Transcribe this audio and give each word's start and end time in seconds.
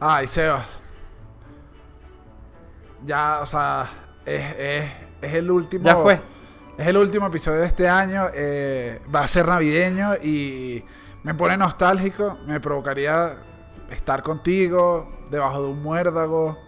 Ay, 0.00 0.26
Sebas. 0.26 0.80
Ya, 3.04 3.40
o 3.40 3.46
sea, 3.46 3.90
es, 4.24 4.42
es, 4.58 4.90
es 5.22 5.34
el 5.34 5.50
último. 5.50 5.84
Ya 5.84 5.96
fue. 5.96 6.20
Es 6.76 6.86
el 6.86 6.96
último 6.96 7.26
episodio 7.26 7.60
de 7.60 7.66
este 7.66 7.88
año. 7.88 8.26
eh, 8.34 9.00
va 9.14 9.20
a 9.20 9.28
ser 9.28 9.46
navideño 9.48 10.14
y 10.22 10.84
me 11.24 11.34
pone 11.34 11.56
nostálgico. 11.56 12.38
Me 12.46 12.60
provocaría 12.60 13.36
estar 13.90 14.22
contigo 14.22 15.18
debajo 15.30 15.62
de 15.62 15.68
un 15.70 15.82
muérdago 15.82 16.58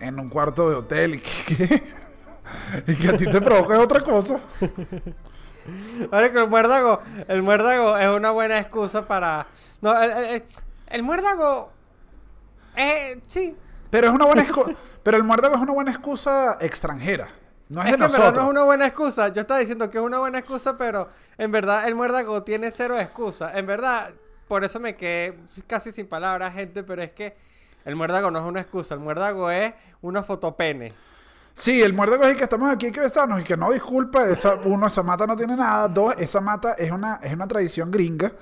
en 0.00 0.18
un 0.20 0.28
cuarto 0.28 0.68
de 0.68 0.76
hotel 0.76 1.14
y 1.16 1.20
que, 1.20 1.82
y 2.86 2.94
que 2.94 3.08
a 3.08 3.16
ti 3.16 3.24
te 3.26 3.40
provoque 3.40 3.74
otra 3.74 4.02
cosa. 4.02 4.40
Vale, 6.10 6.32
que 6.32 6.38
el 6.38 6.48
muérdago, 6.48 7.00
el 7.28 7.42
muérdago 7.42 7.96
es 7.98 8.08
una 8.08 8.30
buena 8.30 8.58
excusa 8.58 9.06
para... 9.06 9.46
No, 9.82 10.00
el, 10.02 10.10
el- 10.10 10.24
el- 10.36 10.44
el 10.88 11.02
muérdago... 11.02 11.72
Eh, 12.78 13.20
sí. 13.28 13.56
Pero 13.90 14.08
es 14.08 14.12
una 14.14 14.24
buena 14.24 14.42
excusa. 14.42 14.72
Pero 15.02 15.16
el 15.16 15.24
muérdago 15.24 15.56
es 15.56 15.60
una 15.60 15.72
buena 15.72 15.90
excusa 15.90 16.56
extranjera. 16.60 17.28
No 17.68 17.82
es, 17.82 17.88
Es 17.88 17.92
de 17.92 17.98
que 17.98 18.04
en 18.04 18.12
verdad 18.12 18.18
nosotros. 18.18 18.44
no 18.44 18.50
es 18.50 18.50
una 18.50 18.62
buena 18.64 18.86
excusa. 18.86 19.28
Yo 19.28 19.40
estaba 19.42 19.60
diciendo 19.60 19.90
que 19.90 19.98
es 19.98 20.04
una 20.04 20.18
buena 20.20 20.38
excusa, 20.38 20.78
pero 20.78 21.10
en 21.36 21.52
verdad 21.52 21.86
el 21.86 21.94
muérdago 21.94 22.42
tiene 22.42 22.70
cero 22.70 22.98
excusa. 22.98 23.58
En 23.58 23.66
verdad, 23.66 24.10
por 24.46 24.64
eso 24.64 24.80
me 24.80 24.96
quedé 24.96 25.38
casi 25.66 25.92
sin 25.92 26.06
palabras, 26.06 26.54
gente, 26.54 26.82
pero 26.82 27.02
es 27.02 27.10
que 27.10 27.36
el 27.84 27.94
muérdago 27.96 28.30
no 28.30 28.38
es 28.38 28.44
una 28.46 28.60
excusa. 28.60 28.94
El 28.94 29.00
muérdago 29.00 29.50
es 29.50 29.74
una 30.00 30.22
fotopene. 30.22 30.94
Sí, 31.52 31.82
el 31.82 31.92
muérdago 31.92 32.22
es 32.24 32.30
el 32.30 32.36
que 32.36 32.44
estamos 32.44 32.72
aquí, 32.72 32.86
hay 32.86 32.92
que 32.92 33.00
besarnos 33.00 33.40
y 33.40 33.44
que 33.44 33.56
no 33.56 33.70
disculpa. 33.72 34.24
Esa, 34.30 34.54
uno, 34.54 34.86
esa 34.86 35.02
mata 35.02 35.26
no 35.26 35.36
tiene 35.36 35.56
nada. 35.56 35.88
Dos, 35.88 36.14
esa 36.18 36.40
mata 36.40 36.72
es 36.74 36.90
una, 36.90 37.16
es 37.16 37.34
una 37.34 37.48
tradición 37.48 37.90
gringa. 37.90 38.32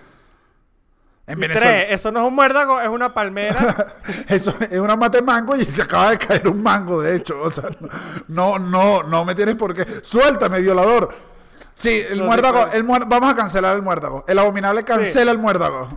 En 1.26 1.38
Y 1.38 1.40
Venezuela. 1.40 1.70
tres, 1.70 1.86
eso 1.90 2.12
no 2.12 2.20
es 2.22 2.28
un 2.28 2.34
muérdago, 2.34 2.80
es 2.80 2.88
una 2.88 3.12
palmera. 3.12 3.94
Eso 4.28 4.54
es 4.60 4.78
una 4.78 4.94
mata 4.96 5.18
de 5.18 5.22
mango 5.22 5.56
y 5.56 5.64
se 5.64 5.82
acaba 5.82 6.10
de 6.10 6.18
caer 6.18 6.46
un 6.46 6.62
mango, 6.62 7.02
de 7.02 7.16
hecho. 7.16 7.40
O 7.40 7.50
sea, 7.50 7.68
no, 8.28 8.58
no, 8.60 9.02
no 9.02 9.24
me 9.24 9.34
tienes 9.34 9.56
por 9.56 9.74
qué. 9.74 9.84
Suéltame, 10.02 10.60
violador. 10.60 11.12
Sí, 11.74 12.00
el 12.08 12.18
No, 12.18 12.26
muérdago, 12.26 12.64
sí, 12.64 12.70
el 12.74 12.84
muer- 12.86 13.06
vamos 13.08 13.32
a 13.32 13.36
cancelar 13.36 13.74
el 13.76 13.82
muérdago. 13.82 14.24
El 14.28 14.38
abominable 14.38 14.84
cancela 14.84 15.32
el 15.32 15.38
muérdago. 15.38 15.88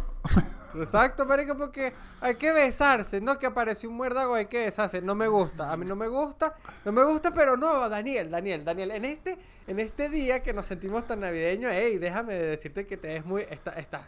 Exacto, 0.75 1.25
marico, 1.25 1.55
porque 1.57 1.93
hay 2.21 2.35
que 2.35 2.51
besarse, 2.51 3.19
no 3.21 3.37
que 3.39 3.45
apareció 3.47 3.89
un 3.89 3.97
muérdago, 3.97 4.35
hay 4.35 4.45
que 4.45 4.65
besarse. 4.65 5.01
No 5.01 5.15
me 5.15 5.27
gusta, 5.27 5.71
a 5.71 5.77
mí 5.77 5.85
no 5.85 5.95
me 5.95 6.07
gusta, 6.07 6.53
no 6.85 6.91
me 6.91 7.03
gusta, 7.03 7.31
pero 7.33 7.57
no, 7.57 7.87
Daniel, 7.89 8.29
Daniel, 8.29 8.63
Daniel, 8.63 8.91
en 8.91 9.05
este, 9.05 9.37
en 9.67 9.79
este 9.79 10.09
día 10.09 10.41
que 10.43 10.53
nos 10.53 10.65
sentimos 10.67 11.05
tan 11.07 11.21
navideños, 11.21 11.71
hey, 11.73 11.97
déjame 11.97 12.33
decirte 12.35 12.85
que 12.85 12.97
te 12.97 13.07
ves 13.09 13.25
muy, 13.25 13.41
está, 13.49 13.71
está, 13.71 14.07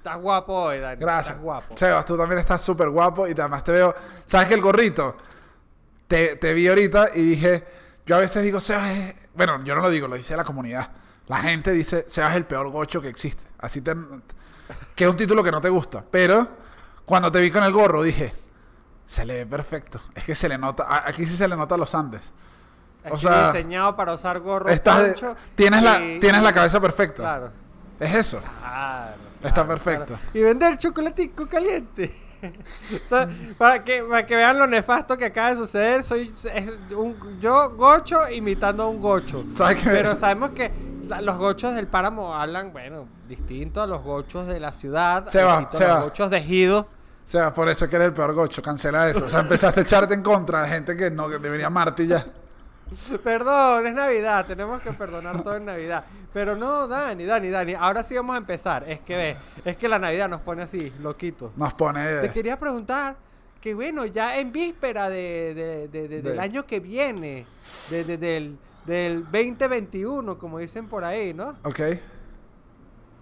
estás 0.00 0.18
guapo 0.20 0.54
hoy, 0.54 0.78
Daniel. 0.78 0.98
Gracias. 0.98 1.28
Estás 1.28 1.42
guapo. 1.42 1.76
Sebas, 1.76 2.04
tú 2.06 2.16
también 2.16 2.38
estás 2.38 2.62
súper 2.62 2.88
guapo 2.88 3.28
y 3.28 3.32
además 3.32 3.62
te 3.64 3.72
veo. 3.72 3.94
¿Sabes 4.24 4.48
que 4.48 4.54
el 4.54 4.62
gorrito? 4.62 5.16
Te, 6.08 6.36
te 6.36 6.52
vi 6.54 6.68
ahorita 6.68 7.10
y 7.14 7.22
dije. 7.22 7.64
Yo 8.06 8.16
a 8.16 8.18
veces 8.18 8.42
digo, 8.42 8.60
Sebas 8.60 8.90
es. 8.90 9.14
Bueno, 9.34 9.62
yo 9.62 9.74
no 9.74 9.82
lo 9.82 9.90
digo, 9.90 10.08
lo 10.08 10.16
dice 10.16 10.36
la 10.36 10.44
comunidad. 10.44 10.88
La 11.28 11.36
gente 11.38 11.70
dice, 11.72 12.06
Sebas 12.08 12.30
es 12.32 12.36
el 12.38 12.44
peor 12.46 12.68
gocho 12.70 13.00
que 13.00 13.08
existe. 13.08 13.44
Así 13.58 13.80
te. 13.82 13.94
Que 14.94 15.04
es 15.04 15.10
un 15.10 15.16
título 15.16 15.44
que 15.44 15.52
no 15.52 15.60
te 15.60 15.68
gusta. 15.68 16.02
Pero 16.10 16.48
cuando 17.04 17.30
te 17.30 17.40
vi 17.40 17.50
con 17.50 17.62
el 17.62 17.72
gorro 17.72 18.02
dije, 18.02 18.32
se 19.06 19.24
le 19.26 19.34
ve 19.34 19.46
perfecto. 19.46 20.00
Es 20.14 20.24
que 20.24 20.34
se 20.34 20.48
le 20.48 20.56
nota. 20.58 20.84
a- 20.84 21.08
Aquí 21.08 21.26
sí 21.26 21.36
se 21.36 21.46
le 21.46 21.56
nota 21.56 21.76
los 21.76 21.94
Andes. 21.94 22.32
o 23.04 23.14
Estoy 23.14 23.18
sea, 23.30 23.52
diseñado 23.52 23.94
para 23.96 24.14
usar 24.14 24.40
gorro 24.40 24.68
Estás 24.70 25.02
de- 25.02 25.08
ancho 25.10 25.36
tienes, 25.54 25.82
la, 25.82 26.00
y- 26.00 26.20
tienes 26.20 26.42
la 26.42 26.52
cabeza 26.52 26.80
perfecta. 26.80 27.22
Claro. 27.22 27.50
Es 28.00 28.14
eso. 28.14 28.40
Claro, 28.60 29.12
Está 29.42 29.66
perfecto. 29.66 30.18
Y 30.34 30.42
vender 30.42 30.76
chocolatico 30.78 31.46
caliente. 31.46 32.14
O 32.42 33.06
sea, 33.08 33.28
para, 33.58 33.84
que, 33.84 34.02
para 34.02 34.24
que 34.24 34.34
vean 34.34 34.58
lo 34.58 34.66
nefasto 34.66 35.18
que 35.18 35.26
acaba 35.26 35.50
de 35.50 35.56
suceder, 35.56 36.02
soy 36.02 36.32
un, 36.96 37.38
yo 37.38 37.68
gocho 37.76 38.30
imitando 38.30 38.84
a 38.84 38.88
un 38.88 38.98
gocho. 38.98 39.44
Pero 39.84 40.16
sabemos 40.16 40.52
que 40.52 40.70
la- 41.06 41.20
los 41.20 41.36
gochos 41.36 41.74
del 41.74 41.86
páramo 41.86 42.34
hablan, 42.34 42.72
bueno, 42.72 43.06
distinto 43.28 43.82
a 43.82 43.86
los 43.86 44.02
gochos 44.02 44.46
de 44.46 44.58
la 44.58 44.72
ciudad, 44.72 45.26
Se 45.28 45.42
va, 45.42 45.68
se 45.70 45.80
los 45.86 45.96
va. 45.96 46.00
gochos 46.04 46.30
de 46.30 46.38
Ejido. 46.38 46.80
O 46.80 47.30
sea, 47.30 47.52
por 47.52 47.68
eso 47.68 47.86
que 47.90 47.96
eres 47.96 48.08
el 48.08 48.14
peor 48.14 48.32
gocho. 48.32 48.62
Cancela 48.62 49.10
eso. 49.10 49.26
O 49.26 49.28
sea, 49.28 49.40
empezaste 49.40 49.80
a 49.80 49.82
echarte 49.82 50.14
en 50.14 50.22
contra 50.22 50.62
de 50.62 50.68
gente 50.70 50.96
que 50.96 51.10
no 51.10 51.28
que 51.28 51.36
debería 51.38 51.66
amarte 51.66 52.04
y 52.04 52.06
ya. 52.06 52.24
Perdón, 53.24 53.86
es 53.86 53.94
Navidad, 53.94 54.46
tenemos 54.46 54.80
que 54.80 54.92
perdonar 54.92 55.42
todo 55.42 55.56
en 55.56 55.64
Navidad. 55.64 56.04
Pero 56.32 56.56
no, 56.56 56.86
Dani, 56.86 57.24
Dani, 57.24 57.48
Dani, 57.50 57.74
ahora 57.74 58.02
sí 58.02 58.14
vamos 58.16 58.34
a 58.34 58.38
empezar. 58.38 58.84
Es 58.88 59.00
que 59.00 59.16
ve, 59.16 59.36
es 59.64 59.76
que 59.76 59.88
la 59.88 59.98
Navidad 59.98 60.28
nos 60.28 60.40
pone 60.42 60.62
así, 60.62 60.92
loquito. 61.00 61.52
Nos 61.56 61.74
pone. 61.74 62.20
Te 62.20 62.30
quería 62.32 62.58
preguntar 62.58 63.16
que 63.60 63.74
bueno, 63.74 64.06
ya 64.06 64.38
en 64.38 64.52
víspera 64.52 65.08
de, 65.08 65.52
de- 65.54 65.88
de- 65.88 66.08
de- 66.08 66.22
del 66.22 66.34
De- 66.36 66.40
año 66.40 66.66
que 66.66 66.80
viene, 66.80 67.46
de- 67.90 68.04
de- 68.04 68.16
del, 68.16 68.58
del 68.86 69.22
2021, 69.24 70.38
como 70.38 70.58
dicen 70.58 70.86
por 70.88 71.04
ahí, 71.04 71.34
¿no? 71.34 71.56
Ok. 71.64 71.80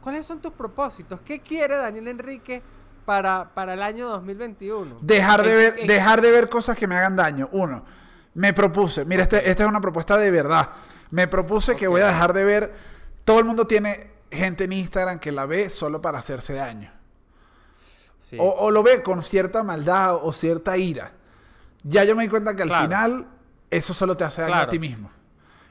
¿Cuáles 0.01 0.25
son 0.27 0.41
tus 0.41 0.53
propósitos? 0.53 1.21
¿Qué 1.23 1.41
quiere 1.41 1.77
Daniel 1.77 2.09
Enrique 2.09 2.63
para, 3.05 3.51
para 3.53 3.75
el 3.75 3.83
año 3.83 4.09
2021? 4.09 4.99
Dejar 5.01 5.43
de 5.43 5.51
¿En- 5.51 5.57
ver, 5.57 5.81
en- 5.81 5.87
dejar 5.87 6.21
de 6.21 6.31
ver 6.31 6.49
cosas 6.49 6.77
que 6.77 6.87
me 6.87 6.95
hagan 6.97 7.17
daño. 7.17 7.49
Uno, 7.53 7.83
me 8.35 8.53
propuse. 8.53 9.05
Mira, 9.05 9.23
este, 9.23 9.49
esta 9.51 9.63
es 9.65 9.69
una 9.69 9.81
propuesta 9.81 10.17
de 10.17 10.31
verdad. 10.31 10.69
Me 11.11 11.27
propuse 11.29 11.75
que 11.77 11.89
voy 11.89 12.01
a 12.03 12.07
dejar 12.09 12.33
de 12.33 12.45
ver. 12.45 12.73
Todo 13.25 13.39
el 13.41 13.45
mundo 13.45 13.67
tiene 13.67 14.11
gente 14.31 14.65
en 14.65 14.73
Instagram 14.73 15.19
que 15.19 15.33
la 15.33 15.47
ve 15.47 15.71
solo 15.71 16.01
para 16.01 16.19
hacerse 16.19 16.55
daño. 16.55 16.93
Sí. 18.21 18.37
O, 18.41 18.45
o 18.49 18.71
lo 18.71 18.83
ve 18.83 19.03
con 19.03 19.23
cierta 19.23 19.63
maldad 19.63 20.17
o 20.17 20.33
cierta 20.33 20.77
ira. 20.77 21.13
Ya 21.83 22.05
yo 22.05 22.15
me 22.17 22.25
di 22.25 22.29
cuenta 22.29 22.55
que 22.55 22.63
al 22.63 22.69
Claro. 22.69 22.85
final 22.85 23.27
eso 23.71 23.95
solo 23.95 24.17
te 24.17 24.25
hace 24.25 24.43
daño 24.43 24.55
a 24.55 24.69
ti 24.69 24.79
mismo. 24.79 25.11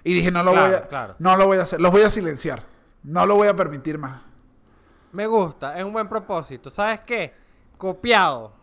Y 0.03 0.13
dije, 0.13 0.31
no 0.31 0.41
lo 0.43 0.51
Claro, 0.53 0.67
voy 0.67 0.97
a, 0.97 1.15
no 1.19 1.35
lo 1.37 1.45
voy 1.47 1.57
a 1.57 1.63
hacer, 1.63 1.81
los 1.81 1.91
voy 1.91 2.01
a 2.03 2.09
silenciar. 2.09 2.63
No 3.03 3.25
lo 3.25 3.35
voy 3.35 3.47
a 3.47 3.55
permitir 3.55 3.97
más. 3.97 4.21
Me 5.11 5.27
gusta, 5.27 5.77
es 5.77 5.83
un 5.83 5.93
buen 5.93 6.07
propósito. 6.07 6.69
¿Sabes 6.69 7.01
qué? 7.01 7.33
Copiado. 7.77 8.53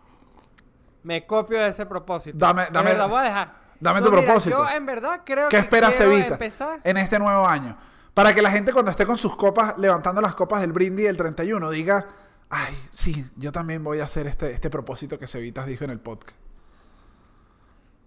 Me 1.02 1.26
copio 1.26 1.58
de 1.58 1.68
ese 1.68 1.84
propósito. 1.86 2.36
Dame- 2.38 2.68
dame- 2.72 2.90
verdad, 2.90 3.08
voy 3.08 3.18
a 3.18 3.22
dejar. 3.22 3.63
Dame 3.80 4.00
No, 4.00 4.06
tu 4.06 4.12
mira, 4.12 4.24
propósito. 4.24 4.56
Yo 4.56 4.68
en 4.70 4.86
verdad 4.86 5.22
creo 5.24 5.48
¿Qué 5.48 5.56
que 5.56 5.62
esperas, 5.62 5.98
Evita, 6.00 6.34
empezar. 6.34 6.80
en 6.84 6.96
este 6.96 7.18
nuevo 7.18 7.46
año? 7.46 7.76
Para 8.14 8.34
que 8.34 8.42
la 8.42 8.50
gente 8.50 8.72
cuando 8.72 8.90
esté 8.90 9.06
con 9.06 9.16
sus 9.16 9.34
copas, 9.36 9.76
levantando 9.78 10.20
las 10.20 10.34
copas 10.34 10.60
del 10.60 10.72
brindis 10.72 11.06
del 11.06 11.16
31, 11.16 11.70
diga, 11.70 12.06
ay, 12.50 12.74
sí, 12.92 13.24
yo 13.36 13.50
también 13.52 13.82
voy 13.82 14.00
a 14.00 14.04
hacer 14.04 14.26
este, 14.26 14.52
este 14.52 14.70
propósito 14.70 15.18
que 15.18 15.26
Cevitas 15.26 15.66
dijo 15.66 15.84
en 15.84 15.90
el 15.90 15.98
podcast. 16.00 16.36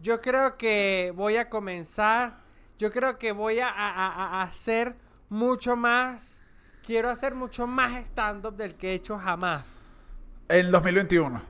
Yo 0.02 0.22
creo 0.22 0.58
que 0.58 1.12
voy 1.16 1.38
a 1.38 1.50
comenzar. 1.50 2.38
Yo 2.78 2.92
creo 2.92 3.18
que 3.18 3.32
voy 3.32 3.60
a, 3.60 3.68
a- 3.70 4.44
hacer 4.44 4.96
mucho 5.30 5.76
más. 5.76 6.40
Quiero 6.86 7.10
hacer 7.10 7.34
mucho 7.36 7.68
más 7.68 7.92
stand-up 8.06 8.56
del 8.56 8.76
que 8.76 8.92
he 8.92 8.94
hecho 8.94 9.18
jamás 9.18 9.66
En 10.48 10.72
2021. 10.72 11.42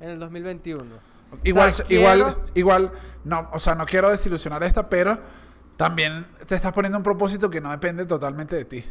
en 0.00 0.08
el 0.10 0.18
2021. 0.20 0.84
Igual, 1.44 1.68
O 1.70 1.72
sea, 1.72 1.86
igual, 1.88 2.18
quiero- 2.24 2.44
igual, 2.54 2.92
no, 3.24 3.48
o 3.52 3.58
sea, 3.60 3.74
no 3.74 3.84
quiero 3.86 4.10
desilusionar 4.10 4.62
esta, 4.62 4.88
pero 4.88 5.18
también 5.76 6.26
te 6.46 6.54
estás 6.54 6.72
poniendo 6.72 6.96
un 6.98 7.04
propósito 7.04 7.50
que 7.50 7.60
no 7.60 7.70
depende 7.70 8.06
totalmente 8.06 8.56
de 8.56 8.64
ti. 8.64 8.84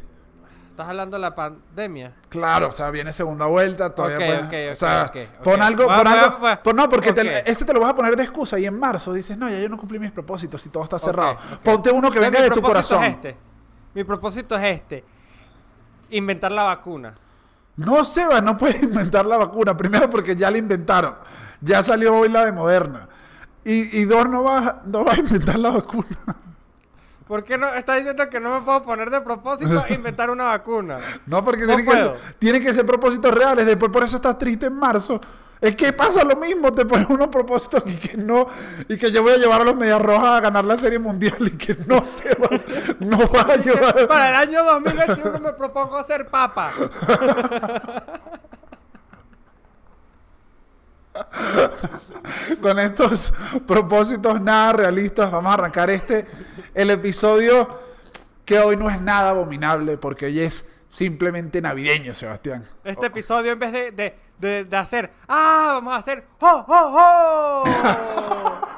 ¿Estás 0.70 0.90
hablando 0.90 1.18
de 1.18 1.22
la 1.22 1.34
pandemia? 1.34 2.14
Claro, 2.30 2.68
o 2.68 2.72
sea, 2.72 2.92
viene 2.92 3.12
segunda 3.12 3.48
vuelta, 3.48 3.96
todavía 3.96 4.18
Ok, 4.18 4.24
puedes- 4.26 4.70
ok, 4.70 4.72
o 4.74 4.76
sea, 4.76 5.12
pon 5.44 5.62
algo, 5.64 5.90
a- 5.92 5.98
pon 5.98 6.08
a- 6.08 6.12
algo, 6.24 6.48
a- 6.48 6.62
no, 6.76 6.90
porque 6.90 7.14
te- 7.14 7.50
este 7.50 7.66
te 7.66 7.74
lo 7.74 7.80
vas 7.80 7.90
a 7.90 7.96
poner 7.96 8.16
de 8.16 8.22
excusa 8.24 8.60
y 8.60 8.68
en 8.68 8.78
marzo 8.80 9.12
dices, 9.12 9.36
no, 9.40 9.50
ya 9.50 9.60
yo 9.60 9.70
no 9.70 9.78
cumplí 9.78 9.98
mis 9.98 10.12
propósitos 10.12 10.64
y 10.68 10.70
todo 10.70 10.84
está 10.84 11.00
cerrado. 11.00 11.36
Ponte 11.64 11.90
uno 11.92 12.12
que 12.12 12.20
venga 12.20 12.40
de 12.42 12.52
tu 12.52 12.62
corazón. 12.62 13.04
es 13.06 13.16
este. 13.16 13.36
Mi 13.96 14.04
propósito 14.04 14.56
es 14.56 14.64
este. 14.64 15.04
Inventar 16.12 16.52
la 16.52 16.64
vacuna. 16.64 17.16
No, 17.76 18.06
Seba, 18.06 18.40
no 18.42 18.56
puedes 18.56 18.82
inventar 18.84 19.26
la 19.26 19.38
vacuna. 19.38 19.76
Primero 19.76 20.10
porque 20.10 20.36
ya 20.36 20.50
la 20.52 20.58
inventaron. 20.60 21.16
Ya 21.62 21.84
salió 21.84 22.16
hoy 22.16 22.30
la 22.30 22.46
de 22.46 22.52
Moderna. 22.52 23.08
Y, 23.64 24.00
y 24.00 24.06
dos, 24.06 24.30
no 24.30 24.44
vas, 24.44 24.76
no 24.86 25.04
vas 25.04 25.18
a 25.18 25.20
inventar 25.20 25.60
la 25.60 25.72
vacuna. 25.72 26.08
¿Por 27.28 27.44
qué 27.44 27.58
no? 27.58 27.68
Está 27.74 27.96
diciendo 27.96 28.30
que 28.30 28.40
no 28.40 28.58
me 28.58 28.62
puedo 28.66 28.82
poner 28.84 29.10
de 29.10 29.20
propósito 29.20 29.84
inventar 29.90 30.30
una 30.30 30.46
vacuna. 30.46 30.98
No, 31.26 31.44
porque 31.44 31.64
No 31.64 31.76
tiene, 31.76 31.84
que 31.84 31.90
puedo. 31.92 32.16
ser, 32.16 32.36
tiene 32.40 32.62
que 32.62 32.74
ser 32.74 32.86
propósitos 32.86 33.34
reales. 33.34 33.66
Después 33.66 33.92
por 33.92 34.04
eso 34.04 34.16
estás 34.16 34.38
triste 34.38 34.68
en 34.68 34.74
marzo. 34.80 35.20
Es 35.60 35.76
que 35.76 35.92
pasa 35.92 36.24
lo 36.24 36.38
mismo. 36.38 36.72
Te 36.72 36.86
pones 36.86 37.10
unos 37.10 37.28
propósitos 37.28 37.84
y 37.86 37.96
que 37.98 38.16
no. 38.16 38.48
Y 38.88 38.96
que 38.96 39.12
yo 39.12 39.24
voy 39.24 39.34
a 39.34 39.38
llevar 39.38 39.60
a 39.60 39.64
los 39.66 39.76
Medias 39.76 40.02
Rojas 40.02 40.28
a 40.38 40.40
ganar 40.40 40.64
la 40.64 40.78
Serie 40.78 41.00
Mundial 41.00 41.36
y 41.40 41.58
que 41.58 41.76
no 41.86 42.06
se 42.06 42.30
va, 42.36 42.48
no 43.00 43.18
va 43.28 43.42
a 43.42 43.56
llevar. 43.58 44.08
Para 44.08 44.30
el 44.30 44.36
año 44.50 44.64
2021 44.64 45.40
me 45.40 45.52
propongo 45.52 46.02
ser 46.04 46.28
papa. 46.30 46.72
con 52.62 52.80
estos 52.80 53.34
propósitos 53.66 54.42
nada 54.42 54.74
realistas, 54.74 55.32
vamos 55.32 55.52
a 55.52 55.54
arrancar 55.54 55.90
este, 55.90 56.26
el 56.74 56.90
episodio 56.90 57.80
que 58.46 58.60
hoy 58.60 58.78
no 58.78 58.90
es 58.90 59.02
nada 59.02 59.32
abominable, 59.32 59.98
porque 59.98 60.26
hoy 60.28 60.40
es 60.42 60.66
simplemente 60.90 61.62
navideño, 61.62 62.14
Sebastián. 62.14 62.66
Este 62.84 63.08
episodio 63.08 63.52
en 63.52 63.60
vez 63.60 63.72
de, 63.72 63.92
de, 63.92 64.18
de, 64.38 64.64
de 64.66 64.78
hacer, 64.78 65.12
ah, 65.28 65.72
vamos 65.74 65.94
a 65.94 65.98
hacer, 65.98 66.26
¡ho, 66.40 66.66
ho, 66.68 67.64
ho! 67.64 68.68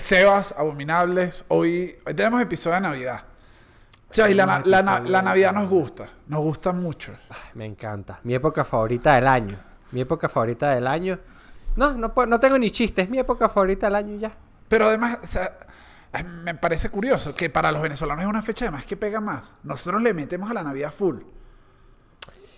Sebas, 0.00 0.54
Abominables, 0.56 1.44
hoy, 1.48 1.96
hoy 2.06 2.14
tenemos 2.14 2.40
episodio 2.40 2.74
de 2.76 2.80
Navidad. 2.80 3.24
O 4.10 4.14
sea, 4.14 4.28
y 4.28 4.34
la, 4.34 4.46
na- 4.46 4.62
la 4.64 4.82
na- 4.82 5.00
la 5.00 5.22
Navidad 5.22 5.52
nos 5.52 5.68
gusta, 5.68 6.08
nos 6.26 6.42
gusta 6.42 6.72
mucho. 6.72 7.12
Me 7.54 7.64
encanta. 7.64 8.18
Mi 8.24 8.34
época 8.34 8.64
favorita 8.64 9.14
del 9.14 9.28
año. 9.28 9.56
Mi 9.92 10.00
época 10.00 10.28
favorita 10.28 10.70
del 10.70 10.86
año. 10.86 11.18
No, 11.76 11.92
no, 11.92 12.12
no 12.26 12.40
tengo 12.40 12.58
ni 12.58 12.70
chiste. 12.70 13.02
Es 13.02 13.10
mi 13.10 13.18
época 13.18 13.48
favorita 13.48 13.86
del 13.86 13.96
año 13.96 14.18
ya. 14.18 14.32
Pero 14.68 14.86
además, 14.86 15.18
o 15.22 15.26
sea, 15.26 15.56
me 16.44 16.54
parece 16.56 16.88
curioso 16.88 17.34
que 17.34 17.50
para 17.50 17.70
los 17.70 17.80
venezolanos 17.82 18.22
es 18.24 18.28
una 18.28 18.42
fecha 18.42 18.64
además 18.64 18.84
que 18.84 18.96
pega 18.96 19.20
más. 19.20 19.54
Nosotros 19.62 20.02
le 20.02 20.12
metemos 20.12 20.50
a 20.50 20.54
la 20.54 20.62
Navidad 20.64 20.92
full. 20.92 21.18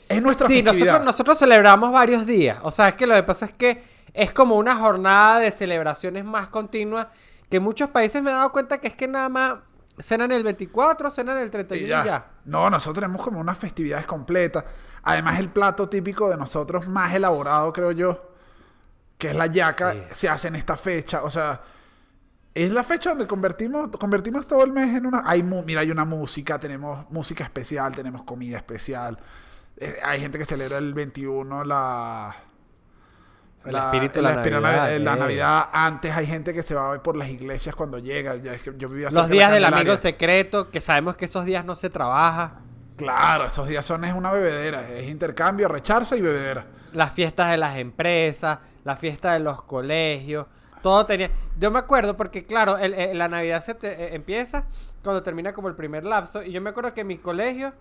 Es 0.08 0.22
nuestra 0.22 0.46
Sí, 0.46 0.62
festividad. 0.62 0.84
nosotros, 0.92 1.04
nosotros 1.04 1.38
celebramos 1.38 1.92
varios 1.92 2.26
días. 2.26 2.58
O 2.62 2.70
sea, 2.70 2.88
es 2.88 2.94
que 2.94 3.06
lo 3.06 3.14
que 3.14 3.22
pasa 3.22 3.46
es 3.46 3.52
que 3.52 3.84
es 4.14 4.32
como 4.32 4.56
una 4.56 4.76
jornada 4.76 5.38
de 5.38 5.50
celebraciones 5.50 6.24
más 6.24 6.48
continua. 6.48 7.10
Que 7.52 7.60
muchos 7.60 7.90
países 7.90 8.22
me 8.22 8.30
he 8.30 8.34
dado 8.34 8.50
cuenta 8.50 8.78
que 8.78 8.88
es 8.88 8.96
que 8.96 9.06
nada 9.06 9.28
más 9.28 9.58
cenan 9.98 10.32
el 10.32 10.42
24, 10.42 11.10
cenan 11.10 11.36
el 11.36 11.50
31 11.50 11.82
Y 11.82 11.84
y 11.84 11.88
ya. 11.88 12.02
ya. 12.04 12.26
No, 12.46 12.70
nosotros 12.70 12.94
tenemos 13.04 13.20
como 13.22 13.38
unas 13.40 13.58
festividades 13.58 14.06
completas. 14.06 14.64
Además, 15.02 15.38
el 15.38 15.50
plato 15.50 15.86
típico 15.88 16.30
de 16.30 16.38
nosotros 16.38 16.88
más 16.88 17.12
elaborado, 17.14 17.70
creo 17.74 17.92
yo, 17.92 18.30
que 19.18 19.28
es 19.28 19.36
la 19.36 19.46
yaca, 19.48 19.92
Sí. 19.92 19.98
se 20.12 20.28
hace 20.30 20.48
en 20.48 20.56
esta 20.56 20.78
fecha. 20.78 21.22
O 21.24 21.28
sea, 21.30 21.60
es 22.54 22.70
la 22.70 22.82
fecha 22.84 23.10
donde 23.10 23.26
convertimos, 23.26 23.90
convertimos 23.98 24.46
todo 24.48 24.64
el 24.64 24.72
mes 24.72 24.96
en 24.96 25.04
una... 25.04 25.22
Hay 25.26 25.42
mu- 25.42 25.62
mira, 25.62 25.82
hay 25.82 25.90
una 25.90 26.06
música, 26.06 26.58
tenemos 26.58 27.04
música 27.10 27.44
especial, 27.44 27.94
tenemos 27.94 28.22
comida 28.22 28.56
especial. 28.56 29.18
Eh, 29.76 29.96
hay 30.02 30.20
gente 30.20 30.38
que 30.38 30.46
celebra 30.46 30.78
el 30.78 30.94
21 30.94 31.64
la... 31.64 32.34
El 33.64 33.76
espíritu 33.76 34.14
de 34.16 34.22
la 34.22 34.34
Navidad, 34.36 34.98
la. 35.00 35.16
Navidad. 35.16 35.68
Antes 35.72 36.16
hay 36.16 36.26
gente 36.26 36.52
que 36.52 36.62
se 36.62 36.74
va 36.74 37.00
por 37.02 37.16
las 37.16 37.28
iglesias 37.28 37.74
cuando 37.76 37.98
llega. 37.98 38.34
Yo 38.36 38.88
vivía 38.88 39.08
Los 39.10 39.28
días 39.28 39.50
del 39.52 39.64
amigo 39.64 39.96
secreto, 39.96 40.70
que 40.70 40.80
sabemos 40.80 41.16
que 41.16 41.26
esos 41.26 41.44
días 41.44 41.64
no 41.64 41.74
se 41.74 41.88
trabaja. 41.90 42.54
Claro, 42.96 43.44
esos 43.46 43.66
días 43.68 43.84
son 43.84 44.04
es 44.04 44.14
una 44.14 44.30
bebedera, 44.32 44.88
es 44.88 45.08
intercambio, 45.08 45.66
recharse 45.68 46.16
y 46.16 46.20
bebedera. 46.20 46.66
Las 46.92 47.12
fiestas 47.12 47.50
de 47.50 47.56
las 47.56 47.76
empresas, 47.78 48.58
la 48.84 48.96
fiesta 48.96 49.32
de 49.32 49.40
los 49.40 49.62
colegios. 49.62 50.46
Todo 50.82 51.06
tenía. 51.06 51.30
Yo 51.58 51.70
me 51.70 51.78
acuerdo 51.78 52.16
porque, 52.16 52.44
claro, 52.44 52.76
el- 52.78 52.92
el- 52.94 53.16
la 53.18 53.28
Navidad 53.28 53.62
se 53.64 53.74
te- 53.74 53.92
eh, 53.92 54.14
empieza 54.14 54.64
cuando 55.02 55.22
termina 55.22 55.52
como 55.52 55.68
el 55.68 55.74
primer 55.76 56.04
lapso. 56.04 56.42
Y 56.42 56.50
yo 56.52 56.60
me 56.60 56.70
acuerdo 56.70 56.92
que 56.92 57.02
en 57.02 57.06
mi 57.06 57.18
colegio, 57.18 57.72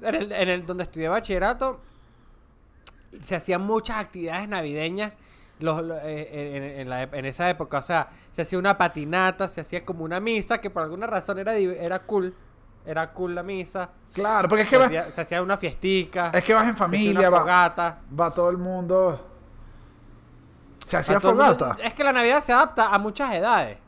en 0.00 0.14
el, 0.14 0.32
en 0.32 0.48
el 0.48 0.64
donde 0.64 0.84
estudié 0.84 1.08
bachillerato, 1.08 1.80
se 3.22 3.36
hacían 3.36 3.62
muchas 3.62 3.98
actividades 3.98 4.48
navideñas 4.48 5.12
los, 5.60 5.82
lo- 5.82 5.96
eh, 5.98 6.56
en, 6.56 6.80
en 6.80 6.88
la 6.90 7.04
ep- 7.04 7.14
en 7.16 7.24
esa 7.26 7.48
época. 7.48 7.78
O 7.78 7.82
sea, 7.82 8.08
se 8.32 8.42
hacía 8.42 8.58
una 8.58 8.76
patinata, 8.76 9.48
se 9.48 9.60
hacía 9.60 9.84
como 9.84 10.04
una 10.04 10.18
misa, 10.20 10.58
que 10.60 10.68
por 10.70 10.82
alguna 10.82 11.06
razón 11.06 11.38
era, 11.38 11.54
era 11.54 12.00
cool. 12.00 12.34
Era 12.86 13.12
cool 13.12 13.34
la 13.34 13.42
misa. 13.42 13.88
Claro, 14.12 14.46
porque 14.48 14.64
es 14.64 14.68
que 14.68 14.74
Se 14.76 14.78
vas, 14.78 14.86
hacía, 14.88 15.04
se 15.12 15.20
hacía 15.22 15.42
una 15.42 15.56
fiestica. 15.56 16.30
es 16.34 16.44
que 16.44 16.52
vas 16.54 16.68
en 16.68 16.76
familia, 16.76 17.20
una 17.20 17.30
va, 17.30 17.40
fogata. 17.40 17.98
va 18.20 18.30
todo 18.32 18.50
el 18.50 18.58
mundo. 18.58 19.30
Se 20.84 20.96
hacía 20.98 21.18
mundo- 21.18 21.30
fogata. 21.30 21.76
Es 21.82 21.94
que 21.94 22.04
la 22.04 22.12
Navidad 22.12 22.42
se 22.42 22.52
adapta 22.52 22.94
a 22.94 22.98
muchas 22.98 23.32
edades. 23.34 23.78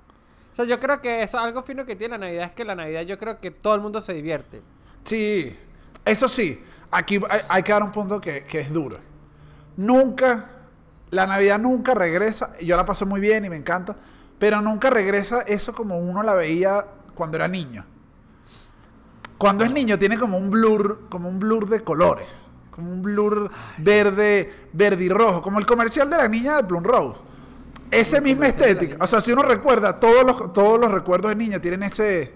O 0.53 0.55
sea, 0.57 0.65
yo 0.65 0.81
creo 0.81 1.01
que 1.03 1.23
eso, 1.23 1.39
algo 1.39 1.63
fino 1.63 1.85
que 1.85 1.95
tiene 1.97 2.13
la 2.17 2.27
Navidad 2.27 2.45
es 2.47 2.53
que 2.53 2.65
la 2.65 2.75
Navidad 2.75 3.03
yo 3.03 3.19
creo 3.19 3.39
que 3.39 3.51
todo 3.51 3.75
el 3.75 3.83
mundo 3.83 4.01
se 4.01 4.15
divierte. 4.15 4.63
Sí, 5.05 5.55
eso 6.05 6.29
sí, 6.29 6.65
aquí 6.91 7.21
hay, 7.29 7.41
hay 7.49 7.63
que 7.63 7.73
dar 7.73 7.83
un 7.83 7.93
punto 7.93 8.19
que, 8.21 8.43
que 8.45 8.61
es 8.61 8.73
duro. 8.73 8.97
Nunca, 9.77 10.47
la 11.11 11.27
Navidad 11.27 11.59
nunca 11.59 11.95
regresa, 11.95 12.53
y 12.61 12.67
yo 12.67 12.77
la 12.77 12.87
paso 12.87 13.07
muy 13.07 13.21
bien 13.21 13.45
y 13.45 13.51
me 13.51 13.57
encanta, 13.57 13.97
pero 14.39 14.61
nunca 14.61 14.91
regresa 14.91 15.43
eso 15.43 15.73
como 15.75 15.99
uno 15.99 16.23
la 16.23 16.35
veía 16.35 16.85
cuando 17.15 17.37
era 17.37 17.49
niño. 17.49 17.85
Cuando 19.39 19.65
es 19.65 19.73
niño 19.73 19.99
tiene 19.99 20.19
como 20.19 20.39
un 20.39 20.51
blur, 20.51 21.09
como 21.09 21.29
un 21.29 21.39
blur 21.39 21.69
de 21.69 21.83
colores, 21.83 22.27
como 22.71 22.91
un 22.91 23.03
blur 23.03 23.51
verde, 23.79 24.69
verde 24.73 25.05
y 25.05 25.09
rojo, 25.09 25.43
como 25.43 25.59
el 25.59 25.67
comercial 25.67 26.09
de 26.09 26.17
la 26.17 26.29
niña 26.29 26.57
de 26.57 26.65
Plum 26.65 26.85
Rose. 26.85 27.21
Esa 27.91 28.21
misma 28.21 28.49
estética, 28.49 28.97
o 29.01 29.07
sea, 29.07 29.21
si 29.21 29.33
uno 29.33 29.43
recuerda, 29.43 30.01
todos 30.01 30.25
los, 30.25 30.53
todos 30.53 30.81
los 30.81 30.91
recuerdos 30.91 31.31
de 31.31 31.37
niña 31.37 31.61
tienen 31.61 31.85
ese, 31.85 32.35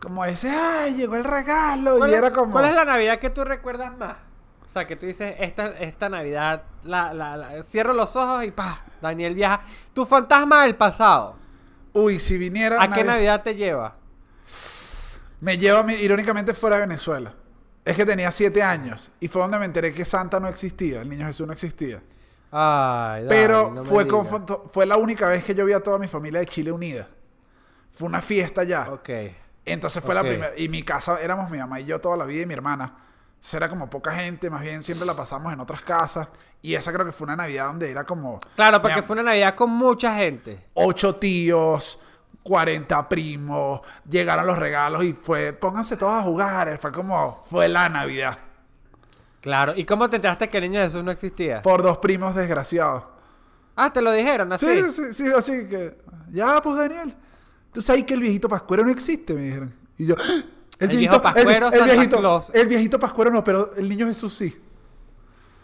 como 0.00 0.24
ese, 0.24 0.50
ay, 0.50 0.94
llegó 0.94 1.16
el 1.16 1.24
regalo, 1.24 1.98
¿Cuál, 1.98 2.10
y 2.10 2.14
era 2.14 2.32
como... 2.32 2.50
cuál 2.50 2.64
es 2.64 2.74
la 2.74 2.84
Navidad 2.84 3.18
que 3.18 3.30
tú 3.30 3.44
recuerdas 3.44 3.96
más? 3.96 4.16
O 4.70 4.72
sea, 4.72 4.86
que 4.86 4.94
tú 4.94 5.04
dices, 5.04 5.34
esta, 5.40 5.66
esta 5.80 6.08
Navidad, 6.08 6.62
la, 6.84 7.12
la, 7.12 7.36
la- 7.36 7.60
cierro 7.64 7.92
los 7.92 8.14
ojos 8.14 8.44
y 8.44 8.52
pa, 8.52 8.80
Daniel 9.02 9.34
viaja. 9.34 9.62
Tu 9.92 10.06
fantasma 10.06 10.62
del 10.62 10.76
pasado, 10.76 11.34
Uy, 11.92 12.20
si 12.20 12.38
viniera... 12.38 12.80
¿a 12.80 12.88
qué 12.92 13.02
Navidad- 13.02 13.42
te 13.42 13.56
lleva? 13.56 13.96
Me 15.40 15.58
lleva, 15.58 15.92
irónicamente, 15.92 16.54
fuera 16.54 16.76
de 16.76 16.82
Venezuela. 16.82 17.34
Es 17.84 17.96
que 17.96 18.06
tenía 18.06 18.30
siete 18.30 18.62
años, 18.62 19.10
y 19.18 19.26
fue 19.26 19.42
donde 19.42 19.58
me 19.58 19.64
enteré 19.64 19.92
que 19.92 20.04
Santa 20.04 20.38
no 20.38 20.46
existía, 20.46 21.00
el 21.02 21.08
Niño 21.08 21.26
Jesús 21.26 21.48
no 21.48 21.52
existía. 21.52 22.00
Ay, 22.52 23.24
Pero 23.28 23.72
no 23.72 23.82
fue, 23.84 24.06
con- 24.06 24.24
fue 24.72 24.86
la 24.86 24.96
única 24.98 25.28
vez 25.28 25.42
que 25.42 25.52
yo 25.52 25.64
vi 25.66 25.72
a 25.72 25.80
toda 25.80 25.98
mi 25.98 26.06
familia 26.06 26.38
de 26.38 26.46
Chile 26.46 26.70
unida. 26.70 27.08
Fue 27.90 28.06
una 28.06 28.22
fiesta 28.22 28.62
ya. 28.62 28.88
Ok. 28.88 29.10
Entonces 29.64 30.00
fue 30.00 30.14
la 30.14 30.22
primera. 30.22 30.52
Y 30.56 30.68
mi 30.68 30.84
casa 30.84 31.20
éramos 31.20 31.50
mi 31.50 31.58
mamá 31.58 31.80
y 31.80 31.86
yo 31.86 32.00
toda 32.00 32.16
la 32.16 32.24
vida 32.24 32.42
y 32.42 32.46
mi 32.46 32.54
hermana. 32.54 32.94
Era 33.52 33.68
como 33.68 33.88
poca 33.88 34.12
gente, 34.12 34.50
más 34.50 34.60
bien 34.62 34.82
siempre 34.84 35.06
la 35.06 35.14
pasamos 35.14 35.52
en 35.52 35.60
otras 35.60 35.80
casas. 35.82 36.28
Y 36.62 36.74
esa 36.74 36.92
creo 36.92 37.06
que 37.06 37.12
fue 37.12 37.24
una 37.24 37.36
Navidad 37.36 37.66
donde 37.66 37.90
era 37.90 38.04
como. 38.04 38.38
Claro, 38.54 38.82
porque 38.82 39.02
fue 39.02 39.14
una 39.14 39.22
Navidad 39.22 39.54
con 39.54 39.70
mucha 39.70 40.14
gente. 40.16 40.66
Ocho 40.74 41.16
tíos, 41.16 41.98
40 42.42 43.08
primos, 43.08 43.80
llegaron 44.08 44.46
los 44.46 44.58
regalos 44.58 45.04
y 45.04 45.12
fue. 45.14 45.52
Pónganse 45.54 45.96
todos 45.96 46.12
a 46.12 46.22
jugar. 46.22 46.78
Fue 46.78 46.92
como. 46.92 47.42
Fue 47.48 47.66
la 47.68 47.88
Navidad. 47.88 48.38
Claro. 49.40 49.72
¿Y 49.74 49.84
cómo 49.84 50.10
te 50.10 50.16
enteraste 50.16 50.48
que 50.48 50.58
el 50.58 50.64
niño 50.64 50.80
Jesús 50.82 51.02
no 51.02 51.10
existía? 51.10 51.62
Por 51.62 51.82
dos 51.82 51.96
primos 51.98 52.34
desgraciados. 52.34 53.04
Ah, 53.74 53.90
te 53.90 54.02
lo 54.02 54.12
dijeron 54.12 54.52
así. 54.52 54.66
Sí, 54.66 54.92
sí, 54.92 55.12
sí, 55.14 55.24
así 55.34 55.66
que. 55.66 55.96
Ya, 56.30 56.60
pues 56.60 56.76
Daniel. 56.76 57.14
Tú 57.72 57.80
sabes 57.80 58.04
que 58.04 58.12
el 58.14 58.20
viejito 58.20 58.48
pascuero 58.50 58.84
no 58.84 58.90
existe, 58.90 59.32
me 59.32 59.40
dijeron. 59.42 59.74
Y 59.96 60.06
yo. 60.06 60.14
"Ah, 60.18 60.42
El, 60.80 60.90
El 60.90 60.96
viejito 60.96 61.10
viejo 61.12 61.22
pascuero, 61.22 61.66
el, 61.68 61.72
el 61.74 61.78
Santa 61.78 61.94
viejito, 61.94 62.18
Claus. 62.18 62.50
el 62.54 62.66
viejito 62.68 62.98
pascuero 62.98 63.30
no, 63.30 63.44
pero 63.44 63.74
el 63.76 63.88
niño 63.88 64.06
Jesús 64.06 64.34
sí. 64.34 64.60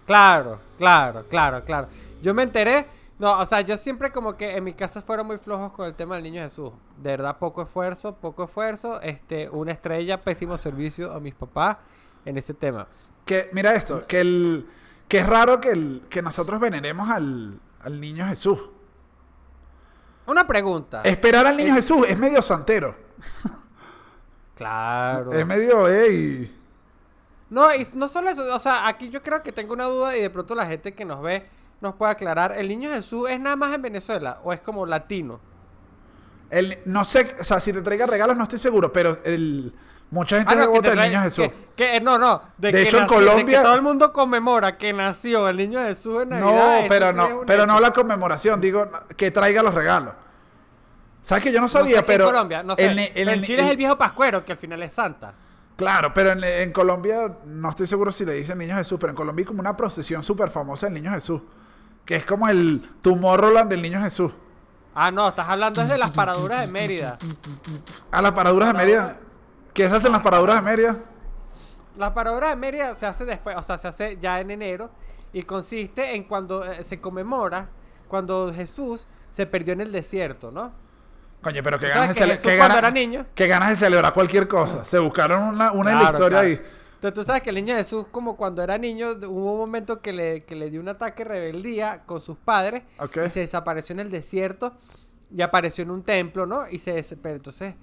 Claro, 0.07 0.61
claro, 0.79 1.25
claro, 1.29 1.65
claro. 1.65 1.89
Yo 2.23 2.33
me 2.35 2.43
enteré. 2.45 2.87
No, 3.19 3.39
o 3.39 3.47
sea, 3.47 3.63
yo 3.63 3.77
siempre 3.79 4.13
como 4.13 4.37
que 4.37 4.57
en 4.57 4.63
mi 4.63 4.75
casa 4.75 5.01
fueron 5.01 5.27
muy 5.27 5.39
flojos 5.39 5.73
con 5.73 5.87
el 5.87 5.95
tema 5.95 6.17
del 6.17 6.25
niño 6.25 6.43
Jesús. 6.43 6.71
De 7.03 7.11
verdad, 7.11 7.39
poco 7.39 7.63
esfuerzo, 7.63 8.15
poco 8.15 8.45
esfuerzo. 8.45 9.01
Este, 9.01 9.49
una 9.49 9.73
estrella, 9.73 10.23
pésimo 10.23 10.59
servicio 10.59 11.13
a 11.13 11.19
mis 11.19 11.35
papás 11.35 11.79
en 12.27 12.37
ese 12.37 12.53
tema. 12.53 12.87
Que, 13.25 13.49
mira 13.53 13.75
esto, 13.75 14.07
que 14.07 14.21
el. 14.21 14.67
Que 15.09 15.19
es 15.21 15.27
raro 15.27 15.61
que, 15.61 15.71
el, 15.71 16.03
que 16.11 16.21
nosotros 16.21 16.61
veneremos 16.61 17.09
al, 17.09 17.59
al 17.81 18.01
niño 18.01 18.27
Jesús. 18.27 18.59
Una 20.27 20.47
pregunta. 20.47 21.03
Esperar 21.03 21.47
al 21.47 21.57
niño 21.57 21.73
Eh, 21.73 21.77
Jesús 21.77 22.07
es 22.09 22.19
medio 22.19 22.43
santero. 22.43 22.95
Claro. 24.57 25.33
Es 25.33 25.47
medio, 25.47 25.87
ey. 25.89 26.53
No, 27.51 27.73
y 27.75 27.87
no 27.93 28.09
solo 28.09 28.29
eso, 28.31 28.43
o 28.55 28.59
sea, 28.59 28.89
aquí 28.89 29.09
yo 29.11 29.23
creo 29.23 29.43
que 29.43 29.53
tengo 29.53 29.73
una 29.75 29.85
duda 29.85 30.17
y 30.17 30.21
de 30.23 30.31
pronto 30.31 30.55
la 30.57 30.67
gente 30.67 30.95
que 30.95 31.05
nos 31.05 31.23
ve 31.23 31.47
nos 31.81 31.95
puede 31.95 32.11
aclarar. 32.13 32.53
¿El 32.59 32.69
niño 32.69 32.91
Jesús 32.91 33.29
es 33.31 33.39
nada 33.39 33.55
más 33.55 33.73
en 33.75 33.83
Venezuela 33.83 34.41
o 34.43 34.53
es 34.53 34.61
como 34.61 34.85
latino? 34.87 35.39
El, 36.51 36.79
no 36.87 37.05
sé, 37.05 37.37
o 37.39 37.45
sea, 37.45 37.61
si 37.61 37.73
te 37.73 37.83
traiga 37.83 38.07
regalos 38.07 38.37
no 38.37 38.45
estoy 38.45 38.59
seguro, 38.59 38.93
pero 38.93 39.17
el, 39.25 39.73
mucha 40.11 40.39
gente 40.39 40.55
Ah, 40.55 40.59
no, 40.65 40.71
vota 40.71 40.93
el 40.93 40.99
niño 41.01 41.21
Jesús. 41.23 41.47
Que, 41.77 41.93
que- 41.93 42.01
no, 42.01 42.19
no. 42.19 42.41
De, 42.57 42.73
De 42.73 42.83
que 42.83 42.89
hecho, 42.89 42.97
en 42.99 43.03
de 43.05 43.09
Colombia- 43.09 43.59
que 43.59 43.65
todo 43.65 43.75
el 43.75 43.83
mundo 43.83 44.13
conmemora 44.13 44.77
que 44.79 44.93
nació 44.93 45.49
el 45.49 45.57
niño 45.59 45.81
Jesús 45.83 46.23
en 46.23 46.31
Navidad. 46.31 46.81
No, 46.83 46.89
pero 46.89 47.13
no, 47.13 47.41
pero 47.47 47.67
no 47.67 47.79
la 47.79 47.93
conmemoración, 47.93 48.61
digo 48.61 48.87
que 49.17 49.31
traiga 49.31 49.63
los 49.63 49.75
regalos. 49.75 50.15
¿Sabes 51.27 51.43
que 51.43 51.53
yo 51.53 51.61
no 51.61 51.67
sabía? 51.67 51.97
no 51.97 52.03
sé 52.03 52.07
qué 52.07 52.07
pero 52.07 52.25
en 52.27 52.31
Colombia, 52.31 52.63
no 52.63 52.77
sé. 52.77 52.85
en- 52.85 52.99
en- 53.01 53.11
Pero 53.13 53.31
en 53.33 53.39
en- 53.39 53.43
Chile 53.45 53.63
es 53.65 53.71
el 53.73 53.77
viejo 53.77 53.99
pascuero, 53.99 54.45
que 54.45 54.53
al 54.53 54.59
final 54.59 54.81
es 54.85 54.93
Santa. 54.93 55.35
Claro, 55.75 56.15
pero 56.15 56.31
en, 56.41 56.73
Colombia 56.73 57.39
no 57.45 57.69
estoy 57.69 57.89
seguro 57.89 58.13
si 58.13 58.25
le 58.25 58.35
dicen 58.35 58.57
Niño 58.59 58.77
Jesús, 58.77 58.97
pero 59.01 59.11
en 59.11 59.17
Colombia 59.17 59.43
hay 59.43 59.47
como 59.49 59.59
una 59.59 59.77
procesión 59.77 60.23
súper 60.23 60.51
famosa 60.51 60.87
del 60.87 60.95
Niño 60.95 61.11
Jesús, 61.11 61.43
que 62.05 62.15
es 62.15 62.25
como 62.25 62.47
el 62.47 62.81
Tomorrowland 63.03 63.69
del 63.69 63.83
Niño 63.83 64.01
Jesús. 64.03 64.31
Ah, 64.95 65.11
no, 65.11 65.29
estás 65.29 65.49
hablando 65.49 65.83
es 65.83 65.89
de 65.89 65.99
las 65.99 66.13
paraduras 66.13 66.61
de 66.61 66.69
Mérida. 66.69 67.19
A 68.13 68.23
las 68.23 68.31
paraduras 68.31 68.69
de 68.69 68.75
Mérida. 68.75 69.17
¿Qué 69.75 69.91
se 69.91 69.97
hacen 69.97 70.13
las 70.13 70.23
paraduras 70.23 70.57
de 70.57 70.63
Mérida? 70.63 70.97
La 71.97 72.15
paradura 72.15 72.51
de 72.51 72.57
Mérida 72.57 72.95
se 72.95 73.05
hace 73.05 73.25
después, 73.25 73.57
o 73.59 73.63
sea, 73.65 73.79
se 73.79 73.89
hace 73.89 74.17
ya 74.21 74.39
en 74.41 74.53
enero 74.53 74.91
y 75.33 75.43
consiste 75.43 76.15
en 76.15 76.23
cuando 76.23 76.65
eh, 76.65 76.85
se 76.85 77.01
conmemora 77.01 77.69
cuando 78.07 78.53
Jesús 78.55 79.09
se 79.29 79.45
perdió 79.47 79.73
en 79.73 79.81
el 79.81 79.91
desierto, 79.91 80.53
¿no? 80.53 80.86
Coño, 81.47 81.63
pero 81.63 81.79
qué 81.79 81.87
¿Tú 81.87 81.93
ganas, 81.95 82.17
de 82.17 82.29
que 82.29 82.37
qué 82.43 82.57
ganas- 82.57 82.79
era 82.79 82.91
niño? 82.91 83.25
qué 83.37 83.47
ganas 83.47 83.69
de 83.69 83.77
celebrar 83.77 84.13
cualquier 84.13 84.49
cosa. 84.49 84.85
Se 84.85 84.99
buscaron 84.99 85.45
una, 85.45 85.71
una 85.71 85.91
en 85.93 85.97
la 85.99 86.03
Claro, 86.03 86.19
historia 86.19 86.39
claro. 86.41 86.47
ahí. 86.49 86.61
Entonces 86.95 87.15
tú 87.15 87.23
sabes 87.25 87.43
que 87.43 87.51
el 87.51 87.55
niño 87.57 87.77
Jesús, 87.77 88.07
como 88.11 88.37
cuando 88.37 88.65
era 88.65 88.79
niño, 88.79 89.11
hubo 89.29 89.53
un 89.53 89.59
momento 89.59 90.01
que 90.03 90.13
le, 90.13 90.43
que 90.45 90.57
le 90.57 90.71
dio 90.71 90.81
un 90.81 90.89
ataque 90.89 91.23
de 91.23 91.31
rebeldía 91.31 92.03
con 92.05 92.21
sus 92.21 92.37
padres 92.37 92.83
y 93.25 93.29
se 93.31 93.41
desapareció 93.41 93.93
en 93.93 94.01
el 94.01 94.11
desierto 94.11 94.73
y 95.33 95.41
apareció 95.43 95.85
en 95.85 95.93
un 95.93 96.03
templo, 96.03 96.47
¿no? 96.47 96.67
Y 96.69 96.79
se 96.81 97.01
pero 97.23 97.37
entonces 97.37 97.75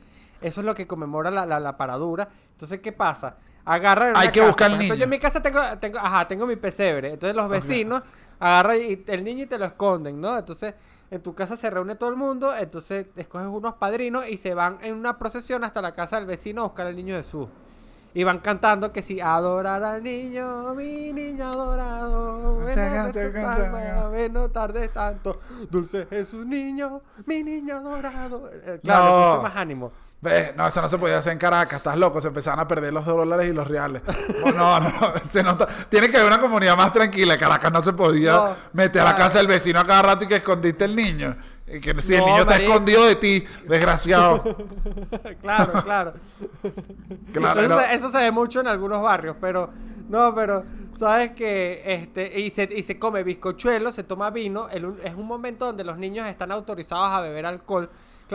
eso 0.41 0.59
es 0.59 0.65
lo 0.65 0.75
que 0.75 0.85
conmemora 0.85 1.31
la, 1.31 1.45
la, 1.45 1.61
la 1.61 1.77
paradura. 1.77 2.27
Entonces, 2.51 2.81
¿qué 2.81 2.91
pasa? 2.91 3.37
Agarra 3.63 4.11
Hay 4.15 4.27
que 4.27 4.39
casa, 4.41 4.49
buscar 4.49 4.71
al 4.71 4.77
niño. 4.79 4.95
Yo 4.95 5.05
en 5.05 5.09
mi 5.09 5.19
casa 5.19 5.41
tengo, 5.41 5.61
tengo, 5.79 5.99
ajá, 5.99 6.27
tengo 6.27 6.45
mi 6.45 6.57
pesebre. 6.57 7.13
Entonces 7.13 7.33
los 7.33 7.47
vecinos 7.47 8.03
agarran 8.41 8.75
y- 8.81 9.03
el 9.07 9.23
niño 9.23 9.43
y 9.43 9.47
te 9.47 9.57
lo 9.57 9.63
esconden, 9.63 10.19
¿no? 10.19 10.37
Entonces 10.37 10.73
en 11.13 11.21
tu 11.21 11.35
casa 11.35 11.55
se 11.57 11.69
reúne 11.69 11.95
todo 11.95 12.09
el 12.09 12.15
mundo, 12.15 12.55
entonces 12.55 13.05
escoges 13.15 13.47
unos 13.47 13.75
padrinos 13.75 14.25
y 14.27 14.37
se 14.37 14.53
van 14.55 14.79
en 14.81 14.95
una 14.95 15.17
procesión 15.19 15.63
hasta 15.63 15.81
la 15.81 15.93
casa 15.93 16.15
del 16.17 16.25
vecino 16.25 16.61
a 16.61 16.65
buscar 16.65 16.87
al 16.87 16.95
niño 16.95 17.15
Jesús. 17.15 17.47
Y 18.15 18.23
van 18.23 18.39
cantando 18.39 18.91
que 18.91 19.01
si 19.01 19.19
adorar 19.21 19.83
al 19.83 20.03
niño, 20.03 20.73
mi 20.75 21.11
niño 21.13 21.45
adorado, 21.45 22.57
ven 22.59 22.77
a 22.79 23.03
nuestra 23.03 23.31
salva, 23.31 24.09
ven 24.09 24.33
no 24.33 24.49
tardes 24.49 24.91
tanto, 24.93 25.39
dulce 25.69 26.05
Jesús 26.09 26.45
niño, 26.45 27.01
mi 27.25 27.43
niño 27.43 27.77
adorado. 27.77 28.49
Eh, 28.51 28.79
Claro, 28.83 29.05
No. 29.05 29.19
le 29.19 29.31
puse 29.35 29.43
más 29.49 29.55
ánimo. 29.55 29.91
Ve, 30.23 30.53
No, 30.55 30.65
eso 30.65 30.81
no 30.81 30.87
se 30.87 30.97
podía 30.97 31.17
hacer 31.17 31.33
en 31.33 31.37
Caracas, 31.37 31.79
estás 31.79 31.97
loco, 31.97 32.21
se 32.21 32.29
empezaron 32.29 32.61
a 32.61 32.65
perder 32.65 32.93
los 32.93 33.05
dólares 33.05 33.49
y 33.49 33.51
los 33.51 33.67
reales. 33.67 34.01
No, 34.55 34.79
no, 34.79 34.89
no, 34.89 35.13
se 35.29 35.43
nota. 35.43 35.67
Tiene 35.89 36.09
que 36.09 36.15
haber 36.15 36.31
una 36.31 36.39
comunidad 36.39 36.77
más 36.77 36.93
tranquila. 36.93 37.37
Caracas 37.37 37.73
no 37.73 37.83
se 37.83 37.91
podía 37.91 38.31
No, 38.31 38.55
meter 38.71 39.01
a 39.01 39.05
la 39.05 39.15
casa 39.15 39.39
del 39.39 39.47
vecino 39.47 39.81
a 39.81 39.85
cada 39.85 40.01
rato 40.01 40.23
y 40.23 40.27
que 40.27 40.37
escondiste 40.37 40.85
el 40.85 40.95
niño. 40.95 41.35
Y 41.67 41.81
que 41.81 42.01
si 42.01 42.15
el 42.15 42.23
niño 42.23 42.41
está 42.41 42.55
escondido 42.55 43.03
de 43.03 43.17
ti, 43.17 43.43
desgraciado. 43.67 44.41
claro, 45.41 45.83
claro. 45.83 46.13
Claro, 47.33 47.61
eso, 47.61 47.79
se, 47.79 47.93
eso 47.93 48.11
se 48.11 48.17
ve 48.19 48.31
mucho 48.31 48.61
en 48.61 48.67
algunos 48.67 49.01
barrios, 49.01 49.35
pero 49.41 49.71
no, 50.07 50.33
pero 50.33 50.63
sabes 50.97 51.31
que 51.31 51.83
este 51.85 52.39
y 52.39 52.49
se, 52.49 52.69
y 52.73 52.81
se 52.81 52.97
come 52.97 53.23
bizcochuelo, 53.23 53.91
se 53.91 54.03
toma 54.03 54.29
vino, 54.29 54.69
el 54.69 54.93
es 55.03 55.15
un 55.15 55.27
momento 55.27 55.65
donde 55.65 55.83
los 55.83 55.97
niños 55.97 56.29
están 56.29 56.53
autorizados 56.53 57.09
a 57.09 57.19
beber 57.19 57.45
alcohol. 57.45 57.89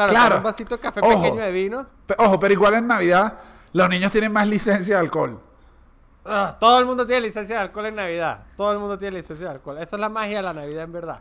Claro, 0.06 0.10
Claro. 0.12 0.36
un 0.38 0.42
vasito 0.42 0.76
de 0.76 0.80
café 0.80 1.00
Ojo. 1.02 1.22
pequeño 1.22 1.42
de 1.42 1.50
vino. 1.52 1.86
Ojo, 2.18 2.38
pero 2.40 2.52
igual 2.54 2.74
en 2.74 2.86
Navidad 2.86 3.34
los 3.72 3.88
niños 3.88 4.12
tienen 4.12 4.32
más 4.32 4.46
licencia 4.46 4.96
de 4.96 5.00
alcohol. 5.00 5.40
Ah, 6.24 6.56
todo 6.60 6.78
el 6.78 6.84
mundo 6.84 7.06
tiene 7.06 7.22
licencia 7.22 7.56
de 7.56 7.62
alcohol 7.62 7.86
en 7.86 7.94
Navidad. 7.96 8.40
Todo 8.56 8.72
el 8.72 8.78
mundo 8.78 8.98
tiene 8.98 9.16
licencia 9.16 9.46
de 9.48 9.52
alcohol. 9.54 9.78
Esa 9.78 9.96
es 9.96 10.00
la 10.00 10.08
magia 10.08 10.36
de 10.38 10.42
la 10.42 10.52
Navidad 10.52 10.84
en 10.84 10.92
verdad. 10.92 11.20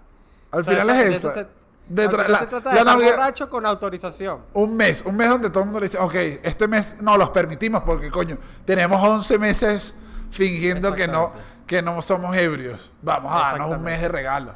Al 0.52 0.62
O 0.62 0.64
sea, 0.64 0.74
final 0.74 0.90
es 1.00 1.16
eso. 1.16 1.34
se- 1.34 1.48
De 1.88 2.10
final 2.10 2.30
la- 2.32 2.40
se 2.40 2.48
trata 2.48 2.74
la 2.74 2.80
de 2.80 2.84
Navidad- 2.86 3.12
borracho 3.12 3.50
con 3.50 3.66
autorización. 3.66 4.42
Un 4.54 4.76
mes, 4.76 5.02
un 5.06 5.16
mes 5.16 5.30
donde 5.30 5.50
todo 5.50 5.62
el 5.62 5.66
mundo 5.68 5.80
le 5.80 5.86
dice, 5.88 5.98
ok, 5.98 6.14
este 6.44 6.68
mes 6.68 6.98
no 7.02 7.16
los 7.16 7.30
permitimos 7.30 7.84
porque 7.84 8.12
coño, 8.12 8.38
tenemos 8.66 9.02
11 9.02 9.40
meses 9.40 9.96
fingiendo 10.30 10.94
que 10.94 11.08
no, 11.08 11.32
que 11.66 11.82
no 11.82 12.02
somos 12.02 12.36
ebrios. 12.36 12.92
Vamos 13.02 13.32
a 13.34 13.38
darnos 13.52 13.72
un 13.72 13.84
mes 13.84 14.02
de 14.02 14.10
regalo. 14.10 14.54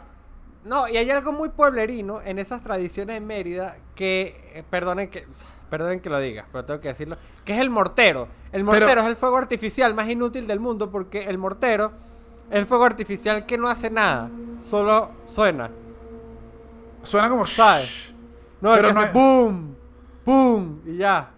No, 0.63 0.87
y 0.87 0.97
hay 0.97 1.09
algo 1.09 1.31
muy 1.31 1.49
pueblerino 1.49 2.21
en 2.23 2.37
esas 2.39 2.61
tradiciones 2.61 3.17
en 3.17 3.25
Mérida 3.25 3.77
que, 3.95 4.51
eh, 4.53 4.63
perdonen 4.69 5.09
que, 5.09 5.25
perdonen 5.69 5.99
que 5.99 6.09
lo 6.09 6.19
diga, 6.19 6.45
pero 6.51 6.65
tengo 6.65 6.79
que 6.79 6.89
decirlo, 6.89 7.17
que 7.43 7.53
es 7.53 7.59
el 7.59 7.69
mortero. 7.69 8.27
El 8.51 8.63
mortero 8.63 8.87
Pero- 8.87 9.01
es 9.01 9.07
el 9.07 9.15
fuego 9.15 9.37
artificial 9.37 9.93
más 9.95 10.07
inútil 10.09 10.45
del 10.45 10.59
mundo 10.59 10.91
porque 10.91 11.23
el 11.25 11.37
mortero 11.39 11.91
es 12.51 12.59
el 12.59 12.65
fuego 12.67 12.83
artificial 12.85 13.45
que 13.45 13.57
no 13.57 13.69
hace 13.69 13.89
nada, 13.89 14.29
solo 14.67 15.11
suena, 15.25 15.69
Suena 17.03 17.29
como... 17.29 17.45
¿sabes? 17.47 18.13
No, 18.59 18.73
el 18.75 18.81
Pero 18.81 18.87
que 18.89 18.93
no 18.93 18.99
hace 18.99 19.07
es- 19.07 19.13
boom, 19.13 19.75
boom 20.23 20.81
y 20.85 20.97
ya. 20.97 21.31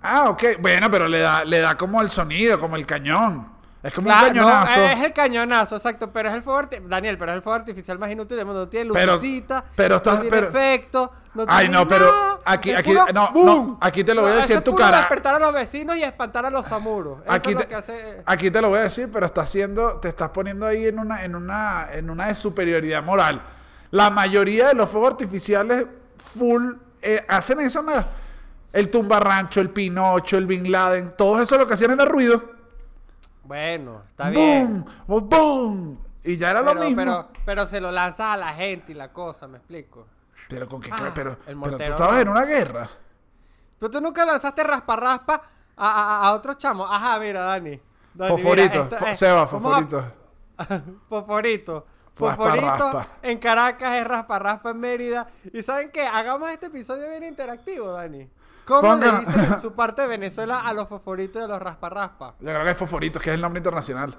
Ah, 0.00 0.28
ok. 0.28 0.44
Bueno, 0.60 0.88
pero 0.90 1.08
le 1.08 1.18
da, 1.18 1.44
le 1.44 1.58
da 1.60 1.76
como 1.76 2.00
el 2.00 2.10
sonido, 2.10 2.60
como 2.60 2.76
el 2.76 2.86
cañón. 2.86 3.48
Es 3.84 3.92
como 3.92 4.06
Claro, 4.06 4.28
un 4.28 4.34
no, 4.34 4.42
cañonazo. 4.44 4.80
es 4.80 5.00
el 5.02 5.12
cañonazo, 5.12 5.76
exacto, 5.76 6.10
pero 6.10 6.30
es 6.30 6.34
el 6.34 6.42
fuego 6.42 6.58
arti- 6.62 6.80
Daniel, 6.88 7.18
pero 7.18 7.32
es 7.32 7.36
el 7.36 7.42
fuego 7.42 7.56
artificial 7.56 7.98
más 7.98 8.10
inútil 8.10 8.38
del 8.38 8.46
mundo, 8.46 8.60
no 8.62 8.68
tiene 8.68 8.90
Pero- 8.90 9.12
lucecita, 9.16 9.62
pero 9.76 9.96
estás- 9.96 10.14
no 10.14 10.20
tiene 10.22 10.36
pero- 10.36 10.48
efecto, 10.48 11.12
no 11.34 11.44
Ay, 11.46 11.66
tiene 11.66 11.78
no, 11.80 11.86
pero 11.88 12.06
nada, 12.10 12.38
aquí- 12.46 12.70
es 12.70 12.78
aquí- 12.78 12.90
puro 12.94 13.04
no, 13.12 13.30
no, 13.34 13.78
aquí 13.82 14.02
te 14.02 14.14
lo 14.14 14.22
voy 14.22 14.30
a 14.30 14.34
No, 14.36 14.40
decir 14.40 14.56
en 14.56 14.64
tu 14.64 14.74
cara. 14.74 14.98
despertar 15.00 15.34
a 15.34 15.38
los 15.38 15.52
vecinos 15.52 15.96
y 15.98 16.02
espantar 16.02 16.46
a 16.46 16.50
los 16.50 16.64
samuros. 16.64 17.18
Eso 17.24 17.32
Aquí 17.32 17.48
es 17.50 17.54
lo 17.56 17.60
te, 17.60 17.66
que 17.68 17.74
hace... 17.74 18.22
aquí 18.24 18.50
te 18.50 18.60
lo 18.62 18.70
voy 18.70 18.78
a 18.78 18.82
decir, 18.84 19.10
pero 19.12 19.26
está 19.26 19.42
haciendo, 19.42 19.98
te 20.00 20.08
estás 20.08 20.30
poniendo 20.30 20.64
ahí 20.66 20.86
en 20.86 20.98
una, 20.98 21.22
en 21.22 21.34
una, 21.36 21.88
en 21.92 22.08
una 22.08 22.28
de 22.28 22.34
superioridad 22.36 23.02
moral. 23.02 23.42
La 23.90 24.08
mayoría 24.08 24.68
de 24.68 24.74
los 24.74 24.88
fuegos 24.88 25.10
artificiales 25.10 25.86
full 26.16 26.72
eh, 27.02 27.22
hacen 27.28 27.60
eso, 27.60 27.82
¿no? 27.82 27.92
El 28.72 28.90
tumbarrancho, 28.90 29.60
el 29.60 29.68
Pinocho, 29.68 30.38
el 30.38 30.46
Bin 30.46 30.72
Laden, 30.72 31.12
todo 31.18 31.42
eso 31.42 31.58
lo 31.58 31.66
que 31.66 31.74
hacían 31.74 31.90
era 31.90 32.06
ruido. 32.06 32.53
Bueno, 33.44 34.02
está 34.08 34.30
bien. 34.30 34.84
¡Boom! 35.06 35.28
¡Boom! 35.28 35.98
Y 36.24 36.36
ya 36.38 36.50
era 36.50 36.60
Pero, 36.60 36.74
lo 36.74 36.80
mismo. 36.80 36.96
pero, 36.96 37.28
pero 37.44 37.66
se 37.66 37.80
lo 37.80 37.90
lanzas 37.92 38.26
a 38.28 38.36
la 38.36 38.52
gente 38.54 38.92
y 38.92 38.94
la 38.94 39.12
cosa, 39.12 39.46
me 39.46 39.58
explico. 39.58 40.06
Pero 40.48 40.68
con 40.68 40.80
qué 40.80 40.90
Ah, 40.92 41.10
pero, 41.14 41.36
pero 41.44 41.76
tú 41.76 41.82
estabas 41.82 42.14
no. 42.16 42.20
en 42.20 42.28
una 42.28 42.44
guerra. 42.44 42.88
Pero 43.78 43.90
tú 43.90 44.00
nunca 44.00 44.24
lanzaste 44.24 44.62
raspa-raspa 44.64 45.42
a, 45.76 46.22
a, 46.22 46.28
a 46.28 46.32
otros 46.32 46.56
chamos. 46.58 46.88
Ajá, 46.90 47.18
mira, 47.18 47.40
Dani. 47.42 47.80
Dani, 48.14 48.30
Fosforito, 48.30 48.84
mira, 48.90 49.10
es- 49.10 49.18
Seba, 49.18 49.42
a- 49.42 49.46
fosforito. 49.48 50.04
Fosforito. 51.08 51.86
Raspa, 52.16 52.36
Fosforito 52.36 52.92
raspa. 52.92 53.06
en 53.22 53.38
Caracas 53.38 53.94
es 53.96 54.06
raspa 54.06 54.38
raspa 54.38 54.70
en 54.70 54.78
Mérida. 54.80 55.26
¿Y 55.52 55.62
saben 55.62 55.90
qué? 55.90 56.06
Hagamos 56.06 56.48
este 56.50 56.66
episodio 56.66 57.08
bien 57.10 57.24
interactivo, 57.24 57.88
Dani. 57.92 58.28
¿Cómo 58.64 58.94
le 58.96 59.12
dicen 59.20 59.44
en 59.52 59.60
su 59.62 59.72
parte 59.72 60.02
de 60.02 60.08
Venezuela 60.08 60.60
a 60.60 60.72
los 60.72 60.88
fosforitos 60.88 61.40
y 61.40 61.44
a 61.44 61.48
los 61.48 61.60
raspa 61.60 61.88
raspa? 61.90 62.34
Yo 62.40 62.46
creo 62.46 62.64
que 62.64 62.70
es 62.70 62.76
fosforito, 62.78 63.20
que 63.20 63.30
es 63.30 63.34
el 63.34 63.40
nombre 63.40 63.58
internacional. 63.58 64.16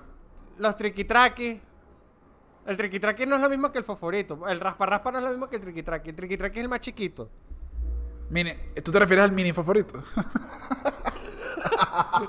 Los 0.58 0.78
triquitraquis. 0.78 1.58
El 2.66 2.78
triquitraqui 2.78 3.26
no 3.26 3.36
es 3.36 3.42
lo 3.42 3.50
mismo 3.50 3.72
que 3.72 3.78
el 3.78 3.84
fosforito. 3.84 4.48
El 4.48 4.60
raspa 4.60 4.86
raspa 4.88 5.12
no 5.12 5.18
es 5.20 5.24
lo 5.24 5.30
mismo 5.32 5.50
que 5.50 5.56
el 5.58 5.62
triquitraqui. 5.62 6.10
El 6.10 6.16
triquitraqui 6.16 6.58
es 6.60 6.64
el 6.64 6.70
más 6.70 6.80
chiquito. 6.80 7.30
Mini, 8.30 8.54
¿Tú 8.84 8.92
te 8.92 9.00
refieres 9.00 9.26
al 9.26 9.32
mini 9.32 9.52
fosforito? 9.54 10.04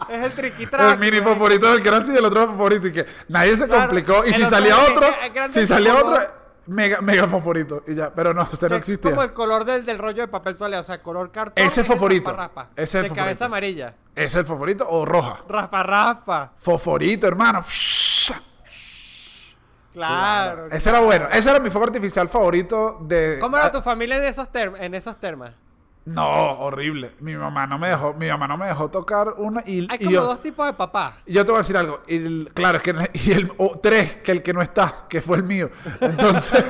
Es 0.09 0.25
el 0.25 0.33
triquitraqui. 0.33 0.93
el 0.95 0.99
mini 0.99 1.23
fosforito 1.23 1.71
del 1.71 1.83
grande 1.83 2.13
y 2.13 2.17
el 2.17 2.25
otro 2.25 2.47
fosforito. 2.49 2.87
Y 2.89 2.93
que 2.93 3.07
nadie 3.29 3.57
se 3.57 3.67
Claro, 3.67 3.83
complicó. 3.83 4.25
Y 4.25 4.33
si 4.33 4.45
salía 4.45 4.77
otro, 4.79 5.07
si 5.49 5.67
salía 5.67 5.95
otro, 5.97 6.19
mega, 6.67 7.01
mega 7.01 7.27
fosforito. 7.29 7.83
Y 7.87 7.95
ya, 7.95 8.15
pero 8.15 8.33
no, 8.35 8.43
usted 8.43 8.63
no 8.69 8.69
Que 8.69 8.75
es 8.77 8.81
existía. 8.89 9.11
como 9.11 9.23
el 9.23 9.33
color 9.33 9.65
del, 9.65 9.85
del 9.85 9.99
rollo 9.99 10.23
de 10.23 10.29
papel 10.29 10.57
toalé, 10.57 10.77
o 10.79 10.85
sea, 10.85 11.03
color 11.03 11.31
cartón. 11.31 11.65
Ese 11.65 11.81
es 11.83 11.87
fosforito. 11.87 12.31
Ese 12.31 12.83
es 12.83 12.95
el 12.95 13.03
De 13.03 13.09
fosforito. 13.09 13.15
cabeza 13.15 13.45
amarilla. 13.47 13.95
¿Ese 14.15 14.25
es 14.27 14.35
el 14.35 14.47
fosforito 14.47 14.89
o 14.89 15.05
roja? 15.05 15.41
Raspa 15.49 15.83
raspa. 15.83 16.53
Fosforito, 16.59 17.27
hermano. 17.27 17.65
Claro. 19.93 20.67
Ese 20.71 20.89
era 20.91 21.01
bueno. 21.01 21.27
Ese 21.33 21.49
era 21.51 21.59
mi 21.59 21.71
fuego 21.71 21.87
artificial 21.87 22.29
favorito 22.29 22.99
de. 23.03 23.39
¿Cómo 23.41 23.57
era 23.57 23.73
tu 23.73 23.81
familia 23.81 24.17
en 24.19 24.25
esos, 24.25 24.47
term- 24.53 24.77
en 24.79 24.95
esos 24.95 25.19
termas? 25.19 25.53
No, 26.07 26.53
horrible. 26.61 27.11
Mi 27.19 27.35
mamá 27.35 27.67
no 27.67 27.79
me 27.79 27.89
dejó, 27.89 28.15
mi 28.15 28.29
mamá 28.29 28.47
no 28.47 28.57
me 28.57 28.67
dejó 28.67 28.89
tocar 28.89 29.35
una 29.39 29.61
y, 29.67 29.81
Hay 29.91 29.99
y 30.01 30.05
como 30.05 30.11
yo, 30.13 30.25
dos 30.25 30.41
tipos 30.41 30.65
de 30.65 30.73
papá. 30.73 31.19
yo 31.27 31.45
te 31.45 31.51
voy 31.51 31.57
a 31.59 31.63
decir 31.63 31.77
algo. 31.77 32.01
Y 32.07 32.17
el- 32.17 32.51
claro, 32.55 32.79
es 32.79 32.85
que 32.85 32.95
y 33.15 33.33
el 33.33 33.53
o 33.59 33.79
tres, 33.81 34.19
que 34.19 34.31
el 34.31 34.41
que 34.43 34.53
no 34.53 34.63
está, 34.63 35.07
que 35.09 35.21
fue 35.21 35.37
el 35.39 35.43
mío. 35.43 35.69
Entonces, 36.01 36.65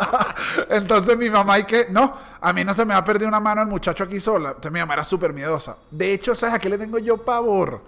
entonces 0.70 1.16
mi 1.16 1.30
mamá 1.30 1.60
y 1.60 1.64
que 1.64 1.86
no, 1.90 2.12
a 2.40 2.52
mí 2.52 2.64
no 2.64 2.74
se 2.74 2.84
me 2.84 2.94
va 2.94 3.00
a 3.00 3.04
perder 3.04 3.28
una 3.28 3.38
mano 3.40 3.62
el 3.62 3.68
muchacho 3.68 4.02
aquí 4.04 4.18
sola. 4.18 4.48
Entonces 4.48 4.72
mi 4.72 4.80
mamá 4.80 4.94
era 4.94 5.04
súper 5.04 5.32
miedosa. 5.32 5.76
De 5.90 6.12
hecho, 6.12 6.34
¿sabes 6.34 6.56
a 6.56 6.58
qué 6.58 6.68
le 6.68 6.76
tengo 6.78 6.98
yo 6.98 7.24
pavor? 7.24 7.80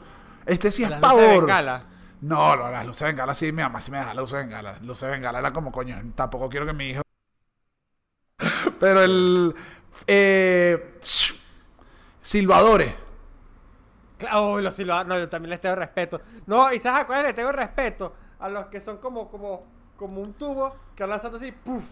Este 0.47 0.71
sí 0.71 0.85
es 0.85 0.91
las 0.91 1.01
luces 1.01 1.17
de 1.17 1.23
pavor. 1.27 1.41
bengala. 1.41 1.83
No, 2.21 2.57
no, 2.57 2.71
las 2.71 2.87
luces 2.87 3.01
de 3.01 3.07
bengala 3.09 3.35
sí, 3.35 3.51
mi 3.51 3.63
mamá 3.63 3.81
sí 3.81 3.91
me 3.91 3.99
deja 3.99 4.15
las 4.15 4.17
luces 4.23 4.37
de 4.39 4.45
bengala. 4.45 4.73
Las 4.73 4.83
luces 4.83 5.03
de 5.09 5.11
bengala 5.17 5.41
era 5.41 5.53
como 5.53 5.73
coño, 5.73 5.97
tampoco 6.15 6.49
quiero 6.49 6.65
que 6.65 6.73
mi 6.73 6.91
hijo. 6.91 7.03
Pero 8.81 9.03
el. 9.03 9.55
Eh, 10.07 10.99
silbadores. 12.23 12.95
Claro, 14.19 14.55
uy, 14.55 14.63
los 14.63 14.75
silbados. 14.75 15.07
No, 15.07 15.19
yo 15.19 15.29
también 15.29 15.51
les 15.51 15.61
tengo 15.61 15.75
respeto. 15.77 16.21
No, 16.47 16.73
y 16.73 16.79
¿sabes 16.79 17.03
a 17.03 17.07
cuáles 17.07 17.27
les 17.27 17.35
tengo 17.35 17.53
respeto? 17.53 18.15
A 18.39 18.49
los 18.49 18.67
que 18.67 18.81
son 18.81 18.99
como, 18.99 19.29
como, 19.29 19.65
como 19.97 20.21
un 20.21 20.33
tubo 20.35 20.75
que 20.95 21.03
van 21.03 21.11
lanzando 21.11 21.39
así, 21.39 21.53
¡puf! 21.53 21.85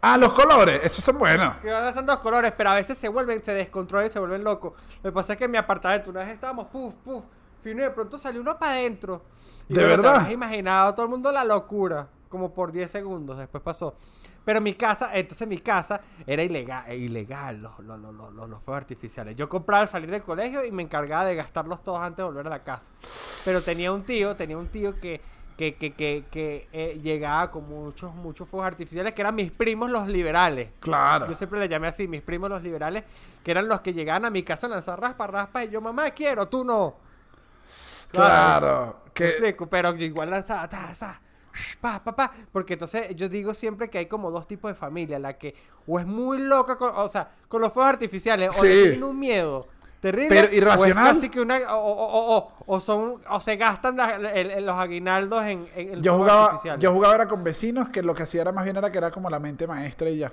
Ah, 0.00 0.16
los 0.16 0.32
colores, 0.32 0.80
esos 0.84 1.04
son 1.04 1.18
buenos. 1.18 1.56
Que 1.56 1.70
van 1.72 1.84
lanzando 1.84 2.12
los 2.12 2.20
colores, 2.20 2.52
pero 2.56 2.70
a 2.70 2.74
veces 2.74 2.96
se 2.96 3.08
vuelven, 3.08 3.44
se 3.44 3.52
descontrolan 3.52 4.06
y 4.06 4.10
se 4.10 4.20
vuelven 4.20 4.44
locos. 4.44 4.74
Lo 5.02 5.10
que 5.10 5.14
pasa 5.14 5.32
es 5.32 5.38
que 5.38 5.46
en 5.46 5.50
mi 5.50 5.58
apartamento 5.58 6.10
una 6.10 6.20
vez 6.20 6.28
estábamos, 6.34 6.68
puf, 6.68 6.94
puf, 6.96 7.24
fino 7.62 7.80
y 7.80 7.84
de 7.84 7.90
pronto 7.90 8.16
salió 8.18 8.40
uno 8.40 8.58
para 8.58 8.72
adentro. 8.72 9.22
Y 9.68 9.74
¿De 9.74 9.80
te 9.80 9.86
verdad? 9.86 10.16
habrás 10.16 10.30
imaginado 10.30 10.94
todo 10.94 11.06
el 11.06 11.10
mundo 11.10 11.32
la 11.32 11.44
locura, 11.44 12.06
como 12.28 12.52
por 12.54 12.70
10 12.70 12.90
segundos, 12.90 13.38
después 13.38 13.62
pasó. 13.62 13.96
Pero 14.48 14.62
mi 14.62 14.72
casa, 14.72 15.10
entonces 15.12 15.46
mi 15.46 15.58
casa 15.58 16.00
era 16.26 16.42
ilegal, 16.42 16.82
eh, 16.88 16.96
ilegal 16.96 17.60
los, 17.60 17.78
los, 17.80 18.00
los, 18.00 18.14
los, 18.14 18.48
los 18.48 18.62
fuegos 18.62 18.80
artificiales. 18.80 19.36
Yo 19.36 19.46
compraba 19.46 19.82
al 19.82 19.90
salir 19.90 20.10
del 20.10 20.22
colegio 20.22 20.64
y 20.64 20.72
me 20.72 20.82
encargaba 20.82 21.26
de 21.26 21.34
gastarlos 21.34 21.84
todos 21.84 22.00
antes 22.00 22.16
de 22.16 22.22
volver 22.22 22.46
a 22.46 22.48
la 22.48 22.64
casa. 22.64 22.86
Pero 23.44 23.60
tenía 23.60 23.92
un 23.92 24.04
tío, 24.04 24.36
tenía 24.36 24.56
un 24.56 24.68
tío 24.68 24.94
que, 24.98 25.20
que, 25.58 25.74
que, 25.74 25.92
que, 25.92 26.24
que 26.30 26.66
eh, 26.72 26.98
llegaba 27.02 27.50
con 27.50 27.68
muchos, 27.68 28.14
muchos 28.14 28.48
fuegos 28.48 28.68
artificiales, 28.68 29.12
que 29.12 29.20
eran 29.20 29.34
mis 29.34 29.52
primos 29.52 29.90
los 29.90 30.08
liberales. 30.08 30.70
Claro. 30.80 31.28
Yo 31.28 31.34
siempre 31.34 31.60
le 31.60 31.68
llamé 31.68 31.88
así, 31.88 32.08
mis 32.08 32.22
primos 32.22 32.48
los 32.48 32.62
liberales, 32.62 33.04
que 33.44 33.50
eran 33.50 33.68
los 33.68 33.82
que 33.82 33.92
llegaban 33.92 34.24
a 34.24 34.30
mi 34.30 34.44
casa 34.44 34.66
a 34.66 34.70
lanzar 34.70 34.98
raspa, 34.98 35.26
raspa, 35.26 35.64
y 35.64 35.68
yo, 35.68 35.82
mamá, 35.82 36.08
quiero, 36.12 36.48
tú 36.48 36.64
no. 36.64 36.96
Claro. 38.10 39.02
Que, 39.12 39.28
explico, 39.28 39.66
pero 39.66 39.94
igual 39.96 40.30
lanzaba, 40.30 40.66
ta, 40.70 40.90
ta, 40.98 41.20
pa, 41.80 42.02
pa, 42.02 42.14
pa, 42.16 42.32
porque 42.52 42.74
entonces 42.74 43.14
yo 43.16 43.28
digo 43.28 43.54
siempre 43.54 43.88
que 43.90 43.98
hay 43.98 44.06
como 44.06 44.30
dos 44.30 44.46
tipos 44.48 44.70
de 44.70 44.74
familia, 44.74 45.18
la 45.18 45.38
que 45.38 45.54
o 45.86 45.98
es 45.98 46.06
muy 46.06 46.38
loca, 46.38 46.76
con, 46.76 46.92
o 46.94 47.08
sea, 47.08 47.30
con 47.48 47.60
los 47.62 47.72
fuegos 47.72 47.90
artificiales, 47.92 48.50
o 48.58 48.64
le 48.64 48.82
tienen 48.82 49.04
un 49.04 49.18
miedo 49.18 49.66
terrible, 50.00 50.28
Pero 50.28 50.54
irracional. 50.54 51.16
o 51.16 51.30
que 51.30 51.40
una, 51.40 51.74
o, 51.74 52.36
o, 52.36 52.52
o, 52.66 52.80
son, 52.80 53.16
o 53.28 53.40
se 53.40 53.56
gastan 53.56 53.96
la- 53.96 54.14
el- 54.16 54.50
el- 54.50 54.66
los 54.66 54.76
aguinaldos 54.76 55.42
en, 55.44 55.66
en 55.74 55.94
el 55.94 56.02
yo 56.02 56.16
jugaba, 56.16 56.44
artificial. 56.46 56.78
yo 56.78 56.92
jugaba 56.92 57.14
era 57.16 57.26
con 57.28 57.42
vecinos 57.42 57.88
que 57.88 58.02
lo 58.02 58.14
que 58.14 58.22
hacía 58.22 58.42
era 58.42 58.52
más 58.52 58.62
bien 58.64 58.76
era 58.76 58.92
que 58.92 58.98
era 58.98 59.10
como 59.10 59.28
la 59.28 59.40
mente 59.40 59.66
maestra 59.66 60.08
y 60.08 60.18
ya. 60.18 60.32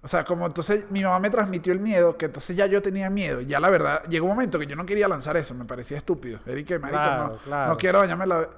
O 0.00 0.06
sea, 0.08 0.24
como 0.24 0.46
entonces 0.46 0.86
mi 0.90 1.02
mamá 1.02 1.18
me 1.18 1.28
transmitió 1.28 1.72
el 1.72 1.80
miedo, 1.80 2.16
que 2.16 2.26
entonces 2.26 2.56
ya 2.56 2.66
yo 2.66 2.80
tenía 2.80 3.10
miedo. 3.10 3.40
Ya 3.40 3.58
la 3.60 3.68
verdad, 3.68 4.02
llegó 4.08 4.26
un 4.26 4.32
momento 4.32 4.58
que 4.58 4.66
yo 4.66 4.76
no 4.76 4.86
quería 4.86 5.08
lanzar 5.08 5.36
eso, 5.36 5.54
me 5.54 5.64
parecía 5.64 5.96
estúpido. 5.96 6.38
Eric, 6.46 6.70
marico, 6.80 6.90
Claro, 7.00 7.28
no, 7.28 7.36
claro. 7.38 7.72
no 7.72 7.76
quiero 7.76 7.98
dañarme 7.98 8.26
la... 8.26 8.48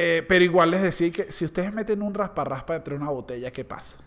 Eh, 0.00 0.24
pero 0.28 0.44
igual 0.44 0.70
les 0.70 0.82
decía 0.82 1.10
que 1.10 1.32
si 1.32 1.44
ustedes 1.44 1.72
meten 1.72 2.02
un 2.02 2.14
raspa-raspa 2.14 2.76
entre 2.76 2.94
una 2.94 3.10
botella, 3.10 3.50
¿qué 3.50 3.64
pasa? 3.64 3.98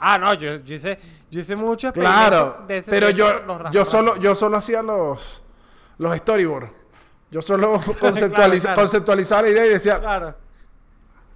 Ah, 0.00 0.18
no, 0.18 0.34
yo, 0.34 0.56
yo 0.56 0.74
hice, 0.74 0.98
yo 1.30 1.38
hice 1.40 1.54
mucho 1.54 1.92
Claro, 1.92 2.64
de 2.66 2.78
ese- 2.78 2.90
pero 2.90 3.06
de 3.06 3.14
yo, 3.14 3.70
yo, 3.70 3.84
solo, 3.84 4.16
yo 4.16 4.34
solo 4.34 4.56
hacía 4.56 4.82
los, 4.82 5.42
los 5.98 6.16
storyboards. 6.18 6.72
Yo 7.30 7.40
solo 7.40 7.78
claro. 8.00 8.74
conceptualizaba 8.74 9.42
la 9.42 9.48
idea 9.50 9.66
y 9.66 9.68
decía, 9.68 10.00
Claro. 10.00 10.34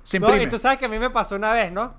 se 0.02 0.18
No, 0.18 0.34
y 0.36 0.48
tú 0.48 0.58
sabes 0.58 0.78
que 0.78 0.86
a 0.86 0.88
mí 0.88 0.98
me 0.98 1.10
pasó 1.10 1.36
una 1.36 1.52
vez, 1.52 1.70
¿no? 1.70 1.94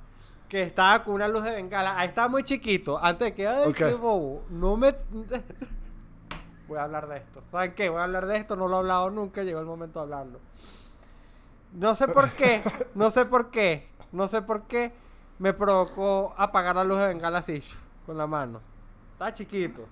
Que 0.50 0.64
estaba 0.64 1.04
con 1.04 1.14
una 1.16 1.28
luz 1.28 1.44
de 1.44 1.52
bengala. 1.52 1.98
Ahí 1.98 2.08
estaba 2.10 2.28
muy 2.28 2.44
chiquito. 2.44 2.98
Antes 3.02 3.30
de 3.30 3.34
que, 3.34 3.48
ay, 3.48 3.68
Ok. 3.70 3.76
qué 3.76 3.94
bobo. 3.94 4.46
No 4.50 4.76
me. 4.78 4.94
Voy 6.68 6.78
a 6.78 6.84
hablar 6.84 7.08
de 7.08 7.18
esto. 7.18 7.42
¿Saben 7.50 7.74
qué? 7.74 7.90
Voy 7.90 8.00
a 8.00 8.04
hablar 8.04 8.26
de 8.28 8.38
esto. 8.38 8.56
No 8.56 8.68
lo 8.68 8.76
he 8.76 8.80
hablado 8.80 9.10
nunca. 9.10 9.44
Llegó 9.44 9.60
el 9.60 9.66
momento 9.66 10.00
de 10.00 10.04
hablarlo. 10.04 10.40
No 11.74 11.96
sé 11.96 12.08
por 12.08 12.30
qué. 12.32 12.62
No 12.96 13.12
sé 13.12 13.26
por 13.26 13.50
qué. 13.52 13.88
No 14.12 14.28
sé 14.28 14.42
por 14.42 14.64
qué. 14.64 14.92
Me 15.40 15.54
provocó 15.54 16.34
apagar 16.38 16.76
la 16.76 16.84
luz 16.84 16.98
de 17.00 17.08
bengala 17.08 17.40
así. 17.40 17.64
Con 18.06 18.18
la 18.18 18.28
mano. 18.28 18.62
Estaba 19.14 19.34
chiquito. 19.34 19.86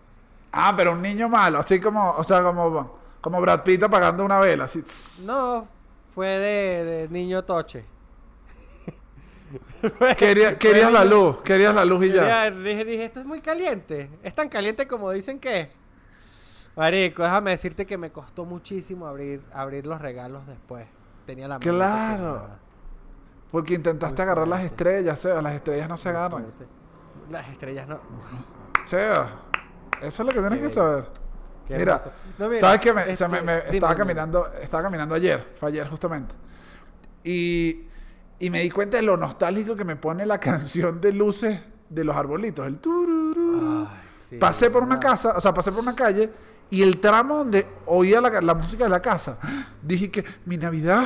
Ah, 0.51 0.73
pero 0.75 0.93
un 0.93 1.01
niño 1.01 1.27
malo, 1.27 1.59
así 1.59 1.81
como, 1.81 2.11
o 2.11 2.23
sea, 2.23 2.41
como, 2.41 2.97
como 3.19 3.41
Brad 3.41 3.63
Pitt 3.63 3.83
apagando 3.83 4.23
una 4.23 4.39
vela, 4.39 4.63
así. 4.65 4.83
No. 5.27 5.67
Fue 6.13 6.27
de, 6.27 6.85
de 6.85 7.09
niño 7.09 7.43
toche. 7.43 7.83
Quería- 10.17 10.57
querías 10.57 10.91
la 10.91 11.05
luz, 11.05 11.41
querías 11.41 11.75
la 11.75 11.85
luz 11.85 12.05
y 12.05 12.11
ya. 12.11 12.49
Dije, 12.49 12.85
dije, 12.85 13.05
esto 13.05 13.19
es 13.19 13.25
muy 13.25 13.41
caliente. 13.41 14.09
Es 14.23 14.33
tan 14.33 14.49
caliente 14.49 14.87
como 14.87 15.11
dicen 15.11 15.39
que. 15.39 15.61
es". 15.61 15.69
Marico, 16.75 17.23
déjame 17.23 17.51
decirte 17.51 17.85
que 17.85 17.97
me 17.97 18.11
costó 18.11 18.45
muchísimo 18.45 19.05
abrir, 19.07 19.41
abrir 19.53 19.85
los 19.85 20.01
regalos 20.01 20.45
después. 20.47 20.85
Tenía 21.25 21.47
la 21.47 21.59
Claro. 21.59 22.47
Porque 23.51 23.73
intentaste 23.73 24.21
agarrar 24.21 24.47
las 24.47 24.63
estrellas, 24.63 25.17
Seba, 25.19 25.41
las 25.41 25.53
estrellas 25.53 25.87
no 25.89 25.97
se 25.97 26.09
agarran. 26.09 26.45
Las 27.29 27.47
estrellas 27.49 27.87
no. 27.87 27.99
Seba, 28.83 29.27
eso 30.01 30.23
es 30.23 30.27
lo 30.27 30.33
que 30.33 30.39
tienes 30.41 30.61
que 30.61 30.69
saber. 30.69 31.07
Mira. 31.69 31.99
No, 32.37 32.47
mira, 32.47 32.59
¿sabes 32.59 32.81
qué? 32.81 32.93
Me, 32.93 33.11
este, 33.11 33.27
me- 33.27 33.41
me- 33.41 33.61
dime, 33.61 33.75
estaba, 33.75 33.93
dime. 33.93 34.03
caminando, 34.05 34.47
estaba 34.61 34.83
caminando 34.83 35.15
ayer, 35.15 35.53
fue 35.59 35.69
ayer 35.69 35.87
justamente. 35.87 36.35
Y, 37.23 37.87
y 38.39 38.49
me 38.51 38.59
di 38.59 38.69
cuenta 38.69 38.97
de 38.97 39.03
lo 39.03 39.17
nostálgico 39.17 39.75
que 39.75 39.83
me 39.85 39.95
pone 39.95 40.25
la 40.25 40.39
canción 40.39 41.01
de 41.01 41.11
luces 41.13 41.59
de 41.89 42.03
los 42.03 42.15
arbolitos, 42.15 42.67
el 42.67 42.77
tururú. 42.77 43.87
Ay, 43.89 43.97
sí, 44.29 44.37
pasé 44.37 44.69
por 44.69 44.83
una 44.83 44.95
¿verdad? 44.97 45.09
casa, 45.11 45.33
o 45.37 45.41
sea, 45.41 45.53
pasé 45.53 45.71
por 45.71 45.81
una 45.81 45.95
calle 45.95 46.29
y 46.69 46.81
el 46.81 46.99
tramo 46.99 47.37
donde 47.37 47.67
oía 47.85 48.19
la, 48.21 48.41
la 48.41 48.53
música 48.53 48.83
de 48.85 48.89
la 48.89 49.01
casa, 49.01 49.37
dije 49.81 50.09
que 50.11 50.23
mi 50.45 50.57
Navidad, 50.57 51.05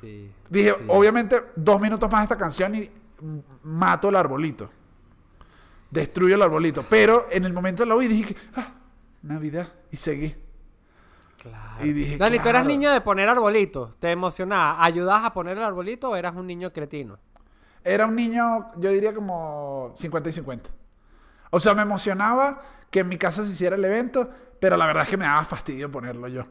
Sí. 0.00 0.32
dije, 0.50 0.74
sí. 0.76 0.84
obviamente 0.88 1.42
dos 1.54 1.80
minutos 1.80 2.10
más 2.10 2.20
de 2.22 2.24
esta 2.24 2.36
canción 2.36 2.74
y 2.74 2.90
mato 3.62 4.08
el 4.08 4.16
arbolito, 4.16 4.68
destruyo 5.90 6.34
el 6.34 6.42
arbolito, 6.42 6.84
pero 6.88 7.26
en 7.30 7.44
el 7.44 7.52
momento 7.52 7.84
la 7.84 7.94
oí 7.94 8.08
dije 8.08 8.34
que, 8.34 8.40
ah, 8.56 8.74
Navidad, 9.22 9.72
y 9.90 9.96
seguí. 9.96 10.34
Claro. 11.40 11.84
Y 11.84 11.92
dije, 11.92 12.16
Dani, 12.18 12.38
¿tú 12.38 12.48
eras 12.48 12.64
niño 12.64 12.90
de 12.92 13.00
poner 13.00 13.28
arbolitos? 13.28 13.98
¿Te 13.98 14.10
emocionaba? 14.10 14.84
¿Ayudabas 14.84 15.24
a 15.24 15.32
poner 15.32 15.56
el 15.58 15.64
arbolito 15.64 16.10
o 16.10 16.16
eras 16.16 16.34
un 16.36 16.46
niño 16.46 16.72
cretino? 16.72 17.18
Era 17.84 18.06
un 18.06 18.14
niño, 18.14 18.68
yo 18.76 18.90
diría 18.90 19.12
como 19.12 19.92
50 19.96 20.28
y 20.28 20.32
50. 20.32 20.70
O 21.50 21.58
sea, 21.58 21.74
me 21.74 21.82
emocionaba 21.82 22.60
que 22.92 23.00
en 23.00 23.08
mi 23.08 23.16
casa 23.18 23.42
se 23.44 23.50
hiciera 23.50 23.74
el 23.74 23.84
evento, 23.84 24.30
pero 24.60 24.76
la 24.76 24.86
verdad 24.86 25.02
es 25.02 25.08
que 25.08 25.16
me 25.16 25.24
daba 25.24 25.44
fastidio 25.44 25.90
ponerlo 25.90 26.28
yo. 26.28 26.42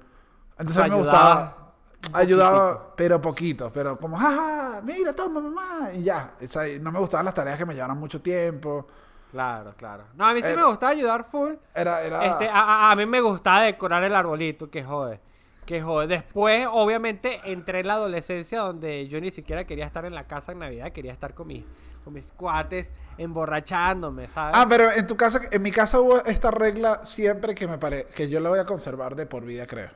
Entonces 0.58 0.78
a 0.80 0.84
mí 0.84 0.90
me 0.90 0.98
gustaba, 0.98 1.74
ayudaba, 2.14 2.96
pero 2.96 3.22
poquito, 3.22 3.72
pero 3.72 3.98
como, 3.98 4.18
jaja, 4.18 4.82
mira, 4.84 5.14
toma 5.14 5.40
mamá, 5.40 5.90
y 5.94 6.04
ya. 6.04 6.34
O 6.42 6.48
sea, 6.48 6.64
no 6.80 6.92
me 6.92 7.00
gustaban 7.00 7.26
las 7.26 7.34
tareas 7.34 7.58
que 7.58 7.66
me 7.66 7.74
llevaran 7.74 7.98
mucho 7.98 8.22
tiempo. 8.22 8.88
Claro, 9.32 9.74
claro. 9.78 10.04
No, 10.16 10.26
a 10.26 10.34
mí 10.34 10.42
sí 10.42 10.50
Eh, 10.50 10.56
me 10.58 10.66
gustaba 10.66 10.92
ayudar 10.92 11.26
full. 11.30 11.54
Era, 11.74 12.02
era... 12.02 12.26
Este, 12.26 12.50
a, 12.50 12.60
a- 12.60 12.92
a 12.92 12.96
mí 12.98 13.06
me 13.06 13.22
gustaba 13.22 13.62
decorar 13.62 14.04
el 14.04 14.14
arbolito, 14.14 14.70
que 14.70 14.84
jode. 14.84 15.22
Que 15.66 15.82
jode. 15.82 16.08
Después, 16.08 16.68
obviamente, 16.70 17.40
entré 17.46 17.80
en 17.80 17.88
la 17.88 17.94
adolescencia 17.94 18.60
donde 18.60 19.08
yo 19.08 19.22
ni 19.22 19.32
siquiera 19.32 19.64
quería 19.66 19.86
estar 19.86 20.04
en 20.06 20.14
la 20.16 20.28
casa 20.28 20.52
en 20.52 20.60
Navidad, 20.60 20.92
quería 20.92 21.14
estar 21.14 21.34
con 21.34 21.48
mis, 21.48 21.64
con 22.04 22.14
mis 22.14 22.32
cuates, 22.32 22.92
emborrachándome, 23.18 24.28
¿sabes? 24.28 24.56
Ah, 24.58 24.66
pero 24.68 24.92
en 24.92 25.06
tu 25.08 25.16
casa, 25.16 25.42
en 25.52 25.62
mi 25.62 25.72
casa 25.72 26.00
hubo 26.00 26.24
esta 26.26 26.52
regla 26.52 27.02
siempre 27.04 27.56
que 27.56 27.68
me 27.68 27.78
pare, 27.78 28.08
que 28.16 28.30
yo 28.30 28.40
la 28.40 28.50
voy 28.50 28.60
a 28.60 28.66
conservar 28.66 29.16
de 29.16 29.26
por 29.26 29.46
vida, 29.46 29.68
creo. 29.68 29.92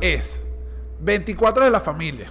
Es 0.00 0.44
24 1.00 1.64
de 1.64 1.70
la 1.70 1.80
familia. 1.80 2.30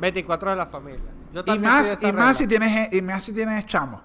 24 0.00 0.50
de 0.50 0.56
la 0.56 0.66
familia. 0.66 1.10
Yo 1.32 1.42
Y 1.46 1.58
más, 1.58 1.98
y 2.02 2.12
más 2.12 2.36
si 2.36 2.46
tienes, 2.46 2.92
y 2.92 3.02
más 3.02 3.24
si 3.24 3.32
tienes 3.32 3.66
chamo. 3.66 4.00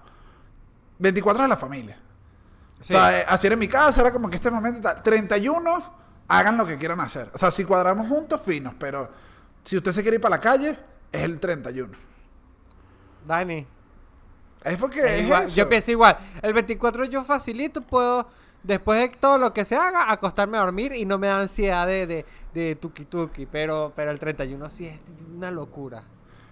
24 0.99 1.43
de 1.43 1.49
la 1.49 1.57
familia. 1.57 1.97
Sí. 2.81 2.93
O 2.93 2.97
sea, 2.97 3.19
eh, 3.19 3.25
así 3.27 3.47
era 3.47 3.53
en 3.53 3.59
mi 3.59 3.67
casa, 3.67 4.01
era 4.01 4.11
como 4.11 4.29
que 4.29 4.35
este 4.35 4.51
momento 4.51 4.79
y 4.79 4.81
tal. 4.81 5.01
31, 5.01 5.83
hagan 6.27 6.57
lo 6.57 6.65
que 6.65 6.77
quieran 6.77 6.99
hacer. 6.99 7.29
O 7.33 7.37
sea, 7.37 7.49
si 7.49 7.63
cuadramos 7.63 8.07
juntos, 8.07 8.41
finos, 8.45 8.73
pero 8.77 9.09
si 9.63 9.77
usted 9.77 9.91
se 9.91 10.01
quiere 10.01 10.15
ir 10.15 10.21
para 10.21 10.35
la 10.35 10.41
calle, 10.41 10.77
es 11.11 11.21
el 11.21 11.39
31. 11.39 12.12
Dani. 13.25 13.65
Es 14.63 14.77
porque 14.77 14.99
es 15.19 15.23
igual. 15.25 15.45
eso. 15.45 15.55
Yo 15.55 15.67
pienso 15.69 15.91
igual. 15.91 16.17
El 16.41 16.53
24 16.53 17.05
yo 17.05 17.23
facilito, 17.25 17.81
puedo, 17.81 18.27
después 18.63 18.99
de 19.01 19.09
todo 19.17 19.37
lo 19.37 19.53
que 19.53 19.65
se 19.65 19.75
haga, 19.75 20.11
acostarme 20.11 20.57
a 20.57 20.61
dormir 20.61 20.93
y 20.93 21.05
no 21.05 21.17
me 21.17 21.27
da 21.27 21.41
ansiedad 21.41 21.85
de, 21.85 22.07
de, 22.07 22.25
de 22.53 22.75
tuki 22.75 23.05
tuki. 23.05 23.45
Pero, 23.45 23.91
pero 23.95 24.11
el 24.11 24.19
31 24.19 24.69
sí 24.69 24.85
es 24.87 24.99
una 25.35 25.51
locura. 25.51 26.03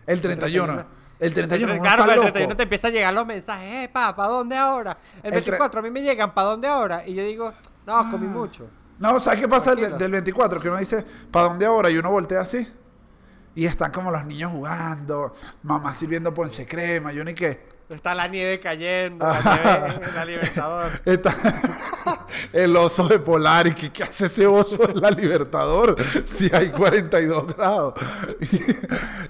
El 0.06 0.20
31. 0.22 0.86
El 1.20 1.34
31, 1.36 1.74
uno 1.74 1.82
claro, 1.84 2.02
está 2.02 2.14
el 2.14 2.18
loco. 2.18 2.32
31 2.32 2.58
te 2.58 2.64
empieza 2.64 2.88
a 2.88 2.92
llegar 2.92 3.14
los 3.14 3.28
mensajes, 3.28 3.86
eh, 3.86 3.90
pa, 3.94 4.16
¿para 4.16 4.28
dónde 4.30 4.58
ahora? 4.58 4.98
El 5.22 5.34
El 5.36 5.42
tre- 5.44 5.46
24 5.52 5.80
a 5.80 5.84
mí 5.84 5.92
me 5.92 6.02
llegan, 6.02 6.34
¿para 6.34 6.48
dónde 6.48 6.68
ahora? 6.68 7.08
Y 7.08 7.14
yo 7.14 7.24
digo, 7.24 7.54
no, 7.86 8.10
comí 8.10 8.26
mucho. 8.26 8.68
No, 8.98 9.20
¿sabes 9.20 9.40
qué 9.40 9.48
pasa 9.48 9.70
del, 9.72 9.80
Tranquilo. 9.82 9.98
del 10.00 10.12
24? 10.14 10.60
Que 10.60 10.70
uno 10.70 10.80
dice, 10.80 11.06
¿para 11.30 11.50
dónde 11.50 11.66
ahora? 11.68 11.92
Y 11.92 11.98
uno 12.00 12.10
voltea 12.10 12.42
así. 12.42 12.68
Y 13.54 13.66
están 13.66 13.92
como 13.92 14.12
los 14.12 14.26
niños 14.26 14.52
jugando, 14.52 15.36
mamá 15.64 15.94
sirviendo 15.94 16.34
ponche 16.34 16.66
crema, 16.66 17.12
yo 17.12 17.24
ni 17.24 17.34
qué. 17.34 17.72
Está 17.90 18.16
la 18.16 18.26
nieve 18.30 18.58
cayendo, 18.58 19.26
la 19.26 19.42
nieve 19.42 20.08
en 20.08 20.16
la 20.16 20.26
Libertador. 20.26 21.02
Está 21.04 21.36
el 22.54 22.74
oso 22.78 23.06
de 23.10 23.20
polar 23.20 23.68
y 23.68 23.74
¿qué 23.74 24.04
hace 24.04 24.28
ese 24.28 24.48
oso 24.48 24.90
en 24.90 25.02
la 25.02 25.12
Libertador 25.12 25.98
si 26.24 26.50
hay 26.56 26.70
42 26.70 27.54
grados? 27.54 27.96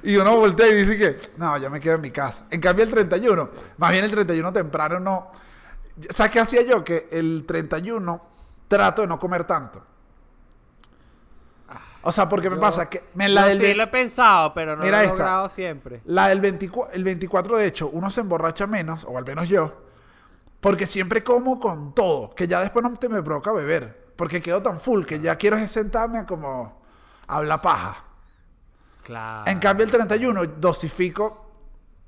Y, 0.04 0.12
y 0.12 0.16
uno 0.18 0.38
voltea 0.38 0.68
y 0.68 0.76
dice 0.76 0.96
que, 0.96 1.18
no, 1.38 1.58
ya 1.58 1.72
me 1.72 1.80
quedo 1.80 1.96
en 1.96 2.02
mi 2.02 2.12
casa. 2.12 2.46
En 2.52 2.62
cambio 2.62 2.86
el 2.86 2.92
31, 2.92 3.50
más 3.78 3.92
bien 3.92 4.06
el 4.06 4.12
31 4.12 4.54
temprano 4.54 5.00
no... 5.00 5.32
¿Sabes 6.10 6.32
qué 6.32 6.40
hacía 6.40 6.62
yo? 6.62 6.84
Que 6.84 7.08
el 7.12 7.44
31 7.48 8.22
trato 8.68 9.02
de 9.02 9.08
no 9.08 9.20
comer 9.20 9.44
tanto. 9.46 9.84
O 12.04 12.12
sea, 12.12 12.28
porque 12.28 12.50
me 12.50 12.56
Yo- 12.56 12.62
pasa 12.62 12.90
que 12.90 13.04
me 13.14 13.30
la 13.30 13.42
Yo 13.44 13.48
del 13.50 13.58
sí 13.60 13.74
lo 13.76 13.84
he 13.84 13.88
pensado, 13.88 14.54
pero 14.54 14.76
no 14.76 14.84
Mira 14.84 14.98
lo 14.98 15.04
he 15.04 15.06
esta. 15.06 15.18
logrado 15.18 15.50
siempre. 15.50 16.02
la 16.06 16.30
del 16.30 16.42
24, 16.42 16.94
el 16.94 17.04
24, 17.04 17.58
de 17.58 17.68
hecho, 17.68 17.90
uno 17.94 18.10
se 18.10 18.22
emborracha 18.22 18.66
menos, 18.66 19.04
o 19.08 19.18
al 19.18 19.26
menos 19.26 19.48
yo, 19.48 19.84
porque 20.60 20.88
siempre 20.88 21.24
como 21.24 21.60
con 21.60 21.94
todo, 21.94 22.34
que 22.34 22.48
ya 22.48 22.60
después 22.62 22.84
no 22.84 22.94
te 22.96 23.08
me 23.10 23.22
provoca 23.22 23.52
beber, 23.52 24.14
porque 24.16 24.42
quedo 24.42 24.62
tan 24.62 24.80
full 24.80 25.06
que 25.06 25.20
ya 25.20 25.36
quiero 25.36 25.58
sentarme 25.68 26.20
a 26.20 26.26
como 26.26 26.82
habla 27.28 27.62
paja. 27.62 28.04
Claro. 29.04 29.50
En 29.50 29.60
cambio, 29.60 29.86
el 29.86 29.92
31 29.92 30.46
dosifico, 30.46 31.38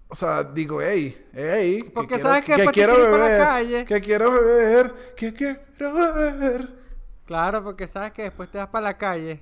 O 0.09 0.15
sea, 0.15 0.43
digo, 0.43 0.79
hey, 0.79 1.25
hey, 1.33 1.79
que 1.81 1.89
Porque 1.89 2.07
quiero- 2.15 2.23
sabes 2.29 2.45
que 2.45 2.55
que 2.55 2.65
te 2.65 2.71
quiero 2.71 2.93
ir 2.99 3.05
para 3.05 3.17
la 3.17 3.23
beber, 3.25 3.41
calle. 3.47 3.85
que 3.85 3.99
quiero 4.01 4.31
beber, 4.31 4.93
que 5.17 5.33
quiero 5.33 6.13
beber. 6.13 6.69
Claro, 7.25 7.63
porque 7.63 7.87
sabes 7.87 8.11
que 8.11 8.21
después 8.23 8.51
te 8.51 8.59
vas 8.59 8.67
para 8.67 8.83
la 8.83 8.97
calle. 8.97 9.41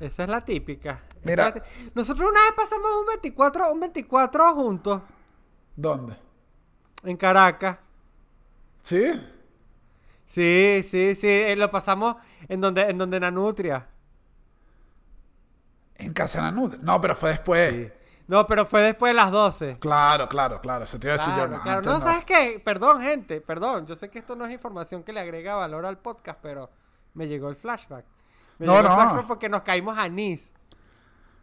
Esa 0.00 0.22
es 0.24 0.28
la 0.28 0.40
típica. 0.44 1.02
Mira. 1.22 1.48
es 1.48 1.54
la 1.54 1.60
ti- 1.62 1.90
Nosotros 1.94 2.28
una 2.30 2.40
vez 2.40 2.52
pasamos 2.56 2.90
un 3.00 3.06
24, 3.06 3.72
un 3.72 3.80
24 3.80 4.54
juntos 4.54 5.02
¿Dónde? 5.76 6.16
en 7.04 7.16
Caracas. 7.16 7.76
¿Sí? 8.82 9.12
Sí, 10.24 10.82
sí, 10.84 11.14
sí. 11.14 11.26
eh, 11.28 11.54
lo 11.56 11.70
pasamos 11.70 12.16
en 12.48 12.60
donde, 12.60 12.82
en 12.82 12.96
donde 12.98 13.20
Nanutria. 13.20 13.86
En 15.96 16.12
Casa 16.14 16.40
Nanud. 16.40 16.76
No, 16.78 17.00
pero 17.00 17.14
fue 17.14 17.30
después. 17.30 17.74
Sí. 17.74 17.88
No, 18.26 18.46
pero 18.46 18.64
fue 18.64 18.80
después 18.82 19.10
de 19.10 19.14
las 19.14 19.30
12. 19.30 19.78
Claro, 19.80 20.28
claro, 20.28 20.60
claro. 20.60 20.84
Eso 20.84 20.98
te 20.98 21.08
iba 21.08 21.14
a 21.14 21.18
decir 21.18 21.32
yo. 21.34 21.40
Claro, 21.40 21.56
No, 21.56 21.62
claro. 21.62 21.82
no. 21.82 22.00
¿sabes 22.00 22.24
qué? 22.24 22.62
Perdón, 22.64 23.02
gente, 23.02 23.40
perdón. 23.40 23.86
Yo 23.86 23.96
sé 23.96 24.08
que 24.08 24.20
esto 24.20 24.36
no 24.36 24.46
es 24.46 24.52
información 24.52 25.02
que 25.02 25.12
le 25.12 25.20
agrega 25.20 25.56
valor 25.56 25.84
al 25.84 25.98
podcast, 25.98 26.38
pero 26.40 26.70
me 27.14 27.26
llegó 27.26 27.48
el 27.50 27.56
flashback. 27.56 28.04
Me 28.60 28.66
No, 28.66 28.80
no. 28.82 28.94
flashback 28.94 29.26
porque 29.26 29.48
nos 29.48 29.62
caímos 29.62 29.98
a 29.98 30.08
Nice. 30.08 30.52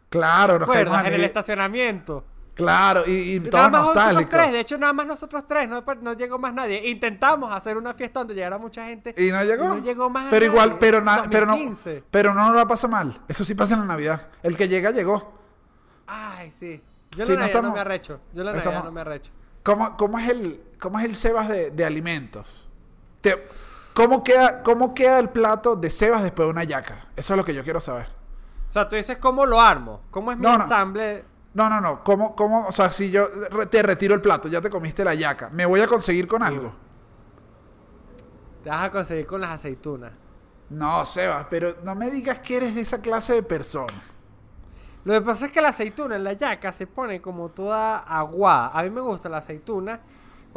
Claro, 0.08 0.58
nos 0.58 0.70
caímos 0.70 0.98
En 1.00 1.06
el 1.12 1.24
estacionamiento. 1.24 2.24
Claro, 2.54 3.04
y, 3.06 3.34
y 3.36 3.40
Nada 3.40 3.68
más 3.68 3.84
nosotros 3.94 4.26
tres, 4.28 4.52
de 4.52 4.60
hecho 4.60 4.78
nada 4.78 4.92
más 4.92 5.06
nosotros 5.06 5.44
tres, 5.46 5.68
no, 5.68 5.84
no 6.02 6.12
llegó 6.14 6.38
más 6.40 6.52
nadie. 6.52 6.88
Intentamos 6.90 7.52
hacer 7.52 7.76
una 7.76 7.94
fiesta 7.94 8.18
donde 8.20 8.34
llegara 8.34 8.58
mucha 8.58 8.84
gente. 8.86 9.14
Y 9.16 9.30
no 9.30 9.44
llegó. 9.44 9.64
Y 9.64 9.68
no 9.68 9.78
llegó 9.78 10.10
más 10.10 10.26
Pero 10.30 10.46
nadie. 10.46 10.52
igual, 10.52 10.78
pero, 10.80 11.00
na- 11.00 11.26
pero 11.30 11.46
no, 11.46 11.52
2015. 11.52 12.02
pero 12.10 12.34
no 12.34 12.52
la 12.52 12.66
pasa 12.66 12.88
mal. 12.88 13.20
Eso 13.28 13.44
sí 13.44 13.54
pasa 13.54 13.74
en 13.74 13.80
la 13.80 13.86
Navidad. 13.86 14.28
El 14.42 14.56
que 14.56 14.66
llega, 14.66 14.90
llegó. 14.90 15.38
Ay, 16.08 16.50
sí. 16.50 16.82
Yo 17.16 17.24
Sí, 17.26 17.36
la 17.36 17.48
no 17.48 17.72
me 17.72 17.78
arrecho. 17.80 18.20
Yo 18.34 18.42
la 18.42 18.56
estamos- 18.56 18.84
no 18.84 18.90
me 18.92 19.02
arrecho. 19.02 19.30
¿Cómo, 19.62 19.96
cómo 19.96 20.18
es 20.18 20.28
el, 20.28 20.60
cómo 20.80 20.98
es 20.98 21.04
el 21.04 21.14
Sebas 21.16 21.48
de, 21.48 21.70
de 21.70 21.84
alimentos? 21.84 22.68
Te- 23.20 23.44
¿cómo, 23.98 24.22
queda, 24.22 24.62
¿Cómo 24.62 24.94
queda 24.94 25.18
el 25.18 25.28
plato 25.28 25.76
de 25.76 25.90
Sebas 25.90 26.22
después 26.22 26.46
de 26.46 26.50
una 26.50 26.64
yaca? 26.64 27.08
Eso 27.16 27.34
es 27.34 27.36
lo 27.36 27.44
que 27.44 27.54
yo 27.54 27.64
quiero 27.64 27.80
saber. 27.80 28.06
O 28.68 28.72
sea, 28.72 28.88
tú 28.88 28.96
dices 28.96 29.18
cómo 29.18 29.44
lo 29.44 29.60
armo. 29.60 30.02
¿Cómo 30.10 30.30
es 30.30 30.38
mi 30.38 30.44
No, 30.44 30.54
ensamble? 30.54 31.24
No, 31.54 31.68
no, 31.68 31.80
no. 31.80 32.04
¿Cómo, 32.04 32.36
cómo, 32.36 32.66
o 32.66 32.72
sea, 32.72 32.92
si 32.92 33.10
yo 33.10 33.26
te 33.68 33.82
retiro 33.82 34.14
el 34.14 34.20
plato, 34.20 34.48
ya 34.48 34.60
te 34.60 34.70
comiste 34.70 35.04
la 35.04 35.14
yaca, 35.14 35.50
¿me 35.50 35.66
voy 35.66 35.80
a 35.80 35.86
conseguir 35.88 36.28
con 36.28 36.42
algo? 36.42 36.72
Te 38.62 38.70
vas 38.70 38.84
a 38.84 38.90
conseguir 38.90 39.26
con 39.26 39.40
las 39.40 39.50
aceitunas. 39.50 40.12
No, 40.70 41.04
Sebas, 41.04 41.46
pero 41.48 41.76
no 41.82 41.94
me 41.94 42.10
digas 42.10 42.38
que 42.40 42.58
eres 42.58 42.74
de 42.74 42.82
esa 42.82 43.00
clase 43.00 43.32
de 43.32 43.42
persona. 43.42 43.94
Lo 45.04 45.14
que 45.14 45.22
pasa 45.22 45.46
es 45.46 45.52
que 45.52 45.62
la 45.62 45.68
aceituna 45.68 46.16
en 46.16 46.24
la 46.24 46.34
yaca 46.34 46.72
se 46.72 46.86
pone 46.86 47.20
como 47.22 47.48
toda 47.48 47.98
aguada. 48.00 48.70
A 48.74 48.82
mí 48.82 48.90
me 48.90 49.00
gusta 49.00 49.28
la 49.28 49.38
aceituna 49.38 50.00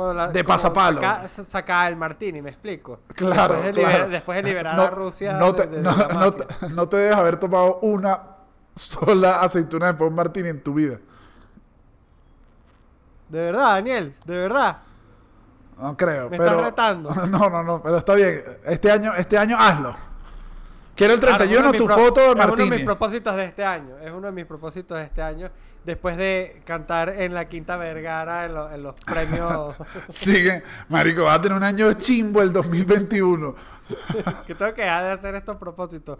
cuando 0.01 0.13
la, 0.13 0.27
De 0.29 0.43
pasapalo. 0.43 0.99
saca- 1.01 1.27
sacada 1.27 1.87
el 1.87 1.95
martini, 1.95 2.41
me 2.41 2.49
explico. 2.51 2.99
Claro, 3.15 3.55
Después 3.55 3.75
de, 3.75 3.81
claro. 3.81 4.05
liber- 4.05 4.09
después 4.09 4.35
de 4.37 4.43
liberar 4.43 4.75
No- 4.75 4.81
a 4.83 4.89
Rusia 4.89 5.33
No 5.33 5.53
te, 5.55 5.67
de 5.67 5.81
no, 5.81 6.33
te- 6.33 6.69
no 6.69 6.87
te 6.89 6.97
debes 6.97 7.15
haber 7.17 7.37
tomado 7.37 7.79
una 7.81 8.19
sola 8.75 9.41
aceituna 9.41 9.87
de 9.87 9.93
Paul 9.95 10.11
Martini 10.11 10.49
en 10.49 10.61
tu 10.63 10.73
vida. 10.73 10.97
De 13.29 13.39
verdad, 13.39 13.75
Daniel, 13.75 14.15
de 14.25 14.37
verdad. 14.37 14.77
No 15.79 15.95
creo, 15.97 16.29
Me 16.29 16.37
pero... 16.37 16.51
estás 16.51 16.65
retando. 16.65 17.09
No, 17.27 17.49
no, 17.49 17.63
no, 17.63 17.81
pero 17.81 17.97
está 17.97 18.13
bien. 18.13 18.43
Este 18.65 18.91
año, 18.91 19.13
este 19.15 19.37
año 19.37 19.55
hazlo. 19.57 19.95
Quiero 20.95 21.13
el 21.13 21.19
Claro, 21.19 21.38
31 21.38 21.62
uno 21.62 21.71
de 21.71 21.77
tu 21.77 21.86
pro- 21.86 21.95
foto 21.97 22.21
de 22.36 22.41
Es 22.41 22.45
uno 22.51 22.56
de 22.56 22.69
mis 22.69 22.86
propósitos 22.86 23.36
de 23.36 23.45
este 23.45 23.63
año. 23.65 23.97
Es 23.99 24.12
uno 24.12 24.27
de 24.27 24.32
mis 24.34 24.45
propósitos 24.45 24.97
de 24.97 25.04
este 25.06 25.21
año. 25.21 25.49
Después 25.84 26.15
de 26.17 26.62
cantar 26.63 27.10
en 27.10 27.34
la 27.34 27.47
Quinta 27.49 27.75
Vergara 27.77 28.45
en, 28.45 28.54
lo- 28.54 28.71
en 28.71 28.84
los 28.84 28.95
premios 29.01 29.75
Sigue, 30.10 30.62
marico, 30.89 31.23
va 31.23 31.36
a 31.36 31.41
tener 31.41 31.58
un 31.58 31.63
año 31.63 31.93
chimbo 31.93 32.41
el 32.41 32.54
2021. 32.54 33.56
que 34.45 34.54
tengo 34.56 34.73
que 34.73 34.82
dejar 34.84 35.04
de 35.06 35.12
hacer 35.12 35.36
estos 35.36 35.58
propósitos. 35.58 36.19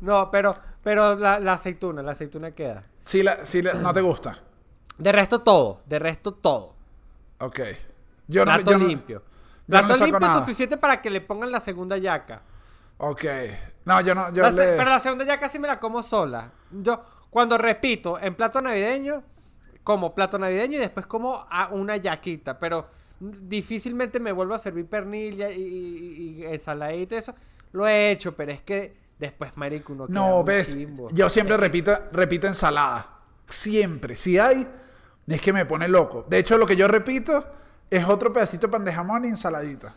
No, 0.00 0.30
pero, 0.30 0.54
pero 0.82 1.14
la, 1.16 1.38
la 1.40 1.54
aceituna, 1.54 2.02
la 2.02 2.12
aceituna 2.12 2.52
queda. 2.52 2.84
Si, 3.04 3.22
la, 3.22 3.44
si 3.44 3.60
la- 3.60 3.74
no 3.74 3.92
te 3.92 4.00
gusta. 4.00 4.38
De 4.96 5.12
resto 5.12 5.40
todo, 5.40 5.82
de 5.86 5.98
resto 5.98 6.32
todo. 6.32 6.74
Ok. 7.38 7.60
Yo 8.28 8.44
no, 8.46 8.52
Plato 8.54 8.78
no- 8.78 8.86
limpio. 8.86 9.18
yo 9.18 9.24
no 9.66 9.66
Plato 9.66 9.88
le 9.88 9.94
saco 9.94 10.04
limpio 10.06 10.28
es 10.28 10.34
suficiente 10.34 10.76
para 10.78 11.02
que 11.02 11.10
le 11.10 11.20
pongan 11.20 11.50
la 11.52 11.60
segunda 11.60 11.98
yaca. 11.98 12.42
Ok. 12.98 13.24
No, 13.84 14.00
yo 14.00 14.14
no, 14.14 14.32
yo 14.32 14.42
La 14.42 14.50
le... 14.50 14.76
Pero 14.76 14.90
la 14.90 15.00
segunda 15.00 15.24
yaca 15.24 15.48
sí 15.48 15.58
me 15.58 15.68
la 15.68 15.78
como 15.80 16.02
sola. 16.02 16.50
Yo, 16.70 17.02
cuando 17.30 17.58
repito, 17.58 18.18
en 18.20 18.34
plato 18.34 18.60
navideño, 18.60 19.22
como 19.82 20.14
plato 20.14 20.38
navideño 20.38 20.76
y 20.76 20.80
después 20.80 21.06
como 21.06 21.46
a 21.50 21.68
una 21.68 21.96
yaquita. 21.96 22.58
Pero 22.58 22.88
difícilmente 23.20 24.20
me 24.20 24.32
vuelvo 24.32 24.54
a 24.54 24.58
servir 24.58 24.86
pernil 24.86 25.40
y, 25.40 25.44
y, 25.44 26.40
y 26.40 26.44
ensaladita 26.46 27.14
y 27.14 27.18
eso. 27.18 27.34
Lo 27.72 27.86
he 27.86 28.10
hecho, 28.10 28.34
pero 28.36 28.52
es 28.52 28.62
que 28.62 28.96
después, 29.18 29.56
marico, 29.56 29.92
uno 29.92 30.06
No, 30.08 30.44
ves, 30.44 30.72
chimbo. 30.72 31.08
yo 31.12 31.28
siempre 31.28 31.56
repito, 31.56 31.92
repito 32.12 32.46
ensalada. 32.46 33.18
Siempre. 33.48 34.14
Si 34.16 34.38
hay, 34.38 34.66
es 35.26 35.40
que 35.40 35.52
me 35.52 35.66
pone 35.66 35.88
loco. 35.88 36.26
De 36.28 36.38
hecho, 36.38 36.58
lo 36.58 36.66
que 36.66 36.76
yo 36.76 36.86
repito 36.88 37.44
es 37.90 38.04
otro 38.08 38.32
pedacito 38.32 38.66
de 38.66 38.70
pan 38.72 38.84
de 38.84 38.92
jamón 38.92 39.24
y 39.24 39.28
ensaladita. 39.28 39.94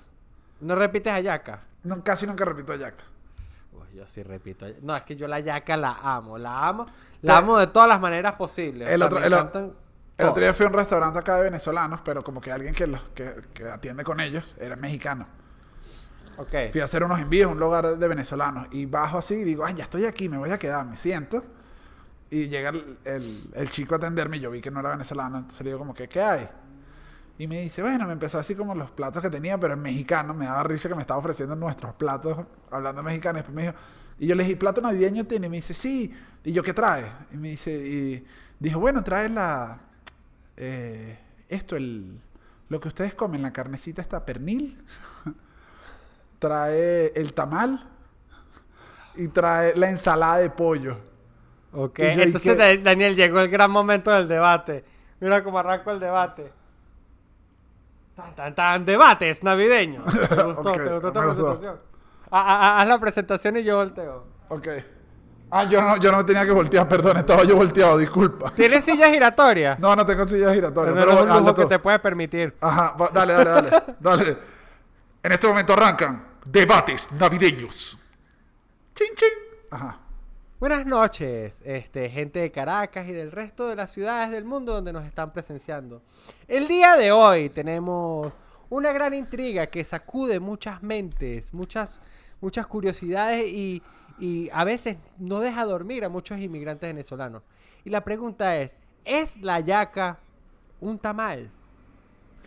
¿No 0.62 0.76
repites 0.76 1.14
a 1.14 1.20
yaca? 1.20 1.62
No, 1.84 2.04
casi 2.04 2.26
nunca 2.26 2.46
repito 2.46 2.74
yaca. 2.76 3.04
Yo 3.96 4.06
sí 4.08 4.22
repito. 4.24 4.66
No, 4.82 4.96
es 4.96 5.04
que 5.04 5.16
yo 5.16 5.28
la 5.28 5.40
yaca 5.40 5.78
la 5.78 5.94
amo. 6.02 6.38
La 6.38 6.68
amo. 6.68 6.86
La 7.22 7.38
amo 7.38 7.58
de 7.58 7.68
todas 7.68 7.88
las 7.88 8.00
maneras 8.02 8.34
posibles. 8.34 8.90
El 8.90 8.96
O 8.96 8.98
sea, 8.98 9.06
otro- 9.08 9.20
me 9.22 9.26
el 9.28 9.34
encantan 9.34 9.74
otro 10.18 10.42
día 10.44 10.54
fui 10.54 10.66
a 10.66 10.70
un 10.70 10.76
restaurante 10.76 11.20
acá 11.20 11.38
de 11.38 11.44
venezolanos, 11.44 12.02
pero 12.02 12.24
como 12.24 12.40
que 12.42 12.52
alguien 12.52 12.74
que, 12.74 12.88
los, 12.88 13.02
que, 13.16 13.36
que 13.54 13.68
atiende 13.68 14.04
con 14.04 14.20
ellos 14.20 14.56
era 14.60 14.76
mexicano. 14.76 15.28
Ok. 16.38 16.54
Fui 16.72 16.82
a 16.82 16.84
hacer 16.84 17.04
unos 17.04 17.20
envíos 17.20 17.50
a 17.50 17.52
un 17.54 17.60
lugar 17.60 17.98
de 17.98 18.08
venezolanos 18.08 18.68
y 18.72 18.86
bajo 18.86 19.18
así 19.18 19.36
y 19.36 19.44
digo, 19.44 19.66
ay, 19.66 19.74
ya 19.76 19.84
estoy 19.86 20.06
aquí, 20.06 20.28
me 20.30 20.38
voy 20.38 20.52
a 20.52 20.60
quedar, 20.60 20.86
me 20.86 20.98
siento. 20.98 21.42
Y 22.30 22.50
llega 22.50 22.70
el, 22.70 22.98
el- 23.06 23.50
el 23.54 23.70
chico 23.70 23.96
a 23.96 23.98
atenderme 23.98 24.38
y 24.38 24.40
yo 24.42 24.52
vi 24.52 24.60
que 24.62 24.72
no 24.72 24.80
era 24.82 24.90
venezolano, 24.92 25.38
entonces 25.38 25.62
le 25.62 25.70
digo 25.70 25.80
como 25.80 25.94
que, 25.94 26.08
¿qué 26.10 26.22
hay? 26.22 26.50
Y 27.38 27.48
me 27.48 27.62
dice, 27.62 27.82
bueno, 27.82 28.06
me 28.06 28.14
empezó 28.14 28.40
así 28.40 28.56
como 28.56 28.74
los 28.76 28.92
platos 28.92 29.22
que 29.22 29.30
tenía, 29.30 29.58
pero 29.60 29.74
en 29.74 29.82
mexicano, 29.82 30.34
me 30.34 30.46
daba 30.46 30.64
risa 30.64 30.88
que 30.88 30.96
me 30.96 31.02
estaba 31.02 31.20
ofreciendo 31.20 31.56
nuestros 31.56 31.94
platos 31.96 32.46
hablando 32.72 33.04
mexicano. 33.04 33.40
Y 33.40 33.42
después 33.42 33.56
me 33.56 33.62
dijo, 33.64 33.74
y 34.20 34.28
yo 34.28 34.36
le 34.36 34.44
dije, 34.44 34.56
¿plato 34.56 34.82
navideño 34.82 35.26
tiene? 35.26 35.48
Y 35.48 35.50
me 35.50 35.58
dice, 35.58 35.74
sí. 35.74 36.14
Y 36.44 36.54
yo, 36.54 36.64
¿qué 36.64 36.74
trae? 36.74 37.12
Y 37.34 37.38
me 37.38 37.50
dice, 37.50 37.72
y 37.72 38.26
dijo, 38.60 38.80
bueno, 38.80 39.04
trae 39.04 39.28
la, 39.28 39.80
eh, 40.56 41.20
esto, 41.50 41.76
el, 41.76 42.20
lo 42.70 42.80
que 42.80 42.88
ustedes 42.88 43.14
comen, 43.16 43.42
la 43.42 43.52
carnecita 43.52 44.02
esta 44.02 44.26
pernil, 44.26 44.82
trae 46.40 47.12
el 47.16 47.34
tamal 47.34 47.90
y 49.16 49.28
trae 49.28 49.76
la 49.76 49.90
ensalada 49.90 50.38
de 50.38 50.50
pollo. 50.50 50.98
Ok, 51.74 52.00
yo, 52.00 52.06
¿y 52.06 52.22
entonces 52.22 52.84
Daniel 52.84 53.16
llegó 53.16 53.42
el 53.42 53.50
gran 53.50 53.70
momento 53.70 54.10
del 54.12 54.30
debate. 54.30 54.86
Mira 55.20 55.44
cómo 55.44 55.60
arrancó 55.60 55.92
el 55.92 56.00
debate. 56.00 56.52
Tan, 58.16 58.34
tan, 58.36 58.56
tan, 58.56 58.86
debates 58.86 59.44
navideños. 59.44 60.06
¿Te 60.14 60.44
gustó? 60.44 60.62
Ok, 60.62 60.74
¿Te 60.78 60.90
gustó 60.94 61.08
esta 61.08 61.22
me 61.22 61.28
gustó. 61.28 61.44
presentación? 61.60 61.78
Ah, 62.32 62.44
ah, 62.48 62.58
ah, 62.62 62.82
haz 62.82 62.88
la 62.88 63.00
presentación 63.00 63.58
y 63.58 63.64
yo 63.64 63.78
volteo. 63.78 64.26
Ok. 64.50 64.68
Ah, 65.52 65.64
yo 65.66 65.82
no, 65.82 65.98
yo 65.98 66.12
no 66.12 66.26
tenía 66.26 66.44
que 66.46 66.52
voltear, 66.52 66.88
perdón, 66.88 67.18
estaba 67.18 67.44
yo 67.44 67.56
volteado, 67.56 67.98
disculpa. 67.98 68.52
¿Tienes 68.52 68.84
silla 68.84 69.10
giratoria? 69.10 69.78
No, 69.80 69.96
no 69.96 70.06
tengo 70.06 70.26
sillas 70.28 70.54
giratorias, 70.54 70.94
Pero 70.96 71.06
pero, 71.06 71.14
no 71.26 71.32
es 71.32 71.38
un 71.40 71.40
lujo 71.46 71.56
que 71.56 71.66
te 71.66 71.80
puedes 71.80 72.00
permitir. 72.02 72.56
Ajá, 72.62 72.96
va- 73.00 73.10
dale, 73.14 73.34
dale, 73.34 73.52
dale, 73.52 73.84
dale. 74.00 74.38
En 75.22 75.32
este 75.32 75.48
momento 75.48 75.74
arrancan 75.74 76.26
debates 76.46 77.12
navideños. 77.12 77.98
Chin, 78.96 79.08
chin. 79.16 79.30
Ajá. 79.72 80.00
Buenas 80.58 80.86
noches, 80.86 81.54
este, 81.66 82.10
gente 82.10 82.40
de 82.40 82.50
Caracas 82.50 83.06
y 83.10 83.12
del 83.12 83.34
resto 83.34 83.68
de 83.68 83.76
las 83.76 83.92
ciudades 83.92 84.32
del 84.32 84.46
mundo 84.46 84.72
donde 84.72 84.94
nos 84.94 85.06
están 85.06 85.34
presenciando. 85.34 86.02
El 86.48 86.70
día 86.70 86.96
de 86.96 87.12
hoy 87.12 87.50
tenemos 87.50 88.32
una 88.70 88.94
gran 88.94 89.14
intriga 89.14 89.68
que 89.68 89.84
sacude 89.84 90.40
muchas 90.40 90.82
mentes, 90.82 91.54
muchas, 91.54 92.02
muchas 92.40 92.68
curiosidades 92.68 93.46
y, 93.46 93.84
y 94.18 94.50
a 94.54 94.64
veces 94.64 94.96
no 95.18 95.42
deja 95.42 95.66
dormir 95.66 96.06
a 96.06 96.10
muchos 96.10 96.40
inmigrantes 96.40 96.88
venezolanos. 96.88 97.44
Y 97.84 97.90
la 97.90 98.06
pregunta 98.06 98.56
es, 98.56 98.78
¿es 99.04 99.36
la 99.42 99.60
yaca 99.60 100.20
un 100.80 100.98
tamal? 101.00 101.52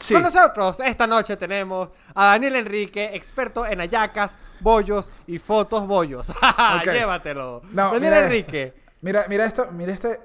Sí. 0.01 0.15
Con 0.15 0.23
nosotros 0.23 0.81
esta 0.81 1.07
noche 1.07 1.37
tenemos 1.37 1.89
a 2.15 2.27
Daniel 2.27 2.57
Enrique, 2.57 3.11
experto 3.15 3.67
en 3.67 3.81
ayacas, 3.81 4.37
bollos 4.61 5.11
y 5.27 5.39
fotos 5.39 5.87
bollos. 5.87 6.33
Llévatelo. 6.85 7.63
No, 7.73 7.93
Daniel 7.93 8.01
mira 8.03 8.25
Enrique. 8.27 8.63
esto. 8.63 8.81
Mira, 9.01 9.27
mira 9.29 9.45
esto, 9.45 9.71
mira 9.73 9.93
este 9.93 10.21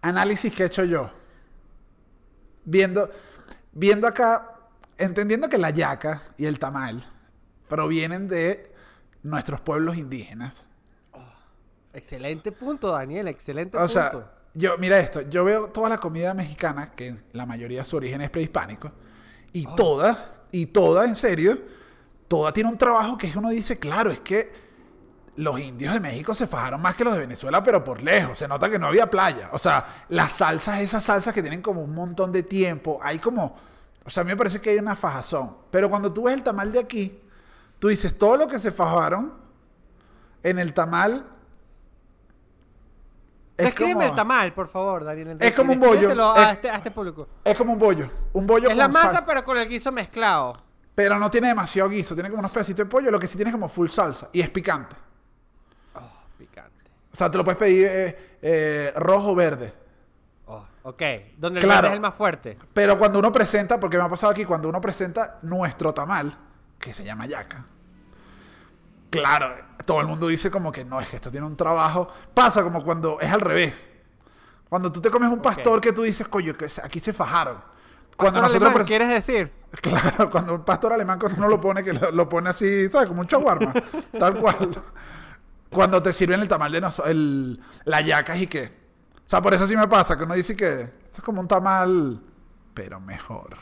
análisis 0.00 0.54
que 0.54 0.62
he 0.62 0.66
hecho 0.66 0.84
yo. 0.84 1.10
Viendo, 2.64 3.10
viendo 3.72 4.06
acá, 4.06 4.50
entendiendo 4.98 5.48
que 5.48 5.58
la 5.58 5.70
yaca 5.70 6.22
y 6.36 6.46
el 6.46 6.58
tamal 6.58 7.04
provienen 7.68 8.28
de 8.28 8.72
nuestros 9.22 9.60
pueblos 9.60 9.96
indígenas. 9.96 10.64
Excelente 11.92 12.52
punto, 12.52 12.90
Daniel, 12.92 13.28
excelente 13.28 13.76
O 13.76 13.86
sea, 13.88 14.10
punto. 14.12 14.28
yo, 14.54 14.78
mira 14.78 14.98
esto, 14.98 15.22
yo 15.22 15.44
veo 15.44 15.68
toda 15.68 15.88
la 15.88 15.98
comida 15.98 16.32
mexicana, 16.34 16.92
que 16.92 17.16
la 17.32 17.44
mayoría 17.44 17.80
de 17.80 17.84
su 17.84 17.96
origen 17.96 18.20
es 18.22 18.30
prehispánico, 18.30 18.92
y 19.52 19.66
toda, 19.76 20.44
y 20.50 20.66
toda, 20.66 21.04
en 21.04 21.16
serio, 21.16 21.58
toda 22.28 22.52
tiene 22.52 22.70
un 22.70 22.78
trabajo 22.78 23.18
que 23.18 23.26
es 23.26 23.36
uno 23.36 23.50
dice, 23.50 23.78
claro, 23.78 24.10
es 24.10 24.20
que 24.20 24.62
los 25.36 25.58
indios 25.58 25.94
de 25.94 26.00
México 26.00 26.34
se 26.34 26.46
fajaron 26.46 26.80
más 26.80 26.94
que 26.94 27.04
los 27.04 27.14
de 27.14 27.20
Venezuela, 27.20 27.62
pero 27.62 27.82
por 27.82 28.02
lejos. 28.02 28.36
Se 28.36 28.46
nota 28.46 28.68
que 28.68 28.78
no 28.78 28.86
había 28.86 29.08
playa. 29.08 29.48
O 29.52 29.58
sea, 29.58 30.04
las 30.10 30.32
salsas, 30.32 30.80
esas 30.80 31.04
salsas 31.04 31.32
que 31.32 31.40
tienen 31.40 31.62
como 31.62 31.82
un 31.82 31.94
montón 31.94 32.32
de 32.32 32.42
tiempo, 32.42 32.98
hay 33.02 33.18
como... 33.18 33.56
O 34.04 34.10
sea, 34.10 34.22
a 34.22 34.24
mí 34.24 34.30
me 34.30 34.36
parece 34.36 34.60
que 34.60 34.70
hay 34.70 34.78
una 34.78 34.96
fajazón. 34.96 35.56
Pero 35.70 35.88
cuando 35.88 36.12
tú 36.12 36.24
ves 36.24 36.34
el 36.34 36.42
tamal 36.42 36.72
de 36.72 36.80
aquí, 36.80 37.20
tú 37.78 37.88
dices, 37.88 38.18
todo 38.18 38.36
lo 38.36 38.46
que 38.46 38.58
se 38.58 38.72
fajaron 38.72 39.34
en 40.42 40.58
el 40.58 40.74
tamal... 40.74 41.26
es 43.62 43.68
Descríbeme 43.70 43.94
como- 43.94 44.08
el 44.10 44.14
tamal, 44.14 44.52
por 44.52 44.68
favor, 44.68 45.04
Daniel. 45.04 45.36
Es 45.40 45.52
como 45.52 45.72
un 45.72 45.80
bollo. 45.80 46.34
A, 46.34 46.52
este, 46.52 46.70
a 46.70 46.76
este 46.76 46.90
público. 46.90 47.28
Es 47.44 47.56
como 47.56 47.72
un 47.72 47.78
bollo. 47.78 48.08
Un 48.32 48.46
bollo 48.46 48.68
Es 48.68 48.76
la 48.76 48.84
sal. 48.84 48.92
masa, 48.92 49.26
pero 49.26 49.42
con 49.44 49.56
el 49.58 49.68
guiso 49.68 49.90
mezclado. 49.92 50.60
Pero 50.94 51.18
no 51.18 51.30
tiene 51.30 51.48
demasiado 51.48 51.88
guiso. 51.88 52.14
Tiene 52.14 52.28
como 52.28 52.40
unos 52.40 52.50
pedacitos 52.52 52.84
de 52.86 52.90
pollo. 52.90 53.10
Lo 53.10 53.18
que 53.18 53.26
sí 53.26 53.36
tiene 53.36 53.50
es 53.50 53.54
como 53.54 53.68
full 53.68 53.88
salsa. 53.88 54.28
Y 54.32 54.40
es 54.40 54.50
picante. 54.50 54.94
Picante. 56.38 56.90
O 57.12 57.16
sea, 57.16 57.30
te 57.30 57.38
lo 57.38 57.44
puedes 57.44 57.58
pedir 57.58 57.86
eh, 57.90 58.38
eh, 58.42 58.92
rojo 58.96 59.32
o 59.32 59.34
verde. 59.34 59.72
Oh, 60.46 60.64
ok. 60.84 61.02
Donde 61.38 61.60
el 61.60 61.64
Claro. 61.64 61.82
verde 61.82 61.88
es 61.88 61.94
el 61.94 62.00
más 62.00 62.14
fuerte. 62.14 62.58
Pero 62.72 62.98
cuando 62.98 63.18
uno 63.18 63.30
presenta, 63.32 63.78
porque 63.78 63.96
me 63.96 64.04
ha 64.04 64.08
pasado 64.08 64.32
aquí, 64.32 64.44
cuando 64.44 64.68
uno 64.68 64.80
presenta 64.80 65.38
nuestro 65.42 65.92
tamal, 65.94 66.36
que 66.78 66.92
se 66.92 67.04
llama 67.04 67.26
yaca, 67.26 67.64
claro, 69.12 69.54
todo 69.84 70.00
el 70.00 70.06
mundo 70.06 70.26
dice 70.26 70.50
como 70.50 70.72
que 70.72 70.84
no, 70.84 71.00
es 71.00 71.08
que 71.08 71.16
esto 71.16 71.30
tiene 71.30 71.46
un 71.46 71.56
trabajo. 71.56 72.08
Pasa 72.34 72.62
como 72.62 72.82
cuando 72.82 73.20
es 73.20 73.30
al 73.30 73.40
revés. 73.40 73.88
Cuando 74.68 74.90
tú 74.90 75.00
te 75.00 75.10
comes 75.10 75.30
un 75.30 75.42
pastor 75.42 75.80
que 75.80 75.92
tú 75.92 76.02
dices, 76.02 76.26
coño, 76.28 76.56
que 76.56 76.66
aquí 76.82 76.98
se 76.98 77.12
fajaron. 77.12 77.58
Cuando 78.16 78.40
Pastor 78.40 78.60
nosotros 78.60 78.70
alemán, 78.70 78.86
¿Quieres 78.86 79.08
decir? 79.08 79.52
Claro, 79.80 80.30
cuando 80.30 80.54
un 80.54 80.64
pastor 80.64 80.92
alemán 80.92 81.18
cuando 81.18 81.38
uno 81.38 81.48
lo 81.48 81.60
pone, 81.60 81.82
que 81.82 81.92
lo, 81.92 82.10
lo 82.10 82.28
pone 82.28 82.50
así, 82.50 82.88
¿sabes? 82.88 83.08
Como 83.08 83.20
un 83.20 83.26
shawarma, 83.26 83.72
tal 84.18 84.38
cual. 84.38 84.70
Cuando 85.70 86.02
te 86.02 86.12
sirven 86.12 86.40
el 86.40 86.48
tamal 86.48 86.72
de 86.72 86.80
nos 86.80 86.98
el, 87.00 87.60
la 87.84 88.00
yaca 88.00 88.36
y 88.36 88.46
que. 88.46 88.64
O 88.64 89.28
sea, 89.32 89.40
por 89.40 89.54
eso 89.54 89.66
sí 89.66 89.76
me 89.76 89.88
pasa, 89.88 90.16
que 90.16 90.24
uno 90.24 90.34
dice 90.34 90.54
que 90.54 90.80
esto 90.80 91.18
es 91.18 91.22
como 91.22 91.40
un 91.40 91.48
tamal, 91.48 92.20
pero 92.74 93.00
mejor. 93.00 93.56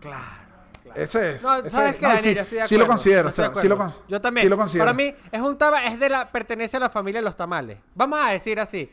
Claro. 0.00 0.49
Ese 0.94 1.32
es. 1.36 1.42
No, 1.42 1.56
ese 1.56 1.70
¿sabes 1.70 1.90
es. 1.92 1.96
qué, 1.96 2.06
No, 2.08 2.16
sí, 2.18 2.34
Yo 2.34 2.40
estoy 2.42 2.58
de 2.58 2.68
sí 2.68 2.76
lo 2.76 2.86
considero, 2.86 3.28
o 3.28 3.32
sea, 3.32 3.54
sí 3.54 3.68
lo 3.68 3.76
con- 3.76 3.92
Yo 4.08 4.20
también. 4.20 4.44
sí 4.44 4.48
lo 4.48 4.56
considero. 4.56 4.84
Para 4.84 4.94
mí, 4.96 5.14
es 5.30 5.40
un 5.40 5.56
tamal, 5.58 5.84
es 5.86 5.98
de 5.98 6.08
la, 6.08 6.30
pertenece 6.30 6.76
a 6.76 6.80
la 6.80 6.90
familia 6.90 7.20
de 7.20 7.24
los 7.24 7.36
tamales. 7.36 7.78
Vamos 7.94 8.18
a 8.22 8.30
decir 8.30 8.58
así. 8.60 8.90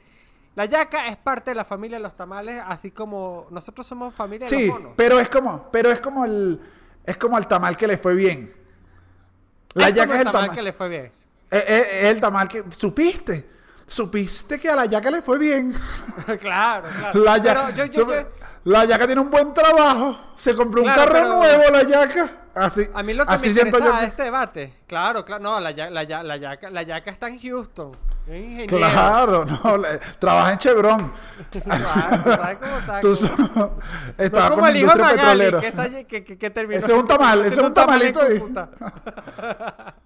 La 0.56 0.66
yaca 0.66 1.08
es 1.08 1.18
parte 1.18 1.52
de 1.52 1.56
la 1.56 1.66
familia 1.66 1.98
de 1.98 2.04
los 2.04 2.16
tamales, 2.18 2.60
así 2.68 2.90
como 2.92 3.46
nosotros 3.52 3.86
somos 3.86 4.14
familia 4.16 4.48
de 4.50 4.56
Sí, 4.56 4.68
los 4.68 4.80
monos. 4.80 4.94
pero 4.98 5.20
es 5.20 5.30
como, 5.30 5.70
pero 5.72 5.92
es 5.92 6.00
como 6.00 6.26
el, 6.26 6.60
es 7.06 7.18
como 7.18 7.38
el 7.38 7.46
tamal 7.48 7.78
que 7.78 7.88
le 7.88 7.98
fue 7.98 8.16
bien. 8.16 8.52
La 9.76 9.90
Es 9.90 9.94
como 9.94 9.98
yaca 10.06 10.14
es 10.14 10.20
el 10.20 10.26
tamal 10.26 10.42
tamal. 10.42 10.56
que 10.56 10.62
le 10.64 10.74
fue 10.74 10.90
bien. 10.90 11.12
Es, 11.52 11.64
es- 11.68 11.88
es 11.94 12.06
el 12.10 12.20
tamal 12.22 12.48
que. 12.48 12.64
¿Supiste? 12.72 13.48
¿Supiste 13.86 14.60
que 14.60 14.70
a 14.70 14.76
la 14.76 14.86
yaca 14.86 15.12
le 15.12 15.22
fue 15.22 15.38
bien? 15.38 15.74
claro, 16.42 16.88
claro. 16.98 17.20
La 17.24 17.34
Pero 17.36 17.44
yaca, 17.44 17.70
yo, 17.76 17.86
yo, 17.86 18.10
yo- 18.10 18.28
la 18.72 18.86
yaca 18.86 19.06
tiene 19.06 19.22
un 19.22 19.30
buen 19.30 19.54
trabajo. 19.54 20.18
Se 20.36 20.56
compró 20.56 20.82
un 20.84 20.88
carro 20.90 21.12
pero- 21.12 21.36
nuevo, 21.36 21.64
la 21.72 21.84
yaca. 21.84 22.32
Así, 22.56 22.82
a 22.92 23.04
mí 23.04 23.14
lo 23.14 23.24
que 23.24 23.34
así 23.34 23.50
me 23.50 23.52
interesa 23.52 23.78
yo. 23.80 24.00
este 24.02 24.24
debate, 24.24 24.74
claro, 24.88 25.24
claro, 25.24 25.44
no, 25.44 25.60
la, 25.60 25.70
la, 25.72 26.04
ya- 26.04 26.24
la 26.24 26.38
yaca, 26.38 26.72
la 26.72 26.82
yaca 26.82 27.12
está 27.12 27.28
en 27.28 27.40
Houston. 27.40 27.92
Es 28.28 28.34
ingeniero. 28.36 28.78
Claro, 28.80 29.46
no, 29.46 29.60
trabaja 30.18 30.52
en 30.54 30.58
Chevron. 30.58 31.14
Claro, 31.52 32.24
tú 32.24 32.32
sabes 32.32 32.58
cómo 32.58 32.78
está. 32.80 33.00
Tú 33.00 33.16
como- 33.16 33.16
so- 33.16 33.78
No 34.18 34.24
estaba 34.24 34.50
como 34.50 34.62
con 34.62 34.70
el 34.70 34.74
la 34.74 34.80
hijo 34.80 34.92
de 34.92 35.04
Magali, 35.04 35.52
que, 35.60 35.68
esa- 35.68 35.90
que, 36.08 36.24
que, 36.24 36.38
que 36.40 36.50
terminó. 36.50 36.80
Ese 36.80 36.92
es 36.94 36.98
un 36.98 37.08
tamal, 37.08 37.46
ese 37.46 37.60
es 37.60 37.66
un 37.66 37.74
tamalito 37.76 38.20
tamal 38.22 38.32
ahí. 38.32 38.38
en. 38.38 39.98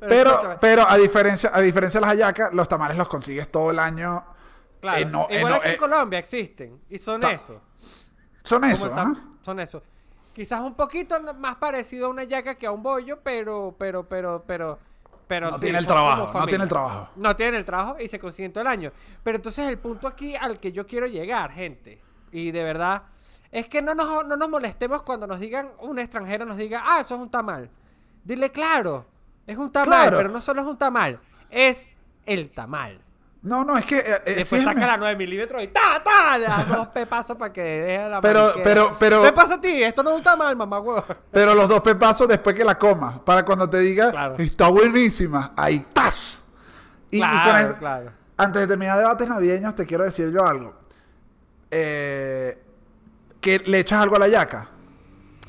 Pero, 0.00 0.58
pero 0.60 0.84
a 0.88 0.96
diferencia, 0.96 1.50
a 1.52 1.60
diferencia 1.60 1.98
de 2.00 2.06
las 2.06 2.10
hallacas, 2.14 2.52
los 2.52 2.68
tamales 2.68 2.96
los 2.96 3.08
consigues 3.08 3.50
todo 3.50 3.70
el 3.70 3.78
año. 3.78 4.24
claro, 4.80 4.98
eh, 4.98 5.04
no- 5.06 5.26
eh, 5.30 5.36
igual 5.38 5.52
no, 5.52 5.58
aquí 5.58 5.68
en 5.68 5.74
eh, 5.74 5.76
Colombia 5.76 6.18
existen 6.18 6.80
y 6.90 6.98
son 6.98 7.22
eso. 7.24 7.60
Son 8.42 8.64
eso, 8.64 8.90
¿ah? 8.94 9.14
Son 9.42 9.60
eso. 9.60 9.82
Quizás 10.34 10.60
un 10.60 10.74
poquito 10.74 11.16
más 11.34 11.56
parecido 11.56 12.06
a 12.06 12.10
una 12.10 12.24
yaca 12.24 12.54
que 12.54 12.66
a 12.66 12.72
un 12.72 12.82
bollo, 12.82 13.20
pero, 13.22 13.74
pero, 13.78 14.08
pero, 14.08 14.42
pero, 14.46 14.78
pero 15.26 15.50
No 15.50 15.54
sí, 15.54 15.62
tiene 15.62 15.78
el 15.78 15.86
trabajo, 15.86 16.38
no 16.38 16.46
tiene 16.46 16.64
el 16.64 16.70
trabajo. 16.70 17.08
No 17.16 17.36
tienen 17.36 17.54
el 17.56 17.64
trabajo 17.64 17.96
y 18.00 18.08
se 18.08 18.18
consiguen 18.18 18.52
todo 18.52 18.62
el 18.62 18.68
año. 18.68 18.92
Pero 19.22 19.36
entonces 19.36 19.68
el 19.68 19.78
punto 19.78 20.06
aquí 20.06 20.34
al 20.36 20.58
que 20.60 20.72
yo 20.72 20.86
quiero 20.86 21.06
llegar, 21.06 21.50
gente, 21.52 22.00
y 22.32 22.50
de 22.52 22.62
verdad, 22.62 23.02
es 23.50 23.66
que 23.66 23.82
no 23.82 23.94
nos, 23.94 24.24
no 24.26 24.36
nos 24.36 24.48
molestemos 24.48 25.02
cuando 25.02 25.26
nos 25.26 25.40
digan, 25.40 25.68
un 25.80 25.98
extranjero 25.98 26.46
nos 26.46 26.56
diga, 26.56 26.82
ah, 26.86 27.00
eso 27.00 27.16
es 27.16 27.20
un 27.20 27.30
tamal. 27.30 27.68
Dile, 28.24 28.50
claro, 28.50 29.04
es 29.46 29.58
un 29.58 29.70
tamal, 29.72 29.88
Claro. 30.08 30.16
pero 30.16 30.28
no 30.30 30.40
solo 30.40 30.62
es 30.62 30.66
un 30.68 30.78
tamal, 30.78 31.18
es 31.50 31.86
el 32.24 32.50
tamal. 32.50 33.00
No, 33.42 33.64
no, 33.64 33.76
es 33.78 33.86
que. 33.86 33.98
eh, 33.98 34.04
eh, 34.06 34.20
sí 34.26 34.34
Después 34.34 34.60
es 34.60 34.64
saca 34.66 34.80
me- 34.80 34.86
la 34.86 34.96
9 34.98 35.16
milímetros 35.16 35.62
y 35.62 35.68
¡ta, 35.68 36.02
ta! 36.04 36.36
Le 36.36 36.46
da 36.46 36.62
dos 36.64 36.88
pepazos 36.94 37.36
para 37.38 37.50
que 37.52 37.62
deje 37.62 38.08
la 38.08 38.20
Pero- 38.20 38.40
mariquera. 38.42 38.64
pero- 38.64 38.96
pero- 38.98 39.22
¿Qué 39.22 39.32
pasa 39.32 39.54
a 39.54 39.60
ti? 39.60 39.82
Esto 39.82 40.02
no 40.02 40.10
es 40.10 40.16
un 40.18 40.22
tamal, 40.22 40.54
mamá 40.56 40.78
huevo. 40.80 41.02
Pero 41.30 41.54
los 41.54 41.66
dos 41.68 41.80
pepazos 41.80 42.28
después 42.28 42.54
que 42.54 42.64
la 42.64 42.78
comas. 42.78 43.18
Para 43.20 43.42
cuando 43.44 43.68
te 43.70 43.78
diga, 43.78 44.10
Claro. 44.10 44.34
está 44.36 44.68
buenísima. 44.68 45.52
Ahí, 45.56 45.86
¡tas! 45.92 46.44
Y, 47.10 47.16
y 47.16 47.20
Claro, 47.20 47.58
esto- 47.58 47.78
claro. 47.78 48.12
Antes 48.36 48.60
de 48.62 48.68
terminar 48.68 48.98
debates 48.98 49.28
navideños, 49.28 49.74
te 49.74 49.86
quiero 49.86 50.04
decir 50.04 50.30
yo 50.32 50.44
algo. 50.46 50.74
Eh, 51.70 52.58
que 53.40 53.58
le 53.60 53.78
echas 53.78 54.02
algo 54.02 54.16
a 54.16 54.18
la 54.18 54.28
yaca. 54.28 54.66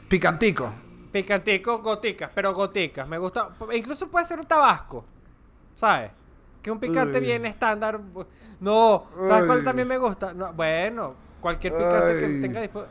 Picantico. 0.07 0.71
Picantico, 1.11 1.79
goticas, 1.79 2.29
pero 2.33 2.53
goticas. 2.53 3.07
Me 3.07 3.17
gusta. 3.17 3.49
Incluso 3.73 4.09
puede 4.09 4.25
ser 4.25 4.39
un 4.39 4.45
tabasco. 4.45 5.03
¿Sabes? 5.75 6.11
Que 6.61 6.69
un 6.71 6.79
picante 6.79 7.17
Uy. 7.19 7.25
bien 7.25 7.45
estándar. 7.45 7.99
No. 8.59 9.05
¿Sabes 9.27 9.45
cuál 9.47 9.63
también 9.63 9.87
me 9.87 9.97
gusta? 9.97 10.33
No, 10.33 10.53
bueno, 10.53 11.15
cualquier 11.39 11.73
picante 11.73 12.19
que 12.19 12.27
tenga 12.41 12.61
dispo- 12.63 12.85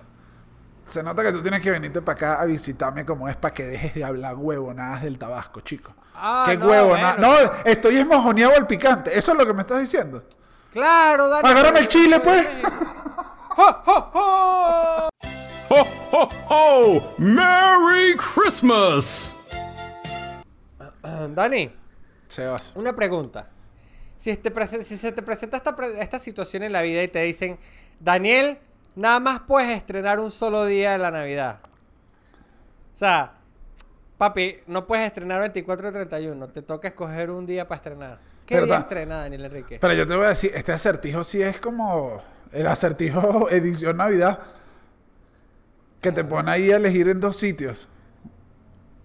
Se 0.87 1.03
nota 1.05 1.23
que 1.23 1.31
tú 1.33 1.41
tienes 1.41 1.61
que 1.61 1.71
venirte 1.71 2.03
para 2.03 2.17
acá 2.17 2.41
a 2.41 2.45
visitarme 2.47 3.07
como 3.07 3.29
es 3.29 3.37
para 3.37 3.55
que 3.55 3.67
dejes 3.67 3.95
de 3.95 4.03
hablar 4.05 4.35
huevonadas 4.37 5.03
del 5.03 5.19
tabasco, 5.19 5.61
chico. 5.61 5.95
Ah, 6.15 6.45
¿Qué 6.47 6.57
no, 6.59 6.67
huevona- 6.67 7.15
bueno. 7.17 7.29
No, 7.35 7.53
estoy 7.65 7.97
esmojoneado 7.99 8.55
al 8.57 8.67
picante. 8.67 9.17
Eso 9.17 9.33
es 9.33 9.39
lo 9.39 9.47
que 9.47 9.55
me 9.55 9.61
estás 9.61 9.81
diciendo. 9.81 10.25
Claro, 10.73 11.29
dale. 11.29 11.49
Agárrame 11.49 11.81
el 11.81 11.89
chile, 11.89 12.19
pues. 12.21 12.47
¡Jo, 13.57 13.73
jo, 13.85 14.11
jo! 14.13 15.09
Ho, 15.73 15.87
ho, 16.13 16.29
ho! 16.49 17.15
Merry 17.19 18.17
Christmas! 18.17 19.37
Dani. 21.35 21.73
Sebas. 22.29 22.73
Una 22.75 22.93
pregunta. 22.95 23.49
Si, 24.21 24.37
te 24.37 24.53
prese- 24.55 24.85
si 24.85 24.97
se 24.99 25.11
te 25.13 25.23
presenta 25.23 25.57
esta, 25.57 25.75
esta 25.99 26.19
situación 26.21 26.63
en 26.63 26.73
la 26.73 26.83
vida 26.83 27.03
y 27.03 27.09
te 27.09 27.23
dicen, 27.23 27.59
Daniel, 27.99 28.59
nada 28.95 29.19
más 29.19 29.41
puedes 29.41 29.75
estrenar 29.77 30.21
un 30.21 30.31
solo 30.31 30.67
día 30.67 30.93
de 30.93 30.99
la 30.99 31.11
Navidad. 31.11 31.59
O 32.95 32.99
sea, 32.99 33.33
papi, 34.19 34.59
no 34.67 34.87
puedes 34.87 35.07
estrenar 35.07 35.41
24 35.41 35.89
o 35.89 35.93
31. 35.93 36.49
Te 36.49 36.61
toca 36.63 36.89
escoger 36.89 37.31
un 37.31 37.47
día 37.47 37.67
para 37.67 37.77
estrenar. 37.79 38.19
¿Qué 38.45 38.57
día 38.67 38.79
estrena 38.81 39.17
Daniel 39.23 39.47
Enrique? 39.47 39.79
Pero 39.81 39.95
yo 39.95 40.07
te 40.07 40.15
voy 40.15 40.27
a 40.27 40.31
decir, 40.31 40.53
este 40.55 40.73
acertijo 40.73 41.25
sí 41.25 41.41
es 41.41 41.59
como 41.59 42.21
el 42.53 42.67
acertijo 42.67 43.49
edición 43.51 43.97
Navidad. 43.97 44.39
Que 46.03 46.13
te 46.13 46.25
pone 46.25 46.51
ahí 46.51 46.71
a 46.73 46.77
elegir 46.77 47.09
en 47.09 47.21
dos 47.21 47.37
sitios. 47.37 47.89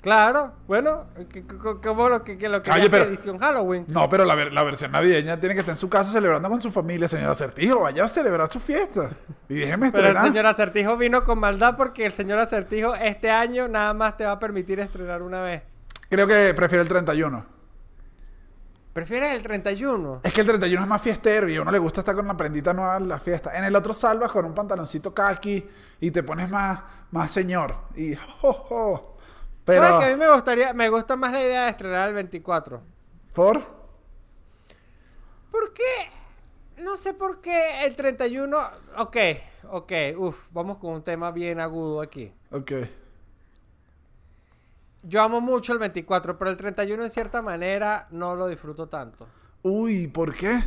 Claro, 0.05 0.53
bueno, 0.67 1.05
que- 1.17 1.47
que- 1.47 1.57
que- 1.57 1.79
como 1.83 2.09
lo 2.09 2.23
que, 2.23 2.37
que 2.37 2.47
lo 2.47 2.61
que 2.61 2.69
Oye, 2.69 2.81
llama 2.81 2.91
pero- 2.91 3.05
edición 3.05 3.39
Halloween. 3.39 3.85
No, 3.87 4.07
pero 4.07 4.23
la, 4.23 4.35
ver- 4.35 4.53
la 4.53 4.61
versión 4.61 4.91
navideña 4.91 5.39
tiene 5.39 5.55
que 5.55 5.61
estar 5.61 5.73
en 5.73 5.79
su 5.79 5.89
casa 5.89 6.11
celebrando 6.11 6.47
con 6.47 6.61
su 6.61 6.69
familia, 6.69 7.07
señor 7.07 7.31
acertijo. 7.31 7.79
Vaya 7.81 8.03
a 8.03 8.07
celebrar 8.07 8.47
su 8.51 8.59
fiesta. 8.59 9.09
Y 9.49 9.55
déjeme 9.55 9.91
Pero 9.91 10.03
el 10.03 10.09
estrenar. 10.11 10.27
señor 10.31 10.45
Acertijo 10.45 10.95
vino 10.95 11.23
con 11.23 11.39
maldad 11.39 11.75
porque 11.75 12.05
el 12.05 12.13
señor 12.13 12.37
Acertijo 12.37 12.93
este 12.93 13.31
año 13.31 13.67
nada 13.67 13.95
más 13.95 14.15
te 14.15 14.25
va 14.25 14.31
a 14.33 14.39
permitir 14.39 14.79
estrenar 14.79 15.23
una 15.23 15.41
vez. 15.41 15.63
Creo 16.07 16.27
que 16.27 16.53
prefiero 16.53 16.83
el 16.83 16.87
31. 16.87 17.43
¿Prefieres 18.93 19.33
el 19.35 19.43
31? 19.43 20.21
Es 20.23 20.31
que 20.31 20.41
el 20.41 20.47
31 20.47 20.83
es 20.83 20.87
más 20.87 21.01
fiestero 21.01 21.49
y 21.49 21.55
a 21.57 21.61
uno 21.63 21.71
le 21.71 21.79
gusta 21.79 21.99
estar 21.99 22.15
con 22.15 22.27
la 22.27 22.37
prendita 22.37 22.71
nueva 22.73 22.95
en 22.97 23.09
la 23.09 23.19
fiesta. 23.19 23.57
En 23.57 23.65
el 23.65 23.75
otro 23.75 23.93
salvas 23.93 24.31
con 24.31 24.45
un 24.45 24.53
pantaloncito 24.53 25.13
kaki 25.13 25.65
y 25.99 26.11
te 26.11 26.23
pones 26.23 26.49
más, 26.49 26.81
más 27.11 27.29
señor. 27.31 27.75
Y 27.95 28.15
jo, 28.15 28.53
jo. 28.53 29.14
Pero, 29.65 29.81
¿Sabes 29.81 29.99
que 29.99 30.05
a 30.05 30.15
mí 30.15 30.19
me 30.23 30.31
gustaría, 30.31 30.73
me 30.73 30.89
gusta 30.89 31.15
más 31.15 31.31
la 31.31 31.41
idea 31.41 31.63
de 31.63 31.69
estrenar 31.71 32.09
el 32.09 32.15
24? 32.15 32.81
¿por? 33.33 33.63
¿Por 35.51 35.73
qué? 35.73 36.09
No 36.77 36.97
sé 36.97 37.13
por 37.13 37.41
qué 37.41 37.85
el 37.85 37.95
31... 37.95 38.57
Ok, 38.97 39.17
ok, 39.71 39.91
uff, 40.17 40.47
vamos 40.51 40.77
con 40.77 40.91
un 40.91 41.03
tema 41.03 41.31
bien 41.31 41.59
agudo 41.59 42.01
aquí. 42.01 42.31
Ok. 42.51 42.71
Yo 45.03 45.21
amo 45.21 45.41
mucho 45.41 45.73
el 45.73 45.79
24, 45.79 46.37
pero 46.37 46.51
el 46.51 46.57
31 46.57 47.03
en 47.03 47.09
cierta 47.09 47.41
manera 47.41 48.07
no 48.11 48.35
lo 48.35 48.47
disfruto 48.47 48.87
tanto. 48.87 49.27
Uy, 49.63 50.07
¿por 50.07 50.33
qué? 50.35 50.63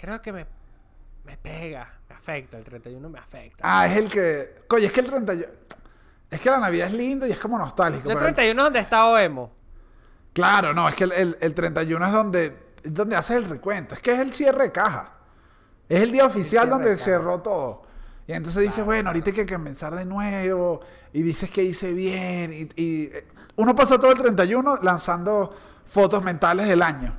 creo 0.00 0.22
que 0.22 0.32
me, 0.32 0.46
me 1.24 1.36
pega, 1.36 1.92
me 2.08 2.14
afecta. 2.14 2.56
El 2.56 2.64
31 2.64 3.08
me 3.08 3.18
afecta. 3.18 3.62
Ah, 3.62 3.86
es 3.86 3.96
el 3.96 4.08
que. 4.08 4.62
Coño, 4.66 4.86
es 4.86 4.92
que 4.92 5.00
el 5.00 5.06
31. 5.06 5.52
Es 6.30 6.40
que 6.40 6.50
la 6.50 6.58
Navidad 6.58 6.86
es 6.88 6.94
lindo 6.94 7.26
y 7.26 7.32
es 7.32 7.38
como 7.38 7.58
nostálgico. 7.58 8.08
el 8.08 8.14
pero 8.16 8.28
el- 8.28 8.34
31 8.34 8.60
es 8.60 8.64
donde 8.66 8.78
está 8.80 9.06
Oemo. 9.06 9.50
Claro, 10.32 10.72
no, 10.72 10.88
es 10.88 10.94
que 10.94 11.04
el, 11.04 11.12
el- 11.12 11.38
el 11.40 11.54
31 11.54 12.06
es 12.06 12.12
donde, 12.12 12.56
donde 12.84 13.16
haces 13.16 13.36
el 13.36 13.44
recuento. 13.48 13.94
Es 13.96 14.00
que 14.00 14.12
es 14.12 14.20
el 14.20 14.32
cierre 14.32 14.64
de 14.64 14.72
caja. 14.72 15.12
Es 15.88 16.00
el 16.02 16.12
día 16.12 16.24
oficial 16.24 16.70
donde 16.70 16.96
cerró 16.98 17.40
todo. 17.40 17.82
Y 18.28 18.32
entonces 18.32 18.62
dices, 18.62 18.84
bueno, 18.84 19.08
ahorita 19.10 19.30
hay 19.30 19.36
que 19.36 19.46
comenzar 19.46 19.92
de 19.96 20.04
nuevo. 20.04 20.80
Y 21.12 21.22
dices 21.22 21.50
que 21.50 21.64
hice 21.64 21.92
bien. 21.92 22.52
Y, 22.52 22.80
y, 22.80 23.02
eh, 23.12 23.26
uno 23.56 23.74
pasa 23.74 23.98
todo 23.98 24.12
el 24.12 24.18
31 24.18 24.78
lanzando 24.82 25.52
fotos 25.84 26.22
mentales 26.22 26.68
del 26.68 26.80
año. 26.82 27.12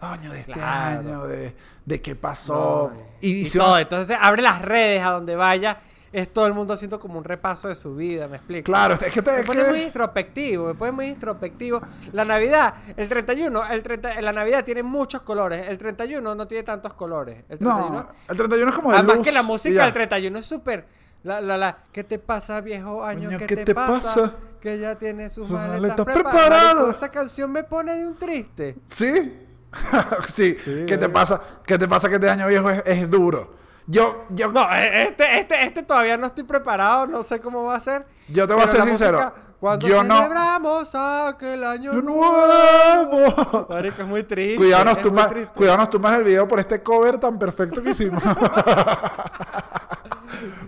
Coño, 0.00 0.32
de 0.32 0.40
este 0.40 0.52
Claro. 0.54 0.98
año, 0.98 1.24
de, 1.28 1.54
de 1.86 2.02
qué 2.02 2.16
pasó. 2.16 2.90
No, 2.92 3.02
y, 3.20 3.30
y, 3.30 3.40
y 3.42 3.46
si 3.48 3.56
todo. 3.58 3.78
Entonces 3.78 4.16
abre 4.20 4.42
las 4.42 4.60
redes 4.62 5.00
a 5.04 5.10
donde 5.10 5.36
vaya. 5.36 5.78
Es 6.12 6.30
todo 6.32 6.46
el 6.46 6.52
mundo 6.52 6.74
haciendo 6.74 7.00
como 7.00 7.16
un 7.18 7.24
repaso 7.24 7.68
de 7.68 7.74
su 7.74 7.94
vida, 7.96 8.28
¿me 8.28 8.36
explico? 8.36 8.66
Claro, 8.66 8.94
es 8.94 9.12
que 9.12 9.22
te- 9.22 9.32
Me 9.32 9.44
pone 9.44 9.62
que- 9.64 9.70
muy 9.70 9.82
introspectivo, 9.82 10.66
me 10.66 10.74
pone 10.74 10.92
muy 10.92 11.06
introspectivo. 11.06 11.80
La 12.12 12.24
Navidad, 12.26 12.74
el 12.96 13.08
31, 13.08 13.66
el 13.70 13.82
30, 13.82 14.20
la 14.20 14.32
Navidad 14.32 14.62
tiene 14.62 14.82
muchos 14.82 15.22
colores. 15.22 15.66
El 15.68 15.78
31 15.78 16.34
no 16.34 16.46
tiene 16.46 16.64
tantos 16.64 16.92
colores. 16.94 17.44
El 17.48 17.58
31, 17.58 17.90
No, 17.90 18.08
el 18.28 18.36
31 18.36 18.70
es 18.70 18.76
como 18.76 18.90
de 18.90 18.96
Además 18.98 19.16
luz 19.16 19.24
que 19.24 19.32
la 19.32 19.42
música 19.42 19.84
del 19.84 19.92
31 19.94 20.38
es 20.38 20.46
súper... 20.46 20.86
La, 21.24 21.40
la, 21.40 21.56
la, 21.56 21.78
¿Qué 21.92 22.02
te 22.02 22.18
pasa, 22.18 22.60
viejo 22.60 23.04
año? 23.04 23.26
Coño, 23.28 23.38
¿Qué, 23.38 23.46
¿qué 23.46 23.56
te, 23.56 23.64
te 23.66 23.74
pasa? 23.76 23.92
pasa? 24.02 24.32
Que 24.60 24.78
ya 24.80 24.96
tiene 24.98 25.30
sus, 25.30 25.48
maletas, 25.48 25.80
maletas 25.98 26.04
preparadas. 26.04 26.96
Esa 26.96 27.10
canción 27.12 27.52
me 27.52 27.62
pone 27.62 27.94
de 27.94 28.06
un 28.08 28.16
triste. 28.18 28.76
¿Sí? 28.90 29.38
sí. 30.28 30.56
Sí, 30.62 30.84
¿Qué 30.86 30.98
te 30.98 31.08
pasa? 31.08 31.40
¿Qué 31.64 31.78
te 31.78 31.86
pasa 31.88 32.08
que 32.08 32.16
este 32.16 32.28
año 32.28 32.48
viejo 32.48 32.68
es, 32.70 32.82
es 32.84 33.08
duro? 33.08 33.54
Yo, 33.86 34.24
yo, 34.30 34.52
No, 34.52 34.62
eh, 34.74 35.08
este, 35.08 35.40
este, 35.40 35.64
este 35.64 35.82
todavía 35.82 36.16
no 36.16 36.26
estoy 36.28 36.44
preparado, 36.44 37.06
no 37.06 37.22
sé 37.22 37.40
cómo 37.40 37.64
va 37.64 37.74
a 37.76 37.80
ser. 37.80 38.06
Yo 38.28 38.46
te 38.46 38.54
voy 38.54 38.62
a 38.62 38.66
ser 38.68 38.82
sincero, 38.84 39.18
música, 39.18 39.34
cuando 39.58 39.88
yo 39.88 40.04
no- 40.04 40.16
celebramos 40.16 40.94
aquel 40.94 41.64
año 41.64 41.92
¡De 41.92 42.02
nuevo. 42.02 43.66
Marico, 43.68 44.02
es 44.02 44.08
muy 44.08 44.22
triste. 44.22 44.56
Cuidado 44.56 44.84
nos, 44.84 44.96
es 44.98 45.02
muy 45.04 45.10
tumba, 45.10 45.28
triste. 45.28 45.52
cuidado 45.54 45.78
nos 45.78 45.90
tumban 45.90 46.14
el 46.14 46.24
video 46.24 46.46
por 46.46 46.60
este 46.60 46.82
cover 46.82 47.18
tan 47.18 47.38
perfecto 47.38 47.82
que 47.82 47.90
hicimos. 47.90 48.22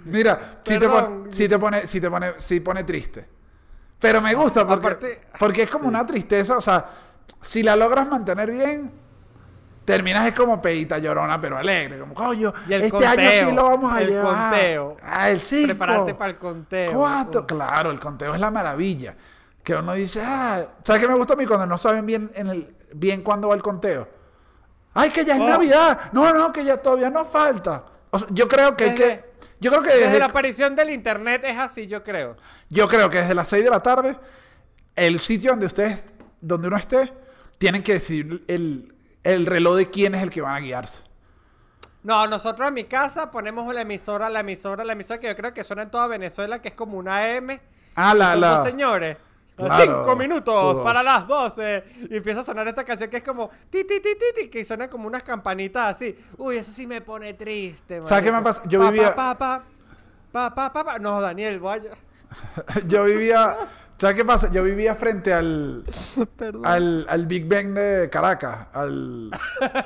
Mira, 0.05 0.39
si 0.65 0.79
te, 0.79 0.89
pone, 0.89 1.33
si 1.33 1.49
te 1.49 1.59
pone, 1.59 1.87
si 1.87 2.01
te 2.01 2.11
pone, 2.11 2.33
si 2.39 2.61
pone 2.61 2.85
triste. 2.85 3.29
Pero 3.99 4.21
me 4.21 4.35
gusta 4.35 4.67
porque, 4.67 4.87
Aparte- 4.87 5.21
porque 5.39 5.63
es 5.63 5.71
como 5.71 5.89
una 5.89 6.05
tristeza, 6.05 6.57
o 6.57 6.61
sea, 6.61 6.85
si 7.41 7.63
la 7.63 7.75
logras 7.77 8.09
mantener 8.09 8.51
bien, 8.51 8.93
terminas 9.85 10.27
es 10.27 10.35
como 10.35 10.61
pedita 10.63 10.99
llorona, 10.99 11.41
pero 11.41 11.57
alegre, 11.59 11.99
como 11.99 12.15
coño, 12.15 12.53
este 12.69 13.07
año 13.07 13.31
sí 13.51 13.55
lo 13.55 13.65
vamos 13.71 13.93
a 13.93 14.01
el 14.03 14.09
llevar. 14.09 14.51
conteo. 14.51 14.97
Ah, 15.03 15.31
el 15.31 15.41
cinco. 15.41 15.67
Prepararte 15.69 16.15
para 16.15 16.31
el 16.31 16.37
conteo. 16.37 16.93
Cuatro, 16.93 17.43
Uh. 17.43 17.47
claro, 17.47 17.91
el 17.91 18.01
conteo 18.01 18.35
es 18.35 18.41
la 18.41 18.51
maravilla. 18.51 19.15
Que 19.63 19.75
uno 19.75 19.95
dice, 19.95 20.21
ah, 20.25 20.65
¿sabes 20.85 21.01
qué 21.03 21.09
me 21.09 21.15
gusta 21.15 21.33
a 21.35 21.37
mí 21.37 21.47
cuando 21.47 21.67
no 21.67 21.79
saben 21.79 22.05
bien, 22.05 22.31
en 22.35 22.47
el, 22.49 22.75
bien 22.95 23.23
cuándo 23.23 23.49
va 23.49 23.55
el 23.55 23.63
conteo? 23.63 24.09
Ay, 24.93 25.11
que 25.11 25.25
ya 25.25 25.35
es 25.35 25.41
Oh. 25.41 25.49
Navidad. 25.49 26.13
No, 26.13 26.33
no, 26.33 26.53
que 26.53 26.65
ya 26.65 26.77
todavía 26.77 27.11
no 27.11 27.25
falta. 27.25 27.85
O 28.11 28.19
sea, 28.19 28.29
yo 28.31 28.47
creo 28.47 28.77
que 28.77 28.85
hay 28.85 28.95
que. 28.95 29.35
Yo 29.61 29.71
creo 29.71 29.83
que 29.83 29.89
Desde 29.91 30.05
desde, 30.07 30.19
la 30.19 30.27
aparición 30.27 30.77
del 30.77 30.91
internet 30.91 31.43
es 31.45 31.59
así, 31.59 31.87
yo 31.87 32.03
creo. 32.03 32.37
yo 32.69 32.87
creo 32.89 33.09
que 33.09 33.19
desde 33.19 33.35
las 33.35 33.49
6 33.49 33.65
de 33.65 33.71
la 33.71 33.81
tarde, 33.81 34.17
el 34.95 35.19
sitio 35.19 35.51
donde 35.53 35.67
ustedes, 35.67 35.99
donde 36.41 36.69
uno 36.69 36.77
esté, 36.77 37.11
tienen 37.57 37.83
que 37.83 37.95
decidir 37.95 38.45
el, 38.47 38.94
el 39.25 39.47
reloj 39.47 39.77
de 39.77 39.91
quién 39.91 40.15
es 40.15 40.23
el 40.23 40.31
que 40.31 40.41
van 40.41 40.55
a 40.57 40.61
guiarse. 40.61 41.01
No, 42.03 42.27
nosotros 42.27 42.69
en 42.69 42.75
mi 42.75 42.85
casa 42.85 43.31
ponemos 43.31 43.73
la 43.75 43.81
emisora, 43.81 44.29
la 44.29 44.41
emisora, 44.41 44.85
la 44.85 44.93
emisora 44.93 45.19
que 45.19 45.27
yo 45.29 45.35
creo 45.35 45.55
que 45.55 45.65
suena 45.65 45.83
en 45.85 45.91
toda 45.91 46.07
Venezuela, 46.07 46.61
que 46.61 46.69
es 46.69 46.75
como 46.75 46.99
una 46.99 47.35
M. 47.35 47.59
Ah, 47.97 48.13
la, 48.15 48.37
la. 48.37 48.59
dos 48.59 48.67
señores. 48.69 49.17
Claro, 49.57 49.83
Cinco 50.05 50.17
minutos 50.17 50.45
todos. 50.45 50.83
para 50.85 51.01
las 51.03 51.29
12. 51.29 51.85
Y 52.11 52.17
empieza 52.17 52.41
a 52.41 52.45
sonar 52.45 52.67
esta 52.67 52.83
canción 52.85 53.09
que 53.09 53.19
es 53.19 53.23
como 53.23 53.49
ti, 53.71 53.85
ti, 53.85 54.01
ti, 54.01 54.17
ti, 54.19 54.43
ti, 54.43 54.49
que 54.51 54.65
suena 54.65 54.89
como 54.89 55.07
unas 55.07 55.23
campanitas 55.23 55.95
así. 55.95 56.15
Uy, 56.37 56.57
eso 56.57 56.73
sí 56.73 56.87
me 56.89 57.01
pone 57.01 57.35
triste. 57.35 58.03
¿Sabes 58.03 58.25
qué 58.25 58.33
me 58.33 58.43
pasa? 58.43 58.63
Yo 58.67 58.81
Pa, 58.81 58.91
vivía- 58.91 59.15
Pa, 59.15 59.39
pa, 59.39 59.63
pa, 60.33 60.53
pa, 60.55 60.73
pa, 60.73 60.85
pa. 60.85 60.99
No, 60.99 61.21
Daniel, 61.21 61.61
vaya. 61.61 61.91
Yo 62.87 63.05
vivía. 63.05 63.57
¿Sabes 63.97 64.17
qué 64.17 64.25
pasa? 64.25 64.51
Yo 64.51 64.63
vivía 64.65 64.95
frente 64.95 65.33
al. 65.33 65.85
Al, 66.65 67.07
al 67.09 67.27
Big 67.27 67.49
Bang 67.49 67.69
de 67.69 68.11
Caracas, 68.11 68.67
al 68.73 69.31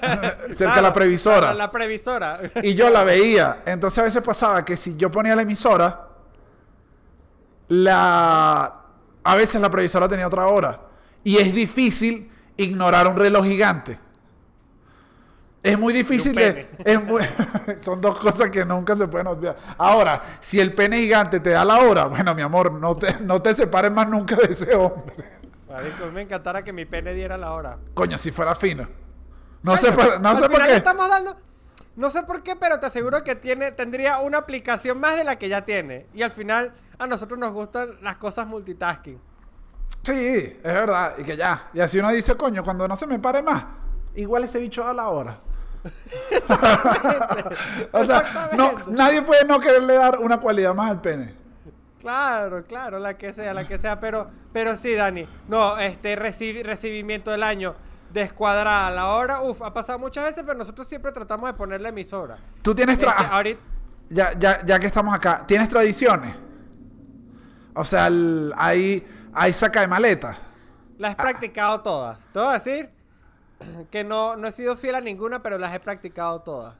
cerca 0.52 0.76
de 0.76 0.82
la 0.82 0.92
previsora. 0.92 1.54
La 1.54 1.70
previsora. 1.70 2.40
Y 2.62 2.74
yo 2.74 2.88
la 2.90 3.04
veía. 3.04 3.62
Entonces 3.66 3.98
a 3.98 4.02
veces 4.02 4.22
pasaba 4.22 4.64
que 4.64 4.76
si 4.76 4.96
yo 4.96 5.10
ponía 5.10 5.36
la 5.36 5.42
emisora, 5.42 6.08
la 7.68 8.74
a 9.22 9.34
veces 9.34 9.60
la 9.60 9.70
previsora 9.70 10.08
tenía 10.08 10.26
otra 10.26 10.46
hora. 10.46 10.80
Y 11.22 11.36
es 11.36 11.52
difícil 11.52 12.30
ignorar 12.56 13.06
un 13.08 13.16
reloj 13.16 13.44
gigante. 13.44 13.98
Es 15.72 15.78
muy 15.78 15.92
difícil 15.92 16.34
de. 16.34 16.52
pene. 16.52 16.68
es 16.84 17.02
muy- 17.04 17.22
son 17.80 18.00
dos 18.00 18.18
cosas 18.18 18.50
que 18.50 18.64
nunca 18.64 18.96
se 18.96 19.06
pueden 19.08 19.26
olvidar. 19.26 19.56
Ahora, 19.76 20.20
si 20.40 20.58
el 20.60 20.74
pene 20.74 20.98
gigante 20.98 21.40
te 21.40 21.50
da 21.50 21.64
la 21.64 21.78
hora, 21.80 22.06
bueno, 22.06 22.34
mi 22.34 22.42
amor, 22.42 22.72
no 22.72 22.94
te, 22.94 23.18
no 23.20 23.40
te 23.42 23.54
separes 23.54 23.90
más 23.92 24.08
nunca 24.08 24.36
de 24.36 24.52
ese 24.52 24.74
hombre. 24.74 25.38
Marico, 25.68 26.06
me 26.12 26.22
encantara 26.22 26.62
que 26.64 26.72
mi 26.72 26.84
pene 26.86 27.12
diera 27.12 27.36
la 27.36 27.52
hora. 27.52 27.78
Coño, 27.94 28.16
si 28.18 28.30
fuera 28.32 28.54
fino. 28.54 28.88
No 29.62 29.76
sé 29.76 29.92
por, 29.92 30.20
no 30.20 30.34
sé 30.36 30.48
por 30.48 30.64
qué. 30.64 30.74
estamos 30.76 31.08
dando. 31.08 31.36
No 31.96 32.10
sé 32.10 32.22
por 32.22 32.42
qué, 32.44 32.54
pero 32.54 32.78
te 32.78 32.86
aseguro 32.86 33.24
que 33.24 33.34
tiene, 33.34 33.72
tendría 33.72 34.20
una 34.20 34.38
aplicación 34.38 35.00
más 35.00 35.16
de 35.16 35.24
la 35.24 35.36
que 35.36 35.48
ya 35.48 35.64
tiene. 35.64 36.06
Y 36.14 36.22
al 36.22 36.30
final, 36.30 36.72
a 36.96 37.06
nosotros 37.08 37.38
nos 37.38 37.52
gustan 37.52 37.98
las 38.02 38.16
cosas 38.16 38.46
multitasking. 38.46 39.20
Sí, 40.04 40.14
es 40.14 40.62
verdad. 40.62 41.14
Y 41.18 41.24
que 41.24 41.36
ya. 41.36 41.68
Y 41.74 41.80
así 41.80 41.98
uno 41.98 42.10
dice, 42.10 42.36
coño, 42.36 42.62
cuando 42.62 42.86
no 42.86 42.94
se 42.94 43.06
me 43.06 43.18
pare 43.18 43.42
más, 43.42 43.64
igual 44.14 44.44
ese 44.44 44.60
bicho 44.60 44.84
da 44.84 44.92
la 44.92 45.08
hora. 45.08 45.38
O 47.92 48.04
sea, 48.06 48.50
no, 48.56 48.72
nadie 48.88 49.22
puede 49.22 49.44
no 49.44 49.60
quererle 49.60 49.94
dar 49.94 50.18
una 50.18 50.38
cualidad 50.38 50.74
más 50.74 50.90
al 50.90 51.00
pene. 51.00 51.34
Claro, 52.00 52.64
claro, 52.64 52.98
la 52.98 53.16
que 53.16 53.32
sea, 53.32 53.52
la 53.54 53.66
que 53.66 53.76
sea, 53.78 53.98
pero, 53.98 54.30
pero 54.52 54.76
sí, 54.76 54.94
Dani. 54.94 55.28
No, 55.48 55.78
este 55.78 56.16
recibi- 56.16 56.62
recibimiento 56.62 57.30
del 57.30 57.42
año 57.42 57.74
descuadrada 58.12 58.90
la 58.90 59.08
hora, 59.08 59.42
uf, 59.42 59.60
ha 59.62 59.72
pasado 59.74 59.98
muchas 59.98 60.24
veces, 60.24 60.42
pero 60.46 60.56
nosotros 60.56 60.86
siempre 60.86 61.12
tratamos 61.12 61.48
de 61.50 61.54
poner 61.54 61.80
la 61.80 61.88
emisora. 61.90 62.38
Tú 62.62 62.74
tienes 62.74 62.98
tra- 62.98 63.14
Este, 63.20 63.26
ahorita, 63.34 63.60
ya, 64.08 64.32
ya, 64.38 64.64
ya 64.64 64.78
que 64.78 64.86
estamos 64.86 65.14
acá, 65.14 65.44
¿tienes 65.46 65.68
tradiciones? 65.68 66.34
O 67.74 67.84
sea, 67.84 68.06
el- 68.06 68.52
hay, 68.56 69.06
hay 69.34 69.52
saca 69.52 69.80
de 69.80 69.88
maleta. 69.88 70.38
las 70.98 71.12
he 71.12 71.16
practicado 71.16 71.80
todas. 71.80 72.26
Te 72.32 72.38
voy 72.38 72.48
a 72.48 72.52
decir 72.54 72.90
que 73.90 74.04
no, 74.04 74.36
no 74.36 74.48
he 74.48 74.52
sido 74.52 74.76
fiel 74.76 74.94
a 74.94 75.00
ninguna, 75.00 75.42
pero 75.42 75.58
las 75.58 75.74
he 75.74 75.80
practicado 75.80 76.40
todas. 76.40 76.74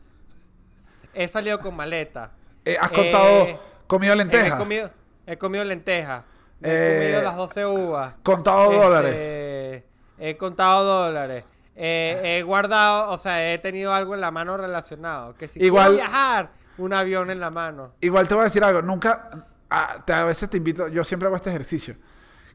He 1.14 1.26
salido 1.28 1.58
con 1.60 1.74
maleta. 1.74 2.32
Eh, 2.64 2.76
¿Has 2.80 2.90
contado, 2.90 3.44
Eh, 3.46 3.58
comido 3.86 4.12
Eh, 4.12 4.16
lentejas? 4.16 4.52
He 4.54 4.56
comido, 4.62 4.90
he 5.26 5.38
comido 5.38 5.64
lentejas. 5.64 6.24
Eh, 6.62 6.98
he 7.00 7.04
comido 7.04 7.22
las 7.22 7.36
12 7.36 7.66
uvas. 7.66 8.14
contado 8.22 8.64
Este, 8.70 8.76
dólares. 8.84 9.84
He 10.18 10.36
contado 10.36 10.84
dólares. 11.06 11.44
Eh, 11.76 12.20
he 12.38 12.42
guardado, 12.42 13.10
o 13.12 13.18
sea, 13.18 13.52
he 13.52 13.58
tenido 13.58 13.92
algo 13.92 14.14
en 14.14 14.20
la 14.20 14.30
mano 14.30 14.56
relacionado. 14.56 15.34
Que 15.34 15.46
si 15.48 15.60
Igual- 15.64 15.92
quiero 15.94 16.08
viajar, 16.08 16.50
un 16.76 16.92
avión 16.92 17.30
en 17.30 17.40
la 17.40 17.50
mano. 17.50 17.92
Igual 18.00 18.26
te 18.28 18.34
voy 18.34 18.42
a 18.42 18.44
decir 18.44 18.62
algo, 18.64 18.82
nunca, 18.82 19.30
a, 19.70 20.04
te- 20.04 20.12
a 20.12 20.24
veces 20.24 20.50
te 20.50 20.56
invito, 20.56 20.88
yo 20.88 21.04
siempre 21.04 21.26
hago 21.28 21.36
este 21.36 21.50
ejercicio. 21.50 21.96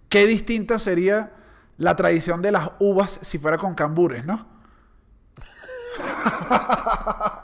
Qué 0.09 0.25
distinta 0.27 0.77
sería 0.79 1.31
la 1.77 1.95
tradición 1.95 2.41
de 2.41 2.51
las 2.51 2.71
uvas 2.79 3.19
si 3.21 3.37
fuera 3.39 3.57
con 3.57 3.73
cambures, 3.75 4.25
¿no? 4.25 4.45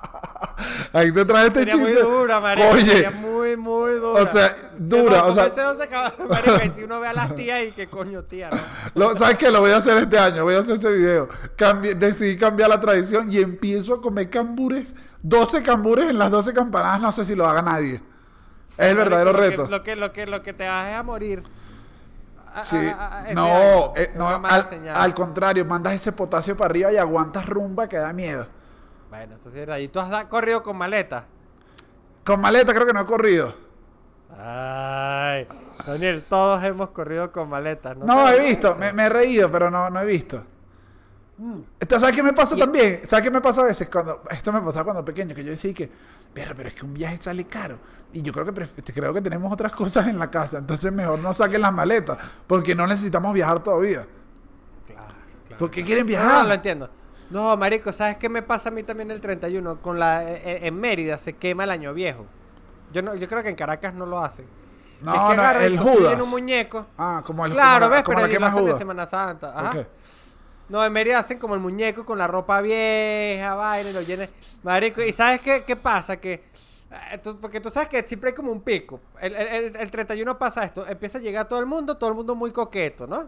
Ahí 0.92 1.12
te 1.12 1.24
trae 1.24 1.48
este 1.48 1.60
Sería 1.60 1.78
muy 1.78 1.92
chiste. 1.92 2.04
dura, 2.04 2.42
María. 2.42 2.70
Oye, 2.72 2.84
Sería 2.92 3.12
muy, 3.12 3.56
muy 3.56 3.94
dura. 3.94 4.24
o 4.24 4.28
sea, 4.28 4.56
dura, 4.78 5.24
o 5.26 5.34
sea- 5.34 5.46
Ese 5.46 5.62
12 5.62 5.88
cab- 5.90 6.14
marico, 6.30 6.66
y 6.66 6.70
si 6.70 6.84
uno 6.84 7.00
ve 7.00 7.08
a 7.08 7.14
las 7.14 7.36
tías 7.36 7.64
y 7.68 7.72
que 7.72 7.88
coño 7.88 8.24
tía, 8.24 8.50
¿no? 8.50 8.58
lo- 8.96 9.18
¿sabes 9.18 9.38
qué? 9.38 9.52
Lo 9.52 9.60
voy 9.62 9.72
a 9.72 9.78
hacer 9.78 9.98
este 9.98 10.18
año, 10.18 10.44
voy 10.44 10.56
a 10.56 10.60
hacer 10.60 10.76
ese 10.76 10.92
video. 10.92 11.30
Cambi- 11.58 11.94
decidí 11.96 12.38
cambiar 12.38 12.70
la 12.70 12.80
tradición 12.80 13.32
y 13.32 13.38
empiezo 13.40 13.94
a 13.94 14.02
comer 14.02 14.30
cambures. 14.30 14.96
12 15.22 15.62
cambures 15.62 16.10
en 16.10 16.18
las 16.18 16.32
12 16.32 16.54
campanadas, 16.54 17.00
no 17.02 17.12
sé 17.12 17.24
si 17.24 17.36
lo 17.36 17.48
haga 17.48 17.62
nadie. 17.62 18.02
Es 18.78 18.88
el 18.90 18.96
verdadero 18.96 19.32
Marico, 19.34 19.50
reto. 19.64 19.68
Lo 19.70 19.84
que, 19.84 19.96
lo 19.96 20.12
que, 20.12 20.26
lo 20.26 20.32
que, 20.32 20.38
lo 20.38 20.42
que 20.42 20.54
te 20.54 20.68
vas 20.68 20.90
es 20.90 20.96
a 20.96 21.04
morir. 21.04 21.44
Sí, 22.64 22.78
a- 22.78 23.20
a- 23.20 23.34
no, 23.34 23.94
eh, 23.96 24.12
no 24.16 24.28
al, 24.94 25.14
contrario, 25.14 25.66
mandas 25.66 25.94
ese 25.94 26.12
potasio 26.12 26.56
para 26.58 26.72
arriba 26.72 26.92
y 26.92 26.98
aguantas 26.98 27.46
rumba 27.46 27.88
que 27.88 27.98
da 27.98 28.14
miedo. 28.14 28.48
Bueno, 29.10 29.36
eso 29.36 29.50
sí 29.52 29.60
es 29.60 29.66
verdad. 29.66 29.78
¿Y 29.78 29.88
tú 29.88 30.00
has 30.00 30.26
corrido 30.26 30.62
con 30.64 30.78
maleta? 30.78 31.26
Con 32.24 32.42
maleta 32.42 32.74
creo 32.74 32.86
que 32.86 32.94
no 32.94 33.02
he 33.02 33.06
corrido. 33.06 33.54
Ay, 34.38 35.48
Daniel, 35.86 36.24
todos 36.30 36.64
hemos 36.64 36.92
corrido 36.92 37.32
con 37.32 37.50
maletas. 37.50 37.98
No, 37.98 38.30
he 38.30 38.40
visto, 38.48 38.76
me, 38.76 38.94
me 38.94 39.06
he 39.06 39.10
reído, 39.10 39.52
pero 39.52 39.70
no, 39.72 39.90
no 39.90 40.00
he 40.00 40.06
visto. 40.06 40.44
Entonces, 41.80 42.02
¿sabes 42.02 42.16
qué 42.16 42.22
me 42.24 42.34
pasa 42.34 42.56
también? 42.56 43.02
¿Sabes 43.06 43.24
qué 43.24 43.32
me 43.32 43.40
pasa 43.42 43.62
a 43.62 43.66
veces? 43.66 43.90
cuando 43.90 44.22
Esto 44.30 44.52
me 44.52 44.62
pasaba 44.62 44.84
cuando 44.84 45.06
pequeño, 45.06 45.34
que 45.34 45.44
yo 45.44 45.52
decía 45.52 45.74
que, 45.74 45.90
pero, 46.34 46.56
pero 46.56 46.70
es 46.70 46.76
que 46.76 46.86
un 46.86 46.94
viaje 46.94 47.18
sale 47.22 47.46
caro. 47.46 47.78
Y 48.12 48.22
yo 48.22 48.34
creo 48.34 48.46
que, 48.46 48.68
creo 48.94 49.14
que 49.14 49.22
tenemos 49.22 49.52
otras 49.54 49.72
cosas 49.74 50.08
en 50.08 50.18
la 50.18 50.32
casa, 50.32 50.58
entonces 50.58 50.92
mejor 50.92 51.20
no 51.20 51.34
saquen 51.34 51.62
las 51.62 51.74
maletas, 51.74 52.18
porque 52.48 52.74
no 52.74 52.88
necesitamos 52.88 53.34
viajar 53.34 53.60
todavía. 53.60 54.08
Claro, 54.88 55.14
claro. 55.48 55.60
¿Por 55.60 55.70
qué 55.72 55.84
quieren 55.84 56.06
viajar? 56.08 56.42
no, 56.44 56.48
lo 56.48 56.54
entiendo. 56.56 56.90
No, 57.30 57.56
marico, 57.58 57.94
¿sabes 57.94 58.18
qué 58.18 58.28
me 58.28 58.42
pasa 58.42 58.70
a 58.70 58.72
mí 58.72 58.82
también 58.82 59.12
el 59.12 59.22
31? 59.22 59.82
Con 59.82 60.00
la, 60.00 60.24
eh, 60.24 60.66
en 60.66 60.80
Mérida 60.80 61.18
se 61.20 61.34
quema 61.34 61.66
el 61.66 61.70
año 61.72 61.94
viejo. 61.94 62.26
Yo, 62.92 63.04
no, 63.04 63.14
yo 63.14 63.28
creo 63.28 63.44
que 63.44 63.50
en 63.50 63.56
Caracas 63.56 63.94
no 63.94 64.08
lo 64.08 64.20
hacen. 64.24 64.48
No, 65.02 65.14
es 65.14 65.20
que 65.30 65.36
no, 65.36 65.52
el 65.60 65.80
Judas. 65.80 66.20
un 66.22 66.30
muñeco. 66.30 66.88
Ah, 66.98 67.22
como 67.24 67.46
el 67.46 67.54
claro, 67.54 67.86
como 67.86 67.90
la- 67.90 67.96
¿ves? 67.96 68.04
como 68.04 68.16
Pero 68.18 68.28
la 68.28 68.48
ellos 68.50 68.62
lo 68.62 68.72
en. 68.72 68.78
Semana 68.78 69.06
Santa. 69.06 69.54
Ajá. 69.56 69.72
No, 70.70 70.86
en 70.86 70.94
Mérida 70.94 71.20
hacen 71.20 71.40
como 71.40 71.56
el 71.56 71.60
muñeco 71.60 72.06
con 72.06 72.18
la 72.18 72.28
ropa 72.28 72.62
vieja, 72.62 73.56
vaina, 73.56 73.92
lo 73.92 74.02
llenan. 74.02 74.30
Marico, 74.64 75.02
¿y 75.02 75.12
sabes 75.12 75.42
qué, 75.42 75.64
qué 75.66 75.76
pasa? 75.76 76.18
Que. 76.18 76.44
eh, 77.12 77.20
porque 77.42 77.60
tú 77.60 77.70
sabes 77.70 77.90
que 77.90 78.04
siempre 78.08 78.30
hay 78.30 78.36
como 78.36 78.52
un 78.52 78.62
pico. 78.62 79.00
El, 79.20 79.36
el- 79.36 79.48
el- 79.48 79.76
el 79.76 79.92
31 79.92 80.38
pasa 80.38 80.64
esto. 80.64 80.86
Empieza 80.88 81.18
a 81.18 81.22
llegar 81.22 81.48
todo 81.48 81.60
el 81.60 81.66
mundo, 81.66 81.98
todo 81.98 82.10
el 82.12 82.16
mundo 82.16 82.36
muy 82.36 82.52
coqueto, 82.52 83.08
¿no? 83.08 83.28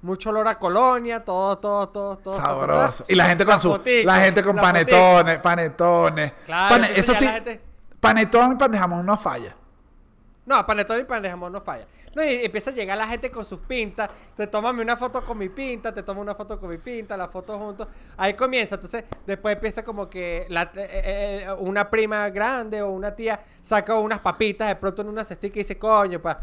Mucho 0.00 0.30
olor 0.30 0.46
a 0.48 0.54
colonia, 0.58 1.24
todo, 1.24 1.58
todo, 1.58 1.88
todo, 1.88 2.16
todo. 2.18 2.34
Sabroso. 2.34 3.04
Y 3.08 3.14
la 3.16 3.26
gente 3.26 3.44
con 3.44 3.58
su, 3.58 3.70
fotico, 3.70 4.06
la 4.06 4.20
gente 4.20 4.42
con 4.42 4.54
la 4.56 4.62
panetones, 4.62 5.38
panetones. 5.40 6.32
Claro, 6.46 6.76
Pane- 6.76 6.92
eso 6.98 7.14
sí, 7.14 7.26
gente- 7.26 7.60
panetón 8.00 8.52
y 8.52 8.54
pan 8.56 8.70
de 8.70 8.78
jamón 8.78 9.04
no 9.04 9.16
falla. 9.16 9.56
No, 10.48 10.64
panetón 10.64 10.98
y 10.98 11.04
pan 11.04 11.22
de 11.22 11.28
jamón 11.28 11.52
no 11.52 11.60
falla. 11.60 11.86
No, 12.16 12.22
empieza 12.22 12.70
a 12.70 12.72
llegar 12.72 12.96
la 12.96 13.06
gente 13.06 13.30
con 13.30 13.44
sus 13.44 13.58
pintas. 13.60 14.08
Te 14.34 14.46
tómame 14.46 14.80
una 14.80 14.96
foto 14.96 15.22
con 15.22 15.36
mi 15.36 15.50
pinta, 15.50 15.92
te 15.92 16.02
tomo 16.02 16.22
una 16.22 16.34
foto 16.34 16.58
con 16.58 16.70
mi 16.70 16.78
pinta, 16.78 17.18
la 17.18 17.28
foto 17.28 17.58
juntos. 17.58 17.86
Ahí 18.16 18.32
comienza. 18.32 18.76
Entonces, 18.76 19.04
después 19.26 19.54
empieza 19.56 19.84
como 19.84 20.08
que 20.08 20.46
la- 20.48 20.62
eh, 20.62 20.70
eh, 20.74 21.44
eh, 21.48 21.52
una 21.58 21.90
prima 21.90 22.30
grande 22.30 22.80
o 22.80 22.88
una 22.90 23.14
tía 23.14 23.38
saca 23.60 23.94
unas 23.96 24.20
papitas 24.20 24.68
de 24.68 24.76
pronto 24.76 25.02
en 25.02 25.08
una 25.10 25.22
cestica 25.22 25.56
y 25.58 25.62
dice, 25.64 25.76
coño, 25.78 26.18
pa. 26.22 26.40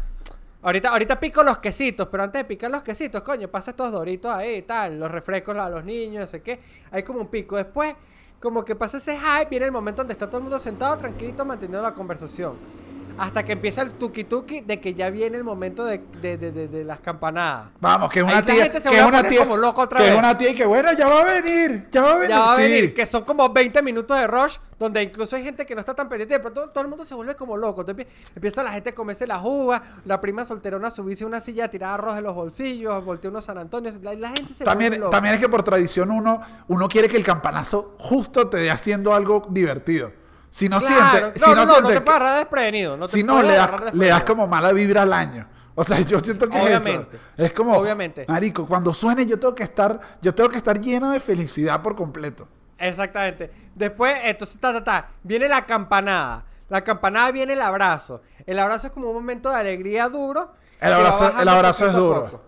Ahorita, 0.62 0.90
ahorita 0.90 1.18
pico 1.18 1.42
los 1.42 1.58
quesitos, 1.58 2.06
pero 2.08 2.22
antes 2.22 2.40
de 2.40 2.44
picar 2.44 2.70
los 2.70 2.84
quesitos, 2.84 3.22
coño, 3.22 3.48
pasa 3.48 3.72
estos 3.72 3.90
doritos 3.90 4.30
ahí 4.32 4.56
y 4.58 4.62
tal, 4.62 5.00
los 5.00 5.10
refrescos 5.10 5.56
a 5.56 5.68
los 5.68 5.84
niños, 5.84 6.20
no 6.20 6.26
sé 6.28 6.42
qué. 6.42 6.60
Hay 6.92 7.02
como 7.02 7.20
un 7.22 7.26
pico. 7.26 7.56
Después, 7.56 7.94
como 8.40 8.64
que 8.64 8.76
pasa 8.76 8.98
ese 8.98 9.18
hype, 9.18 9.50
viene 9.50 9.66
el 9.66 9.72
momento 9.72 10.02
donde 10.02 10.12
está 10.12 10.28
todo 10.28 10.36
el 10.38 10.44
mundo 10.44 10.60
sentado 10.60 10.96
tranquilito 10.96 11.44
manteniendo 11.44 11.82
la 11.82 11.92
conversación. 11.92 12.85
Hasta 13.18 13.44
que 13.44 13.52
empieza 13.52 13.82
el 13.82 13.92
tuki 13.92 14.24
tuki 14.24 14.60
de 14.60 14.80
que 14.80 14.92
ya 14.94 15.08
viene 15.10 15.36
el 15.36 15.44
momento 15.44 15.84
de, 15.84 15.98
de, 16.20 16.36
de, 16.36 16.68
de- 16.68 16.84
las 16.84 17.00
campanadas. 17.00 17.70
Vamos, 17.80 18.10
que 18.10 18.18
es 18.20 18.24
una 18.24 18.34
la 18.34 18.42
tía, 18.42 18.62
gente 18.64 18.80
se 18.80 18.88
que 18.90 18.98
es 18.98 19.04
una 19.04 19.26
tía, 19.26 19.40
como 19.40 19.56
loco 19.56 19.80
otra 19.82 19.98
que 20.00 20.08
es 20.08 20.14
una 20.18 20.36
tía 20.36 20.50
y 20.50 20.54
que 20.54 20.66
bueno, 20.66 20.92
ya 20.92 21.08
va 21.08 21.20
a 21.22 21.24
venir, 21.40 21.88
ya 21.90 22.02
va 22.02 22.12
a 22.12 22.14
venir. 22.14 22.28
Ya 22.28 22.38
va 22.40 22.52
a 22.52 22.56
sí. 22.56 22.92
que 22.92 23.06
son 23.06 23.24
como 23.24 23.48
20 23.48 23.80
minutos 23.82 24.18
de 24.18 24.26
rush, 24.26 24.56
donde 24.78 25.02
incluso 25.02 25.34
hay 25.36 25.42
gente 25.44 25.64
que 25.64 25.74
no 25.74 25.80
está 25.80 25.94
tan 25.94 26.08
pendiente, 26.08 26.38
pero 26.38 26.52
todo, 26.52 26.68
todo 26.68 26.82
el 26.82 26.88
mundo 26.88 27.04
se 27.04 27.14
vuelve 27.14 27.34
como 27.34 27.56
loco. 27.56 27.80
Entonces, 27.80 28.06
empieza 28.34 28.62
la 28.62 28.72
gente 28.72 28.90
a 28.90 28.94
comerse 28.94 29.26
las 29.26 29.40
uvas, 29.42 29.80
la 30.04 30.20
prima 30.20 30.44
solterona 30.44 30.88
a 30.88 30.90
subirse 30.90 31.24
una 31.24 31.40
silla, 31.40 31.64
a 31.64 31.68
tirar 31.68 31.94
arroz 31.98 32.14
de 32.16 32.20
los 32.22 32.34
bolsillos, 32.34 33.04
voltea 33.04 33.30
unos 33.30 33.44
San 33.44 33.56
Antonio, 33.58 33.90
la, 34.02 34.14
la 34.14 34.28
gente 34.28 34.52
se 34.54 34.64
vuelve 34.64 34.64
También, 34.64 35.00
loca. 35.00 35.10
también 35.10 35.34
es 35.34 35.40
que 35.40 35.48
por 35.48 35.62
tradición 35.62 36.10
uno, 36.10 36.40
uno 36.68 36.88
quiere 36.88 37.08
que 37.08 37.16
el 37.16 37.24
campanazo 37.24 37.94
justo 37.98 38.48
te 38.48 38.58
dé 38.58 38.70
haciendo 38.70 39.14
algo 39.14 39.46
divertido. 39.48 40.12
Si 40.50 40.68
no 40.68 40.78
Claro, 40.78 40.94
siente, 41.20 41.40
no, 41.40 41.46
si 41.46 41.54
no, 41.54 41.64
no, 41.66 41.80
no, 41.82 41.88
te 41.88 42.00
puedes 42.00 42.20
agarrar 42.20 42.38
desprevenido. 42.38 42.96
No 42.96 43.06
te 43.08 43.12
si 43.14 43.22
no 43.22 43.42
le 43.42 43.54
das, 43.54 43.70
le 43.94 44.06
das 44.06 44.24
como 44.24 44.46
mala 44.46 44.72
vibra 44.72 45.02
al 45.02 45.12
año. 45.12 45.46
O 45.74 45.84
sea, 45.84 46.00
yo 46.00 46.18
siento 46.20 46.48
que 46.48 46.58
Obviamente. 46.58 47.16
es 47.16 47.22
eso. 47.22 47.44
Es 47.44 47.52
como, 47.52 47.76
Obviamente. 47.76 48.24
marico, 48.28 48.66
cuando 48.66 48.94
suene 48.94 49.26
yo 49.26 49.38
tengo 49.38 49.54
que 49.54 49.64
estar, 49.64 50.00
yo 50.22 50.34
tengo 50.34 50.48
que 50.48 50.56
estar 50.56 50.80
lleno 50.80 51.10
de 51.10 51.20
felicidad 51.20 51.82
por 51.82 51.94
completo. 51.94 52.48
Exactamente. 52.78 53.50
Después, 53.74 54.14
entonces, 54.24 54.58
ta, 54.58 54.72
ta, 54.72 54.82
ta. 54.84 55.08
Viene 55.22 55.48
la 55.48 55.66
campanada. 55.66 56.44
La 56.68 56.82
campanada 56.82 57.30
viene 57.30 57.52
el 57.52 57.60
abrazo. 57.60 58.22
El 58.46 58.58
abrazo 58.58 58.86
es 58.86 58.92
como 58.92 59.08
un 59.08 59.14
momento 59.14 59.50
de 59.50 59.56
alegría 59.56 60.08
duro. 60.08 60.52
El 60.80 60.92
abrazo- 60.92 61.32
el 61.38 61.48
abrazo 61.48 61.86
es 61.86 61.92
duro. 61.92 62.42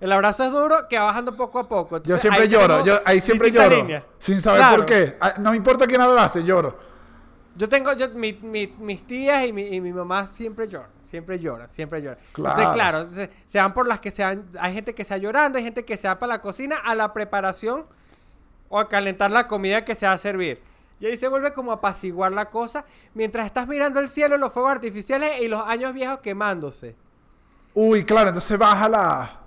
El 0.00 0.12
abrazo 0.12 0.44
es 0.44 0.50
duro 0.50 0.88
que 0.88 0.98
va 0.98 1.04
bajando 1.06 1.36
poco 1.36 1.58
a 1.58 1.68
poco. 1.68 2.02
Yo 2.02 2.16
siempre 2.16 2.44
ahí 2.44 2.48
lloro, 2.48 2.84
yo 2.84 3.00
ahí 3.04 3.20
siempre 3.20 3.50
lloro. 3.50 3.86
Sin 4.18 4.40
saber 4.40 4.60
Claro. 4.60 4.76
por 4.76 4.86
qué. 4.86 5.16
Ah, 5.20 5.34
No 5.38 5.50
me 5.50 5.56
importa 5.56 5.86
quién 5.86 6.00
abrace, 6.00 6.42
lloro. 6.42 6.89
Yo 7.60 7.68
tengo, 7.68 7.92
yo, 7.92 8.08
mi- 8.10 8.32
mi- 8.32 8.74
mis 8.78 9.06
tías 9.06 9.44
y 9.44 9.52
mi, 9.52 9.66
y 9.66 9.80
mi 9.82 9.92
mamá 9.92 10.26
siempre 10.26 10.66
lloran, 10.66 10.88
siempre 11.02 11.38
lloran, 11.38 11.68
siempre 11.68 12.00
lloran. 12.00 12.18
Claro. 12.32 12.58
Entonces, 12.58 12.74
claro, 12.74 13.08
se, 13.14 13.30
se 13.46 13.58
van 13.60 13.74
por 13.74 13.86
las 13.86 14.00
que 14.00 14.10
se 14.10 14.24
van, 14.24 14.46
hay 14.58 14.72
gente 14.72 14.94
que 14.94 15.04
se 15.04 15.12
va 15.12 15.18
llorando, 15.18 15.58
hay 15.58 15.64
gente 15.64 15.84
que 15.84 15.98
se 15.98 16.08
va 16.08 16.18
para 16.18 16.32
la 16.34 16.40
cocina 16.40 16.76
a 16.82 16.94
la 16.94 17.12
preparación 17.12 17.84
o 18.70 18.78
a 18.78 18.88
calentar 18.88 19.30
la 19.30 19.46
comida 19.46 19.84
que 19.84 19.94
se 19.94 20.06
va 20.06 20.12
a 20.12 20.18
servir. 20.18 20.62
Y 21.00 21.06
ahí 21.06 21.16
se 21.18 21.28
vuelve 21.28 21.52
como 21.52 21.70
a 21.70 21.74
apaciguar 21.74 22.32
la 22.32 22.48
cosa 22.48 22.86
mientras 23.12 23.44
estás 23.44 23.68
mirando 23.68 24.00
el 24.00 24.08
cielo, 24.08 24.38
los 24.38 24.52
fuegos 24.54 24.72
artificiales 24.72 25.40
y 25.42 25.48
los 25.48 25.60
años 25.66 25.92
viejos 25.92 26.20
quemándose. 26.20 26.96
Uy, 27.74 28.04
claro, 28.06 28.28
entonces 28.28 28.56
baja 28.58 28.88
la. 28.88 29.39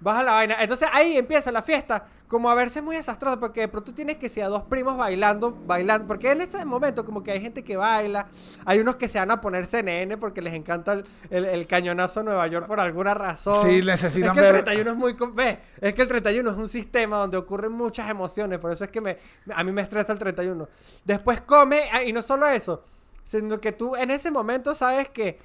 Baja 0.00 0.22
la 0.22 0.32
vaina. 0.32 0.56
Entonces 0.60 0.88
ahí 0.92 1.16
empieza 1.16 1.50
la 1.52 1.62
fiesta. 1.62 2.06
Como 2.28 2.50
a 2.50 2.54
verse 2.54 2.82
muy 2.82 2.96
desastrosa. 2.96 3.38
Porque 3.38 3.60
de 3.62 3.68
pronto 3.68 3.94
tienes 3.94 4.16
que 4.16 4.28
ser 4.28 4.44
a 4.44 4.48
dos 4.48 4.62
primos 4.64 4.96
bailando, 4.98 5.56
bailando. 5.66 6.06
Porque 6.06 6.30
en 6.32 6.40
ese 6.42 6.62
momento 6.64 7.04
como 7.04 7.22
que 7.22 7.30
hay 7.32 7.40
gente 7.40 7.62
que 7.64 7.76
baila. 7.76 8.26
Hay 8.66 8.80
unos 8.80 8.96
que 8.96 9.08
se 9.08 9.18
van 9.18 9.30
a 9.30 9.40
poner 9.40 9.66
CNN 9.66 10.16
porque 10.18 10.42
les 10.42 10.52
encanta 10.54 10.92
el, 10.94 11.04
el- 11.30 11.44
el 11.46 11.66
cañonazo 11.66 12.20
a 12.20 12.22
Nueva 12.22 12.46
York 12.48 12.66
por 12.66 12.80
alguna 12.80 13.14
razón. 13.14 13.62
Sí, 13.66 13.80
necesitan 13.82 14.30
es 14.30 14.34
que 14.34 14.40
ver- 14.40 14.56
el 14.56 14.64
31 14.64 14.90
es 14.90 14.96
muy... 14.96 15.16
com- 15.16 15.34
Ve, 15.34 15.58
es 15.80 15.94
que 15.94 16.02
el 16.02 16.08
31 16.08 16.50
es 16.50 16.56
un 16.56 16.68
sistema 16.68 17.16
donde 17.18 17.36
ocurren 17.36 17.72
muchas 17.72 18.08
emociones. 18.10 18.58
Por 18.58 18.72
eso 18.72 18.84
es 18.84 18.90
que 18.90 19.00
me, 19.00 19.18
a 19.54 19.62
mí 19.64 19.72
me 19.72 19.82
estresa 19.82 20.12
el 20.12 20.18
31. 20.18 20.68
Después 21.04 21.40
come. 21.42 21.88
ah, 21.92 22.02
Y 22.02 22.12
no 22.12 22.20
solo 22.20 22.46
eso. 22.46 22.82
Sino 23.24 23.58
que 23.58 23.72
tú 23.72 23.96
en 23.96 24.10
ese 24.10 24.30
momento 24.30 24.74
sabes 24.74 25.08
que 25.08 25.38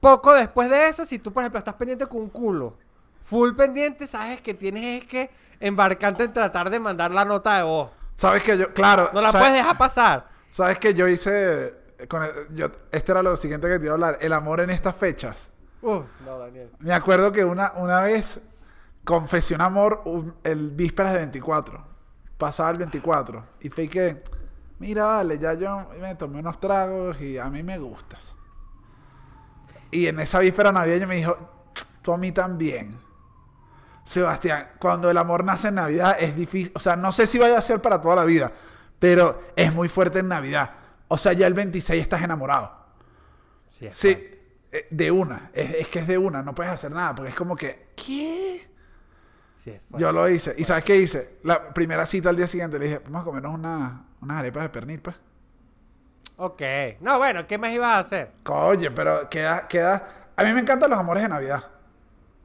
poco 0.00 0.32
después 0.32 0.68
de 0.70 0.88
eso, 0.88 1.04
si 1.04 1.18
tú, 1.18 1.32
por 1.32 1.42
ejemplo, 1.42 1.58
estás 1.58 1.74
pendiente 1.74 2.06
con 2.06 2.22
un 2.22 2.28
culo, 2.30 2.76
full 3.24 3.52
pendiente, 3.54 4.06
sabes 4.06 4.40
que 4.40 4.54
tienes 4.54 5.02
es 5.02 5.08
que 5.08 5.30
embarcarte 5.60 6.24
en 6.24 6.32
tratar 6.32 6.70
de 6.70 6.78
mandar 6.80 7.10
la 7.12 7.24
nota 7.24 7.56
de 7.58 7.62
voz. 7.64 7.90
Sabes 8.14 8.42
que 8.42 8.56
yo, 8.58 8.72
claro. 8.74 9.08
No 9.12 9.20
la 9.20 9.30
¿sabes- 9.30 9.46
puedes 9.46 9.56
dejar 9.62 9.78
pasar. 9.78 10.28
Sabes 10.50 10.78
que 10.78 10.94
yo 10.94 11.08
hice. 11.08 11.74
Con 12.08 12.22
el- 12.22 12.30
yo, 12.54 12.66
este 12.90 13.12
era 13.12 13.22
lo 13.22 13.36
siguiente 13.36 13.68
que 13.68 13.78
te 13.78 13.84
iba 13.84 13.92
a 13.92 13.94
hablar. 13.94 14.18
El 14.20 14.32
amor 14.32 14.60
en 14.60 14.70
estas 14.70 14.94
fechas. 14.96 15.50
Uh, 15.82 16.02
no, 16.26 16.38
Daniel. 16.38 16.70
Me 16.80 16.92
acuerdo 16.92 17.32
que 17.32 17.44
una, 17.44 17.72
una 17.76 18.00
vez 18.02 18.40
confesé 19.04 19.54
un 19.54 19.60
amor 19.62 20.02
un- 20.04 20.34
el 20.44 20.70
vísperas 20.70 21.12
de 21.12 21.18
24. 21.18 21.82
Pasaba 22.38 22.70
el 22.70 22.78
24. 22.78 23.42
Y 23.60 23.68
fue 23.68 23.88
que, 23.88 24.22
mira, 24.80 25.06
vale, 25.06 25.38
ya 25.38 25.54
yo 25.54 25.88
me 26.00 26.14
tomé 26.16 26.40
unos 26.40 26.58
tragos 26.60 27.20
y 27.20 27.38
a 27.38 27.46
mí 27.46 27.62
me 27.62 27.78
gustas. 27.78 28.34
Y 29.90 30.06
en 30.06 30.20
esa 30.20 30.38
víspera 30.40 30.72
navideña 30.72 31.06
me 31.06 31.16
dijo, 31.16 31.36
tú 32.02 32.12
a 32.12 32.18
mí 32.18 32.32
también. 32.32 32.96
Sebastián, 34.04 34.70
cuando 34.78 35.10
el 35.10 35.16
amor 35.16 35.44
nace 35.44 35.68
en 35.68 35.76
Navidad 35.76 36.16
es 36.18 36.34
difícil. 36.36 36.72
O 36.74 36.80
sea, 36.80 36.96
no 36.96 37.12
sé 37.12 37.26
si 37.26 37.38
vaya 37.38 37.58
a 37.58 37.62
ser 37.62 37.80
para 37.80 38.00
toda 38.00 38.16
la 38.16 38.24
vida, 38.24 38.52
pero 38.98 39.40
es 39.56 39.72
muy 39.72 39.88
fuerte 39.88 40.18
en 40.20 40.28
Navidad. 40.28 40.70
O 41.08 41.18
sea, 41.18 41.32
ya 41.32 41.46
el 41.46 41.54
26 41.54 42.02
estás 42.02 42.22
enamorado. 42.22 42.72
Sí, 43.68 43.86
es 43.86 43.96
Sí, 43.96 44.30
eh, 44.72 44.86
de 44.90 45.10
una. 45.10 45.50
Es, 45.52 45.74
es 45.74 45.88
que 45.88 46.00
es 46.00 46.06
de 46.06 46.18
una, 46.18 46.42
no 46.42 46.54
puedes 46.54 46.72
hacer 46.72 46.90
nada, 46.90 47.14
porque 47.14 47.30
es 47.30 47.34
como 47.36 47.54
que, 47.56 47.92
¿qué? 47.94 48.68
Sí, 49.56 49.70
es. 49.70 49.82
Yo 49.90 50.10
lo 50.10 50.28
hice. 50.28 50.54
¿Y 50.58 50.64
sabes 50.64 50.84
qué 50.84 50.96
hice? 50.96 51.38
La 51.44 51.72
primera 51.72 52.04
cita 52.06 52.30
al 52.30 52.36
día 52.36 52.48
siguiente 52.48 52.78
le 52.78 52.86
dije, 52.86 53.00
vamos 53.04 53.22
a 53.22 53.24
comernos 53.24 53.54
una, 53.54 54.06
unas 54.20 54.38
arepas 54.38 54.64
de 54.64 54.68
pernil, 54.70 55.00
pues. 55.00 55.16
Ok. 56.36 56.62
No, 57.00 57.18
bueno, 57.18 57.46
¿qué 57.46 57.58
más 57.58 57.70
ibas 57.72 57.88
a 57.94 57.98
hacer? 58.00 58.32
Oye, 58.46 58.90
pero 58.90 59.28
queda, 59.28 59.68
queda... 59.68 60.32
A 60.34 60.44
mí 60.44 60.52
me 60.52 60.60
encantan 60.60 60.90
los 60.90 60.98
amores 60.98 61.22
de 61.22 61.28
Navidad. 61.28 61.70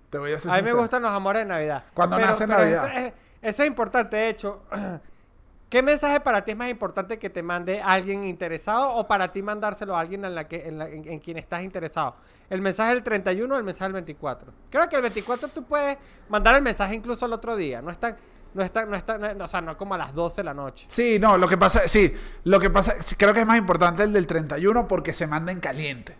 Te 0.10 0.18
voy 0.18 0.32
a 0.34 0.40
ser 0.40 0.52
A 0.52 0.56
mí 0.58 0.62
me 0.64 0.74
gustan 0.74 1.02
los 1.02 1.12
amores 1.12 1.42
de 1.42 1.46
Navidad. 1.48 1.84
Cuando 1.94 2.18
nace 2.18 2.48
Navidad. 2.48 2.88
Eso 2.88 2.98
es, 3.08 3.14
eso 3.42 3.64
es 3.64 3.68
importante, 3.68 4.16
de 4.18 4.30
hecho. 4.30 4.64
¿Qué 5.70 5.82
mensaje 5.84 6.22
para 6.22 6.46
ti 6.46 6.52
es 6.52 6.58
más 6.58 6.70
importante 6.70 7.20
que 7.20 7.30
te 7.30 7.44
mande 7.44 7.82
alguien 7.82 8.24
interesado 8.24 8.96
o 8.96 9.06
para 9.06 9.34
ti 9.34 9.42
mandárselo 9.42 9.98
a 9.98 10.00
alguien 10.00 10.24
en, 10.24 10.34
la 10.34 10.48
que, 10.48 10.66
en, 10.66 10.78
la- 10.80 10.88
en- 10.88 11.06
en 11.06 11.20
quien 11.20 11.38
estás 11.38 11.62
interesado? 11.62 12.16
¿El 12.50 12.62
mensaje 12.62 12.94
del 12.94 13.04
31 13.04 13.54
o 13.54 13.58
el 13.58 13.66
mensaje 13.66 13.84
del 13.88 13.94
24? 13.94 14.54
Creo 14.70 14.88
que 14.88 14.96
el 14.96 15.02
24 15.02 15.50
tú 15.50 15.66
puedes 15.66 15.98
mandar 16.30 16.56
el 16.56 16.62
mensaje 16.62 16.96
incluso 16.96 17.26
el 17.26 17.34
otro 17.34 17.58
día. 17.58 17.82
No 17.82 17.92
es 17.92 17.98
tan, 17.98 18.16
no 18.54 18.64
es 18.64 18.72
tan- 18.72 18.90
no 18.90 18.96
es 18.96 19.06
tan- 19.06 19.20
no- 19.38 19.44
o 19.44 19.48
sea, 19.48 19.60
no 19.60 19.76
como 19.76 19.94
a 19.96 19.98
las 19.98 20.14
12 20.16 20.38
de 20.38 20.46
la 20.46 20.54
noche. 20.54 20.86
Sí, 20.88 21.20
no, 21.20 21.38
lo 21.38 21.50
que 21.50 21.58
pasa, 21.58 21.86
sí, 21.90 22.14
lo 22.46 22.62
que 22.62 22.70
pasa, 22.70 22.96
creo 23.18 23.34
que 23.34 23.42
es 23.42 23.46
más 23.48 23.58
importante 23.58 24.04
el 24.04 24.14
del 24.14 24.26
31 24.26 24.88
porque 24.88 25.14
se 25.14 25.28
manda 25.28 25.52
en 25.52 25.60
caliente. 25.60 26.16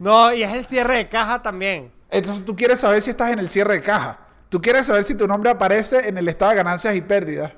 No, 0.00 0.32
y 0.32 0.42
es 0.42 0.52
el 0.52 0.66
cierre 0.66 0.96
de 0.96 1.08
caja 1.08 1.42
también. 1.42 1.92
Entonces 2.10 2.44
tú 2.44 2.56
quieres 2.56 2.80
saber 2.80 3.02
si 3.02 3.10
estás 3.10 3.30
en 3.32 3.38
el 3.38 3.48
cierre 3.50 3.74
de 3.74 3.82
caja. 3.82 4.18
Tú 4.48 4.60
quieres 4.60 4.86
saber 4.86 5.04
si 5.04 5.14
tu 5.14 5.26
nombre 5.28 5.50
aparece 5.50 6.08
en 6.08 6.16
el 6.16 6.26
estado 6.28 6.50
de 6.52 6.56
ganancias 6.56 6.94
y 6.96 7.00
pérdidas. 7.02 7.52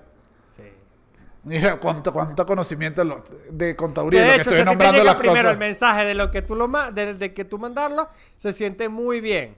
Sí. 0.56 0.62
Mira 1.44 1.76
cuánto, 1.76 2.12
cuánto 2.12 2.44
conocimiento 2.44 3.02
de 3.50 3.76
contaduría, 3.76 4.22
de 4.22 4.26
lo 4.26 4.34
que 4.34 4.40
estoy 4.40 4.54
a 4.54 4.56
ti 4.56 4.62
te 4.62 4.64
nombrando 4.64 4.98
llega 4.98 5.04
las 5.12 5.14
primero 5.20 5.36
cosas. 5.38 5.52
el 5.52 5.58
mensaje 5.58 6.04
de 6.04 6.14
lo 6.14 6.30
que 6.32 6.42
tú 6.42 6.56
lo 6.56 6.66
de, 6.92 7.14
de 7.14 7.32
que 7.32 7.44
tú 7.44 7.58
mandarlo, 7.58 8.08
se 8.36 8.52
siente 8.52 8.88
muy 8.88 9.20
bien. 9.20 9.56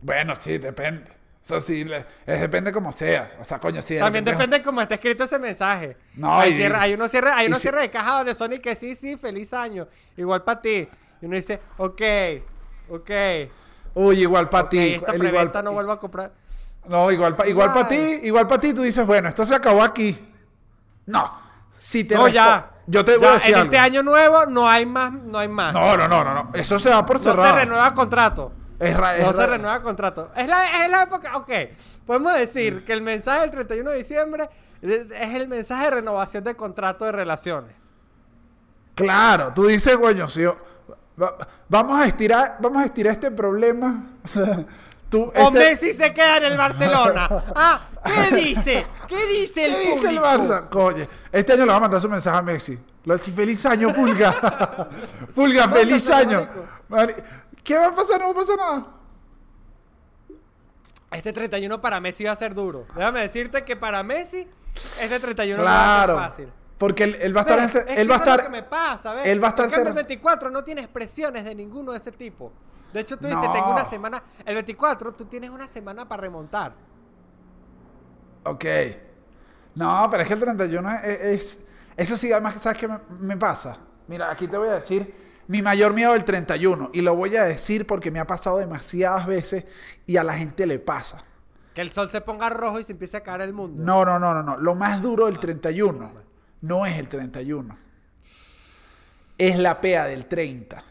Bueno, 0.00 0.34
sí, 0.36 0.58
depende. 0.58 1.10
Eso 1.44 1.60
sí, 1.60 1.84
le- 1.84 2.06
es, 2.26 2.40
depende 2.40 2.72
como 2.72 2.90
sea. 2.92 3.32
O 3.40 3.44
sea, 3.44 3.58
coño, 3.58 3.82
sí. 3.82 3.98
También 3.98 4.24
depende 4.24 4.62
cómo 4.62 4.80
esté 4.80 4.94
escrito 4.94 5.24
ese 5.24 5.38
mensaje. 5.38 5.96
No, 6.14 6.38
hay, 6.38 6.52
y- 6.52 6.56
cierre- 6.56 6.76
hay 6.76 6.94
unos 6.94 7.10
cierres 7.10 7.32
hay 7.34 7.52
si- 7.52 7.62
cierres 7.62 7.82
de 7.82 7.90
caja 7.90 8.18
donde 8.18 8.32
Sony 8.34 8.60
que 8.62 8.74
sí, 8.74 8.94
sí, 8.94 9.16
feliz 9.16 9.52
año. 9.52 9.86
Igual 10.16 10.42
para 10.42 10.60
ti. 10.62 10.88
Y 11.20 11.26
uno 11.26 11.36
dice, 11.36 11.60
ok, 11.78 12.00
ok. 12.88 13.10
Uy, 13.94 14.20
igual 14.22 14.48
para 14.48 14.68
ti. 14.68 14.94
esta 14.94 15.12
el 15.12 15.18
preventa 15.18 15.58
igual, 15.60 15.64
no 15.64 15.72
vuelvo 15.72 15.92
a 15.92 15.98
comprar. 16.00 16.32
No, 16.86 17.10
igual 17.10 17.34
para 17.36 17.48
igual 17.48 17.72
pa 17.72 17.80
Igual. 17.80 17.88
ti, 17.88 18.26
igual 18.26 18.46
para 18.48 18.60
ti, 18.60 18.74
tú 18.74 18.82
dices, 18.82 19.06
bueno, 19.06 19.28
esto 19.28 19.46
se 19.46 19.54
acabó 19.54 19.82
aquí. 19.82 20.18
No, 21.06 21.32
si 21.78 22.04
te 22.04 22.14
No, 22.14 22.28
ya. 22.28 22.70
Yo 22.86 23.02
te 23.04 23.12
Ya, 23.12 23.18
voy 23.18 23.28
a 23.28 23.32
decir 23.34 23.48
en 23.50 23.54
algo. 23.54 23.64
este 23.64 23.78
año 23.78 24.02
nuevo 24.02 24.44
no 24.46 24.68
hay 24.68 24.84
más, 24.84 25.10
no 25.12 25.38
hay 25.38 25.48
más. 25.48 25.72
No, 25.72 25.96
no, 25.96 26.06
no, 26.06 26.22
no, 26.22 26.34
no. 26.34 26.50
Eso 26.52 26.78
se 26.78 26.90
da 26.90 27.06
por 27.06 27.16
No 27.16 27.22
se 27.22 27.30
cerrado. 27.30 27.56
renueva 27.56 27.94
contrato. 27.94 28.52
Es 28.78 28.94
ra- 28.94 29.16
es 29.16 29.24
No 29.24 29.32
se 29.32 29.46
renueva 29.46 29.80
contrato. 29.80 30.30
Es 30.36 30.46
la, 30.46 30.84
es 30.84 30.90
la 30.90 31.02
época. 31.04 31.36
Ok. 31.38 31.50
Podemos 32.04 32.34
decir 32.34 32.84
que 32.84 32.92
el 32.92 33.00
mensaje 33.00 33.40
del 33.40 33.50
31 33.50 33.88
de 33.90 33.96
diciembre 33.96 34.50
es 34.82 35.34
el 35.34 35.48
mensaje 35.48 35.84
de 35.86 35.90
renovación 35.92 36.44
de 36.44 36.54
contrato 36.56 37.06
de 37.06 37.12
relaciones. 37.12 37.74
Claro, 38.94 39.52
tú 39.54 39.66
dices, 39.66 39.96
coño, 39.96 40.28
si 40.28 40.42
yo- 40.42 40.56
va- 41.20 41.36
vamos 41.68 42.00
a 42.00 42.06
estirar, 42.06 42.56
vamos 42.60 42.82
a 42.82 42.86
estirar 42.86 43.12
este 43.12 43.30
problema. 43.30 44.04
O 44.24 44.28
sea, 44.28 44.64
tú, 45.08 45.24
O 45.24 45.32
este- 45.34 45.50
Messi 45.58 45.92
se 45.92 46.12
queda 46.12 46.38
en 46.38 46.44
el 46.44 46.56
Barcelona. 46.56 47.28
Ah, 47.56 47.80
¿qué 48.04 48.36
dice? 48.36 48.86
¿Qué 49.08 49.26
dice 49.26 49.64
el 49.66 49.72
¿Qué 49.72 49.78
dice 49.94 50.08
el 50.10 50.16
público? 50.16 50.24
Barça? 50.26 50.68
Coño, 50.68 51.06
este 51.32 51.52
año 51.54 51.64
le 51.64 51.70
va 51.70 51.76
a 51.76 51.80
mandar 51.80 52.00
su 52.00 52.08
mensaje 52.08 52.36
a 52.36 52.42
Messi. 52.42 52.78
Feliz 53.34 53.64
año, 53.66 53.92
Pulga. 53.94 54.34
Pulga, 55.34 55.68
feliz 55.68 56.08
año. 56.10 56.48
¿Qué 57.62 57.78
va 57.78 57.86
a 57.88 57.94
pasar? 57.94 58.20
No 58.20 58.26
va 58.26 58.32
a 58.32 58.34
pasar 58.34 58.56
nada. 58.58 58.86
Este 61.10 61.32
31 61.32 61.80
para 61.80 62.00
Messi 62.00 62.24
va 62.24 62.32
a 62.32 62.36
ser 62.36 62.54
duro. 62.54 62.86
Déjame 62.96 63.20
decirte 63.20 63.64
que 63.64 63.76
para 63.76 64.02
Messi 64.02 64.48
este 65.00 65.20
31 65.20 65.58
no 65.58 65.64
va 65.64 65.70
a 65.70 66.04
Claro. 66.04 66.14
ser 66.18 66.28
fácil. 66.30 66.48
Porque 66.86 67.04
él, 67.04 67.16
él 67.20 67.36
va 67.36 67.40
a 67.40 67.44
estar, 67.44 67.58
Es 67.58 67.74
él 67.74 67.78
va 67.78 67.82
a 67.82 67.84
eso 67.84 68.00
es 68.00 68.06
lo 68.08 68.14
estar, 68.16 68.42
que 68.44 68.48
me 68.50 68.62
pasa, 68.62 69.14
¿ves? 69.14 69.26
él 69.26 69.42
va 69.42 69.46
a 69.48 69.50
estar 69.50 69.64
En 69.66 69.70
cambio, 69.70 69.88
el 69.88 69.94
24 69.94 70.50
no 70.50 70.62
tiene 70.64 70.80
expresiones 70.82 71.44
de 71.44 71.54
ninguno 71.54 71.92
de 71.92 71.98
ese 71.98 72.12
tipo. 72.12 72.52
De 72.92 73.00
hecho, 73.00 73.16
tú 73.16 73.26
dices, 73.26 73.42
No. 73.42 73.52
tengo 73.52 73.72
una 73.72 73.84
semana. 73.84 74.22
El 74.44 74.54
24, 74.54 75.12
tú 75.12 75.24
tienes 75.24 75.50
una 75.50 75.66
semana 75.66 76.06
para 76.06 76.20
remontar. 76.20 76.74
Ok. 78.44 78.64
No, 79.74 80.06
pero 80.10 80.22
es 80.22 80.28
que 80.28 80.34
el 80.34 80.40
31 80.40 80.90
es... 81.02 81.04
es- 81.20 81.60
eso 81.96 82.16
sí, 82.16 82.32
además, 82.32 82.56
¿sabes 82.60 82.76
qué 82.78 82.88
me, 82.88 82.98
me 83.20 83.36
pasa? 83.36 83.78
Mira, 84.08 84.28
aquí 84.28 84.48
te 84.48 84.56
voy 84.56 84.68
a 84.68 84.72
decir 84.72 85.14
mi 85.46 85.62
mayor 85.62 85.92
miedo 85.92 86.12
del 86.12 86.24
31. 86.24 86.90
Y 86.92 87.02
lo 87.02 87.14
voy 87.14 87.36
a 87.36 87.44
decir 87.44 87.86
porque 87.86 88.10
me 88.10 88.18
ha 88.18 88.26
pasado 88.26 88.58
demasiadas 88.58 89.26
veces 89.28 89.64
y 90.04 90.16
a 90.16 90.24
la 90.24 90.34
gente 90.34 90.66
le 90.66 90.80
pasa. 90.80 91.22
Que 91.72 91.80
el 91.82 91.92
sol 91.92 92.10
se 92.10 92.20
ponga 92.20 92.50
rojo 92.50 92.80
y 92.80 92.84
se 92.84 92.90
empiece 92.92 93.16
a 93.16 93.22
caer 93.22 93.42
el 93.42 93.52
mundo. 93.52 93.80
No, 93.80 94.04
no, 94.04 94.18
no, 94.18 94.34
no, 94.34 94.42
no. 94.42 94.56
Lo 94.56 94.74
más 94.74 95.00
duro 95.02 95.26
del 95.26 95.38
31 95.38 96.23
no 96.64 96.86
es 96.86 96.98
el 96.98 97.08
31. 97.08 97.76
Es 99.36 99.58
la 99.58 99.80
pea 99.82 100.06
del 100.06 100.24
30. 100.24 100.82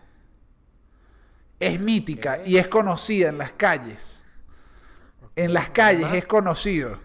Es 1.60 1.82
mítica 1.82 2.42
y 2.46 2.58
es 2.58 2.68
conocida 2.68 3.30
en 3.30 3.40
las 3.40 3.54
calles. 3.54 4.22
En 5.36 5.52
las 5.52 5.72
calles 5.72 6.14
es 6.14 6.26
conocido 6.26 7.00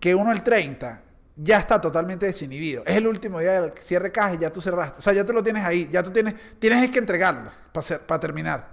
que 0.00 0.16
uno 0.16 0.32
el 0.32 0.42
30 0.42 1.00
ya 1.36 1.58
está 1.60 1.80
totalmente 1.80 2.26
desinhibido. 2.26 2.82
Es 2.84 2.96
el 2.96 3.06
último 3.06 3.38
día 3.38 3.60
del 3.60 3.72
cierre 3.78 4.06
de 4.06 4.12
caja 4.12 4.34
y 4.34 4.38
ya 4.38 4.50
tú 4.50 4.60
cerraste. 4.60 4.98
O 4.98 5.00
sea, 5.00 5.12
ya 5.12 5.24
tú 5.24 5.32
lo 5.32 5.44
tienes 5.44 5.64
ahí. 5.64 5.88
Ya 5.88 6.02
tú 6.02 6.10
tienes, 6.10 6.34
tienes 6.58 6.90
que 6.90 6.98
entregarlo 6.98 7.52
para, 7.72 8.04
para 8.04 8.18
terminar. 8.18 8.68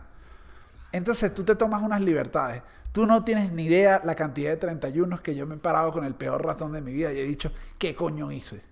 Entonces 0.91 1.31
tú 1.35 1.43
te 1.43 1.53
tomas 1.53 1.83
unas 1.83 2.01
libertades. 2.01 2.63
Tú 2.91 3.05
no 3.05 3.23
tienes 3.23 3.51
ni 3.51 3.65
idea 3.65 4.01
la 4.03 4.15
cantidad 4.15 4.49
de 4.49 4.57
31 4.57 5.21
que 5.21 5.35
yo 5.35 5.45
me 5.45 5.53
he 5.53 5.59
parado 5.59 5.93
con 5.93 6.03
el 6.03 6.15
peor 6.15 6.43
ratón 6.43 6.71
de 6.71 6.81
mi 6.81 6.91
vida 6.91 7.13
y 7.13 7.19
he 7.19 7.25
dicho, 7.25 7.53
¿qué 7.77 7.93
coño 7.93 8.31
hice? 8.31 8.68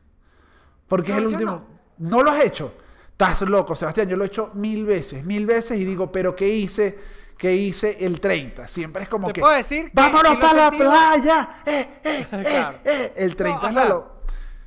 Porque 0.88 1.12
es 1.12 1.18
el 1.18 1.28
último. 1.28 1.66
No. 1.98 2.22
lo 2.24 2.32
has 2.32 2.44
hecho? 2.44 2.74
Estás 3.12 3.42
loco, 3.42 3.76
Sebastián. 3.76 4.08
Yo 4.08 4.16
lo 4.18 4.24
he 4.24 4.28
hecho 4.28 4.52
mil 4.54 4.86
veces, 4.86 5.26
mil 5.26 5.46
veces 5.46 5.80
y 5.80 5.86
digo, 5.86 6.12
¿pero 6.12 6.36
qué 6.36 6.48
hice? 6.48 6.98
¿Qué 7.38 7.54
hice 7.56 7.98
el 8.06 8.20
30? 8.20 8.68
Siempre 8.68 9.04
es 9.04 9.10
como 9.10 9.28
Te 9.28 9.34
que. 9.34 9.42
puedo 9.42 9.54
decir 9.56 9.86
que 9.86 9.92
¡Vámonos 9.94 10.38
para 10.38 10.54
la 10.54 10.70
sentido". 10.70 10.90
playa! 10.90 11.50
¡Eh, 11.66 11.90
eh, 12.04 12.28
eh, 12.32 12.44
Claro. 12.44 12.78
eh! 12.86 13.14
El 13.16 13.36
30 13.36 13.60
No, 13.62 13.66
o 13.66 13.70
es 13.70 13.76
la 13.76 13.82
sea- 13.82 13.90
lo- 13.90 14.18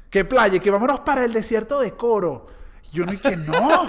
¿Qué 0.08 0.24
playa? 0.24 0.58
Que 0.58 0.70
vámonos 0.70 1.00
para 1.00 1.24
el 1.24 1.32
desierto 1.32 1.80
de 1.80 1.92
Coro. 1.96 2.46
Yo 2.92 3.06
no 3.06 3.12
dije, 3.12 3.36
no, 3.36 3.86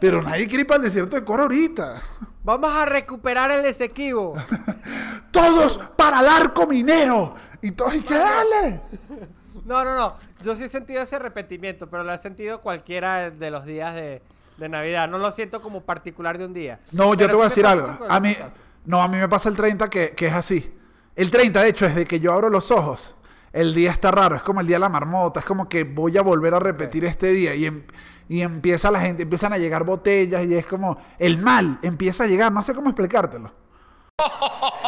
pero 0.00 0.22
nadie 0.22 0.46
quiere 0.46 0.62
ir 0.62 0.66
para 0.66 0.76
el 0.78 0.84
desierto 0.84 1.16
de 1.16 1.24
Coro 1.24 1.42
ahorita. 1.44 1.96
Vamos 2.44 2.72
a 2.72 2.84
recuperar 2.86 3.50
el 3.50 3.64
Esequibo. 3.64 4.34
Todos 5.30 5.78
para 5.96 6.20
el 6.20 6.28
arco 6.28 6.66
minero. 6.66 7.34
Y 7.62 7.72
todos, 7.72 7.94
¿y 7.94 8.00
qué 8.00 8.14
dale? 8.14 8.80
No, 9.64 9.84
no, 9.84 9.94
no. 9.96 10.14
Yo 10.42 10.54
sí 10.56 10.64
he 10.64 10.68
sentido 10.68 11.02
ese 11.02 11.16
arrepentimiento, 11.16 11.88
pero 11.88 12.04
lo 12.04 12.12
he 12.12 12.18
sentido 12.18 12.60
cualquiera 12.60 13.30
de 13.30 13.50
los 13.50 13.64
días 13.64 13.94
de, 13.94 14.22
de 14.56 14.68
Navidad. 14.68 15.08
No 15.08 15.18
lo 15.18 15.30
siento 15.30 15.60
como 15.60 15.82
particular 15.82 16.38
de 16.38 16.44
un 16.46 16.54
día. 16.54 16.80
No, 16.92 17.14
yo 17.14 17.26
te 17.28 17.34
voy 17.34 17.42
a 17.42 17.48
decir 17.48 17.66
algo. 17.66 17.86
A 18.08 18.20
mí, 18.20 18.28
24. 18.28 18.54
no, 18.86 19.02
a 19.02 19.08
mí 19.08 19.16
me 19.18 19.28
pasa 19.28 19.48
el 19.48 19.56
30 19.56 19.88
que, 19.90 20.10
que 20.10 20.26
es 20.26 20.32
así. 20.34 20.74
El 21.16 21.30
30, 21.30 21.62
de 21.62 21.68
hecho, 21.68 21.86
desde 21.86 22.06
que 22.06 22.20
yo 22.20 22.32
abro 22.32 22.48
los 22.50 22.70
ojos, 22.70 23.14
el 23.52 23.74
día 23.74 23.90
está 23.90 24.10
raro. 24.10 24.36
Es 24.36 24.42
como 24.42 24.60
el 24.60 24.66
día 24.66 24.76
de 24.76 24.80
la 24.80 24.88
marmota. 24.88 25.40
Es 25.40 25.46
como 25.46 25.68
que 25.68 25.84
voy 25.84 26.16
a 26.16 26.22
volver 26.22 26.54
a 26.54 26.60
repetir 26.60 27.04
este 27.04 27.28
día. 27.28 27.54
Y, 27.54 27.66
em- 27.66 27.84
y 28.28 28.42
empieza 28.42 28.90
la 28.92 29.00
gente, 29.00 29.24
empiezan 29.24 29.52
a 29.52 29.58
llegar 29.58 29.82
botellas 29.84 30.46
y 30.46 30.54
es 30.54 30.64
como 30.64 30.96
el 31.18 31.36
mal 31.38 31.78
empieza 31.82 32.24
a 32.24 32.26
llegar. 32.28 32.52
No 32.52 32.62
sé 32.62 32.74
cómo 32.74 32.88
explicártelo. 32.88 33.52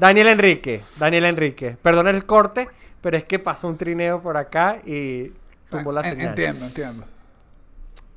Daniel 0.00 0.28
Enrique, 0.28 0.82
Daniel 0.98 1.26
Enrique. 1.26 1.76
Perdona 1.82 2.08
el 2.10 2.24
corte, 2.24 2.68
pero 3.02 3.16
es 3.16 3.24
que 3.24 3.38
pasó 3.38 3.68
un 3.68 3.76
trineo 3.76 4.20
por 4.22 4.36
acá 4.36 4.78
y 4.86 5.32
tumbó 5.70 5.92
la 5.92 6.00
En- 6.00 6.10
señal. 6.14 6.28
Entiendo, 6.30 6.64
entiendo. 6.64 7.04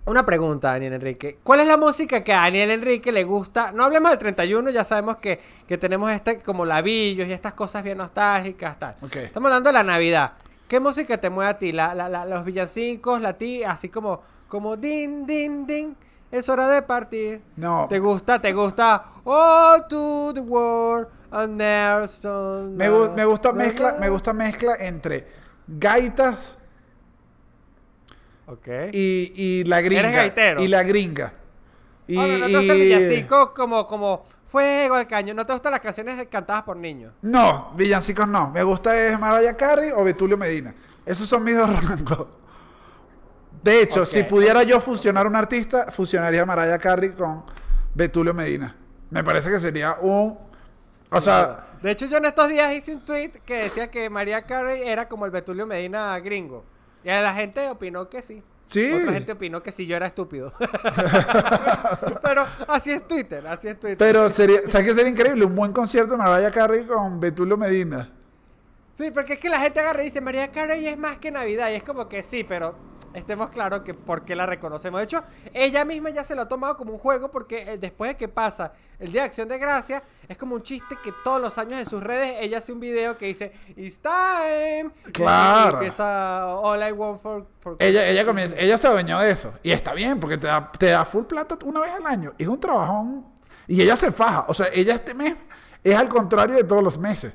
Una 0.06 0.26
pregunta, 0.26 0.70
Daniel 0.72 0.94
Enrique. 0.94 1.38
¿Cuál 1.44 1.62
es 1.62 1.68
la 1.68 1.78
música 1.78 2.24
que 2.24 2.34
a 2.34 2.38
Daniel 2.42 2.72
Enrique 2.72 3.12
le 3.12 3.24
gusta? 3.24 3.72
No 3.72 3.86
hablemos 3.86 4.12
del 4.12 4.20
31, 4.20 4.70
ya 4.70 4.84
sabemos 4.84 5.18
que, 5.18 5.40
que 5.68 5.78
tenemos 5.78 6.12
este 6.12 6.40
como 6.40 6.66
labillos 6.66 7.28
y 7.28 7.32
estas 7.32 7.54
cosas 7.54 7.84
bien 7.84 7.98
nostálgicas, 7.98 8.78
tal. 8.80 8.96
Ok. 9.02 9.16
Estamos 9.18 9.48
hablando 9.48 9.70
de 9.70 9.74
la 9.74 9.84
Navidad. 9.84 10.34
¿Qué 10.68 10.80
música 10.82 11.18
te 11.20 11.30
mueve 11.30 11.52
a 11.52 11.58
ti? 11.58 11.72
La, 11.72 11.94
la- 11.96 12.10
la- 12.10 12.26
los 12.26 12.44
villancicos, 12.44 13.22
la 13.22 13.34
ti, 13.38 13.64
así 13.64 13.88
como, 13.90 14.22
como 14.50 14.76
din, 14.76 15.26
din, 15.26 15.66
din. 15.66 15.96
Es 16.32 16.50
hora 16.50 16.68
de 16.68 16.82
partir. 16.82 17.42
No. 17.56 17.86
¿Te 17.90 18.00
gusta? 18.00 18.42
¿Te 18.42 18.52
gusta? 18.54 19.06
All 19.24 19.88
to 19.88 20.32
the 20.34 20.40
world 20.42 21.08
Me, 22.76 22.90
gu- 22.90 23.14
me 23.16 23.26
gusta 23.26 23.52
mezcla, 23.54 23.98
me 24.00 24.10
gusta 24.10 24.34
mezcla 24.34 24.76
entre 24.80 25.28
gaitas 25.68 26.58
y, 28.94 29.32
y 29.36 29.64
la 29.64 29.82
gringa. 29.82 30.02
Eres 30.02 30.16
gaitero. 30.16 30.62
Y 30.62 30.68
la 30.68 30.84
gringa. 30.84 31.34
Y, 32.08 32.18
Ah, 32.18 32.28
¿no 32.40 32.46
te 32.60 32.78
y- 32.78 32.82
villancico 32.82 33.54
como, 33.54 33.86
como 33.88 34.26
fuego 34.50 34.96
al 34.96 35.08
caño? 35.08 35.34
¿No 35.34 35.46
te 35.46 35.54
gustan 35.54 35.72
las 35.72 35.82
canciones 35.82 36.28
cantadas 36.30 36.64
por 36.64 36.76
niños? 36.78 37.14
No, 37.22 37.72
villancicos 37.76 38.28
no. 38.28 38.50
Me 38.52 38.62
gusta 38.64 38.96
es 38.98 39.18
Mariah 39.20 39.56
Carey 39.56 39.92
o 39.96 40.04
Betulio 40.04 40.38
Medina. 40.38 40.76
Esos 41.06 41.28
son 41.28 41.44
mis 41.44 41.56
dos 41.58 41.70
rangos. 41.88 42.28
De 43.64 43.82
hecho, 43.82 44.06
si 44.06 44.24
pudiera 44.24 44.64
yo 44.64 44.82
fusionar 44.82 45.26
un 45.26 45.38
artista, 45.38 45.90
fusionaría 45.90 46.46
Mariah 46.46 46.78
Carey 46.80 47.12
con 47.12 47.44
Betulio 47.94 48.34
Medina. 48.34 48.76
Me 49.10 49.24
parece 49.24 49.50
que 49.50 49.60
sería 49.60 49.98
un... 50.02 50.38
O 51.14 51.22
sea, 51.22 51.68
De 51.82 51.91
hecho, 51.91 52.05
yo 52.05 52.18
en 52.18 52.26
estos 52.26 52.49
días 52.49 52.74
hice 52.74 52.95
un 52.95 53.01
tweet 53.01 53.32
que 53.45 53.64
decía 53.64 53.89
que 53.91 54.09
María 54.09 54.41
Carey 54.43 54.82
era 54.88 55.07
como 55.07 55.26
el 55.26 55.32
Betulio 55.32 55.68
Medina 55.68 56.20
gringo. 56.20 56.64
Y 57.03 57.07
la 57.07 57.34
gente 57.34 57.70
opinó 57.70 58.09
que 58.09 58.22
sí. 58.22 58.41
Sí. 58.68 58.91
Otra 58.91 59.14
gente 59.14 59.32
opinó 59.34 59.61
que 59.61 59.72
sí, 59.72 59.86
yo 59.86 59.95
era 59.95 60.07
estúpido. 60.07 60.51
Pero 62.24 62.45
así 62.68 62.91
es 62.91 63.07
Twitter, 63.07 63.45
así 63.45 63.68
es 63.68 63.80
Twitter. 63.80 63.97
pero 63.97 64.30
sería... 64.30 64.61
¿Sabes 64.68 64.88
qué 64.88 64.95
sería 64.95 65.11
increíble? 65.11 65.45
Un 65.45 65.55
buen 65.55 65.72
concierto 65.72 66.14
de 66.14 66.18
Mariah 66.18 66.49
Carey 66.49 66.86
con 66.86 67.20
Betulio 67.20 67.55
Medina. 67.57 68.09
Sí, 68.96 69.10
porque 69.10 69.34
es 69.34 69.39
que 69.39 69.50
la 69.50 69.60
gente 69.60 69.80
agarra 69.80 70.02
y 70.04 70.06
dice, 70.06 70.22
María 70.22 70.52
Carey 70.52 70.86
es 70.88 70.98
más 70.98 71.18
que 71.18 71.32
Navidad. 71.32 71.72
Y 71.72 71.76
es 71.76 71.84
como 71.84 72.08
que 72.08 72.22
sí, 72.22 72.44
pero 72.44 72.76
estemos 73.14 73.50
claros 73.50 73.82
que 73.82 73.96
por 73.96 74.24
qué 74.24 74.36
la 74.36 74.46
reconocemos. 74.46 75.00
De 75.00 75.06
hecho, 75.06 75.24
ella 75.52 75.84
misma 75.84 76.12
ya 76.12 76.24
se 76.24 76.36
lo 76.36 76.44
ha 76.44 76.48
tomado 76.48 76.78
como 76.78 76.94
un 76.94 77.00
juego 77.00 77.32
porque 77.32 77.74
eh, 77.74 77.78
después 77.80 78.12
de 78.12 78.18
que 78.18 78.28
pasa 78.28 78.74
el 79.00 79.12
Día 79.12 79.22
de 79.22 79.28
Acción 79.28 79.48
de 79.48 79.58
Gracia, 79.58 80.04
es 80.28 80.38
como 80.38 80.54
un 80.54 80.62
chiste 80.62 80.96
que 81.04 81.12
todos 81.24 81.41
los 81.41 81.58
años 81.58 81.80
en 81.80 81.89
sus 81.89 82.04
redes 82.04 82.38
ella 82.39 82.60
hace 82.60 82.72
un 82.72 82.80
video 82.80 83.18
que 83.18 83.26
dice, 83.26 83.52
It's 83.76 84.00
time. 84.00 84.91
Claro. 85.12 85.72
Y 85.72 85.74
empieza 85.74 86.56
All 86.56 86.88
I 86.88 86.91
Want 86.91 87.20
for... 87.20 87.48
for 87.62 87.78
Ella, 87.80 88.08
ella, 88.08 88.24
comienza, 88.24 88.56
ella 88.60 88.78
se 88.78 88.88
adueñó 88.88 89.20
de 89.20 89.32
eso. 89.32 89.54
Y 89.64 89.72
está 89.72 89.96
bien, 89.96 90.20
porque 90.20 90.38
te 90.38 90.46
da, 90.46 90.72
te 90.72 90.88
da 90.88 91.04
full 91.04 91.24
plata 91.24 91.58
una 91.66 91.80
vez 91.80 91.91
al 91.91 92.06
año. 92.06 92.34
Es 92.38 92.48
un 92.48 92.60
trabajón. 92.60 93.26
Y 93.68 93.82
ella 93.82 93.96
se 93.96 94.12
faja. 94.12 94.46
O 94.48 94.54
sea, 94.54 94.68
ella 94.72 94.94
este 94.94 95.16
mes 95.16 95.36
es 95.84 95.96
al 95.96 96.08
contrario 96.10 96.56
de 96.56 96.64
todos 96.64 96.84
los 96.84 96.98
meses. 96.98 97.34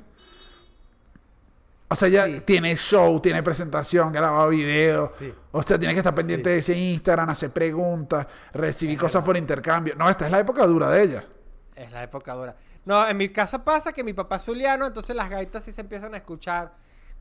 O 1.91 1.95
sea, 1.95 2.07
ella 2.07 2.25
Sí. 2.27 2.41
tiene 2.45 2.75
show, 2.75 3.19
tiene 3.19 3.41
presentación, 3.41 4.11
graba 4.13 4.47
video. 4.47 5.11
Sí. 5.17 5.33
O 5.51 5.63
sea, 5.63 5.79
tiene 5.79 5.93
que 5.95 6.01
estar 6.01 6.13
pendiente 6.13 6.49
Sí. 6.49 6.53
de 6.53 6.57
ese 6.59 6.77
Instagram, 6.77 7.29
hacer 7.29 7.49
preguntas, 7.51 8.27
recibir 8.53 8.97
cosas 8.97 9.23
por 9.23 9.35
intercambio. 9.35 9.95
No, 9.95 10.07
esta 10.09 10.25
es 10.27 10.31
la 10.31 10.39
época 10.39 10.65
dura 10.67 10.89
de 10.91 11.01
ella. 11.03 11.23
Es 11.75 11.91
la 11.91 12.03
época 12.03 12.33
dura. 12.35 12.55
No, 12.85 13.07
en 13.07 13.17
mi 13.17 13.29
casa 13.29 13.63
pasa 13.63 13.91
que 13.91 14.03
mi 14.03 14.13
papá 14.13 14.35
es 14.37 14.43
zuliano, 14.43 14.85
entonces 14.87 15.15
las 15.15 15.29
gaitas 15.29 15.63
sí 15.63 15.71
se 15.71 15.81
empiezan 15.81 16.13
a 16.13 16.17
escuchar 16.17 16.73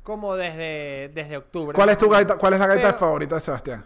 como 0.03 0.37
desde, 0.37 1.11
desde 1.15 1.37
octubre. 1.39 1.75
¿Cuál 1.75 1.89
es 1.91 1.99
tu 1.99 2.09
gaita? 2.09 2.37
¿Cuál 2.37 2.55
es 2.55 2.61
la 2.61 2.67
gaita 2.67 2.89
Pero- 2.89 2.99
favorita 2.99 3.35
de 3.37 3.41
Sebastián? 3.41 3.85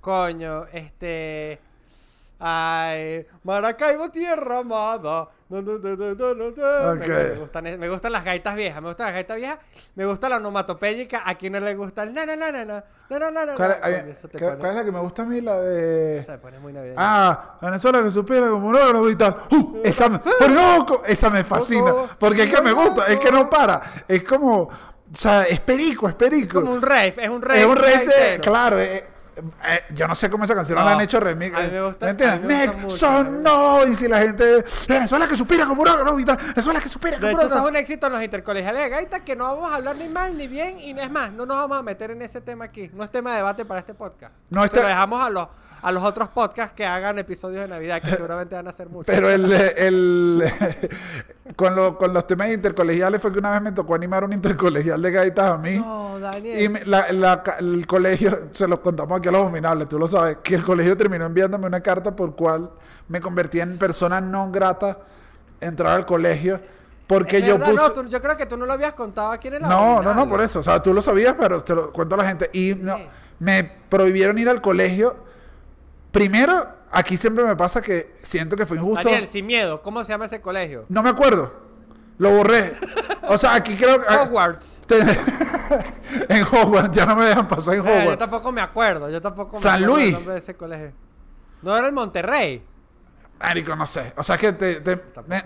Coño, 0.00 0.66
este. 0.72 1.58
Ay, 2.38 3.26
Maracaibo, 3.42 4.10
tierra 4.10 4.58
amada. 4.58 5.28
Okay. 5.50 5.70
me, 7.30 7.38
gustan, 7.38 7.78
me, 7.78 7.88
gustan, 7.88 8.12
las 8.12 8.24
gaitas 8.24 8.56
viejas. 8.56 8.82
Me 8.82 8.88
gustan 8.88 9.06
las 9.06 9.14
gaitas 9.14 9.36
viejas. 9.36 9.58
Me 9.94 10.04
gusta 10.04 10.28
la 10.28 10.36
onomatopéyica. 10.38 11.22
A 11.24 11.36
quien 11.36 11.52
no 11.52 11.60
le 11.60 11.74
gusta 11.74 12.02
el 12.02 12.12
na, 12.12 12.26
na, 12.26 12.34
na, 12.34 12.50
na, 12.50 12.64
na, 12.64 12.82
na, 13.08 13.30
na, 13.30 13.46
na. 13.46 13.54
¿Cuál, 13.54 13.70
es, 13.70 13.78
hay, 13.82 14.14
¿cuál 14.38 14.70
es 14.70 14.74
la 14.74 14.84
que 14.84 14.90
me 14.90 15.00
gusta 15.00 15.22
a 15.22 15.24
mí? 15.26 15.40
La 15.40 15.60
de. 15.60 16.18
Esa 16.18 16.32
me 16.32 16.38
pone 16.38 16.58
muy 16.58 16.72
navideña. 16.72 16.96
Ah, 16.98 17.58
Venezuela 17.60 18.02
que 18.02 18.10
supiera 18.10 18.48
como 18.48 18.72
no 18.72 18.92
lo 18.92 19.02
¡Uh! 19.02 19.80
Esa 19.84 20.08
me, 20.08 20.18
¡Por 20.18 20.50
loco! 20.50 21.02
Esa 21.06 21.30
me 21.30 21.44
fascina. 21.44 21.92
Oh, 21.92 22.04
oh, 22.04 22.08
Porque 22.18 22.44
es 22.44 22.54
que 22.54 22.60
me 22.60 22.72
gusta. 22.72 23.06
Es 23.06 23.20
que 23.20 23.30
no 23.30 23.42
oh. 23.42 23.50
para. 23.50 23.80
Es 24.08 24.24
como. 24.24 24.62
O 24.62 25.16
sea, 25.16 25.44
es 25.44 25.60
perico, 25.60 26.08
es 26.08 26.14
perico. 26.14 26.58
Es 26.58 26.64
como 26.64 26.72
un 26.74 26.82
rave. 26.82 27.14
Es 27.16 27.28
un 27.28 27.42
rave. 27.42 27.60
Es 27.60 27.66
un 27.66 27.76
rave, 27.76 28.06
de, 28.06 28.40
claro. 28.40 28.78
Es, 28.80 29.04
eh, 29.36 29.82
yo 29.94 30.06
no 30.08 30.14
sé 30.14 30.30
cómo 30.30 30.44
esa 30.44 30.54
canción 30.54 30.76
no, 30.78 30.84
No, 30.84 30.90
la 30.90 30.96
han 30.96 31.02
hecho 31.02 31.18
remix. 31.20 31.56
a 31.56 31.60
mí 31.62 31.68
me 31.70 31.82
gusta- 31.82 32.06
¿Me 32.06 32.10
entiendes? 32.12 32.40
me 32.42 32.54
gusta 32.66 32.72
Meg, 32.72 32.82
mucho, 32.82 32.96
son 32.96 33.42
no, 33.42 33.86
y 33.86 33.94
si 33.94 34.08
la 34.08 34.18
gente, 34.20 34.64
Venezuela 34.88 35.26
que 35.28 35.36
suspira 35.36 35.66
como 35.66 35.84
no 35.84 36.18
y 36.18 36.24
tal. 36.24 36.36
Venezuela 36.36 36.80
que 36.80 36.88
suspira 36.88 37.16
De 37.18 37.20
como 37.20 37.32
hecho, 37.32 37.46
eso 37.46 37.54
es 37.56 37.60
no. 37.62 37.68
un 37.68 37.76
éxito 37.76 38.06
en 38.06 38.12
los 38.12 38.22
intercolegiales 38.22 38.82
de 38.82 38.88
gaita 38.88 39.20
que 39.24 39.36
no 39.36 39.44
vamos 39.44 39.72
a 39.72 39.76
hablar 39.76 39.96
ni 39.96 40.08
mal 40.08 40.36
ni 40.36 40.46
bien. 40.48 40.80
Y 40.80 40.98
es 40.98 41.10
más, 41.10 41.32
no 41.32 41.46
nos 41.46 41.56
vamos 41.56 41.78
a 41.78 41.82
meter 41.82 42.10
en 42.10 42.22
ese 42.22 42.40
tema 42.40 42.66
aquí. 42.66 42.90
No 42.94 43.04
es 43.04 43.10
tema 43.10 43.30
de 43.32 43.36
debate 43.38 43.64
para 43.64 43.80
este 43.80 43.94
podcast. 43.94 44.32
No, 44.50 44.60
Se 44.60 44.66
este- 44.66 44.82
lo 44.82 44.88
dejamos 44.88 45.24
a 45.26 45.30
los, 45.30 45.48
a 45.84 45.92
los 45.92 46.02
otros 46.02 46.28
podcasts 46.28 46.74
que 46.74 46.86
hagan 46.86 47.18
episodios 47.18 47.60
de 47.62 47.68
Navidad, 47.68 48.00
que 48.00 48.10
seguramente 48.10 48.54
van 48.54 48.66
a 48.68 48.72
ser 48.72 48.88
muchos. 48.88 49.06
Pero 49.14 49.28
el, 49.28 49.52
el 49.52 50.42
con, 51.56 51.74
lo- 51.76 51.98
con 51.98 52.12
los 52.12 52.26
temas 52.26 52.50
intercolegiales 52.50 53.20
fue 53.20 53.32
que 53.32 53.38
una 53.38 53.52
vez 53.52 53.62
me 53.62 53.72
tocó 53.72 53.94
animar 53.94 54.24
un 54.24 54.32
intercolegial 54.32 55.00
de 55.02 55.10
gaitas 55.10 55.44
a 55.52 55.58
mí. 55.58 55.78
No, 55.78 56.18
Daniel. 56.18 56.62
Y 56.62 56.68
me- 56.68 56.84
la- 56.86 57.12
la 57.12 57.42
el 57.58 57.86
colegio, 57.86 58.48
se 58.52 58.66
lo 58.66 58.80
contamos 58.82 59.18
aquí 59.18 59.28
a 59.28 59.32
los 59.32 59.42
abominables, 59.42 59.88
tú 59.88 59.98
lo 59.98 60.08
sabes, 60.08 60.38
que 60.42 60.54
el 60.54 60.64
colegio 60.64 60.96
terminó 60.96 61.26
enviándome 61.26 61.66
una 61.66 61.80
carta 61.80 62.14
por 62.16 62.34
cual 62.34 62.70
me 63.08 63.20
convertí 63.20 63.60
en 63.60 63.76
persona 63.78 64.20
no 64.20 64.50
grata 64.50 64.98
entrar 65.60 65.92
al 65.94 66.06
colegio 66.06 66.60
porque 67.06 67.38
Es 67.38 67.44
yo 67.44 67.58
verdad, 67.58 67.70
puse... 67.72 67.82
no, 67.82 67.92
tú- 67.92 68.08
yo 68.08 68.22
creo 68.22 68.36
que 68.38 68.46
tú 68.46 68.56
no 68.56 68.64
lo 68.64 68.72
habías 68.72 68.94
contado 68.94 69.32
aquí 69.32 69.48
en 69.48 69.54
el 69.54 69.62
No, 69.62 70.00
no, 70.02 70.14
no, 70.14 70.26
por 70.28 70.40
eso. 70.40 70.60
O 70.60 70.62
sea, 70.62 70.80
tú 70.82 70.94
lo 70.94 71.02
sabías, 71.02 71.34
pero 71.38 71.60
te 71.60 71.74
lo 71.74 71.92
cuento 71.92 72.14
a 72.14 72.18
la 72.18 72.26
gente. 72.26 72.48
Y 72.54 72.74
no, 72.80 72.96
me 73.38 73.64
prohibieron 73.90 74.38
ir 74.38 74.48
al 74.48 74.62
colegio. 74.62 75.33
Primero, 76.14 76.66
aquí 76.92 77.16
siempre 77.18 77.44
me 77.44 77.56
pasa 77.56 77.82
que 77.82 78.14
siento 78.22 78.54
que 78.56 78.64
fue 78.64 78.76
injusto. 78.76 79.02
Daniel, 79.08 79.28
sin 79.28 79.44
miedo, 79.46 79.82
¿cómo 79.82 80.02
se 80.04 80.12
llama 80.12 80.26
ese 80.26 80.40
colegio? 80.40 80.86
No 80.88 81.02
me 81.02 81.10
acuerdo. 81.10 81.52
Lo 82.18 82.30
borré. 82.30 82.76
O 83.28 83.36
sea, 83.36 83.54
aquí 83.54 83.74
creo 83.76 84.00
que... 84.00 84.14
Hogwarts. 84.14 84.82
Te- 84.86 85.00
en 86.28 86.42
Hogwarts, 86.44 86.96
ya 86.96 87.04
no 87.04 87.16
me 87.16 87.24
dejan 87.24 87.48
pasar 87.48 87.74
en 87.74 87.80
Eh, 87.80 87.84
yo 87.84 87.90
Hogwarts. 88.00 88.18
tampoco 88.20 88.52
me 88.52 88.60
acuerdo, 88.60 89.10
yo 89.10 89.20
tampoco 89.20 89.56
me 89.56 89.62
San 89.62 89.74
acuerdo 89.82 89.94
Luis. 89.96 90.06
el 90.08 90.12
nombre 90.14 90.34
de 90.34 90.38
ese 90.40 90.54
colegio. 90.54 90.92
No 91.62 91.76
era 91.76 91.86
el 91.88 91.92
Monterrey. 91.92 92.64
Marico, 93.40 93.74
no 93.74 93.84
sé. 93.84 94.12
O 94.16 94.22
sea, 94.22 94.38
que 94.38 94.52
te... 94.52 94.80
te- 94.80 94.96
me- 95.26 95.42
me. 95.42 95.44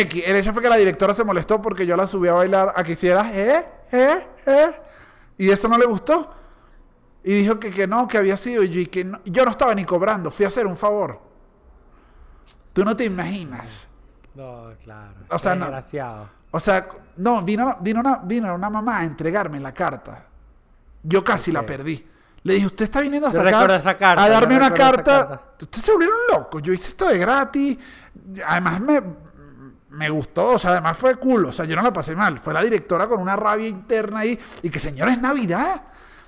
X, 0.00 0.22
el 0.26 0.34
hecho 0.36 0.52
fue 0.52 0.62
que 0.62 0.68
la 0.68 0.76
directora 0.76 1.14
se 1.14 1.22
molestó 1.22 1.62
porque 1.62 1.86
yo 1.86 1.96
la 1.96 2.08
subí 2.08 2.26
a 2.26 2.32
bailar 2.34 2.72
a 2.74 2.82
que 2.82 2.92
hiciera 2.92 3.30
eh, 3.32 3.64
eh, 3.92 4.26
eh. 4.46 4.70
Y 5.38 5.50
eso 5.50 5.68
no 5.68 5.78
le 5.78 5.86
gustó. 5.86 6.34
Y 7.24 7.34
dijo 7.34 7.60
que, 7.60 7.70
que 7.70 7.86
no, 7.86 8.08
que 8.08 8.18
había 8.18 8.36
sido. 8.36 8.62
Y 8.64 8.68
yo, 8.68 8.80
y 8.80 8.86
que 8.86 9.04
no- 9.04 9.20
yo 9.24 9.44
no 9.44 9.52
estaba 9.52 9.74
ni 9.74 9.84
cobrando, 9.84 10.30
fui 10.30 10.44
a 10.44 10.48
hacer 10.48 10.66
un 10.66 10.76
favor. 10.76 11.20
Tú 12.72 12.84
no 12.84 12.96
te 12.96 13.04
imaginas. 13.04 13.88
No, 14.34 14.70
claro. 14.82 15.14
O 15.28 15.38
sea, 15.38 15.54
no. 15.54 15.66
Desgraciado. 15.66 16.28
O 16.50 16.60
sea, 16.60 16.86
no, 17.16 17.42
vino, 17.42 17.76
vino, 17.80 18.00
una, 18.00 18.16
vino 18.16 18.54
una 18.54 18.70
mamá 18.70 18.98
a 18.98 19.04
entregarme 19.04 19.60
la 19.60 19.72
carta. 19.72 20.26
Yo 21.02 21.22
casi 21.24 21.50
la 21.52 21.64
perdí. 21.64 22.06
Le 22.44 22.54
dije, 22.54 22.66
usted 22.66 22.84
está 22.86 23.00
viniendo 23.00 23.28
hasta 23.28 23.40
Yo 23.42 23.48
acá 23.48 23.58
recuerdo 23.60 23.76
esa 23.76 23.96
carta, 23.96 24.24
a 24.24 24.28
darme 24.28 24.56
una 24.56 24.74
carta. 24.74 25.28
carta. 25.28 25.42
Ustedes 25.60 25.84
se 25.84 25.92
volvieron 25.92 26.16
locos. 26.32 26.62
Yo 26.62 26.72
hice 26.72 26.88
esto 26.88 27.08
de 27.08 27.18
gratis. 27.18 27.78
Además 28.46 28.80
me, 28.80 29.02
me 29.90 30.10
gustó. 30.10 30.50
O 30.50 30.58
sea, 30.58 30.72
además 30.72 30.96
fue 30.96 31.16
cool. 31.16 31.46
O 31.46 31.52
sea, 31.52 31.64
yo 31.66 31.76
no 31.76 31.82
la 31.82 31.92
pasé 31.92 32.16
mal. 32.16 32.38
Fue 32.38 32.52
la 32.52 32.62
directora 32.62 33.06
con 33.06 33.20
una 33.20 33.36
rabia 33.36 33.68
interna 33.68 34.20
ahí. 34.20 34.38
Y 34.62 34.70
que, 34.70 34.78
señora, 34.78 35.12
es 35.12 35.20
Navidad. 35.22 35.82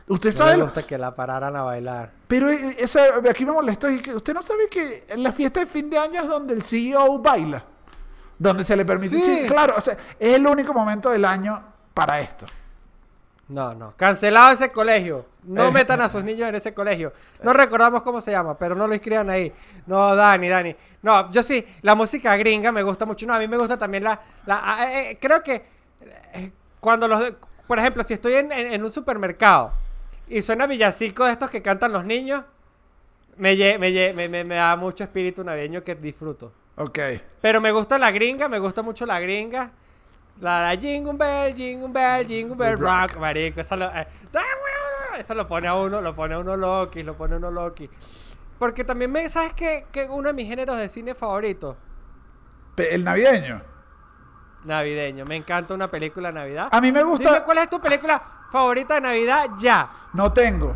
Usted 0.06 0.30
No 0.32 0.36
sabe... 0.36 0.56
me 0.58 0.62
gusta 0.64 0.82
que 0.86 0.98
la 0.98 1.14
pararan 1.14 1.56
a 1.56 1.62
bailar. 1.62 2.10
Pero 2.28 2.50
eh, 2.50 2.76
esa, 2.78 3.04
aquí 3.28 3.46
me 3.46 3.52
molestó. 3.52 3.88
Que 4.02 4.14
usted 4.14 4.34
no 4.34 4.42
sabe 4.42 4.68
que 4.68 5.04
en 5.08 5.22
la 5.22 5.32
fiesta 5.32 5.60
de 5.60 5.66
fin 5.66 5.88
de 5.88 5.98
año 5.98 6.22
es 6.22 6.28
donde 6.28 6.54
el 6.54 6.62
CEO 6.62 7.18
baila. 7.20 7.64
Donde 8.38 8.64
se 8.64 8.76
le 8.76 8.84
permite... 8.84 9.16
Sí. 9.18 9.44
Claro, 9.46 9.74
o 9.76 9.80
sea, 9.80 9.96
es 10.18 10.34
el 10.34 10.46
único 10.46 10.74
momento 10.74 11.08
del 11.10 11.24
año 11.24 11.62
para 11.94 12.20
esto. 12.20 12.46
No, 13.48 13.74
no. 13.74 13.94
Cancelado 13.96 14.52
ese 14.52 14.72
colegio. 14.72 15.26
No 15.44 15.68
Eh. 15.68 15.70
metan 15.70 16.00
a 16.00 16.08
sus 16.08 16.22
niños 16.24 16.48
en 16.48 16.54
ese 16.56 16.74
colegio. 16.74 17.12
No 17.42 17.52
recordamos 17.52 18.02
cómo 18.02 18.20
se 18.20 18.30
llama, 18.32 18.58
pero 18.58 18.74
no 18.74 18.86
lo 18.86 18.94
inscriban 18.94 19.30
ahí. 19.30 19.52
No, 19.86 20.14
Dani, 20.16 20.48
Dani. 20.48 20.76
No, 21.02 21.30
yo 21.30 21.42
sí, 21.42 21.64
la 21.82 21.94
música 21.94 22.36
gringa 22.36 22.72
me 22.72 22.82
gusta 22.82 23.06
mucho. 23.06 23.26
No, 23.26 23.34
a 23.34 23.38
mí 23.38 23.46
me 23.48 23.56
gusta 23.56 23.78
también 23.78 24.04
la... 24.04 24.20
la- 24.46 24.86
eh, 24.92 25.10
eh, 25.12 25.18
creo 25.20 25.42
que 25.42 25.64
eh, 26.34 26.52
cuando 26.80 27.06
los... 27.08 27.22
Por 27.66 27.78
ejemplo, 27.78 28.02
si 28.02 28.14
estoy 28.14 28.34
en, 28.34 28.50
en- 28.52 28.72
en 28.74 28.84
un 28.84 28.90
supermercado 28.90 29.72
y 30.28 30.42
suena 30.42 30.66
villancico 30.66 31.24
de 31.24 31.32
estos 31.32 31.50
que 31.50 31.62
cantan 31.62 31.92
los 31.92 32.04
niños, 32.04 32.44
me, 33.36 33.54
lle- 33.56 33.78
me, 33.78 33.90
lle- 33.90 34.14
me, 34.14 34.28
me- 34.28 34.44
me 34.44 34.54
da 34.56 34.76
mucho 34.76 35.04
espíritu 35.04 35.42
navideño 35.44 35.82
que 35.82 35.94
disfruto. 35.94 36.52
Ok. 36.76 36.98
Pero 37.40 37.60
me 37.60 37.70
gusta 37.72 37.98
la 37.98 38.10
gringa, 38.10 38.48
me 38.48 38.58
gusta 38.58 38.82
mucho 38.82 39.06
la 39.06 39.20
gringa. 39.20 39.70
La, 40.40 40.62
la 40.62 40.76
Jingle 40.80 41.12
Bell, 41.14 41.54
Jingle 41.54 41.88
Bell, 41.92 42.26
Jingle 42.26 42.56
Bell 42.56 42.78
Rock, 42.78 43.16
marico. 43.18 43.60
Esa 43.60 43.76
lo, 43.76 43.86
eh, 43.94 44.06
esa 45.18 45.34
lo 45.34 45.46
pone 45.46 45.68
a 45.68 45.74
uno, 45.76 46.00
lo 46.00 46.14
pone 46.14 46.34
a 46.34 46.38
uno 46.40 46.56
Loki, 46.56 47.02
lo 47.04 47.14
pone 47.16 47.34
a 47.34 47.38
uno 47.38 47.50
Loki. 47.52 47.88
Porque 48.58 48.82
también 48.82 49.12
me, 49.12 49.28
¿sabes 49.28 49.52
qué? 49.54 49.86
Que 49.92 50.04
uno 50.04 50.28
de 50.28 50.32
mis 50.32 50.48
géneros 50.48 50.76
de 50.78 50.88
cine 50.88 51.14
favoritos, 51.14 51.76
El 52.76 53.04
navideño. 53.04 53.62
navideño. 54.64 55.24
Me 55.24 55.36
encanta 55.36 55.74
una 55.74 55.88
película 55.88 56.28
de 56.28 56.34
Navidad. 56.34 56.68
A 56.70 56.80
mí 56.80 56.90
me 56.90 57.02
gusta... 57.02 57.30
Dime 57.30 57.42
cuál 57.44 57.58
es 57.58 57.70
tu 57.70 57.80
película 57.80 58.22
favorita 58.54 58.94
de 58.94 59.00
Navidad 59.00 59.46
ya. 59.58 59.88
No 60.12 60.32
tengo. 60.32 60.72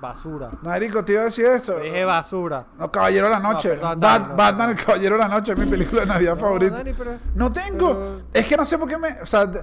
Basura. 0.00 0.50
Marico, 0.62 1.04
te 1.04 1.12
iba 1.12 1.22
a 1.22 1.24
decir 1.26 1.46
eso. 1.46 1.78
Dije 1.78 2.04
basura. 2.04 2.66
No, 2.76 2.90
Caballero 2.90 3.26
de 3.26 3.30
la 3.32 3.38
Noche. 3.38 3.68
perdón, 3.70 4.00
no, 4.00 4.36
Batman, 4.36 4.66
no. 4.66 4.70
el 4.72 4.84
Caballero 4.84 5.14
de 5.14 5.20
la 5.22 5.28
Noche 5.28 5.52
es 5.52 5.60
mi 5.60 5.66
película 5.70 6.00
de 6.00 6.06
Navidad 6.08 6.34
No, 6.34 6.40
favorita. 6.40 6.76
Dani, 6.78 6.92
pero- 6.92 7.12
no 7.36 7.52
tengo. 7.52 7.88
pero- 7.94 8.16
Es 8.32 8.46
que 8.48 8.56
no 8.56 8.64
sé 8.64 8.76
por 8.78 8.88
qué 8.88 8.98
me... 8.98 9.22
O 9.22 9.26
sea, 9.26 9.46
no 9.46 9.62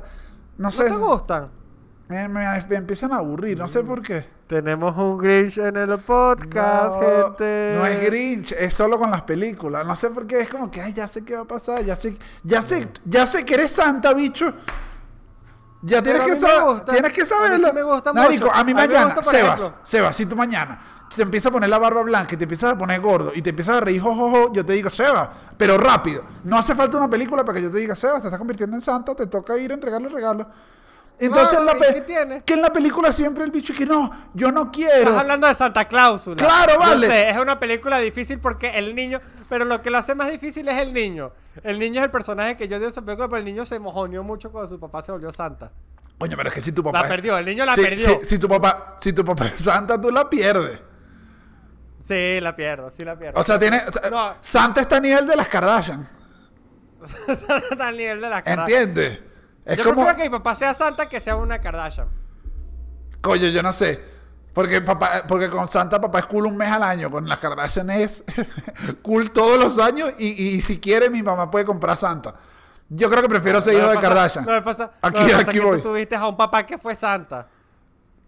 ¿No 0.57 0.71
sé. 0.71 0.85
te 0.85 0.95
gustan? 0.95 1.49
Me, 2.07 2.29
me- 2.29 2.65
me 2.69 2.75
empiezan 2.77 3.11
a 3.11 3.17
aburrir. 3.17 3.57
No 3.59 3.67
sé 3.67 3.83
por 3.83 4.01
qué. 4.01 4.25
Tenemos 4.47 4.95
un 4.97 5.17
Grinch 5.17 5.57
en 5.57 5.75
el 5.75 5.99
podcast, 5.99 6.93
no, 6.95 7.01
gente. 7.01 7.75
no 7.77 7.85
es 7.85 8.01
Grinch, 8.01 8.53
es 8.53 8.73
solo 8.73 8.97
con 8.97 9.11
las 9.11 9.21
películas. 9.23 9.85
No 9.85 9.95
sé 9.97 10.09
por 10.09 10.25
qué. 10.25 10.39
Es 10.39 10.49
como 10.49 10.71
que, 10.71 10.81
ay, 10.81 10.93
ya 10.93 11.07
sé 11.09 11.23
qué 11.25 11.35
va 11.35 11.41
a 11.41 11.45
pasar. 11.45 11.83
Ya 11.83 11.95
sé, 11.97 12.17
ya 12.45 12.61
sé, 12.61 12.89
ya 13.05 13.27
sé 13.27 13.45
que 13.45 13.55
eres 13.55 13.71
santa, 13.71 14.13
bicho. 14.13 14.53
Ya 15.81 16.01
tienes 16.01 16.23
que 16.23 16.35
saber, 16.35 16.81
tienes 16.85 17.13
que 17.13 17.21
A 17.21 17.23
mí 17.23 17.29
saberlo. 17.29 17.67
sí 17.69 17.73
me 17.73 17.83
gusta 17.83 18.11
Marico, 18.13 18.45
mucho. 18.47 18.55
a 18.55 18.55
mí 18.55 18.59
A 18.59 18.63
mí 18.63 18.73
me 18.73 18.87
mañana, 18.87 19.15
gusta, 19.15 19.31
Sebas, 19.31 19.57
ejemplo. 19.59 19.79
Sebas, 19.83 20.15
si 20.15 20.25
tú 20.25 20.35
mañana 20.35 20.79
te 21.15 21.21
empiezas 21.21 21.47
a 21.49 21.51
poner 21.53 21.69
la 21.69 21.77
barba 21.77 22.01
blanca 22.03 22.35
y 22.35 22.37
te 22.37 22.43
empiezas 22.43 22.73
a 22.73 22.77
poner 22.77 22.99
gordo 22.99 23.31
y 23.33 23.41
te 23.41 23.51
empiezas 23.51 23.75
a 23.77 23.79
reír, 23.79 24.01
jojojo, 24.01 24.51
yo 24.53 24.65
te 24.65 24.73
digo, 24.73 24.89
Sebas, 24.89 25.29
pero 25.57 25.77
rápido. 25.77 26.23
No 26.43 26.57
hace 26.57 26.75
falta 26.75 26.97
una 26.97 27.09
película 27.09 27.45
para 27.45 27.57
que 27.57 27.63
yo 27.63 27.71
te 27.71 27.77
diga, 27.77 27.95
Sebas, 27.95 28.21
te 28.21 28.27
estás 28.27 28.37
convirtiendo 28.37 28.75
en 28.75 28.81
santa, 28.81 29.15
te 29.15 29.27
toca 29.27 29.57
ir 29.57 29.71
a 29.71 29.75
entregarle 29.75 30.09
regalos. 30.09 30.47
Entonces, 31.17 31.57
en 31.59 31.65
la 31.65 31.75
que 32.45 32.53
en 32.53 32.61
la 32.61 32.71
película 32.71 33.11
siempre 33.11 33.43
el 33.43 33.51
bicho 33.51 33.73
que 33.73 33.85
no, 33.85 34.09
yo 34.33 34.51
no 34.51 34.71
quiero. 34.71 34.93
Estás 34.99 35.17
hablando 35.17 35.47
de 35.47 35.53
Santa 35.53 35.85
Cláusula. 35.85 36.37
Claro, 36.37 36.73
Yo 36.73 36.79
vale. 36.79 37.07
sé, 37.07 37.29
es 37.29 37.37
una 37.37 37.59
película 37.59 37.99
difícil 37.99 38.39
porque 38.39 38.69
el 38.69 38.95
niño. 38.95 39.19
Pero 39.49 39.65
lo 39.65 39.81
que 39.81 39.89
lo 39.89 39.97
hace 39.97 40.15
más 40.15 40.31
difícil 40.31 40.67
es 40.67 40.77
el 40.77 40.93
niño. 40.93 41.31
El 41.63 41.79
niño 41.79 41.99
es 41.99 42.05
el 42.05 42.11
personaje 42.11 42.55
que 42.55 42.67
yo 42.67 42.79
dio 42.79 42.87
esa 42.87 43.01
película, 43.01 43.27
pero 43.27 43.39
el 43.39 43.45
niño 43.45 43.65
se 43.65 43.79
mojoneó 43.79 44.23
mucho 44.23 44.51
cuando 44.51 44.69
su 44.69 44.79
papá 44.79 45.01
se 45.01 45.11
volvió 45.11 45.31
Santa. 45.31 45.71
Coño, 46.19 46.35
pero 46.37 46.49
es 46.49 46.55
que 46.55 46.61
si 46.61 46.71
tu 46.71 46.83
papá. 46.83 47.01
La 47.01 47.07
perdió, 47.07 47.37
el 47.37 47.45
niño 47.45 47.65
la 47.65 47.73
si, 47.75 47.81
perdió. 47.81 48.19
Si, 48.19 48.25
si 48.25 48.39
tu 48.39 48.47
papá, 48.47 48.97
si 48.99 49.13
tu 49.13 49.23
papá 49.23 49.47
es 49.47 49.61
santa, 49.61 49.99
tú 49.99 50.11
la 50.11 50.29
pierdes. 50.29 50.79
Sí, 52.01 52.39
la 52.41 52.55
pierdo, 52.55 52.91
sí 52.91 53.05
la 53.05 53.17
pierdo. 53.17 53.39
O 53.39 53.43
sea, 53.43 53.57
tiene. 53.57 53.81
No. 54.11 54.35
Santa 54.41 54.81
está 54.81 54.97
a 54.97 54.99
nivel 54.99 55.25
de 55.25 55.35
las 55.35 55.47
Kardashian. 55.47 56.07
Está 57.71 57.87
al 57.87 57.95
nivel 57.95 58.19
de 58.19 58.29
la 58.29 58.41
cara. 58.41 58.63
¿Entiendes? 58.63 59.19
Es 59.63 59.77
Yo 59.77 59.83
como. 59.85 59.95
prefiero 59.95 60.17
que 60.17 60.23
mi 60.23 60.29
papá 60.29 60.53
sea 60.53 60.73
Santa 60.73 61.07
que 61.07 61.21
sea 61.21 61.37
una 61.37 61.59
Kardashian. 61.59 62.09
Coño, 63.21 63.47
yo 63.47 63.63
no 63.63 63.71
sé. 63.71 64.03
Porque 64.53 64.81
papá, 64.81 65.23
porque 65.27 65.49
con 65.49 65.67
Santa 65.67 66.01
papá 66.01 66.19
es 66.19 66.25
cool 66.25 66.47
un 66.47 66.57
mes 66.57 66.69
al 66.71 66.83
año. 66.83 67.09
Con 67.11 67.27
las 67.29 67.37
Kardashian 67.39 67.89
es 67.91 68.23
cool 69.01 69.31
todos 69.31 69.59
los 69.59 69.77
años. 69.79 70.11
Y, 70.17 70.27
y 70.55 70.61
si 70.61 70.79
quiere, 70.79 71.09
mi 71.09 71.21
mamá 71.23 71.49
puede 71.51 71.65
comprar 71.65 71.95
Santa. 71.97 72.33
Yo 72.89 73.09
creo 73.09 73.21
que 73.21 73.29
prefiero 73.29 73.61
ser 73.61 73.75
hijo 73.75 73.87
de 73.87 73.99
Kardashian. 73.99 74.45
Pasa, 74.63 74.91
Aquí- 75.01 75.21
pasa 75.23 75.37
aquí 75.41 75.51
que 75.59 75.65
voy. 75.65 75.77
tú 75.81 75.89
tuviste 75.89 76.15
a 76.15 76.25
un 76.27 76.35
papá 76.35 76.65
que 76.65 76.77
fue 76.77 76.95
Santa. 76.95 77.47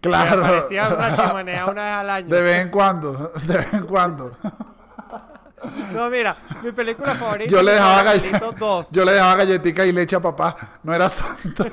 Claro. 0.00 0.64
En 0.70 0.92
una 0.94 1.14
chimenea 1.28 1.66
una 1.66 1.84
vez 1.84 1.92
al 1.94 2.10
año. 2.10 2.28
De 2.28 2.42
vez 2.42 2.56
en 2.60 2.70
cuando. 2.70 3.32
De 3.46 3.56
vez 3.56 3.72
en 3.74 3.82
cuando. 3.86 4.36
No, 5.92 6.10
mira, 6.10 6.36
mi 6.62 6.72
película 6.72 7.14
favorita 7.14 7.48
Yo 7.50 7.62
le 7.62 7.72
dejaba 7.72 8.02
galletas. 8.02 8.56
2. 8.58 8.90
Yo 8.90 9.04
le 9.04 9.12
dejaba 9.12 9.36
galletica 9.36 9.84
y 9.86 9.92
leche 9.92 10.16
a 10.16 10.20
papá. 10.20 10.56
No 10.82 10.92
era 10.92 11.08
santa. 11.08 11.64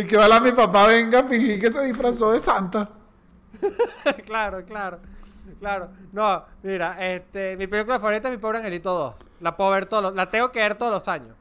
Y 0.00 0.04
que 0.06 0.16
ojalá 0.16 0.40
mi 0.40 0.52
papá 0.52 0.86
venga 0.86 1.20
a 1.20 1.24
fingir 1.24 1.60
que 1.60 1.72
se 1.72 1.82
disfrazó 1.82 2.32
de 2.32 2.40
santa. 2.40 2.88
claro, 4.26 4.64
claro. 4.64 4.98
Claro. 5.60 5.88
No, 6.12 6.44
mira, 6.62 6.96
este, 7.00 7.56
mi 7.56 7.66
película 7.66 7.98
favorita 7.98 8.28
es 8.28 8.34
Mi 8.34 8.38
Pobre 8.40 8.58
Angelito 8.58 8.92
2. 8.92 9.14
La 9.40 9.56
puedo 9.56 9.70
ver 9.70 9.86
todos 9.86 10.02
los, 10.02 10.14
la 10.14 10.28
tengo 10.28 10.52
que 10.52 10.58
ver 10.58 10.74
todos 10.74 10.92
los 10.92 11.08
años. 11.08 11.34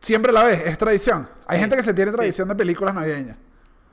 Siempre 0.00 0.32
la 0.32 0.42
ves, 0.44 0.60
es 0.66 0.76
tradición. 0.76 1.28
Hay 1.46 1.56
Sí. 1.56 1.60
gente 1.62 1.76
que 1.76 1.82
se 1.82 1.94
tiene 1.94 2.10
tradición 2.12 2.48
de 2.48 2.54
películas 2.54 2.94
navideñas. 2.94 3.38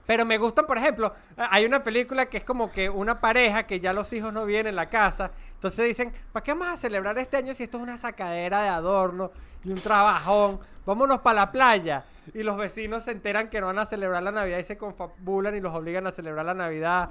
Pero 0.10 0.26
me 0.26 0.40
gustan, 0.40 0.66
por 0.66 0.76
ejemplo, 0.80 1.14
a- 1.38 1.54
hay 1.56 1.66
una 1.66 1.84
película 1.84 2.26
que 2.26 2.38
es 2.38 2.44
como 2.44 2.72
que 2.72 2.90
una 2.90 3.20
pareja 3.20 3.68
que 3.68 3.80
ya 3.80 3.94
los 3.94 4.12
hijos 4.12 4.34
no 4.34 4.44
vienen 4.44 4.70
en 4.72 4.76
la 4.76 4.88
casa. 4.90 5.30
Entonces 5.54 5.86
dicen, 5.86 6.12
¿para 6.32 6.44
qué 6.44 6.52
vamos 6.52 6.68
a 6.68 6.78
celebrar 6.78 7.16
este 7.20 7.38
año 7.38 7.54
si 7.54 7.62
esto 7.66 7.78
es 7.78 7.84
una 7.84 7.96
sacadera 7.96 8.64
de 8.64 8.70
adorno 8.70 9.32
y 9.64 9.70
un 9.70 9.78
trabajón? 9.80 10.60
Vámonos 10.84 11.20
para 11.20 11.42
la 11.42 11.52
playa. 11.52 12.06
Y 12.34 12.42
los 12.42 12.58
vecinos 12.58 13.04
se 13.04 13.12
enteran 13.12 13.50
que 13.52 13.62
no 13.62 13.68
van 13.68 13.78
a 13.78 13.86
celebrar 13.86 14.24
la 14.24 14.32
Navidad 14.32 14.58
y 14.58 14.64
se 14.64 14.80
confabulan 14.80 15.56
y 15.56 15.60
los 15.62 15.76
obligan 15.76 16.08
a 16.08 16.12
celebrar 16.12 16.44
la 16.44 16.56
Navidad. 16.56 17.10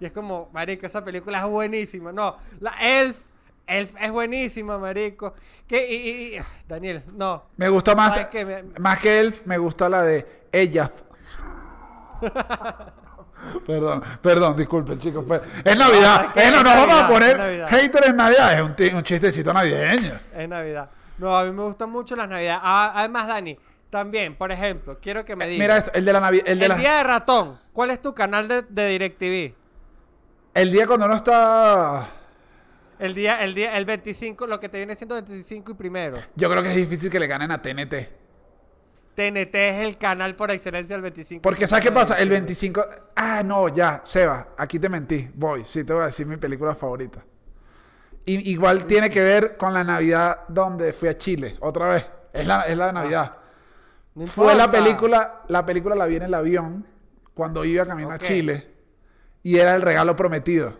Y 0.00 0.06
es 0.06 0.12
como, 0.12 0.48
marico, 0.54 0.86
esa 0.86 1.04
película 1.04 1.40
es 1.40 1.44
buenísima. 1.50 2.12
No, 2.12 2.34
la 2.60 2.70
Elf, 2.80 3.18
Elf 3.66 3.90
es 4.00 4.10
buenísima, 4.10 4.78
marico. 4.78 5.34
Que, 5.66 5.86
y, 5.86 6.38
Daniel, 6.66 7.02
no. 7.12 7.44
Me 7.58 7.68
gusta 7.68 7.94
más. 7.94 8.16
Me- 8.32 8.62
más 8.78 8.98
que 9.00 9.20
Elf, 9.20 9.42
me 9.44 9.58
gusta 9.58 9.90
la 9.90 10.00
de 10.02 10.26
Ella. 10.50 10.90
perdón, 13.66 14.02
perdón, 14.22 14.56
disculpen 14.56 14.98
chicos. 14.98 15.24
pues, 15.26 15.40
es 15.64 15.76
Navidad. 15.76 16.26
es 16.26 16.32
que 16.32 16.48
Eh, 16.48 16.50
no 16.50 16.58
es 16.58 16.64
nos 16.64 16.74
vamos 16.74 17.02
a 17.02 17.08
poner 17.08 17.66
hater 17.68 18.04
en 18.06 18.16
Navidad. 18.16 18.54
Es 18.54 18.92
un, 18.94 19.02
chistecito 19.02 19.52
navideño. 19.52 20.12
Es 20.34 20.48
Navidad. 20.48 20.90
No, 21.18 21.36
a 21.36 21.44
mí 21.44 21.52
me 21.52 21.62
gustan 21.62 21.90
mucho 21.90 22.14
las 22.16 22.28
Navidades. 22.28 22.60
Ah, 22.64 22.92
además, 22.94 23.26
Dani, 23.28 23.58
también, 23.90 24.36
por 24.36 24.52
ejemplo, 24.52 24.98
quiero 25.00 25.24
que 25.24 25.34
me 25.36 25.46
digas. 25.46 25.60
Mira 25.64 25.76
esto, 25.78 25.90
el 25.94 26.04
de 26.04 26.12
la 26.12 26.20
Navidad. 26.20 26.44
El, 26.46 26.58
de 26.58 26.64
el 26.64 26.68
la- 26.70 26.76
día 26.76 26.96
de 26.98 27.04
ratón, 27.04 27.58
¿cuál 27.72 27.90
es 27.90 28.00
tu 28.02 28.14
canal 28.14 28.46
de, 28.48 28.62
de 28.62 28.88
DirecTV? 28.88 29.54
el 30.54 30.72
día 30.72 30.86
cuando 30.86 31.06
no 31.06 31.14
está. 31.14 32.08
El 32.98 33.14
día, 33.14 33.44
el 33.44 33.54
día, 33.54 33.76
el 33.76 33.84
25, 33.84 34.44
lo 34.48 34.58
que 34.58 34.68
te 34.68 34.78
viene 34.78 34.96
siendo 34.96 35.14
25 35.14 35.70
y 35.70 35.74
primero. 35.74 36.18
Yo 36.34 36.50
creo 36.50 36.62
que 36.64 36.70
es 36.70 36.76
difícil 36.76 37.08
que 37.10 37.20
le 37.20 37.28
ganen 37.28 37.52
a 37.52 37.62
TNT. 37.62 37.94
TNT 39.18 39.54
es 39.56 39.84
el 39.84 39.98
canal 39.98 40.36
por 40.36 40.52
excelencia 40.52 40.94
del 40.94 41.02
25. 41.02 41.42
Porque 41.42 41.66
¿sabes 41.66 41.84
qué 41.84 41.90
pasa? 41.90 42.14
El 42.14 42.28
diciembre. 42.46 42.84
25... 42.84 43.12
Ah, 43.16 43.42
no, 43.44 43.68
ya, 43.68 44.00
Seba, 44.04 44.50
aquí 44.56 44.78
te 44.78 44.88
mentí. 44.88 45.28
Voy, 45.34 45.64
sí, 45.64 45.82
te 45.82 45.92
voy 45.92 46.02
a 46.02 46.06
decir 46.06 46.24
mi 46.24 46.36
película 46.36 46.76
favorita. 46.76 47.24
Y, 48.24 48.52
igual 48.52 48.86
tiene 48.86 49.10
que 49.10 49.20
ver 49.20 49.56
con 49.56 49.74
la 49.74 49.82
Navidad 49.82 50.44
donde 50.46 50.92
fui 50.92 51.08
a 51.08 51.18
Chile, 51.18 51.56
otra 51.58 51.88
vez. 51.88 52.06
Es 52.32 52.46
la, 52.46 52.62
es 52.62 52.76
la 52.76 52.86
de 52.86 52.92
Navidad. 52.92 53.32
No 54.14 54.26
Fue 54.28 54.54
la 54.54 54.70
película, 54.70 55.42
la 55.48 55.66
película 55.66 55.96
la 55.96 56.06
vi 56.06 56.14
en 56.14 56.22
el 56.22 56.34
avión 56.34 56.86
cuando 57.34 57.64
iba 57.64 57.84
camino 57.86 58.10
Ok. 58.10 58.14
a 58.14 58.18
Chile. 58.18 58.70
Y 59.42 59.58
era 59.58 59.74
El 59.74 59.82
Regalo 59.82 60.14
Prometido. 60.14 60.78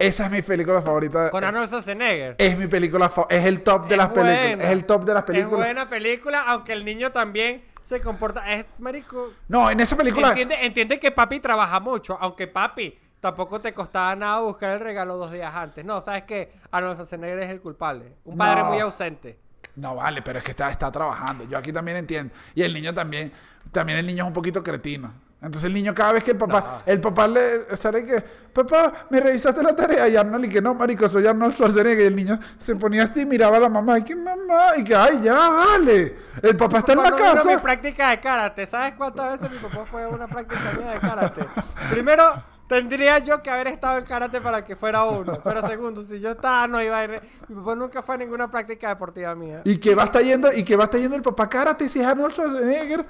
Esa 0.00 0.24
es 0.26 0.32
mi 0.32 0.40
película 0.40 0.80
favorita. 0.80 1.28
Con 1.28 1.44
Arnold 1.44 1.68
Schwarzenegger. 1.68 2.34
Es 2.38 2.56
mi 2.56 2.66
película 2.68 3.12
Es 3.28 3.44
el 3.44 3.62
top 3.62 3.86
de 3.86 3.94
Es 3.94 3.98
las 3.98 4.08
películas. 4.08 4.64
Es 4.66 4.70
el 4.72 4.84
top 4.86 5.04
de 5.04 5.12
las 5.12 5.20
Es 5.22 5.26
películas. 5.26 5.58
buena 5.60 5.88
película, 5.90 6.44
aunque 6.48 6.72
el 6.72 6.86
niño 6.86 7.12
también 7.12 7.62
se 7.82 8.00
comporta. 8.00 8.50
Es 8.50 8.64
marico. 8.78 9.32
No, 9.48 9.70
en 9.70 9.78
esa 9.78 9.96
película... 9.98 10.28
Entiende, 10.28 10.64
entiende 10.64 10.98
que 10.98 11.10
papi 11.10 11.38
trabaja 11.40 11.80
mucho, 11.80 12.16
aunque 12.18 12.46
papi 12.46 12.98
tampoco 13.20 13.60
te 13.60 13.74
costaba 13.74 14.16
nada 14.16 14.40
buscar 14.40 14.70
el 14.70 14.80
regalo 14.80 15.18
dos 15.18 15.32
días 15.32 15.54
antes. 15.54 15.84
No, 15.84 16.00
sabes 16.00 16.22
que 16.22 16.50
Arnold 16.70 16.94
Schwarzenegger 16.94 17.40
es 17.40 17.50
el 17.50 17.60
culpable. 17.60 18.14
Un 18.24 18.38
padre 18.38 18.62
No. 18.62 18.68
muy 18.70 18.78
ausente. 18.80 19.38
No 19.76 19.96
vale, 19.96 20.22
pero 20.22 20.38
es 20.38 20.44
que 20.44 20.52
está, 20.52 20.70
está 20.70 20.90
trabajando. 20.90 21.44
Yo 21.44 21.58
aquí 21.58 21.72
también 21.74 21.98
entiendo. 21.98 22.32
Y 22.54 22.62
el 22.62 22.72
niño 22.72 22.94
también. 22.94 23.30
También 23.70 23.98
el 23.98 24.06
niño 24.06 24.24
es 24.24 24.28
un 24.28 24.32
poquito 24.34 24.62
cretino. 24.62 25.12
Entonces 25.42 25.64
el 25.64 25.74
niño 25.74 25.94
cada 25.94 26.12
vez 26.12 26.22
que 26.22 26.32
el 26.32 26.36
papá, 26.36 26.82
el 26.84 27.00
papá 27.00 27.26
le 27.26 27.74
sale 27.74 28.04
que, 28.04 28.22
papá, 28.52 28.92
me 29.08 29.20
revisaste 29.20 29.62
la 29.62 29.74
tarea 29.74 30.06
y 30.06 30.16
Arnold 30.16 30.44
y 30.44 30.48
que 30.50 30.60
no, 30.60 30.74
marico, 30.74 31.08
soy 31.08 31.26
Arnold 31.26 31.54
Schwarzenegger 31.54 32.00
y 32.00 32.06
el 32.08 32.16
niño 32.16 32.38
se 32.58 32.76
ponía 32.76 33.04
así, 33.04 33.24
miraba 33.24 33.56
a 33.56 33.60
la 33.60 33.68
mamá 33.70 33.98
y 33.98 34.04
que 34.04 34.14
mamá 34.14 34.76
y 34.76 34.84
que 34.84 34.94
ay 34.94 35.22
ya 35.22 35.48
vale, 35.48 36.16
el 36.42 36.56
papá 36.56 36.80
está 36.80 36.92
en 36.92 36.98
la 36.98 37.04
vino 37.04 37.16
mi 37.16 37.22
casa. 37.22 37.62
práctica 37.62 38.10
de 38.10 38.20
karate, 38.20 38.66
¿sabes 38.66 38.92
cuántas 38.98 39.40
veces 39.40 39.50
mi 39.50 39.58
papá 39.66 39.86
fue 39.90 40.02
a 40.02 40.08
una 40.08 40.28
práctica 40.28 40.60
mía 40.78 40.90
de 40.92 41.00
karate? 41.00 41.46
Primero, 41.90 42.44
tendría 42.70 43.18
yo 43.18 43.42
que 43.42 43.50
haber 43.50 43.66
estado 43.66 43.98
en 43.98 44.04
karate 44.04 44.40
para 44.40 44.64
que 44.64 44.76
fuera 44.76 45.04
uno. 45.04 45.40
Pero 45.42 45.66
segundo, 45.66 46.02
si 46.02 46.20
yo 46.20 46.30
estaba, 46.30 46.68
no 46.68 46.80
iba 46.80 46.98
a 46.98 47.04
ir. 47.04 47.20
Mi 47.48 47.56
papá 47.56 47.74
nunca 47.74 48.00
fue 48.00 48.14
a 48.14 48.18
ninguna 48.18 48.48
práctica 48.48 48.90
deportiva 48.90 49.34
mía. 49.34 49.62
Y 49.64 49.78
que 49.78 49.92
va 49.96 50.04
a 50.04 50.06
estar 50.06 50.22
yendo 50.22 50.52
y 50.52 50.62
que 50.62 50.76
va 50.76 50.84
a 50.84 50.86
estar 50.86 51.00
yendo 51.00 51.16
el 51.16 51.22
papá 51.22 51.48
karate 51.48 51.88
si 51.88 52.00
es 52.00 52.06
Arnold 52.06 52.32
Schwarzenegger. 52.32 53.04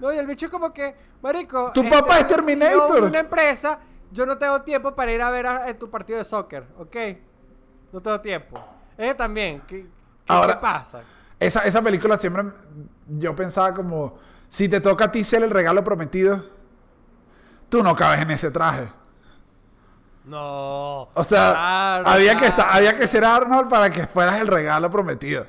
No, 0.00 0.12
y 0.12 0.18
el 0.18 0.26
bicho 0.26 0.50
como 0.50 0.72
que, 0.72 0.94
marico... 1.22 1.70
Tu 1.74 1.88
papá 1.88 2.18
es 2.18 2.26
si 2.26 2.34
Terminator. 2.34 2.98
a 2.98 3.04
una 3.04 3.20
empresa, 3.20 3.78
yo 4.10 4.24
no 4.26 4.38
tengo 4.38 4.62
tiempo 4.62 4.94
para 4.94 5.12
ir 5.12 5.20
a 5.22 5.30
ver 5.30 5.46
a, 5.46 5.68
eh, 5.68 5.74
tu 5.74 5.90
partido 5.90 6.18
de 6.18 6.24
soccer, 6.24 6.66
¿ok? 6.78 6.96
No 7.92 8.00
tengo 8.00 8.20
tiempo. 8.20 8.64
Ese 8.96 9.14
también, 9.14 9.62
¿qué, 9.66 9.82
qué- 9.82 9.88
Ahora- 10.32 10.54
qué 10.54 10.60
pasa? 10.60 11.00
Esa, 11.38 11.60
esa 11.64 11.80
película 11.80 12.16
siempre 12.18 12.44
yo 13.08 13.34
pensaba 13.34 13.72
como, 13.72 14.18
si 14.48 14.68
te 14.68 14.80
toca 14.80 15.06
a 15.06 15.12
ti 15.12 15.24
ser 15.24 15.42
el 15.42 15.50
regalo 15.50 15.82
prometido, 15.82 16.44
tú 17.68 17.82
no 17.82 17.96
cabes 17.96 18.20
en 18.20 18.30
ese 18.30 18.50
traje. 18.50 18.90
No. 20.24 21.08
O 21.14 21.24
sea, 21.24 21.52
claro, 21.52 22.08
había, 22.08 22.32
que 22.34 22.38
claro. 22.40 22.50
estar, 22.56 22.76
había 22.76 22.96
que 22.96 23.08
ser 23.08 23.24
Arnold 23.24 23.68
para 23.70 23.90
que 23.90 24.06
fueras 24.06 24.40
el 24.40 24.48
regalo 24.48 24.90
prometido. 24.90 25.46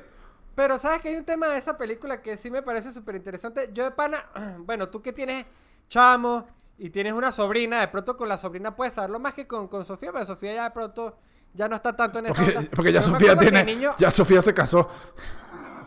Pero 0.54 0.78
sabes 0.78 1.00
que 1.00 1.08
hay 1.08 1.16
un 1.16 1.24
tema 1.24 1.48
de 1.48 1.58
esa 1.58 1.78
película 1.78 2.20
que 2.20 2.36
sí 2.36 2.50
me 2.50 2.62
parece 2.62 2.92
súper 2.92 3.14
interesante. 3.16 3.70
Yo 3.72 3.84
de 3.84 3.90
pana, 3.90 4.24
bueno, 4.60 4.88
tú 4.88 5.00
que 5.02 5.12
tienes 5.12 5.46
chamo 5.88 6.46
y 6.78 6.90
tienes 6.90 7.12
una 7.12 7.32
sobrina, 7.32 7.80
de 7.80 7.88
pronto 7.88 8.16
con 8.16 8.28
la 8.28 8.36
sobrina 8.36 8.74
puedes 8.76 8.94
saberlo 8.94 9.18
más 9.20 9.34
que 9.34 9.46
con, 9.46 9.68
con 9.68 9.84
Sofía, 9.84 10.12
pero 10.12 10.24
Sofía 10.26 10.54
ya 10.54 10.64
de 10.64 10.70
pronto 10.70 11.16
ya 11.54 11.68
no 11.68 11.76
está 11.76 11.94
tanto 11.94 12.18
en 12.18 12.26
esa 12.26 12.34
Porque, 12.42 12.68
porque 12.74 12.92
ya 12.92 13.02
Sofía 13.02 13.36
tiene, 13.38 13.64
niño- 13.64 13.94
ya 13.98 14.10
Sofía 14.10 14.40
se 14.42 14.52
casó. 14.54 14.88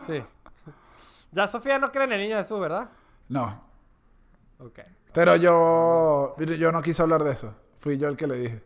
Sí. 0.06 0.22
Ya 1.32 1.48
Sofía 1.48 1.78
no 1.78 1.90
cree 1.92 2.04
en 2.04 2.12
el 2.12 2.20
niño 2.20 2.36
Jesús, 2.38 2.58
¿verdad? 2.60 2.88
No, 3.28 3.64
Ok. 4.60 4.78
pero 5.12 5.34
yo, 5.36 6.36
yo 6.38 6.72
no 6.72 6.80
quise 6.82 7.02
hablar 7.02 7.24
de 7.24 7.32
eso. 7.32 7.54
Fui 7.78 7.98
yo 7.98 8.08
el 8.08 8.16
que 8.16 8.26
le 8.26 8.36
dije. 8.36 8.64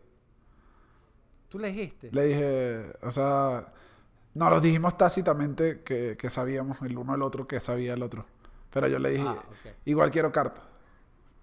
Tú 1.48 1.58
le 1.58 1.68
dijiste. 1.72 2.10
Le 2.12 2.26
dije, 2.26 2.92
o 3.02 3.10
sea, 3.10 3.72
no, 4.34 4.48
los 4.50 4.62
dijimos 4.62 4.96
tácitamente 4.96 5.82
que, 5.82 6.16
que 6.16 6.30
sabíamos 6.30 6.80
el 6.82 6.96
uno 6.96 7.14
el 7.14 7.22
otro 7.22 7.46
que 7.46 7.60
sabía 7.60 7.94
el 7.94 8.02
otro. 8.02 8.26
Pero 8.70 8.86
yo 8.86 8.98
le 8.98 9.10
dije, 9.10 9.24
Ah, 9.26 9.42
igual 9.84 10.10
quiero 10.10 10.30
carta. 10.30 10.62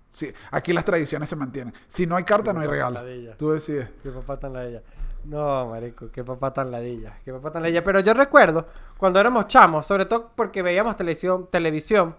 Sí, 0.09 0.31
aquí 0.51 0.71
las 0.71 0.85
tradiciones 0.85 1.27
se 1.27 1.35
mantienen. 1.35 1.73
Si 1.88 2.07
no 2.07 2.15
hay 2.15 2.23
carta, 2.23 2.53
no 2.53 2.61
hay 2.61 2.67
regalo. 2.67 3.01
Tú 3.38 3.51
decides. 3.51 3.91
Qué 4.01 4.09
papá 4.09 4.39
tan 4.39 4.53
ladilla. 4.53 4.81
No, 5.25 5.67
marico, 5.67 6.09
qué 6.09 6.23
papá 6.23 6.53
tan 6.53 6.71
ladilla. 6.71 7.19
Qué 7.25 7.33
papá 7.33 7.51
tan 7.51 7.61
ladilla. 7.61 7.83
Pero 7.83 7.99
yo 7.99 8.13
recuerdo 8.13 8.67
cuando 8.97 9.19
éramos 9.19 9.47
chamos, 9.47 9.85
sobre 9.85 10.05
todo 10.05 10.31
porque 10.35 10.61
veíamos 10.61 10.95
televisión, 10.95 11.49
televisión. 11.51 12.15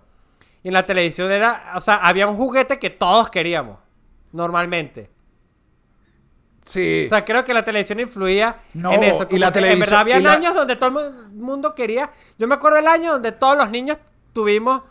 Y 0.63 0.69
en 0.69 0.75
la 0.75 0.85
televisión 0.85 1.31
era, 1.31 1.73
o 1.77 1.81
sea, 1.81 1.97
había 1.97 2.27
un 2.27 2.37
juguete 2.37 2.79
que 2.79 2.91
todos 2.91 3.31
queríamos. 3.31 3.79
Normalmente. 4.33 5.11
Sí. 6.69 7.05
O 7.07 7.09
sea, 7.09 7.25
creo 7.25 7.45
que 7.45 7.55
la 7.55 7.65
televisión 7.65 7.99
influía 7.99 8.57
No, 8.75 8.93
en 8.93 9.05
eso. 9.05 9.27
y 9.31 9.39
la 9.39 9.51
televisión- 9.51 9.75
En 9.75 9.81
verdad, 9.81 10.01
había 10.01 10.21
la- 10.21 10.33
años 10.35 10.55
donde 10.55 10.77
todo 10.77 11.01
el 11.01 11.13
mu- 11.33 11.45
mundo 11.47 11.75
quería. 11.75 12.11
Yo 12.39 12.47
me 12.47 12.57
acuerdo 12.57 12.77
del 12.77 12.89
año 12.89 13.13
donde 13.13 13.33
todos 13.33 13.57
los 13.57 13.71
niños 13.71 13.97
tuvimos 14.35 14.83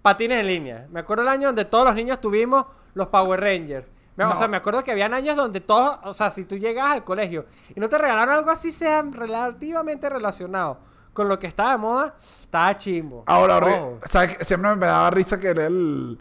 patines 0.00 0.40
en 0.40 0.46
línea. 0.46 0.86
Me 0.90 1.00
acuerdo 1.00 1.22
el 1.24 1.28
año 1.28 1.48
donde 1.48 1.66
todos 1.66 1.84
los 1.84 1.94
niños 1.94 2.20
tuvimos 2.22 2.64
los 2.94 3.08
Power 3.08 3.38
Rangers. 3.40 3.86
Me- 4.16 4.24
O 4.24 4.34
sea, 4.34 4.48
me 4.48 4.56
acuerdo 4.56 4.82
que 4.82 4.90
habían 4.92 5.12
años 5.12 5.36
donde 5.36 5.60
todos, 5.60 5.98
o 6.04 6.14
sea, 6.14 6.30
si 6.30 6.46
tú 6.46 6.56
llegabas 6.56 6.92
al 6.92 7.04
colegio 7.04 7.44
y 7.74 7.78
no 7.80 7.88
te 7.90 7.98
regalaron 7.98 8.34
algo 8.34 8.50
así, 8.50 8.72
sea 8.72 9.02
relativamente 9.02 10.08
relacionado 10.08 10.78
con 11.12 11.28
lo 11.28 11.38
que 11.38 11.46
estaba 11.48 11.72
de 11.72 11.76
moda, 11.76 12.14
estaba 12.40 12.74
chimbo. 12.78 13.24
Ahora, 13.26 13.60
qué? 13.60 14.42
Siempre 14.44 14.74
me 14.76 14.86
daba 14.86 15.10
risa 15.10 15.38
que 15.38 15.48
era 15.48 15.66
el, 15.66 16.18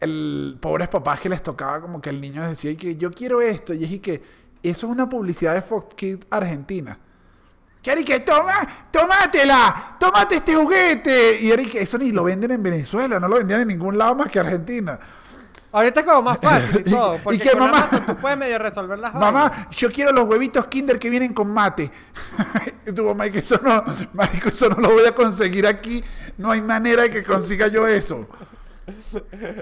el 0.00 0.58
pobres 0.60 0.88
papás 0.88 1.20
que 1.20 1.28
les 1.28 1.42
tocaba 1.42 1.80
como 1.80 2.00
que 2.00 2.10
el 2.10 2.20
niño 2.20 2.46
decía 2.46 2.70
y 2.72 2.76
que 2.76 2.96
yo 2.96 3.10
quiero 3.10 3.40
esto. 3.40 3.72
Y 3.74 3.84
es 3.84 3.90
y 3.90 3.98
que 4.00 4.22
eso 4.62 4.86
es 4.86 4.92
una 4.92 5.08
publicidad 5.08 5.54
de 5.54 5.62
Fox 5.62 5.94
Kids 5.94 6.26
Argentina. 6.30 6.98
Que 7.82 7.92
Eric, 7.92 8.24
toma, 8.26 8.66
tómatela, 8.90 9.96
tómate 9.98 10.36
este 10.36 10.54
juguete. 10.54 11.38
Y 11.40 11.50
Eric, 11.50 11.76
eso 11.76 11.96
ni 11.96 12.10
lo 12.12 12.24
venden 12.24 12.50
en 12.50 12.62
Venezuela, 12.62 13.18
no 13.18 13.26
lo 13.26 13.36
vendían 13.36 13.62
en 13.62 13.68
ningún 13.68 13.96
lado 13.96 14.14
más 14.16 14.30
que 14.30 14.38
Argentina. 14.38 14.98
Ahorita 15.72 16.00
es 16.00 16.06
como 16.06 16.20
más 16.22 16.38
fácil 16.42 16.82
y 16.84 16.90
todo. 16.90 17.18
y 17.32 17.38
que 17.38 17.50
con 17.52 17.60
mamá- 17.60 17.78
Amazon 17.78 18.04
tú 18.04 18.16
puedes 18.16 18.36
medio 18.36 18.58
resolver 18.58 18.98
las. 18.98 19.14
Mamá, 19.14 19.68
yo 19.70 19.90
quiero 19.90 20.12
los 20.12 20.24
huevitos 20.28 20.66
Kinder 20.66 20.98
que 20.98 21.08
vienen 21.08 21.32
con 21.32 21.48
mate. 21.54 21.90
y 22.86 22.92
tu 22.92 23.04
mamá, 23.04 23.30
que 23.30 23.38
eso 23.38 23.58
no, 23.62 23.82
marico, 24.12 24.50
eso 24.50 24.68
no 24.68 24.76
lo 24.76 24.90
voy 24.90 25.06
a 25.06 25.14
conseguir 25.14 25.66
aquí. 25.66 26.04
No 26.36 26.50
hay 26.50 26.60
manera 26.60 27.04
de 27.04 27.10
que 27.10 27.22
consiga 27.22 27.68
yo 27.68 27.86
eso. 27.86 28.28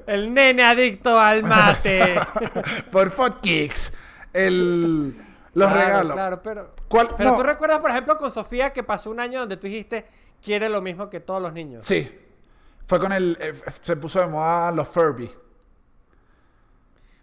El 0.06 0.32
nene 0.34 0.64
adicto 0.64 1.18
al 1.20 1.44
mate. 1.44 2.18
Por 2.90 3.10
Fotkicks. 3.10 3.92
El. 4.46 5.14
Los 5.54 5.68
Claro, 5.72 5.86
regalos. 5.86 6.12
Claro, 6.14 6.42
pero. 6.42 6.70
¿Cuál? 6.88 7.08
Pero 7.16 7.30
no, 7.30 7.36
tú 7.36 7.42
recuerdas, 7.42 7.78
por 7.80 7.90
ejemplo, 7.90 8.16
con 8.16 8.30
Sofía 8.30 8.70
que 8.72 8.82
pasó 8.82 9.10
un 9.10 9.18
año 9.20 9.40
donde 9.40 9.56
tú 9.56 9.66
dijiste 9.66 10.06
quiere 10.42 10.68
lo 10.68 10.80
mismo 10.80 11.10
que 11.10 11.20
todos 11.20 11.42
los 11.42 11.52
niños. 11.52 11.86
Sí. 11.86 12.16
Fue 12.86 12.98
con 13.00 13.12
el. 13.12 13.36
eh, 13.40 13.54
se 13.82 13.96
puso 13.96 14.20
de 14.20 14.26
moda 14.28 14.70
los 14.72 14.88
Furby. 14.88 15.30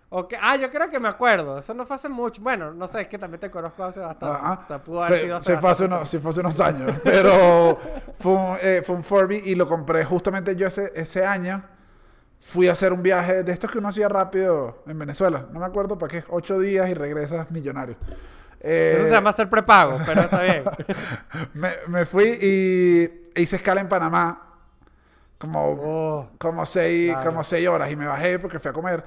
Ok, 0.09 0.34
Ah, 0.39 0.55
yo 0.55 0.70
creo 0.70 0.89
que 0.89 0.99
me 0.99 1.07
acuerdo. 1.07 1.57
Eso 1.59 1.74
no 1.74 1.86
fue 1.86 1.95
hace 1.95 2.07
mucho. 2.09 2.41
Bueno, 2.41 2.72
no 2.74 2.88
sé, 2.88 3.01
es 3.01 3.07
que 3.07 3.18
también 3.18 3.39
te 3.39 3.49
conozco 3.49 3.84
hace 3.84 3.99
bastante. 3.99 4.38
Ajá. 4.38 4.61
O 4.63 4.68
sea, 4.68 4.84
pudo 4.84 5.03
haber 5.03 5.20
Sí, 5.20 5.26
sido 5.26 5.43
sí 5.43 5.53
fue 5.59 5.70
hace 5.72 5.86
unos, 5.86 6.09
sí 6.09 6.20
fue 6.20 6.32
hace 6.32 6.39
unos 6.41 6.59
años. 6.61 6.91
Pero 7.03 7.80
fue 8.20 8.32
un, 8.34 8.57
eh, 8.61 8.82
fue 8.86 8.95
un 8.95 9.03
Furby 9.03 9.41
y 9.45 9.55
lo 9.55 9.68
compré 9.68 10.05
justamente 10.05 10.55
yo 10.55 10.68
ese, 10.68 10.91
ese 10.95 11.26
año. 11.26 11.63
Fui 12.48 12.68
a 12.68 12.74
hacer 12.74 12.93
un 12.93 13.02
viaje 13.02 13.43
de 13.43 13.52
estos 13.52 13.72
que 13.72 13.80
uno 13.80 13.88
hacía 13.89 14.08
rápido 14.08 14.84
en 14.88 14.98
Venezuela. 15.00 15.48
No 15.52 15.60
me 15.60 15.66
acuerdo 15.66 15.98
para 15.98 16.12
qué. 16.12 16.24
Ocho 16.30 16.60
días 16.60 16.88
y 16.89 16.93
regresas 16.93 17.50
millonario. 17.52 17.96
Eh, 18.62 18.93
Eso 18.98 19.06
se 19.06 19.12
llama 19.12 19.32
hacer 19.32 19.50
prepago, 19.50 20.00
pero 20.06 20.22
está 20.22 20.41
bien. 20.43 20.64
me, 21.54 21.70
me 21.88 22.06
fui 22.06 22.38
y 22.41 23.41
hice 23.41 23.56
escala 23.58 23.82
en 23.82 23.89
Panamá. 23.89 24.41
Como, 25.38 25.60
Oh, 25.82 26.30
como, 26.38 26.66
seis, 26.66 27.12
claro. 27.12 27.32
como 27.32 27.43
seis 27.43 27.68
horas. 27.68 27.91
Y 27.91 27.96
me 27.96 28.06
bajé 28.06 28.39
porque 28.39 28.60
fui 28.60 28.70
a 28.70 28.74
comer. 28.74 29.04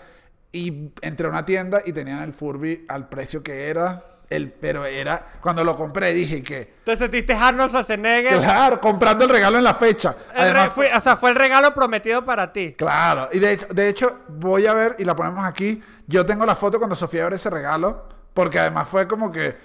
Y 0.52 0.92
entré 1.00 1.26
a 1.26 1.30
una 1.30 1.44
tienda 1.44 1.80
y 1.84 1.92
tenían 1.92 2.22
el 2.22 2.32
Furby 2.32 2.84
al 2.88 3.08
precio 3.08 3.42
que 3.42 3.68
era. 3.68 4.02
El, 4.30 4.50
pero 4.52 4.84
era. 4.84 5.26
Cuando 5.40 5.64
lo 5.64 5.74
compré 5.74 6.12
dije 6.12 6.42
que. 6.42 6.74
Te 6.84 6.96
sentiste 6.96 7.32
Arnold 7.34 7.70
Schwarzenegger. 7.70 8.38
Claro, 8.38 8.78
comprando 8.80 9.24
el 9.24 9.30
regalo 9.30 9.56
en 9.56 9.64
la 9.64 9.72
fecha. 9.74 10.14
Además, 10.34 10.70
fue- 10.74 10.92
o 10.94 11.00
sea, 11.00 11.16
fue 11.16 11.30
el 11.30 11.36
regalo 11.36 11.74
prometido 11.74 12.24
para 12.24 12.52
ti. 12.52 12.74
Claro, 12.76 13.28
y 13.32 13.38
de 13.38 13.52
hecho, 13.52 13.66
de 13.70 13.88
hecho, 13.88 14.18
voy 14.28 14.66
a 14.66 14.74
ver 14.74 14.96
y 14.98 15.04
la 15.04 15.16
ponemos 15.16 15.46
aquí. 15.46 15.80
Yo 16.06 16.26
tengo 16.26 16.44
la 16.44 16.54
foto 16.56 16.78
cuando 16.78 16.94
Sofía 16.94 17.22
abre 17.24 17.36
ese 17.36 17.48
regalo, 17.48 18.06
porque 18.34 18.58
además 18.58 18.86
fue 18.88 19.08
como 19.08 19.32
que 19.32 19.56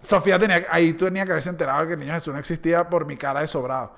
Sofía 0.00 0.38
tenía, 0.38 0.66
ahí 0.70 0.92
tenía 0.92 1.24
que 1.24 1.30
haberse 1.32 1.48
enterado 1.48 1.80
de 1.82 1.86
que 1.88 1.92
el 1.94 2.00
niño 2.00 2.12
Jesús 2.12 2.32
no 2.34 2.40
existía 2.40 2.88
por 2.88 3.06
mi 3.06 3.16
cara 3.16 3.40
de 3.40 3.46
sobrado. 3.46 3.94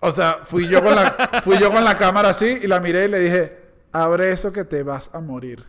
O 0.00 0.12
sea, 0.12 0.40
fui 0.44 0.68
yo 0.68 0.82
con 0.82 0.94
la, 0.94 1.40
fui 1.44 1.58
yo 1.58 1.72
con 1.72 1.82
la 1.84 1.96
cámara 1.96 2.28
así 2.30 2.58
y 2.62 2.66
la 2.66 2.80
miré 2.80 3.06
y 3.06 3.08
le 3.08 3.18
dije, 3.18 3.58
abre 3.92 4.30
eso 4.30 4.52
que 4.52 4.64
te 4.64 4.82
vas 4.82 5.10
a 5.12 5.20
morir. 5.20 5.64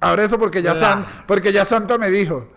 Abre 0.00 0.24
eso 0.24 0.38
porque 0.38 0.60
ya, 0.62 0.74
San- 0.74 1.06
porque 1.26 1.52
ya 1.52 1.64
Santa 1.64 1.96
me 1.98 2.08
dijo. 2.08 2.52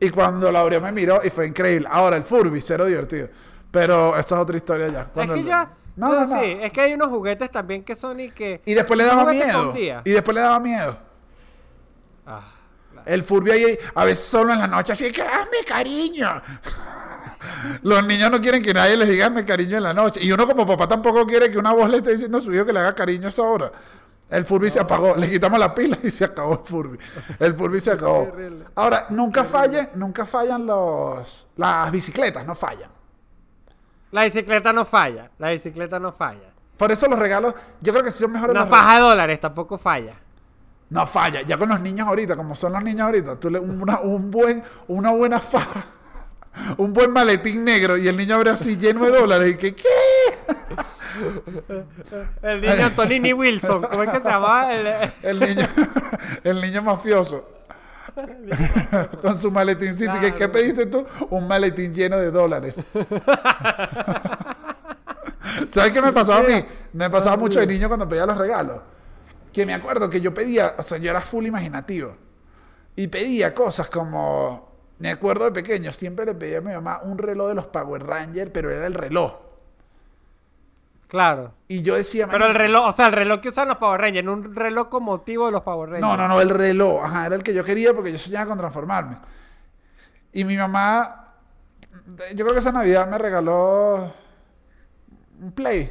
Y 0.00 0.08
cuando 0.10 0.50
la 0.50 0.60
abrió 0.60 0.80
me 0.80 0.90
miró 0.92 1.20
y 1.22 1.30
fue 1.30 1.46
increíble. 1.46 1.86
Ahora, 1.90 2.16
el 2.16 2.24
Furby, 2.24 2.60
cero 2.60 2.86
divertido. 2.86 3.28
Pero 3.70 4.16
esto 4.18 4.34
es 4.34 4.40
otra 4.40 4.56
historia 4.56 4.88
ya. 4.88 5.00
Es 5.02 5.06
Cuando 5.12 5.34
que 5.34 5.40
el- 5.40 5.46
ya. 5.46 5.70
No, 5.96 6.08
no, 6.08 6.26
sí, 6.26 6.56
es 6.62 6.72
que 6.72 6.80
hay 6.80 6.94
unos 6.94 7.08
juguetes 7.08 7.50
también 7.50 7.84
que 7.84 7.94
son 7.94 8.18
y 8.20 8.30
que. 8.30 8.62
Y 8.64 8.72
después 8.74 8.96
le 8.96 9.04
daba 9.04 9.30
miedo. 9.30 9.72
Y 10.04 10.10
después 10.10 10.34
le 10.34 10.40
daba 10.40 10.58
miedo. 10.58 10.96
Ah, 12.26 12.52
El 13.04 13.22
Furby 13.22 13.50
ahí, 13.50 13.78
a 13.94 14.04
veces 14.04 14.24
solo 14.24 14.52
en 14.52 14.60
la 14.60 14.66
noche, 14.66 14.92
así 14.92 15.10
que 15.12 15.20
hazme 15.22 15.58
cariño. 15.66 16.40
Los 17.82 18.06
niños 18.06 18.30
no 18.30 18.40
quieren 18.40 18.62
que 18.62 18.72
nadie 18.72 18.96
les 18.96 19.08
diga 19.08 19.26
hazme 19.26 19.44
cariño 19.44 19.76
en 19.78 19.82
la 19.82 19.92
noche. 19.92 20.20
Y 20.22 20.30
uno 20.32 20.46
como 20.46 20.66
papá 20.66 20.86
tampoco 20.88 21.26
quiere 21.26 21.50
que 21.50 21.58
una 21.58 21.72
voz 21.72 21.90
le 21.90 21.98
esté 21.98 22.12
diciendo 22.12 22.38
a 22.38 22.40
su 22.40 22.52
hijo 22.54 22.64
que 22.64 22.72
le 22.72 22.78
haga 22.78 22.94
cariño 22.94 23.26
a 23.26 23.30
esa 23.30 23.42
hora. 23.42 23.72
El 24.30 24.44
Furby 24.44 24.70
se 24.70 24.78
apagó, 24.78 25.16
le 25.16 25.28
quitamos 25.28 25.58
la 25.58 25.74
pila 25.74 25.98
y 26.02 26.10
se 26.10 26.24
acabó 26.24 26.52
el 26.52 26.60
Furby. 26.60 26.98
El 27.38 27.54
Furby 27.54 27.80
se 27.80 27.90
acabó. 27.92 28.32
Ahora, 28.76 29.06
nunca 29.10 29.44
fallan, 29.44 29.90
nunca 29.94 30.24
fallan 30.24 30.66
los 30.66 31.48
las 31.56 31.90
bicicletas, 31.90 32.46
no 32.46 32.54
fallan. 32.54 32.90
La 34.12 34.24
bicicleta 34.24 34.72
no 34.72 34.84
falla. 34.84 35.30
La 35.38 35.50
bicicleta 35.50 35.98
no 35.98 36.12
falla. 36.12 36.50
Por 36.76 36.90
eso 36.90 37.06
los 37.08 37.18
regalos, 37.18 37.54
yo 37.80 37.92
creo 37.92 38.04
que 38.04 38.10
sí 38.10 38.20
son 38.20 38.32
mejores 38.32 38.56
Una 38.56 38.66
faja 38.66 38.94
de 38.94 39.00
dólares 39.00 39.40
tampoco 39.40 39.76
falla. 39.78 40.14
No 40.88 41.06
falla, 41.06 41.42
ya 41.42 41.56
con 41.56 41.68
los 41.68 41.80
niños 41.80 42.08
ahorita, 42.08 42.34
como 42.34 42.56
son 42.56 42.72
los 42.72 42.82
niños 42.82 43.02
ahorita, 43.02 43.36
tú 43.38 43.50
le 43.50 43.60
una, 43.60 44.00
un 44.00 44.30
buen, 44.30 44.64
una 44.88 45.10
buena 45.10 45.38
faja, 45.38 45.84
un 46.78 46.92
buen 46.92 47.12
maletín 47.12 47.64
negro 47.64 47.96
y 47.96 48.08
el 48.08 48.16
niño 48.16 48.34
abre 48.34 48.50
así 48.50 48.76
lleno 48.76 49.04
de 49.04 49.10
dólares 49.10 49.54
y 49.54 49.56
que 49.56 49.74
¿qué? 49.74 49.84
El 52.42 52.60
niño 52.60 52.86
Antonini 52.86 53.32
Wilson. 53.32 53.82
¿Cómo 53.82 54.02
es 54.02 54.10
que 54.10 54.18
se 54.20 54.24
llamaba? 54.28 54.72
El- 54.74 55.12
El 55.22 55.40
niño, 55.40 55.66
el 56.44 56.60
niño 56.60 56.82
mafioso. 56.82 57.48
con 59.22 59.36
su 59.38 59.50
maletincito. 59.50 60.12
que, 60.20 60.32
¿Qué 60.32 60.38
Claro. 60.38 60.52
pediste 60.52 60.86
tú? 60.86 61.06
Un 61.30 61.46
maletín 61.46 61.94
lleno 61.94 62.16
de 62.18 62.30
dólares. 62.30 62.84
¿Sabes 65.70 65.92
qué 65.92 66.02
me 66.02 66.12
pasaba 66.12 66.40
a 66.40 66.42
mí? 66.42 66.64
Me 66.92 67.08
pasaba 67.10 67.36
mucho 67.36 67.60
de 67.60 67.66
niño 67.66 67.88
cuando 67.88 68.08
pedía 68.08 68.26
los 68.26 68.36
regalos. 68.38 68.80
Que 69.52 69.66
me 69.66 69.74
acuerdo 69.74 70.08
que 70.10 70.20
yo 70.20 70.32
pedía, 70.32 70.74
o 70.78 70.82
sea, 70.82 70.98
yo 70.98 71.10
era 71.10 71.20
full 71.20 71.46
imaginativo. 71.46 72.14
Y 72.96 73.08
pedía 73.08 73.54
cosas 73.54 73.88
como, 73.88 74.72
me 74.98 75.10
acuerdo 75.10 75.44
de 75.46 75.52
pequeño, 75.52 75.92
siempre 75.92 76.24
le 76.24 76.34
pedía 76.34 76.58
a 76.58 76.60
mi 76.60 76.72
mamá 76.72 77.00
un 77.02 77.18
reloj 77.18 77.48
de 77.48 77.54
los 77.54 77.66
Power 77.66 78.04
Rangers, 78.04 78.50
pero 78.52 78.70
era 78.70 78.86
el 78.86 78.94
reloj. 78.94 79.34
Claro. 81.10 81.52
Y 81.66 81.82
yo 81.82 81.96
decía, 81.96 82.26
Pero 82.26 82.46
el 82.46 82.52
"Marico, 82.52 82.58
reloj, 82.62 82.86
o 82.88 82.92
sea, 82.92 83.08
el 83.08 83.12
reloj 83.12 83.40
que 83.40 83.48
usan 83.48 83.66
los 83.66 83.78
Power 83.78 84.00
Rangers, 84.00 84.24
no 84.24 84.32
un 84.32 84.54
reloj 84.54 84.88
con 84.88 85.02
motivo 85.02 85.46
de 85.46 85.52
los 85.52 85.62
Power 85.62 85.90
Rangers. 85.90 86.08
No, 86.08 86.16
no, 86.16 86.28
no, 86.28 86.40
el 86.40 86.50
reloj. 86.50 87.04
Ajá, 87.04 87.26
era 87.26 87.34
el 87.34 87.42
que 87.42 87.52
yo 87.52 87.64
quería 87.64 87.92
porque 87.92 88.12
yo 88.12 88.18
soñaba 88.18 88.46
con 88.46 88.58
transformarme. 88.58 89.16
Y 90.32 90.44
mi 90.44 90.56
mamá, 90.56 91.32
yo 92.32 92.44
creo 92.44 92.52
que 92.52 92.60
esa 92.60 92.70
Navidad 92.70 93.08
me 93.08 93.18
regaló 93.18 94.14
un 95.40 95.50
Play. 95.52 95.90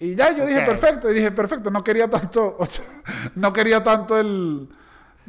Y 0.00 0.14
ya 0.14 0.34
yo 0.34 0.46
dije, 0.46 0.62
perfecto. 0.62 1.10
Y 1.10 1.14
dije, 1.14 1.30
perfecto, 1.30 1.70
no 1.70 1.84
quería 1.84 2.08
tanto, 2.08 2.56
o 2.58 2.64
sea, 2.64 2.86
no 3.34 3.52
quería 3.52 3.84
tanto 3.84 4.18
el... 4.18 4.66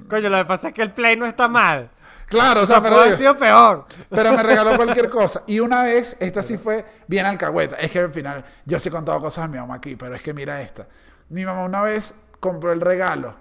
Coño, 0.10 0.30
lo 0.30 0.38
que 0.38 0.46
pasa 0.46 0.70
es 0.70 0.74
que 0.74 0.82
el 0.82 0.94
Play 0.94 1.18
no 1.18 1.26
está 1.26 1.50
mal. 1.50 1.90
Claro, 2.28 2.64
o 2.64 2.66
sea, 2.66 2.82
pero, 2.82 2.96
haber 2.96 3.08
digo, 3.10 3.18
sido 3.18 3.38
peor. 3.38 3.86
pero 4.10 4.32
me 4.34 4.44
regaló 4.44 4.76
cualquier 4.78 5.10
cosa. 5.10 5.44
Y 5.48 5.60
una 5.60 5.84
vez, 5.84 6.18
esta 6.20 6.42
sí 6.42 6.58
fue 6.58 6.86
bien 7.08 7.26
alcahueta. 7.26 7.76
Es 7.76 7.92
que 7.92 8.00
al 8.00 8.12
final, 8.12 8.44
yo 8.66 8.80
sí 8.80 8.90
he 8.90 8.92
contado 8.92 9.20
cosas 9.22 9.46
a 9.46 9.48
mi 9.48 9.58
mamá 9.58 9.76
aquí, 9.76 9.96
pero 9.96 10.16
es 10.16 10.22
que 10.22 10.34
mira 10.34 10.62
esta. 10.62 10.88
Mi 11.30 11.46
mamá 11.46 11.64
una 11.64 11.82
vez 11.82 12.16
compró 12.40 12.72
el 12.72 12.82
regalo. 12.82 13.36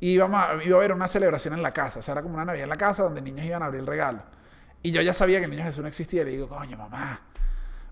Y 0.00 0.12
íbamos 0.12 0.40
a, 0.40 0.64
iba 0.64 0.76
a 0.76 0.78
haber 0.78 0.92
una 0.92 1.08
celebración 1.08 1.54
en 1.54 1.62
la 1.62 1.72
casa. 1.72 1.98
O 1.98 2.02
sea, 2.02 2.12
era 2.12 2.22
como 2.22 2.34
una 2.34 2.44
Navidad 2.46 2.64
en 2.64 2.70
la 2.70 2.76
casa 2.76 3.02
donde 3.02 3.20
niños 3.20 3.44
iban 3.44 3.62
a 3.62 3.66
abrir 3.66 3.80
el 3.80 3.86
regalo. 3.86 4.22
Y 4.82 4.92
yo 4.92 5.02
ya 5.02 5.12
sabía 5.12 5.38
que 5.38 5.44
el 5.44 5.50
niño 5.50 5.64
Jesús 5.64 5.82
no 5.82 5.88
existía. 5.88 6.22
Y 6.22 6.24
le 6.24 6.30
digo, 6.32 6.48
coño, 6.48 6.78
mamá. 6.78 7.20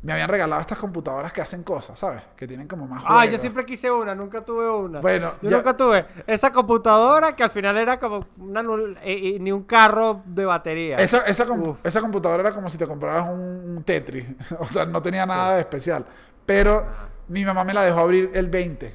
Me 0.01 0.13
habían 0.13 0.29
regalado 0.29 0.61
estas 0.61 0.79
computadoras 0.79 1.33
que 1.33 1.41
hacen 1.41 1.65
cosas, 1.65 1.99
¿sabes? 1.99 2.23
Que 2.37 2.47
tienen 2.47 2.69
como 2.69 2.87
más 2.87 3.03
Ah, 3.07 3.27
yo 3.27 3.37
siempre 3.37 3.65
quise 3.67 3.91
una, 3.91 4.15
nunca 4.15 4.45
tuve 4.45 4.71
una. 4.71 5.01
Bueno, 5.01 5.33
yo 5.43 5.51
ya- 5.51 5.57
nunca 5.57 5.77
tuve 5.77 6.07
esa 6.27 6.53
computadora 6.53 7.35
que 7.35 7.43
al 7.43 7.51
final 7.51 7.77
era 7.77 7.99
como 7.99 8.25
una 8.39 8.63
nul- 8.63 8.97
eh, 9.03 9.35
eh, 9.35 9.39
ni 9.41 9.51
un 9.51 9.65
carro 9.65 10.23
de 10.25 10.45
batería. 10.45 10.97
Esa, 10.99 11.23
esa, 11.23 11.47
com- 11.47 11.61
Uf. 11.71 11.79
esa 11.85 12.01
computadora 12.01 12.43
era 12.43 12.53
como 12.53 12.71
si 12.71 12.79
te 12.79 12.87
compraras 12.87 13.29
un, 13.29 13.41
un 13.77 13.83
Tetris. 13.83 14.25
o 14.61 14.67
sea, 14.69 14.85
no 14.85 15.03
tenía 15.03 15.27
nada 15.27 15.55
de 15.55 15.61
especial. 15.61 16.05
Pero 16.47 16.87
mi 17.29 17.45
mamá 17.45 17.65
me 17.65 17.75
la 17.75 17.83
dejó 17.83 17.99
abrir 18.01 18.31
el 18.35 18.49
20. 18.49 18.95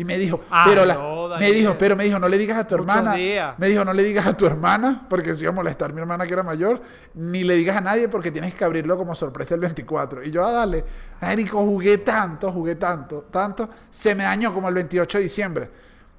Y 0.00 0.04
me 0.06 0.16
dijo, 0.16 0.40
Ah, 0.50 0.64
pero 0.66 0.86
la- 0.86 0.94
no, 0.94 1.28
me 1.38 1.52
dijo, 1.52 1.76
pero 1.76 1.94
me 1.94 2.04
dijo, 2.04 2.18
no 2.18 2.26
le 2.26 2.38
digas 2.38 2.56
a 2.56 2.66
tu 2.66 2.78
Muchos 2.78 2.94
hermana. 2.96 3.16
días. 3.16 3.58
Me 3.58 3.68
dijo, 3.68 3.84
no 3.84 3.92
le 3.92 4.02
digas 4.02 4.26
a 4.26 4.34
tu 4.34 4.46
hermana, 4.46 5.04
porque 5.10 5.34
se 5.36 5.42
iba 5.44 5.52
a 5.52 5.54
molestar 5.54 5.92
mi 5.92 6.00
hermana 6.00 6.26
que 6.26 6.32
era 6.32 6.42
mayor, 6.42 6.80
ni 7.12 7.44
le 7.44 7.54
digas 7.54 7.76
a 7.76 7.82
nadie 7.82 8.08
porque 8.08 8.30
tienes 8.30 8.54
que 8.54 8.64
abrirlo 8.64 8.96
como 8.96 9.14
sorpresa 9.14 9.54
el 9.56 9.60
24. 9.60 10.22
Y 10.24 10.30
yo, 10.30 10.42
ah, 10.42 10.52
dale,Érico, 10.52 11.58
jugué 11.58 11.98
tanto, 11.98 12.50
jugué 12.50 12.76
tanto, 12.76 13.26
tanto, 13.30 13.68
se 13.90 14.14
me 14.14 14.24
dañó 14.24 14.54
como 14.54 14.68
el 14.68 14.74
28 14.74 15.18
de 15.18 15.24
diciembre. 15.24 15.70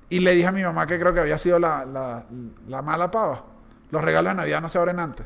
Y 0.09 0.19
le 0.19 0.34
dije 0.36 0.47
a 0.47 0.51
mi 0.51 0.61
mamá 0.61 0.86
que 0.86 0.99
creo 0.99 1.11
que 1.13 1.21
había 1.21 1.39
sido 1.39 1.57
la, 1.57 1.84
la, 1.84 2.23
la 2.67 2.82
mala 2.84 3.09
pava. 3.09 3.41
Los 3.89 4.03
regalos 4.03 4.32
de 4.34 4.36
Navidad 4.36 4.61
no 4.61 4.69
se 4.69 4.77
abren 4.77 4.99
antes. 4.99 5.25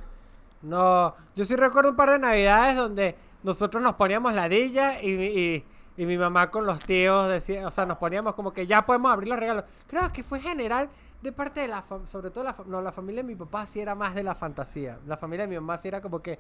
No, 0.61 1.13
yo 1.35 1.43
sí 1.43 1.55
recuerdo 1.57 1.89
un 1.89 1.95
par 1.97 2.11
de 2.11 2.19
navidades 2.19 2.77
donde 2.77 3.15
nosotros 3.43 3.83
nos 3.83 3.95
poníamos 3.95 4.33
ladilla 4.33 5.01
y, 5.01 5.09
y, 5.11 5.65
y 5.97 6.05
mi 6.05 6.17
mamá 6.17 6.49
con 6.51 6.65
los 6.65 6.79
tíos 6.79 7.27
decía, 7.29 7.67
o 7.67 7.71
sea, 7.71 7.85
nos 7.85 7.97
poníamos 7.97 8.35
como 8.35 8.51
que 8.53 8.67
ya 8.67 8.85
podemos 8.85 9.11
abrir 9.11 9.29
los 9.29 9.39
regalos. 9.39 9.63
Creo 9.87 10.11
que 10.11 10.23
fue 10.23 10.39
general 10.39 10.89
de 11.21 11.31
parte 11.31 11.61
de 11.61 11.67
la 11.69 11.83
fam- 11.83 12.05
sobre 12.05 12.29
todo 12.29 12.43
la, 12.43 12.55
no, 12.67 12.81
la 12.81 12.91
familia 12.91 13.23
de 13.23 13.27
mi 13.27 13.35
papá 13.35 13.65
sí 13.65 13.79
era 13.79 13.95
más 13.95 14.13
de 14.13 14.21
la 14.21 14.35
fantasía. 14.35 14.99
La 15.07 15.17
familia 15.17 15.45
de 15.45 15.49
mi 15.49 15.55
mamá 15.55 15.77
sí 15.77 15.87
era 15.87 15.99
como 16.01 16.21
que 16.21 16.37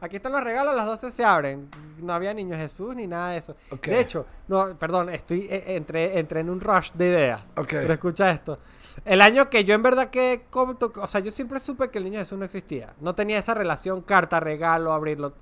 aquí 0.00 0.16
están 0.16 0.32
los 0.32 0.42
regalos, 0.42 0.72
a 0.72 0.76
las 0.76 0.86
12 0.86 1.10
se 1.12 1.24
abren. 1.24 1.68
No 2.02 2.12
había 2.14 2.34
niño 2.34 2.56
Jesús 2.56 2.96
ni 2.96 3.06
nada 3.06 3.30
de 3.30 3.36
eso. 3.38 3.54
Ok. 3.70 3.86
De 3.86 4.00
hecho, 4.00 4.26
no, 4.48 4.76
perdón, 4.76 5.10
estoy 5.10 5.46
eh, 5.50 5.76
entre, 5.76 6.18
entre 6.18 6.40
en 6.40 6.50
un 6.50 6.60
rush 6.60 6.90
de 6.94 7.06
ideas. 7.08 7.42
Ok. 7.56 7.68
Pero 7.70 7.92
escucha 7.94 8.30
esto. 8.30 8.58
El 9.04 9.20
año 9.20 9.48
que 9.50 9.64
yo 9.64 9.74
en 9.74 9.82
verdad 9.82 10.08
que... 10.08 10.46
O 10.52 11.06
sea, 11.06 11.20
yo 11.20 11.30
siempre 11.30 11.60
supe 11.60 11.90
que 11.90 11.98
el 11.98 12.04
niño 12.04 12.18
Jesús 12.18 12.38
no 12.38 12.44
existía. 12.44 12.94
No 13.00 13.14
tenía 13.14 13.38
esa 13.38 13.54
relación 13.54 14.00
carta, 14.02 14.40
regalo, 14.40 14.92
abrirlo. 14.92 15.34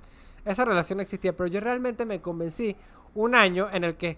Esa 0.45 0.65
relación 0.65 0.97
no 0.97 1.03
existía. 1.03 1.33
Pero 1.35 1.47
yo 1.47 1.61
realmente 1.61 2.05
me 2.05 2.21
convencí 2.21 2.75
un 3.15 3.35
año 3.35 3.69
en 3.71 3.83
el 3.83 3.95
que 3.95 4.17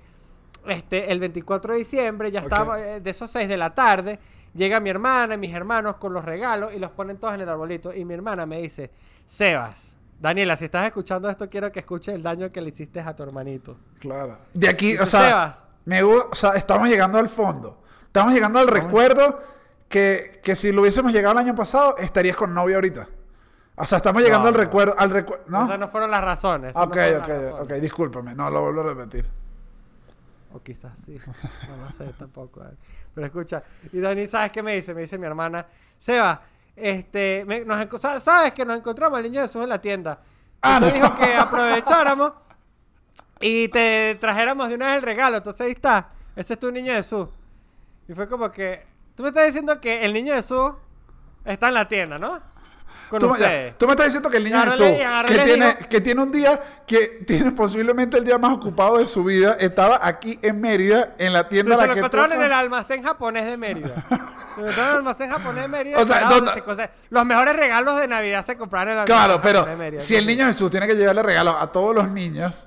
este, 0.67 1.11
el 1.11 1.19
24 1.19 1.73
de 1.73 1.79
diciembre, 1.79 2.31
ya 2.31 2.41
estaba 2.41 2.79
eh, 2.79 2.99
de 2.99 3.09
esos 3.09 3.29
6 3.29 3.47
de 3.47 3.57
la 3.57 3.73
tarde, 3.75 4.19
llega 4.53 4.79
mi 4.79 4.89
hermana 4.89 5.35
y 5.35 5.37
mis 5.37 5.53
hermanos 5.53 5.95
con 5.97 6.13
los 6.13 6.25
regalos 6.25 6.73
y 6.73 6.79
los 6.79 6.91
ponen 6.91 7.17
todos 7.17 7.35
en 7.35 7.41
el 7.41 7.49
arbolito. 7.49 7.93
Y 7.93 8.05
mi 8.05 8.13
hermana 8.13 8.45
me 8.45 8.61
dice, 8.61 8.91
Sebas, 9.25 9.93
Daniela, 10.19 10.57
si 10.57 10.65
estás 10.65 10.85
escuchando 10.87 11.29
esto, 11.29 11.49
quiero 11.49 11.71
que 11.71 11.79
escuches 11.79 12.15
el 12.15 12.23
daño 12.23 12.49
que 12.49 12.61
le 12.61 12.69
hiciste 12.69 12.99
a 12.99 13.15
tu 13.15 13.23
hermanito. 13.23 13.77
Claro. 13.99 14.37
De 14.53 14.67
aquí, 14.67 14.91
Dice, 14.91 15.03
o 15.03 15.05
sea, 15.05 15.21
Sebas. 15.21 15.65
me 15.85 16.03
o 16.03 16.33
sea, 16.33 16.51
estamos 16.51 16.87
llegando 16.87 17.17
al 17.17 17.29
fondo. 17.29 17.81
Estamos 18.05 18.33
llegando 18.33 18.59
al 18.59 18.67
recuerdo 18.67 19.39
que, 19.89 20.39
que 20.43 20.55
si 20.55 20.71
lo 20.71 20.81
hubiésemos 20.81 21.11
llegado 21.11 21.33
el 21.33 21.45
año 21.45 21.55
pasado, 21.55 21.97
estarías 21.97 22.35
con 22.35 22.53
novia 22.53 22.75
ahorita. 22.75 23.09
O 23.77 23.85
sea, 23.85 23.97
estamos 23.97 24.23
llegando 24.23 24.49
No, 24.49 24.55
al 24.57 24.63
recuerdo, 24.63 24.95
al 24.97 25.09
recuerdo, 25.09 25.43
¿no? 25.47 25.65
Esas 25.65 25.79
no 25.79 25.87
fueron 25.89 26.09
las 26.11 26.23
razones. 26.23 26.71
esas 26.71 26.87
no 26.87 26.91
ok, 26.91 26.97
ok, 27.21 27.27
razones. 27.27 27.51
ok, 27.59 27.71
discúlpame, 27.73 28.33
no 28.35 28.49
lo 28.49 28.61
vuelvo 28.61 28.81
a 28.81 28.93
repetir. 28.93 29.25
O 30.53 30.61
quizás 30.61 30.93
sí. 31.05 31.17
No 31.69 31.85
lo 31.85 31.91
sé 31.91 32.05
tampoco. 32.17 32.61
Dani. 32.61 32.77
Pero 33.13 33.27
escucha. 33.27 33.63
Y 33.91 33.99
Dani, 33.99 34.25
¿sabes 34.27 34.51
qué 34.51 34.63
me 34.63 34.75
dice? 34.75 34.93
Me 34.93 35.01
dice 35.01 35.17
mi 35.17 35.25
hermana. 35.25 35.65
Seba, 35.97 36.41
este, 36.75 37.43
me- 37.45 37.65
nos 37.65 38.01
¿sabes 38.21 38.53
que 38.53 38.63
nos 38.65 38.77
encontramos 38.77 39.17
al 39.17 39.23
niño 39.23 39.41
Jesús 39.41 39.63
en 39.63 39.69
la 39.69 39.81
tienda? 39.81 40.19
Ah, 40.61 40.79
no. 40.79 40.87
dijo 40.89 41.13
que 41.15 41.35
aprovecháramos 41.37 42.31
y 43.41 43.67
te 43.67 44.17
trajéramos 44.21 44.69
de 44.69 44.75
una 44.75 44.87
vez 44.87 44.95
el 44.97 45.01
regalo. 45.01 45.37
Entonces 45.37 45.65
ahí 45.65 45.73
está. 45.73 46.09
Ese 46.35 46.53
es 46.53 46.59
tu 46.59 46.71
niño 46.71 46.93
Jesús. 46.93 47.27
Y 48.07 48.13
fue 48.13 48.27
como 48.29 48.49
que... 48.51 48.85
Tú 49.15 49.23
me 49.23 49.29
estás 49.29 49.45
diciendo 49.45 49.79
que 49.81 50.03
el 50.05 50.13
niño 50.13 50.33
Jesús 50.33 50.73
está 51.43 51.69
en 51.69 51.73
la 51.73 51.87
tienda, 51.87 52.17
¿no? 52.17 52.39
Con 53.09 53.19
Tú, 53.19 53.29
me- 53.29 53.39
ya, 53.39 53.45
ustedes. 53.45 53.77
tú 53.77 53.85
me 53.85 53.91
estás 53.91 54.05
diciendo 54.07 54.29
que 54.29 54.37
el 54.37 54.43
niño 54.45 54.61
Jesús, 54.63 54.77
que 55.27 55.37
tiene, 55.39 55.65
digo- 55.67 55.89
que 55.89 56.01
tiene 56.01 56.21
un 56.21 56.31
día, 56.31 56.59
que 56.87 57.07
tiene 57.27 57.51
posiblemente 57.51 58.17
el 58.17 58.25
día 58.25 58.37
más 58.37 58.53
ocupado 58.53 58.97
de 58.97 59.05
su 59.07 59.23
vida, 59.23 59.55
estaba 59.59 59.99
aquí 60.01 60.39
en 60.41 60.59
Mérida, 60.59 61.13
en 61.19 61.31
la 61.33 61.47
tienda 61.47 61.75
se 61.75 61.81
la 61.81 61.87
lo 61.87 61.93
que 61.93 61.99
tú 61.99 62.05
encontraron 62.05 62.31
en 62.33 62.41
el 62.43 62.53
almacén 62.53 63.03
japonés 63.03 63.45
de 63.45 63.57
Mérida. 63.57 64.05
Se 64.55 64.61
lo 64.61 64.67
encontraron 64.67 64.85
en 64.85 64.91
el 64.91 64.97
almacén 64.97 65.29
japonés 65.29 65.61
de 65.63 65.67
Mérida. 65.67 65.97
O 65.99 66.05
sea, 66.05 66.15
que 66.19 66.21
era 66.25 66.29
donde 66.29 66.45
¿dónde- 66.51 66.61
se 66.61 66.63
conse- 66.63 66.89
los 67.09 67.25
mejores 67.25 67.55
regalos 67.57 67.99
de 67.99 68.07
Navidad 68.07 68.45
se 68.45 68.55
compraron 68.55 68.93
en 68.93 68.99
el 68.99 69.05
Claro, 69.05 69.33
almacén 69.33 69.41
pero 69.43 69.59
japonés 69.59 69.77
de 69.77 69.83
Mérida. 69.85 70.01
si 70.01 70.15
el 70.15 70.25
niño 70.25 70.45
Jesús 70.47 70.71
tiene 70.71 70.87
que 70.87 70.95
llevarle 70.95 71.21
regalos 71.23 71.55
a 71.59 71.67
todos 71.67 71.93
los 71.93 72.09
niños, 72.09 72.65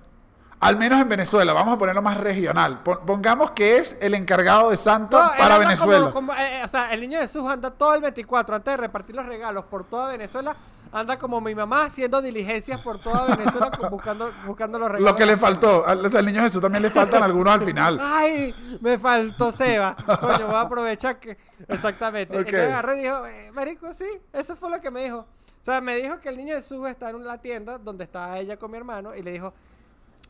al 0.61 0.77
menos 0.77 1.01
en 1.01 1.09
Venezuela, 1.09 1.53
vamos 1.53 1.75
a 1.75 1.79
ponerlo 1.79 2.03
más 2.03 2.17
regional. 2.17 2.83
Pon- 2.83 2.99
Pongamos 3.07 3.53
que 3.53 3.77
es 3.79 3.97
el 4.01 4.15
encargado 4.15 4.71
de 4.71 4.77
Santa 4.77 5.27
No, 5.33 5.39
para 5.39 5.59
Venezuela. 5.59 6.11
como- 6.11 6.33
como, 6.33 6.35
eh, 6.35 6.63
o 6.65 6.69
sea, 6.69 6.93
el 6.93 7.01
niño 7.01 7.21
Jesús 7.21 7.49
anda 7.49 7.71
todo 7.71 7.95
el 7.95 8.01
24 8.03 8.57
antes 8.57 8.73
de 8.73 8.77
repartir 8.77 9.15
los 9.15 9.27
regalos 9.27 9.65
por 9.67 9.85
toda 9.85 10.09
Venezuela. 10.11 10.57
Anda 10.91 11.19
como 11.19 11.39
mi 11.43 11.55
mamá 11.55 11.83
haciendo 11.85 12.23
diligencias 12.23 12.81
por 12.81 12.99
toda 12.99 13.27
Venezuela 13.37 13.71
buscando, 13.91 14.33
buscando 14.47 14.79
los 14.79 14.89
regalos. 14.91 15.11
Lo 15.11 15.17
que 15.17 15.27
le 15.27 15.37
faltó, 15.37 15.87
al, 15.87 16.05
o 16.05 16.09
sea, 16.09 16.21
al 16.21 16.27
niño 16.27 16.41
Jesús 16.41 16.63
también 16.63 16.83
le 16.83 16.89
faltan 16.91 17.23
algunos 17.23 17.53
al 17.53 17.61
final. 17.61 17.99
Ay, 18.03 18.55
me 18.81 18.99
faltó 18.99 19.53
Seba. 19.53 19.95
Coño, 19.95 20.47
voy 20.47 20.55
a 20.55 20.61
aprovechar 20.63 21.21
que. 21.21 21.37
Exactamente. 21.69 22.33
Ok. 22.35 22.47
Entonces 22.47 22.69
agarré 22.73 22.99
y 23.01 23.03
dijo, 23.03 23.27
eh, 23.27 23.51
Marico, 23.55 23.93
sí, 23.93 24.07
eso 24.33 24.57
fue 24.57 24.71
lo 24.71 24.81
que 24.81 24.91
me 24.91 25.05
dijo. 25.05 25.19
O 25.19 25.65
sea, 25.71 25.83
me 25.83 25.95
dijo 25.97 26.19
que 26.21 26.31
el 26.31 26.39
niño 26.39 26.55
Jesús 26.57 26.89
está 26.89 27.11
en 27.11 27.23
la 27.23 27.37
tienda 27.37 27.77
donde 27.77 28.05
estaba 28.05 28.39
ella 28.39 28.57
con 28.57 28.71
mi 28.71 28.79
hermano 28.79 29.15
y 29.15 29.21
le 29.23 29.33
dijo, 29.33 29.53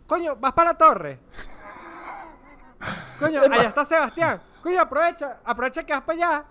Coño, 0.09 0.34
vas 0.36 0.52
para 0.52 0.72
la 0.72 0.78
torre. 0.78 1.20
Coño, 3.20 3.40
allá 3.42 3.62
está 3.68 3.84
Sebastián. 3.84 4.40
Coño, 4.62 4.80
aprovecha, 4.80 5.38
aprovecha 5.44 5.82
que 5.84 5.92
vas 5.92 6.02
para 6.02 6.16
allá. 6.18 6.44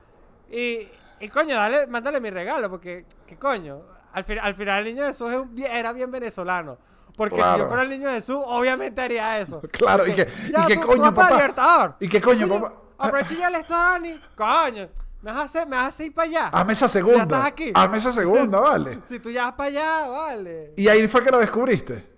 Y, 0.50 0.88
y 1.20 1.30
coño, 1.30 1.56
dale, 1.56 1.88
mándale 1.88 2.22
mi 2.22 2.30
regalo, 2.30 2.70
porque, 2.70 3.06
¿qué 3.26 3.38
coño? 3.38 3.82
Al, 4.14 4.24
fin- 4.24 4.40
al 4.42 4.56
final 4.56 4.86
el 4.88 4.96
niño 4.96 5.06
Jesús 5.08 5.32
es 5.32 5.38
un 5.40 5.54
bien- 5.54 5.72
era 5.72 5.92
bien 5.94 6.10
venezolano. 6.12 6.78
Porque 7.16 7.36
si 7.36 7.58
yo 7.58 7.68
fuera 7.68 7.82
el 7.82 7.90
niño 7.90 8.10
Jesús, 8.10 8.38
obviamente 8.46 9.02
haría 9.02 9.40
eso. 9.40 9.60
Claro, 9.72 10.06
y 10.06 10.14
que, 10.14 10.28
ya, 10.52 10.64
y 10.64 10.68
que 10.68 10.76
tú- 10.78 10.88
coño, 10.88 11.14
papá. 11.14 11.32
Libertador. 11.32 11.96
Y 12.00 12.08
que 12.10 12.22
coño, 12.22 12.48
papá. 12.48 12.74
Aprovecha 13.00 13.34
y 13.34 13.38
ya 13.38 13.50
le 13.50 13.60
está 13.60 13.76
Dani. 13.92 14.20
Coño, 14.36 14.90
me 15.22 15.32
vas 15.32 15.40
a 15.42 15.44
hacer, 15.44 15.68
me 15.68 15.76
vas 15.76 15.86
a 15.86 15.88
hacer 15.88 16.06
ir 16.08 16.14
para 16.14 16.28
allá. 16.28 16.48
Hazme 16.50 16.74
esa 16.74 16.86
Ya 16.86 16.90
segunda. 16.90 17.24
estás 17.24 17.46
aquí. 17.46 17.72
Hazme 17.74 17.98
esa 17.98 18.12
segunda, 18.12 18.60
vale. 18.60 19.00
Si 19.06 19.20
tú 19.20 19.30
ya 19.32 19.46
vas 19.46 19.54
para 19.54 19.70
allá, 19.70 20.08
vale. 20.10 20.74
Y 20.78 20.88
ahí 20.88 21.08
fue 21.08 21.24
que 21.24 21.32
lo 21.32 21.40
descubriste. 21.40 22.17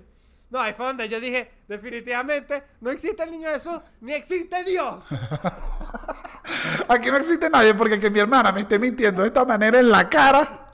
No, 0.49 0.59
ahí 0.59 0.73
fue 0.73 0.87
donde 0.87 1.07
yo 1.09 1.19
dije, 1.19 1.51
definitivamente, 1.67 2.63
no 2.81 2.89
existe 2.89 3.21
el 3.23 3.31
niño 3.31 3.49
Jesús, 3.49 3.79
ni 4.01 4.13
existe 4.13 4.63
Dios. 4.63 5.03
Aquí 6.87 7.11
no 7.11 7.17
existe 7.17 7.49
nadie 7.49 7.75
porque 7.75 7.99
que 7.99 8.09
mi 8.09 8.19
hermana 8.19 8.51
me 8.51 8.61
esté 8.61 8.79
mintiendo 8.79 9.21
de 9.21 9.27
esta 9.27 9.45
manera 9.45 9.77
en 9.79 9.89
la 9.89 10.09
cara. 10.09 10.65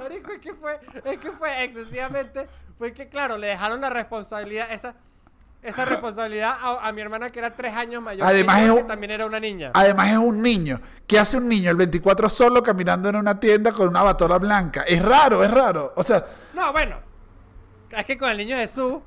Marico, 0.00 0.32
es 0.32 0.38
que 0.38 0.54
fue, 0.54 0.78
es 1.04 1.18
que 1.18 1.32
fue 1.32 1.64
excesivamente, 1.64 2.48
fue 2.78 2.92
que 2.92 3.08
claro, 3.08 3.38
le 3.38 3.48
dejaron 3.48 3.80
la 3.80 3.90
responsabilidad, 3.90 4.70
esa, 4.70 4.94
esa 5.62 5.84
responsabilidad 5.84 6.54
a, 6.60 6.86
a 6.86 6.92
mi 6.92 7.00
hermana 7.00 7.30
que 7.30 7.38
era 7.38 7.54
tres 7.54 7.74
años 7.74 8.02
mayor. 8.02 8.26
Además 8.26 8.58
es 8.60 8.64
que 8.66 8.70
un- 8.70 8.86
también 8.86 9.10
era 9.12 9.26
una 9.26 9.40
niña. 9.40 9.70
Además 9.74 10.10
es 10.10 10.18
un 10.18 10.42
niño. 10.42 10.80
¿Qué 11.06 11.18
hace 11.18 11.36
un 11.36 11.48
niño 11.48 11.70
el 11.70 11.76
24 11.76 12.28
solo 12.28 12.62
caminando 12.62 13.08
en 13.08 13.16
una 13.16 13.40
tienda 13.40 13.72
con 13.72 13.88
una 13.88 14.02
batola 14.02 14.38
blanca? 14.38 14.82
Es 14.82 15.02
raro, 15.02 15.42
es 15.42 15.50
raro. 15.50 15.92
O 15.96 16.02
sea, 16.04 16.24
No, 16.54 16.70
bueno, 16.72 16.96
es 17.96 18.06
que 18.06 18.16
con 18.18 18.30
el 18.30 18.38
niño 18.38 18.56
Jesús, 18.56 18.98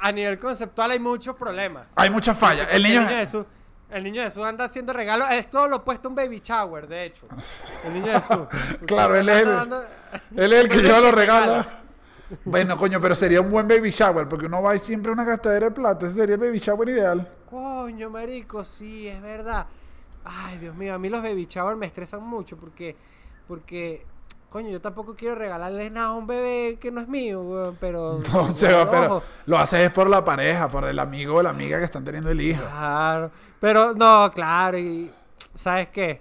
a 0.00 0.12
nivel 0.12 0.38
conceptual 0.38 0.90
hay 0.90 0.98
muchos 0.98 1.36
problemas. 1.36 1.86
hay 1.96 2.10
muchas 2.10 2.36
fallas. 2.38 2.68
El 2.70 2.82
Porque 2.82 2.88
niño... 2.98 3.06
Jesús, 3.08 3.46
el 3.90 4.04
niño 4.04 4.22
Jesús 4.22 4.44
anda 4.44 4.64
haciendo 4.64 4.92
regalos. 4.92 5.28
Es 5.32 5.50
todo 5.50 5.68
lo 5.68 5.76
opuesto 5.76 6.08
a 6.08 6.10
un 6.10 6.14
baby 6.14 6.40
shower, 6.42 6.86
de 6.88 7.04
hecho. 7.04 7.26
El 7.84 7.94
niño 7.94 8.12
Jesús. 8.20 8.46
Claro, 8.86 9.14
él 9.16 9.28
es 9.28 9.42
el- 9.42 9.48
dando- 9.48 9.84
Él 10.36 10.52
es 10.52 10.60
el 10.62 10.68
que 10.68 10.78
lleva 10.78 11.00
los 11.00 11.14
regalos. 11.14 11.66
Bueno, 12.46 12.78
coño, 12.78 12.98
pero 13.00 13.14
sería 13.14 13.42
un 13.42 13.50
buen 13.50 13.68
baby 13.68 13.90
shower 13.90 14.26
porque 14.26 14.46
uno 14.46 14.62
va 14.62 14.74
y 14.74 14.78
siempre 14.78 15.10
a 15.10 15.12
una 15.12 15.24
gastadera 15.24 15.66
de 15.66 15.72
plata. 15.72 16.06
Ese 16.06 16.14
sería 16.20 16.36
el 16.36 16.40
baby 16.40 16.58
shower 16.58 16.88
ideal. 16.88 17.28
Coño, 17.46 18.08
marico, 18.08 18.64
sí, 18.64 19.06
es 19.08 19.20
verdad. 19.20 19.66
Ay, 20.24 20.56
Dios 20.58 20.74
mío, 20.74 20.94
a 20.94 20.98
mí 20.98 21.10
los 21.10 21.22
baby 21.22 21.44
shower 21.46 21.76
me 21.76 21.84
estresan 21.86 22.22
mucho 22.22 22.56
porque, 22.56 22.96
porque, 23.46 24.06
coño, 24.52 24.68
yo 24.68 24.82
tampoco 24.82 25.16
quiero 25.16 25.34
regalarle 25.34 25.88
nada 25.88 26.08
a 26.08 26.12
un 26.12 26.26
bebé 26.26 26.76
que 26.78 26.90
no 26.90 27.00
es 27.00 27.08
mío, 27.08 27.40
weón, 27.40 27.78
pero... 27.80 28.20
No, 28.32 28.52
Seba, 28.52 28.90
pero 28.90 29.22
lo 29.46 29.56
haces 29.56 29.80
es 29.80 29.90
por 29.90 30.10
la 30.10 30.22
pareja, 30.22 30.68
por 30.68 30.84
el 30.84 30.98
amigo 30.98 31.36
o 31.36 31.42
la 31.42 31.50
amiga 31.50 31.78
que 31.78 31.86
están 31.86 32.04
teniendo 32.04 32.30
el 32.30 32.40
hijo. 32.42 32.62
Claro, 32.62 33.30
pero 33.58 33.94
no, 33.94 34.30
claro, 34.34 34.76
y 34.76 35.10
¿sabes 35.54 35.88
qué? 35.88 36.20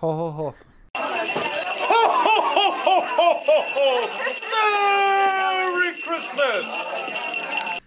Jo, 0.00 0.12
jo, 0.12 0.32
jo. 0.32 0.54
Merry 5.62 6.02
Christmas! 6.02 6.64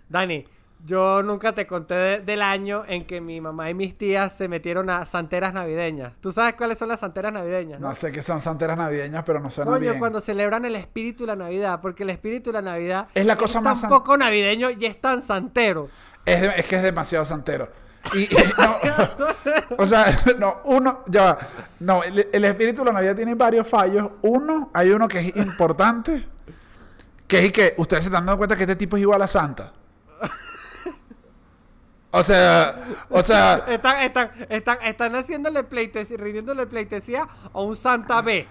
Dani, 0.07 0.45
yo 0.85 1.21
nunca 1.23 1.53
te 1.53 1.67
conté 1.67 1.93
de- 1.93 2.19
del 2.21 2.41
año 2.41 2.83
en 2.87 3.03
que 3.05 3.19
mi 3.21 3.41
mamá 3.41 3.69
y 3.69 3.73
mis 3.73 3.97
tías 3.97 4.35
se 4.35 4.47
metieron 4.47 4.89
a 4.89 5.05
santeras 5.05 5.53
navideñas. 5.53 6.13
¿Tú 6.21 6.31
sabes 6.31 6.55
cuáles 6.55 6.77
son 6.77 6.87
las 6.89 7.01
santeras 7.01 7.33
navideñas? 7.33 7.79
No 7.79 7.93
sé 7.93 8.11
qué 8.11 8.21
son 8.23 8.41
santeras 8.41 8.77
navideñas, 8.77 9.23
pero 9.25 9.39
no 9.39 9.49
suena 9.51 9.71
Coño, 9.71 9.81
bien. 9.81 9.99
cuando 9.99 10.21
celebran 10.21 10.63
el 10.65 10.75
espíritu 10.75 11.23
de 11.25 11.27
la 11.27 11.35
Navidad, 11.35 11.79
porque 11.81 12.03
el 12.03 12.09
espíritu 12.11 12.49
de 12.51 12.53
la 12.53 12.61
Navidad 12.71 13.07
Es 13.13 13.25
la 13.25 13.35
cosa 13.37 13.59
más 13.61 13.81
tan 13.81 13.89
poco 13.89 14.15
navideño 14.17 14.69
y 14.71 14.85
es 14.85 14.99
tan 15.01 15.21
santero. 15.21 15.89
Es, 16.25 16.41
de- 16.41 16.53
es 16.57 16.65
que 16.67 16.75
es 16.77 16.83
demasiado 16.83 17.25
santero. 17.25 17.69
Y, 18.13 18.19
y 18.33 18.37
no, 18.57 18.75
o 19.77 19.85
sea, 19.85 20.17
no, 20.39 20.61
uno, 20.63 21.01
ya 21.07 21.23
va. 21.23 21.37
No, 21.81 22.01
el, 22.01 22.29
el 22.31 22.45
espíritu 22.45 22.79
de 22.81 22.85
la 22.85 22.93
Navidad 22.93 23.15
tiene 23.17 23.35
varios 23.35 23.67
fallos. 23.67 24.09
Uno, 24.21 24.71
hay 24.73 24.91
uno 24.91 25.07
que 25.09 25.19
es 25.19 25.35
importante, 25.35 26.25
que 27.27 27.45
es 27.45 27.51
que 27.51 27.73
ustedes 27.77 28.05
se 28.05 28.09
están 28.09 28.25
dando 28.25 28.37
cuenta 28.37 28.55
que 28.55 28.63
este 28.63 28.77
tipo 28.77 28.95
es 28.95 29.01
igual 29.01 29.21
a 29.21 29.27
Santa. 29.27 29.73
O 32.11 32.23
sea, 32.23 32.75
o 33.09 33.21
sea, 33.21 33.65
Están, 33.67 33.97
están, 34.01 34.31
están, 34.49 34.77
están 34.83 35.15
haciéndole 35.15 35.63
pleitesía, 35.63 36.17
rindiéndole 36.17 36.65
pleitesía 36.65 37.27
a 37.53 37.61
un 37.61 37.75
Santa 37.75 38.21
B. 38.21 38.47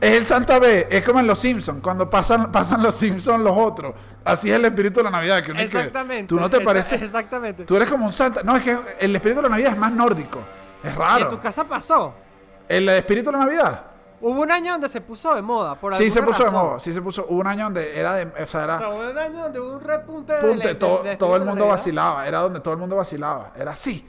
es 0.00 0.12
el 0.12 0.26
Santa 0.26 0.58
B, 0.58 0.88
es 0.90 1.04
como 1.04 1.20
en 1.20 1.26
los 1.28 1.38
Simpsons, 1.38 1.80
cuando 1.82 2.10
pasan, 2.10 2.50
pasan 2.50 2.82
los 2.82 2.96
Simpsons 2.96 3.44
los 3.44 3.56
otros. 3.56 3.94
Así 4.24 4.50
es 4.50 4.56
el 4.56 4.64
espíritu 4.64 4.98
de 5.00 5.04
la 5.04 5.10
Navidad. 5.10 5.40
Que 5.44 5.52
Exactamente. 5.52 6.26
Tú 6.26 6.40
no 6.40 6.50
te 6.50 6.60
pareces. 6.62 7.00
Exactamente. 7.00 7.64
Tú 7.64 7.76
eres 7.76 7.88
como 7.88 8.06
un 8.06 8.12
Santa. 8.12 8.42
No, 8.42 8.56
es 8.56 8.64
que 8.64 8.76
el 8.98 9.14
espíritu 9.14 9.36
de 9.40 9.42
la 9.44 9.50
Navidad 9.50 9.72
es 9.72 9.78
más 9.78 9.92
nórdico. 9.92 10.40
Es 10.82 10.92
Y 10.92 10.96
raro. 10.98 11.24
en 11.24 11.30
tu 11.30 11.38
casa 11.38 11.64
pasó. 11.64 12.14
El 12.68 12.88
espíritu 12.88 13.30
de 13.30 13.38
la 13.38 13.44
Navidad. 13.44 13.84
Hubo 14.20 14.40
un 14.42 14.50
año 14.52 14.72
donde 14.72 14.88
se 14.88 15.00
puso 15.00 15.34
de 15.34 15.42
moda. 15.42 15.74
Por 15.76 15.96
Sí, 15.96 16.10
se 16.10 16.22
puso 16.22 16.44
de 16.44 16.50
razón. 16.50 16.66
moda. 16.68 16.80
Sí, 16.80 16.92
se 16.92 17.00
puso. 17.00 17.26
Hubo 17.28 17.40
un 17.40 17.46
año 17.46 17.64
donde 17.64 17.98
era 17.98 18.14
de. 18.14 18.42
O 18.42 18.46
sea, 18.46 18.60
O 18.60 18.64
era. 18.64 18.78
sea, 18.78 18.88
hubo 18.90 19.10
un 19.10 19.18
año 19.18 19.38
donde 19.44 19.60
hubo 19.60 19.72
un 19.76 19.80
repunte 19.80 20.32
de. 20.34 20.40
punte, 20.40 20.68
de- 20.68 20.74
todo, 20.74 21.02
de- 21.02 21.10
de 21.10 21.16
todo 21.16 21.36
el 21.36 21.44
mundo 21.44 21.64
de 21.64 21.70
vacilaba. 21.70 22.26
Era 22.28 22.40
donde 22.40 22.60
todo 22.60 22.74
el 22.74 22.80
mundo 22.80 22.96
vacilaba. 22.96 23.52
Era 23.56 23.72
así. 23.72 24.06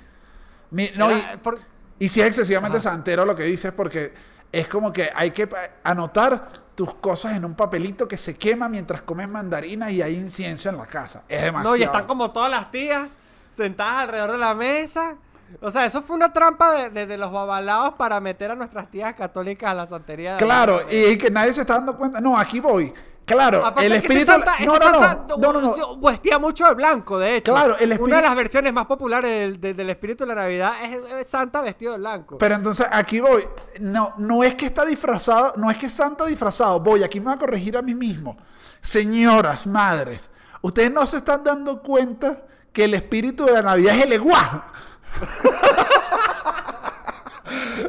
Mi- 0.72 0.92
no, 0.96 1.10
Era- 1.10 1.34
y, 1.34 1.38
por- 1.38 1.58
y 2.00 2.10
si 2.10 2.20
es 2.22 2.28
excesivamente 2.28 2.78
Ajá. 2.78 2.90
santero 2.92 3.26
lo 3.26 3.36
que 3.36 3.44
dices, 3.44 3.72
porque 3.72 4.14
es 4.52 4.68
como 4.68 4.92
que 4.92 5.10
hay 5.16 5.32
que 5.32 5.48
anotar 5.84 6.48
tus 6.76 6.94
cosas 6.96 7.36
en 7.38 7.46
un 7.46 7.56
papelito 7.56 8.08
que 8.08 8.18
se 8.18 8.36
quema 8.38 8.68
mientras 8.68 9.02
comes 9.04 9.30
mandarinas 9.30 9.92
y 9.92 10.02
hay 10.02 10.16
incienso 10.16 10.70
en 10.70 10.78
la 10.78 10.86
casa. 10.86 11.24
Es 11.30 11.42
demasiado. 11.42 11.76
No, 11.76 11.80
y 11.80 11.84
están 11.84 12.06
como 12.06 12.32
todas 12.32 12.50
las 12.52 12.70
tías 12.72 13.12
sentadas 13.56 14.04
alrededor 14.04 14.32
de 14.34 14.38
la 14.38 14.54
mesa. 14.54 15.16
O 15.62 15.72
sea, 15.72 15.86
eso 15.86 16.02
fue 16.02 16.16
una 16.16 16.32
trampa 16.32 16.72
de, 16.72 16.90
de- 16.90 17.06
de 17.06 17.18
los 17.18 17.32
babalaos 17.32 17.96
para 17.96 18.20
meter 18.20 18.52
a 18.52 18.56
nuestras 18.56 18.90
tías 18.90 19.14
católicas 19.16 19.72
a 19.72 19.74
la 19.74 19.88
santería. 19.88 20.38
Claro, 20.38 20.82
Navidad. 20.82 20.92
y, 20.92 21.06
y 21.14 21.18
que 21.18 21.30
nadie 21.32 21.54
se 21.54 21.62
está 21.62 21.74
dando 21.76 21.98
cuenta. 21.98 22.22
No, 22.22 22.38
aquí 22.38 22.60
voy. 22.60 22.94
Claro, 23.24 23.64
Aparte 23.66 23.86
el 23.86 23.92
que 23.94 23.98
ese 24.00 24.08
espíritu. 24.08 24.32
Santa- 24.32 24.56
no, 24.66 24.78
no, 24.80 24.92
no, 24.92 25.00
Santa 25.00 25.36
no, 25.38 25.54
no, 25.54 25.62
no. 25.62 25.98
Vestía 26.02 26.38
mucho 26.40 26.66
de 26.66 26.74
blanco, 26.74 27.18
de 27.20 27.38
hecho. 27.38 27.54
Claro, 27.54 27.78
el 27.78 27.86
Una 27.92 27.96
espíritu- 27.96 28.16
de 28.16 28.22
las 28.24 28.36
versiones 28.36 28.74
más 28.74 28.86
populares 28.88 29.32
del, 29.32 29.62
del- 29.62 29.76
del 29.78 29.90
espíritu 29.92 30.26
de 30.26 30.36
la 30.36 30.42
Navidad 30.42 30.74
es, 30.84 31.00
es 31.20 31.28
Santa 31.28 31.62
vestido 31.62 31.94
de 31.94 32.00
blanco. 32.00 32.38
Pero 32.40 32.56
entonces 32.56 32.88
aquí 32.92 33.20
voy. 33.22 33.44
No, 33.80 34.14
no 34.18 34.44
es 34.44 34.56
que 34.56 34.66
está 34.66 34.84
disfrazado, 34.86 35.54
no 35.56 35.70
es 35.72 35.78
que 35.78 35.90
Santa 35.90 36.26
disfrazado. 36.26 36.80
Voy, 36.82 37.04
aquí 37.04 37.20
me 37.20 37.28
voy 37.28 37.36
a 37.36 37.38
corregir 37.38 37.78
a 37.78 37.82
mí 37.82 37.94
mismo. 37.94 38.36
Señoras, 38.82 39.68
madres, 39.68 40.30
ustedes 40.62 40.92
no 40.92 41.06
se 41.06 41.18
están 41.18 41.44
dando 41.44 41.82
cuenta 41.82 42.42
que 42.74 42.86
el 42.86 42.94
espíritu 42.96 43.46
de 43.46 43.54
la 43.54 43.62
Navidad 43.62 43.96
es 43.96 44.04
el 44.06 44.14
eguá. 44.14 44.72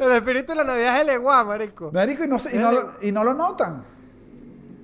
El 0.01 0.11
espíritu 0.11 0.51
de 0.51 0.55
la 0.57 0.63
Navidad 0.63 0.95
es 0.97 1.01
el 1.03 1.09
Eguá, 1.09 1.43
marico. 1.43 1.91
Marico, 1.93 2.23
y 2.23 2.27
no, 2.27 2.39
se- 2.39 2.55
y 2.55 2.59
no 2.59 2.71
lo- 2.71 2.93
y 3.01 3.11
no 3.11 3.23
lo 3.23 3.33
notan. 3.33 3.83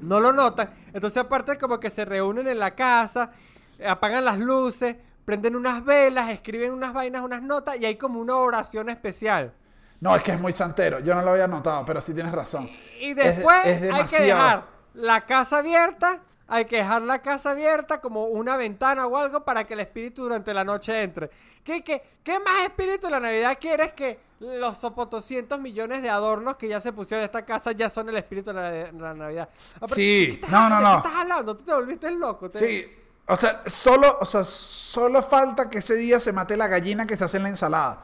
No 0.02 0.20
lo 0.20 0.32
notan. 0.32 0.70
Entonces, 0.94 1.18
aparte, 1.18 1.58
como 1.58 1.80
que 1.80 1.90
se 1.90 2.06
reúnen 2.06 2.48
en 2.48 2.60
la 2.60 2.72
casa, 2.76 3.32
eh, 3.78 3.88
apagan 3.88 4.24
las 4.24 4.38
luces, 4.40 4.96
prenden 5.26 5.56
unas 5.56 5.84
velas, 5.84 6.30
escriben 6.30 6.72
unas 6.72 6.94
vainas, 6.94 7.22
unas 7.24 7.42
notas, 7.42 7.78
y 7.80 7.86
hay 7.86 7.98
como 7.98 8.20
una 8.22 8.36
oración 8.38 8.90
especial. 8.90 9.54
No, 10.00 10.16
es 10.16 10.24
que 10.24 10.32
es 10.32 10.40
muy 10.40 10.54
santero. 10.54 11.00
Yo 11.00 11.14
no 11.14 11.22
lo 11.22 11.32
había 11.32 11.48
notado, 11.48 11.84
pero 11.86 12.00
sí 12.00 12.14
tienes 12.14 12.32
razón. 12.32 12.70
Y 13.02 13.14
después 13.14 13.58
es 13.66 13.74
hay 13.74 13.80
que 13.80 13.86
demasiado. 13.88 14.26
dejar 14.26 14.64
la 14.94 15.22
casa 15.26 15.58
abierta, 15.58 16.20
hay 16.50 16.66
que 16.66 16.78
dejar 16.78 17.02
la 17.04 17.22
casa 17.22 17.52
abierta 17.52 18.02
como 18.02 18.26
una 18.26 18.58
ventana 18.58 19.08
o 19.08 19.16
algo 19.18 19.46
para 19.46 19.66
que 19.66 19.74
el 19.76 19.80
espíritu 19.82 20.24
durante 20.24 20.54
la 20.54 20.64
noche 20.64 21.02
entre. 21.04 21.30
¿Qué, 21.64 21.84
qué, 21.84 22.02
qué 22.24 22.40
más 22.40 22.64
espíritu 22.64 23.08
de 23.08 23.12
la 23.12 23.20
Navidad 23.20 23.58
quieres 23.60 23.94
que 23.94 24.20
los 24.40 24.78
sopotoscientos 24.78 25.60
millones 25.60 26.02
de 26.02 26.10
adornos 26.10 26.56
que 26.56 26.68
ya 26.68 26.80
se 26.82 26.92
pusieron 26.94 27.22
en 27.22 27.26
esta 27.26 27.46
casa 27.46 27.72
ya 27.74 27.90
son 27.90 28.10
el 28.10 28.18
espíritu 28.18 28.52
de 28.52 28.54
la, 28.56 28.72
de 28.72 28.92
la 28.94 29.14
Navidad? 29.14 29.50
Aparte, 29.76 29.96
Sí, 29.96 30.40
¿qué 30.42 30.48
no, 30.52 30.70
no, 30.70 30.78
¿de 30.78 30.84
no. 30.84 30.90
qué 30.92 30.98
estás 31.08 31.22
hablando? 31.22 31.58
Tú 31.58 31.64
te 31.66 31.74
volviste 31.74 32.12
loco. 32.12 32.50
te- 32.50 32.60
Sí, 32.60 32.96
o 33.28 33.36
sea, 33.36 33.62
solo, 33.68 34.18
o 34.20 34.26
sea, 34.26 34.44
solo 34.44 35.22
falta 35.22 35.70
que 35.70 35.80
ese 35.80 35.96
día 35.96 36.20
se 36.20 36.32
mate 36.34 36.58
la 36.58 36.68
gallina 36.68 37.06
que 37.06 37.16
se 37.16 37.26
hace 37.26 37.38
en 37.38 37.44
la 37.44 37.50
ensalada. 37.50 38.02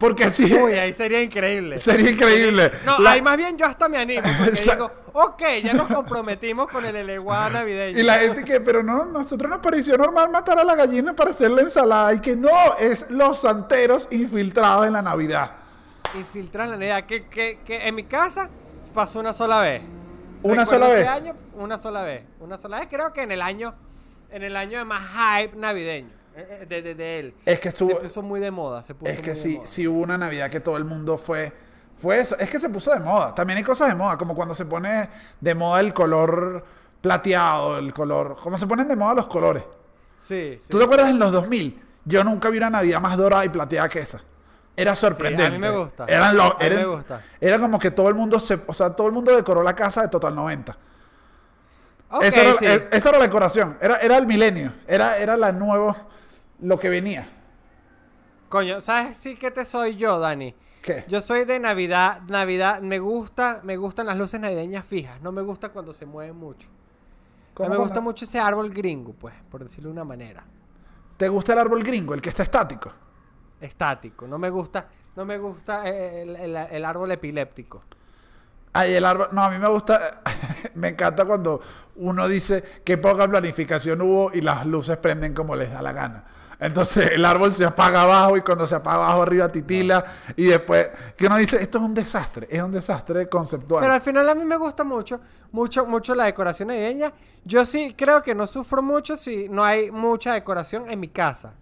Porque 0.00 0.24
así 0.24 0.44
Uy, 0.52 0.72
ahí 0.72 0.94
sería 0.94 1.22
increíble. 1.22 1.76
sería 1.76 2.10
increíble. 2.10 2.72
No, 2.86 2.98
La- 3.00 3.10
ahí 3.12 3.20
más 3.22 3.36
bien 3.36 3.56
yo 3.58 3.66
hasta 3.66 3.86
me 3.86 3.98
animo 3.98 4.22
porque 4.38 4.54
Esa- 4.58 4.72
digo, 4.76 4.90
ok, 5.12 5.42
ya 5.62 5.74
nos 5.74 5.88
comprometimos 5.88 6.68
con 6.70 6.84
el 6.86 6.96
eleguá 6.96 7.50
navideño. 7.52 7.98
Y 7.98 8.02
la 8.02 8.14
gente 8.14 8.42
que, 8.42 8.60
pero 8.62 8.82
no, 8.82 9.04
nosotros 9.04 9.50
nos 9.50 9.58
pareció 9.60 9.98
normal 9.98 10.30
matar 10.30 10.58
a 10.58 10.64
la 10.64 10.74
gallina 10.74 11.14
para 11.14 11.32
hacer 11.32 11.50
la 11.50 11.60
ensalada. 11.60 12.14
Y 12.14 12.20
que 12.20 12.34
no, 12.34 12.48
es 12.78 13.10
los 13.10 13.42
santeros 13.42 14.08
infiltrados 14.10 14.86
en 14.86 14.94
la 14.94 15.02
Navidad. 15.02 15.52
Infiltrar 16.14 16.68
la 16.68 16.76
Navidad. 16.76 17.04
Que, 17.04 17.26
que, 17.26 17.60
que 17.64 17.86
en 17.86 17.94
mi 17.94 18.04
casa 18.04 18.48
pasó 18.94 19.20
una 19.20 19.34
sola 19.34 19.60
vez. 19.60 19.82
¿Una 20.42 20.64
Recuerdo 20.64 20.86
sola 20.86 20.88
vez? 20.88 21.08
año, 21.08 21.34
una 21.56 21.76
sola 21.76 22.02
vez. 22.04 22.24
Una 22.40 22.58
sola 22.58 22.78
vez. 22.80 22.88
Creo 22.90 23.12
que 23.12 23.20
en 23.20 23.32
el 23.32 23.42
año, 23.42 23.74
en 24.30 24.42
el 24.44 24.56
año 24.56 24.78
de 24.78 24.84
más 24.86 25.02
hype 25.12 25.56
navideño. 25.58 26.08
Eh, 26.34 26.58
eh, 26.62 26.66
De, 26.66 26.82
de, 26.82 26.94
de 26.94 27.18
él. 27.18 27.34
Es 27.44 27.60
que 27.60 27.68
estuvo, 27.68 27.90
Se 27.90 27.96
puso 27.96 28.22
muy 28.22 28.40
de 28.40 28.50
moda. 28.50 28.82
Se 28.82 28.94
puso 28.94 29.10
es 29.10 29.20
que 29.20 29.34
sí, 29.34 29.60
sí 29.64 29.86
hubo 29.86 30.00
una 30.00 30.18
Navidad 30.18 30.50
que 30.50 30.60
todo 30.60 30.76
el 30.76 30.84
mundo 30.84 31.18
fue, 31.18 31.52
fue 31.96 32.20
eso. 32.20 32.36
Es 32.38 32.50
que 32.50 32.58
se 32.58 32.68
puso 32.68 32.92
de 32.92 33.00
moda. 33.00 33.34
También 33.34 33.58
hay 33.58 33.64
cosas 33.64 33.88
de 33.88 33.94
moda, 33.94 34.16
como 34.16 34.34
cuando 34.34 34.54
se 34.54 34.64
pone 34.64 35.08
de 35.40 35.54
moda 35.54 35.80
el 35.80 35.92
color 35.92 36.64
plateado, 37.00 37.78
el 37.78 37.92
color, 37.94 38.36
como 38.42 38.58
se 38.58 38.66
ponen 38.66 38.86
de 38.88 38.96
moda 38.96 39.14
los 39.14 39.26
colores. 39.26 39.64
Sí, 40.18 40.56
sí. 40.58 40.68
¿Tú 40.68 40.78
te 40.78 40.84
acuerdas 40.84 41.08
en 41.08 41.18
los 41.18 41.32
2000? 41.32 41.82
Yo 42.04 42.24
nunca 42.24 42.50
vi 42.50 42.58
una 42.58 42.70
Navidad 42.70 43.00
más 43.00 43.16
dorada 43.16 43.44
y 43.44 43.48
plateada 43.48 43.88
que 43.88 44.00
esa. 44.00 44.20
Era 44.76 44.94
sorprendente. 44.94 45.46
a 45.46 45.50
mí 45.50 45.58
me 45.58 45.70
gusta. 45.70 46.04
Eran 46.06 46.38
A 46.40 46.54
mí 46.58 46.70
me 46.70 46.84
gusta. 46.86 47.22
Era 47.40 47.58
como 47.58 47.78
que 47.78 47.90
todo 47.90 48.08
el 48.08 48.14
mundo 48.14 48.40
se, 48.40 48.60
o 48.66 48.72
sea, 48.72 48.90
todo 48.90 49.06
el 49.06 49.12
mundo 49.12 49.34
decoró 49.34 49.62
la 49.62 49.74
casa 49.74 50.02
de 50.02 50.08
Total 50.08 50.34
90. 50.34 50.76
Ok, 52.12 52.22
esa, 52.22 52.40
era, 52.40 52.54
sí. 52.54 52.66
e- 52.66 52.88
esa 52.90 53.08
era 53.10 53.18
la 53.18 53.24
decoración. 53.24 53.76
Era, 53.80 53.96
era 53.98 54.16
el 54.16 54.26
milenio. 54.26 54.72
Era, 54.86 55.18
era 55.18 55.36
la 55.36 55.52
nuevo, 55.52 55.94
lo 56.62 56.78
que 56.78 56.88
venía. 56.88 57.26
Coño, 58.48 58.80
¿sabes 58.80 59.16
sí 59.16 59.36
que 59.38 59.50
te 59.50 59.64
soy 59.64 59.96
yo, 59.96 60.18
Dani? 60.18 60.54
¿Qué? 60.82 61.04
Yo 61.06 61.20
soy 61.20 61.44
de 61.44 61.58
Navidad, 61.60 62.22
Navidad, 62.28 62.80
me 62.82 62.98
gusta, 62.98 63.60
me 63.64 63.76
gustan 63.76 64.06
las 64.06 64.16
luces 64.18 64.40
navideñas 64.40 64.84
fijas, 64.84 65.20
no 65.22 65.32
me 65.32 65.42
gusta 65.42 65.70
cuando 65.70 65.92
se 65.94 66.06
mueven 66.06 66.36
mucho. 66.36 66.68
A 67.60 67.68
¿Cómo 67.68 67.70
mí 67.70 67.76
me 67.76 67.78
gusta 67.78 68.00
mucho 68.00 68.24
ese 68.26 68.40
árbol 68.40 68.70
gringo, 68.72 69.14
pues, 69.14 69.34
por 69.50 69.62
decirlo 69.64 69.88
de 69.90 69.94
una 69.94 70.04
manera. 70.04 70.46
¿Te 71.16 71.28
gusta 71.28 71.52
el 71.52 71.58
árbol 71.60 71.84
gringo, 71.84 72.14
el 72.14 72.20
que 72.20 72.30
está 72.30 72.42
estático? 72.42 72.92
Estático, 73.60 74.26
no 74.26 74.38
me 74.38 74.50
gusta, 74.50 74.88
no 75.16 75.24
me 75.24 75.38
gusta 75.38 75.86
eh, 75.88 76.22
el, 76.22 76.34
el- 76.36 76.56
el 76.56 76.84
árbol 76.84 77.12
epiléptico. 77.12 77.80
Ay, 78.72 78.94
el 78.94 79.04
árbol. 79.04 79.28
No, 79.32 79.42
a 79.42 79.50
mí 79.50 79.58
me 79.58 79.68
gusta. 79.68 80.22
me 80.74 80.88
encanta 80.88 81.24
cuando 81.24 81.60
uno 81.96 82.28
dice 82.28 82.62
que 82.84 82.98
poca 82.98 83.28
planificación 83.28 84.00
hubo 84.02 84.30
y 84.32 84.40
las 84.40 84.64
luces 84.66 84.96
prenden 84.98 85.34
como 85.34 85.56
les 85.56 85.70
da 85.70 85.82
la 85.82 85.92
gana. 85.92 86.24
Entonces 86.60 87.12
el 87.12 87.24
árbol 87.24 87.54
se 87.54 87.64
apaga 87.64 88.02
abajo 88.02 88.36
y 88.36 88.42
cuando 88.42 88.66
se 88.66 88.74
apaga 88.74 89.04
abajo 89.04 89.22
arriba 89.22 89.50
titila 89.50 90.04
y 90.36 90.44
después 90.44 90.88
que 91.16 91.26
uno 91.26 91.36
dice 91.36 91.60
esto 91.62 91.78
es 91.78 91.84
un 91.84 91.94
desastre, 91.94 92.46
es 92.50 92.60
un 92.62 92.70
desastre 92.70 93.28
conceptual. 93.28 93.80
Pero 93.80 93.94
al 93.94 94.02
final 94.02 94.28
a 94.28 94.34
mí 94.34 94.44
me 94.44 94.56
gusta 94.58 94.84
mucho, 94.84 95.20
mucho, 95.52 95.86
mucho 95.86 96.14
la 96.14 96.24
decoración 96.24 96.68
navideña. 96.68 97.12
Yo 97.44 97.64
sí 97.64 97.94
creo 97.96 98.22
que 98.22 98.34
no 98.34 98.46
sufro 98.46 98.82
mucho 98.82 99.16
si 99.16 99.48
no 99.48 99.64
hay 99.64 99.90
mucha 99.90 100.34
decoración 100.34 100.90
en 100.90 101.00
mi 101.00 101.08
casa. 101.08 101.54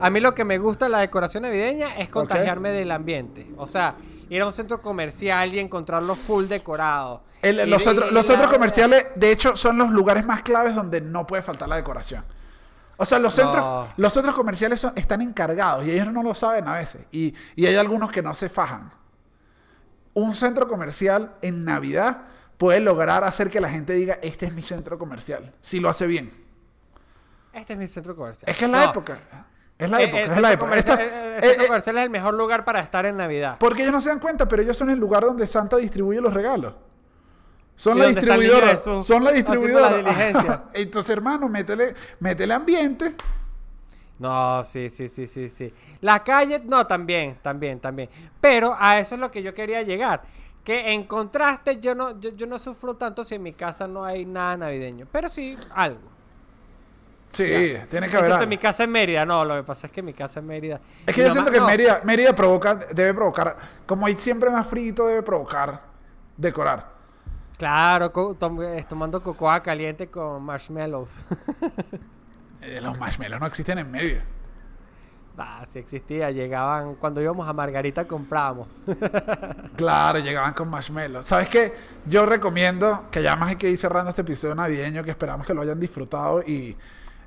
A 0.00 0.10
mí 0.10 0.20
lo 0.20 0.34
que 0.34 0.44
me 0.44 0.58
gusta 0.58 0.86
de 0.86 0.90
la 0.90 0.98
decoración 0.98 1.44
navideña 1.44 1.96
es 1.96 2.08
contagiarme 2.10 2.70
del 2.70 2.90
ambiente. 2.90 3.46
O 3.56 3.66
sea, 3.68 3.94
ir 4.28 4.42
a 4.42 4.46
un 4.46 4.52
centro 4.52 4.82
comercial 4.82 5.54
y 5.54 5.60
encontrarlo 5.60 6.14
full 6.16 6.46
decorado. 6.46 7.22
El- 7.40 7.70
los 7.70 7.82
centros 7.82 8.50
comerciales, 8.50 9.06
de 9.14 9.30
hecho, 9.30 9.54
son 9.56 9.78
los 9.78 9.90
lugares 9.90 10.26
más 10.26 10.42
claves 10.42 10.74
donde 10.74 11.00
no 11.00 11.26
puede 11.26 11.42
faltar 11.42 11.68
la 11.68 11.76
decoración. 11.76 12.24
O 12.96 13.04
sea, 13.04 13.18
los 13.18 13.36
No. 13.36 13.42
centros, 13.44 13.88
los 13.96 14.12
centros 14.12 14.34
comerciales 14.36 14.80
son- 14.80 14.92
están 14.96 15.20
encargados 15.22 15.84
y 15.84 15.90
ellos 15.90 16.12
no 16.12 16.22
lo 16.22 16.34
saben 16.34 16.68
a 16.68 16.74
veces. 16.74 17.04
Y, 17.10 17.34
y 17.56 17.66
hay 17.66 17.76
algunos 17.76 18.10
que 18.10 18.22
no 18.22 18.34
se 18.34 18.48
fajan. 18.48 18.90
Un 20.14 20.34
centro 20.36 20.68
comercial 20.68 21.32
en 21.42 21.64
Navidad 21.64 22.18
puede 22.56 22.78
lograr 22.80 23.24
hacer 23.24 23.50
que 23.50 23.60
la 23.60 23.68
gente 23.68 23.94
diga, 23.94 24.18
este 24.22 24.46
es 24.46 24.54
mi 24.54 24.62
centro 24.62 24.96
comercial, 24.98 25.52
si 25.60 25.80
lo 25.80 25.88
hace 25.88 26.06
bien. 26.06 26.32
Este 27.52 27.72
es 27.72 27.78
mi 27.78 27.86
centro 27.88 28.14
comercial. 28.14 28.48
Es 28.50 28.56
que 28.56 28.64
es 28.66 28.70
la 28.70 28.84
No, 28.84 28.90
época. 28.90 29.18
Es 29.76 29.90
la 29.90 30.00
eh, 30.00 30.04
época, 30.04 30.18
el 30.22 30.30
es 30.30 30.40
la 30.40 30.48
centro 30.50 30.66
época. 30.66 30.76
Esta- 30.76 30.94
el- 30.94 31.00
eh, 31.02 31.38
centro 31.42 31.64
eh, 31.64 31.66
comercial 31.66 31.96
es 31.98 32.04
el 32.04 32.10
mejor 32.10 32.34
lugar 32.34 32.64
para 32.64 32.80
estar 32.80 33.06
en 33.06 33.16
Navidad. 33.16 33.56
porque 33.58 33.82
ellos 33.82 33.92
no 33.92 34.00
se 34.00 34.08
dan 34.08 34.20
cuenta, 34.20 34.46
pero 34.46 34.62
ellos 34.62 34.76
son 34.76 34.90
el 34.90 34.98
lugar 34.98 35.24
donde 35.24 35.46
Santa 35.48 35.76
distribuye 35.76 36.20
los 36.20 36.32
regalos. 36.32 36.74
Son 37.76 37.98
la 37.98 38.06
distribuidora. 38.06 38.76
Son 38.76 39.24
la 39.24 39.32
distribuidora. 39.32 39.90
la 39.90 39.96
diligencia. 39.98 40.64
Entonces, 40.74 41.10
hermano, 41.10 41.48
métele, 41.48 41.94
métele 42.20 42.54
ambiente. 42.54 43.14
No, 44.18 44.64
sí, 44.64 44.88
sí, 44.90 45.08
sí, 45.08 45.26
sí, 45.26 45.48
sí. 45.48 45.74
La 46.00 46.22
calle, 46.22 46.62
no, 46.64 46.86
también, 46.86 47.36
también, 47.42 47.80
también. 47.80 48.08
Pero 48.40 48.76
a 48.78 48.98
eso 49.00 49.16
es 49.16 49.20
lo 49.20 49.30
que 49.30 49.42
yo 49.42 49.52
quería 49.52 49.82
llegar. 49.82 50.22
Que 50.62 50.92
en 50.92 51.04
contraste, 51.04 51.78
yo 51.80 51.94
no, 51.94 52.18
yo, 52.20 52.30
yo 52.30 52.46
no 52.46 52.58
sufro 52.58 52.94
tanto 52.94 53.24
si 53.24 53.34
en 53.34 53.42
mi 53.42 53.52
casa 53.52 53.86
no 53.88 54.04
hay 54.04 54.24
nada 54.24 54.56
navideño. 54.56 55.06
Pero 55.10 55.28
sí, 55.28 55.58
algo. 55.74 56.14
Sí, 57.32 57.72
Ya. 57.72 57.86
tiene 57.86 58.08
que 58.08 58.16
haber. 58.16 58.30
Excepto 58.30 58.46
mi 58.48 58.56
casa 58.56 58.84
en 58.84 58.90
Mérida. 58.90 59.26
No, 59.26 59.44
lo 59.44 59.56
que 59.56 59.64
pasa 59.64 59.88
es 59.88 59.92
que 59.92 60.00
mi 60.00 60.14
casa 60.14 60.38
en 60.38 60.46
Mérida. 60.46 60.80
Es 61.04 61.12
que 61.14 61.22
yo 61.22 61.32
siento 61.32 61.50
que 61.50 61.58
no, 61.58 61.66
Mérida, 61.66 62.00
Mérida 62.04 62.32
provoca, 62.34 62.76
debe 62.76 63.12
provocar, 63.12 63.56
como 63.84 64.06
hay 64.06 64.14
siempre 64.14 64.48
más 64.48 64.66
frío, 64.68 64.94
debe 64.94 65.22
provocar 65.24 65.82
decorar. 66.36 66.93
Claro, 67.56 68.10
tom- 68.38 68.62
eh, 68.62 68.84
tomando 68.88 69.22
cocoa 69.22 69.60
caliente 69.62 70.08
con 70.08 70.42
marshmallows. 70.42 71.10
Eh, 72.62 72.80
los 72.80 72.98
marshmallows 72.98 73.40
no 73.40 73.46
existen 73.46 73.76
en 73.78 73.90
Mérida. 73.90 74.22
ah, 75.36 75.66
sí 75.70 75.80
existía. 75.80 76.30
Llegaban, 76.30 76.94
cuando 76.94 77.20
íbamos 77.20 77.46
a 77.46 77.52
Margarita 77.52 78.06
comprábamos. 78.06 78.68
Claro, 79.76 80.18
llegaban 80.20 80.54
con 80.54 80.70
marshmallows. 80.70 81.26
¿Sabes 81.26 81.50
qué? 81.50 81.74
Yo 82.06 82.24
recomiendo 82.24 83.10
que 83.10 83.22
ya 83.22 83.36
más 83.36 83.50
hay 83.50 83.56
que 83.56 83.68
ir 83.68 83.76
cerrando 83.76 84.08
este 84.10 84.22
episodio 84.22 84.54
navideño, 84.54 85.04
que 85.04 85.10
esperamos 85.10 85.46
que 85.46 85.52
lo 85.52 85.60
hayan 85.60 85.78
disfrutado 85.78 86.40
y, 86.42 86.74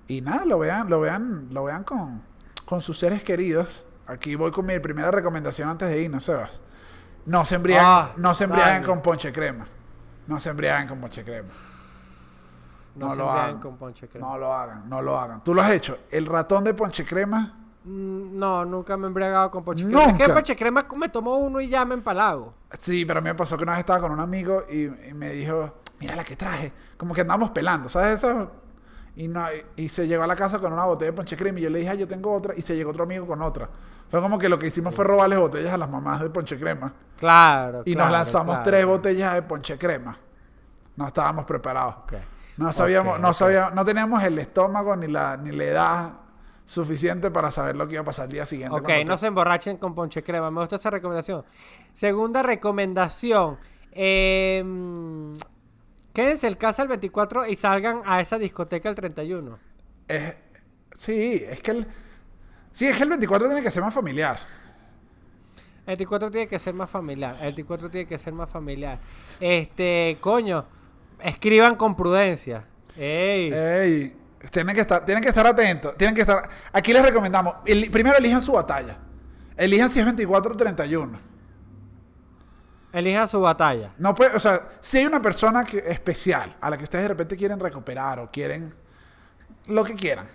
y 0.07 0.21
nada, 0.21 0.43
lo 0.45 0.57
vean, 0.57 0.89
lo 0.89 1.01
vean, 1.01 1.49
lo 1.51 1.65
vean 1.65 1.83
con, 1.83 2.23
con 2.65 2.81
sus 2.81 2.97
seres 2.97 3.21
queridos. 3.21 3.85
Aquí 4.07 4.33
voy 4.33 4.49
con 4.49 4.65
mi 4.65 4.79
primera 4.79 5.11
recomendación 5.11 5.69
antes 5.69 5.87
de 5.89 6.01
irnos, 6.01 6.23
Sebas. 6.23 6.63
No 7.27 7.45
se 7.45 7.55
embriaguen, 7.55 7.85
Ah, 7.85 8.11
no 8.17 8.33
se 8.33 8.45
embriaguen 8.45 8.81
con 8.83 9.01
ponche 9.03 9.31
crema. 9.31 9.67
No 10.27 10.39
se 10.39 10.49
embriaguen 10.49 10.87
con 10.87 10.99
ponche 10.99 11.23
crema. 11.23 11.49
No, 12.95 13.05
No 13.07 13.11
se 13.11 13.17
lo 13.17 13.31
hagan. 13.31 13.59
con 13.59 13.77
ponche 13.77 14.07
crema. 14.07 14.27
No 14.27 14.37
lo 14.37 14.53
hagan, 14.53 14.89
no 14.89 15.01
lo 15.01 15.17
hagan. 15.19 15.43
¿Tú 15.43 15.53
lo 15.53 15.61
has 15.61 15.71
hecho? 15.71 15.97
El 16.09 16.25
ratón 16.25 16.63
de 16.63 16.73
ponche 16.73 17.05
crema. 17.05 17.53
Mm, 17.83 18.37
No, 18.37 18.65
nunca 18.65 18.97
me 18.97 19.05
he 19.05 19.07
embriagado 19.07 19.51
con 19.51 19.63
ponche 19.63 19.85
crema. 19.85 20.01
Es 20.01 20.07
que 20.17 20.23
Nunca. 20.23 20.33
ponche 20.33 20.55
crema 20.55 20.85
me 20.95 21.09
tomo 21.09 21.37
uno 21.37 21.61
y 21.61 21.69
ya 21.69 21.85
me 21.85 21.93
empalago. 21.93 22.53
Sí, 22.77 23.05
pero 23.05 23.19
a 23.19 23.21
mí 23.21 23.29
me 23.29 23.35
pasó 23.35 23.55
que 23.55 23.63
una 23.63 23.73
vez 23.73 23.79
estaba 23.79 24.01
con 24.01 24.11
un 24.11 24.19
amigo 24.19 24.63
y, 24.69 24.85
y 24.85 25.13
me 25.13 25.29
dijo, 25.31 25.75
mira 25.99 26.15
la 26.15 26.23
que 26.23 26.35
traje. 26.35 26.73
Como 26.97 27.13
que 27.13 27.21
andamos 27.21 27.51
pelando, 27.51 27.87
¿sabes 27.87 28.17
eso? 28.17 28.51
Y, 29.17 29.27
no, 29.27 29.43
y, 29.75 29.89
se 29.89 30.07
llegó 30.07 30.21
a 30.23 30.27
la 30.27 30.35
casa 30.35 30.59
con 30.59 30.71
una 30.71 30.85
botella 30.85 31.09
de 31.11 31.17
ponche 31.17 31.35
crema 31.35 31.57
y 31.57 31.63
yo 31.63 31.71
le 31.71 31.79
dije, 31.79 31.89
ah, 31.89 31.95
yo 31.95 32.07
tengo 32.07 32.31
otra. 32.31 32.53
Y 32.55 32.61
se 32.61 32.75
llegó 32.75 32.91
otro 32.91 33.03
amigo 33.03 33.25
con 33.25 33.41
otra. 33.41 33.67
Fue 34.09 34.21
como 34.21 34.37
que 34.37 34.47
lo 34.47 34.59
que 34.59 34.67
hicimos 34.67 34.93
fue 34.93 35.05
robarle 35.05 35.37
botellas 35.37 35.73
a 35.73 35.77
las 35.77 35.89
mamás 35.89 36.21
de 36.21 36.29
ponche 36.29 36.55
crema. 36.57 36.93
Claro. 37.17 37.81
Y 37.83 37.93
claro, 37.95 38.09
nos 38.09 38.17
lanzamos 38.17 38.55
claro. 38.57 38.69
tres 38.69 38.85
botellas 38.85 39.33
de 39.33 39.41
ponche 39.41 39.75
crema. 39.77 40.15
No 40.95 41.07
estábamos 41.07 41.45
preparados. 41.45 41.95
No 42.57 42.71
sabíamos, 42.71 43.19
no 43.19 43.33
sabíamos, 43.33 43.73
no 43.73 43.83
teníamos 43.83 44.23
el 44.23 44.37
estómago 44.37 44.95
ni 44.95 45.07
la, 45.07 45.35
ni 45.35 45.51
la 45.51 45.63
edad 45.63 46.13
suficiente 46.65 47.31
para 47.31 47.49
saber 47.49 47.75
lo 47.75 47.87
que 47.87 47.93
iba 47.93 48.01
a 48.03 48.05
pasar 48.05 48.25
el 48.25 48.33
día 48.33 48.45
siguiente. 48.45 48.75
Ok, 48.77 48.89
no 49.05 49.13
te- 49.13 49.17
se 49.19 49.27
emborrachen 49.27 49.77
con 49.77 49.95
ponche 49.95 50.21
crema. 50.23 50.51
Me 50.51 50.59
gusta 50.59 50.75
esa 50.75 50.91
recomendación. 50.91 51.43
Segunda 51.95 52.43
recomendación. 52.43 53.57
eh, 53.91 54.63
quédense 56.17 56.47
en 56.47 56.55
casa 56.55 56.81
el 56.81 56.87
24 56.87 57.45
y 57.45 57.55
salgan 57.55 58.01
a 58.03 58.19
esa 58.21 58.39
discoteca 58.39 58.89
el 58.89 58.95
31. 58.95 59.53
Es- 60.07 60.33
sí, 60.97 61.43
es 61.47 61.61
que 61.61 61.69
el, 61.71 61.87
sí, 62.71 62.87
es 62.87 62.97
que 62.97 63.03
el 63.03 63.09
24 63.09 63.47
tiene 63.47 63.61
que 63.61 63.69
ser 63.69 63.83
más 63.83 63.93
familiar. 63.93 64.39
El 65.81 65.85
24 65.95 66.31
tiene 66.31 66.47
que 66.47 66.57
ser 66.57 66.73
más 66.73 66.89
familiar. 66.89 67.35
El 67.35 67.41
24 67.53 67.91
tiene 67.91 68.07
que 68.07 68.17
ser 68.17 68.33
más 68.33 68.49
familiar. 68.49 68.97
Este, 69.39 70.17
coño, 70.19 70.65
escriban 71.23 71.75
con 71.75 71.95
prudencia. 71.95 72.65
Ey. 72.97 73.53
Ey, 73.53 74.15
tienen 74.49 74.73
que 74.73 74.81
estar, 74.81 75.05
tienen 75.05 75.21
que 75.21 75.29
estar 75.29 75.45
atentos. 75.45 75.95
Tienen 75.97 76.15
que 76.15 76.21
estar. 76.21 76.49
Aquí 76.73 76.93
les 76.93 77.03
recomendamos. 77.03 77.57
el- 77.67 77.91
primero 77.91 78.17
elijan 78.17 78.41
su 78.41 78.53
batalla. 78.53 78.97
Elijan 79.55 79.91
si 79.91 79.99
es 79.99 80.05
24 80.05 80.51
o 80.53 80.57
31. 80.57 81.19
Elijan 82.97 83.27
su 83.27 83.39
batalla. 83.39 83.91
No 83.99 84.15
puede, 84.15 84.35
o 84.35 84.39
sea, 84.39 84.69
si 84.79 84.97
hay 84.97 85.05
una 85.05 85.21
persona 85.21 85.63
que, 85.63 85.77
especial 85.77 86.55
a 86.59 86.69
la 86.69 86.77
que 86.77 86.85
ustedes 86.85 87.03
de 87.03 87.09
repente 87.09 87.37
quieren 87.37 87.59
recuperar 87.59 88.19
o 88.19 88.31
quieren 88.31 88.73
lo 89.67 89.83
que 89.83 89.93
quieran, 89.93 90.27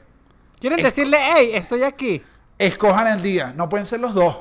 ¿Quieren 0.60 0.80
decirle, 0.80 1.18
hey, 1.20 1.50
estoy 1.54 1.82
aquí? 1.82 2.22
escojan 2.56 3.08
el 3.08 3.20
día. 3.20 3.52
No 3.56 3.68
pueden 3.68 3.84
ser 3.84 3.98
los 3.98 4.14
dos. 4.14 4.38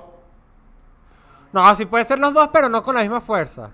No, 1.52 1.74
sí 1.74 1.88
pueden 1.88 2.08
ser 2.08 2.20
los 2.20 2.32
dos, 2.32 2.50
pero 2.54 2.70
no 2.70 2.84
con 2.84 2.94
la 2.94 3.02
misma 3.02 3.22
fuerza. 3.22 3.72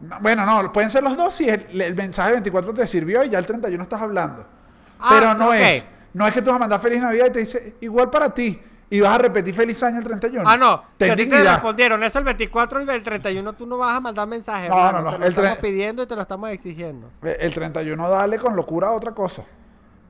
No, 0.00 0.20
bueno, 0.20 0.46
no, 0.46 0.72
pueden 0.72 0.88
ser 0.88 1.02
los 1.02 1.16
dos 1.16 1.34
si 1.34 1.48
el, 1.48 1.80
el 1.80 1.96
mensaje 1.96 2.30
24 2.30 2.72
te 2.72 2.86
sirvió 2.86 3.24
y 3.24 3.30
ya 3.30 3.40
el 3.40 3.46
31 3.46 3.82
estás 3.82 4.00
hablando. 4.00 4.46
Ah, 5.00 5.08
Pero 5.10 5.34
no 5.34 5.52
es. 5.52 5.84
No 6.14 6.24
es 6.24 6.32
que 6.32 6.40
tú 6.40 6.50
vas 6.50 6.56
a 6.56 6.60
mandar 6.60 6.80
feliz 6.80 7.00
Navidad 7.00 7.26
y 7.26 7.32
te 7.32 7.38
dice 7.40 7.74
igual 7.80 8.10
para 8.10 8.32
ti. 8.32 8.62
Y 8.94 9.00
vas 9.00 9.14
a 9.14 9.18
repetir 9.18 9.54
feliz 9.54 9.82
año 9.82 9.98
el 10.00 10.04
31. 10.04 10.46
Ah, 10.46 10.56
no. 10.58 10.82
Ten 10.98 11.16
que 11.16 11.22
a 11.22 11.26
te 11.42 11.50
respondieron. 11.50 12.02
Es 12.04 12.14
el 12.14 12.24
24 12.24 12.82
y 12.82 12.90
el 12.90 13.02
31 13.02 13.52
tú 13.54 13.66
no 13.66 13.78
vas 13.78 13.96
a 13.96 14.00
mandar 14.00 14.28
mensajes. 14.28 14.68
No, 14.68 14.76
hermano, 14.76 14.98
no, 14.98 15.04
no, 15.04 15.10
Te 15.12 15.18
lo 15.20 15.24
el 15.24 15.30
estamos 15.32 15.58
pidiendo 15.60 16.02
y 16.02 16.06
te 16.06 16.14
lo 16.14 16.20
estamos 16.20 16.50
exigiendo. 16.50 17.10
Eh, 17.22 17.38
El 17.40 17.54
31 17.54 18.10
dale 18.10 18.38
con 18.38 18.54
locura 18.54 18.88
a 18.88 18.92
otra 18.92 19.12
cosa. 19.12 19.44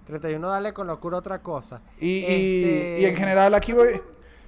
31 0.06 0.48
dale 0.48 0.72
con 0.72 0.88
locura 0.88 1.18
otra 1.18 1.38
cosa. 1.40 1.80
Y, 2.00 2.08
y- 2.08 2.24
Este, 2.24 3.00
y 3.02 3.04
en 3.04 3.16
general 3.16 3.54
aquí 3.54 3.72
voy. 3.72 4.02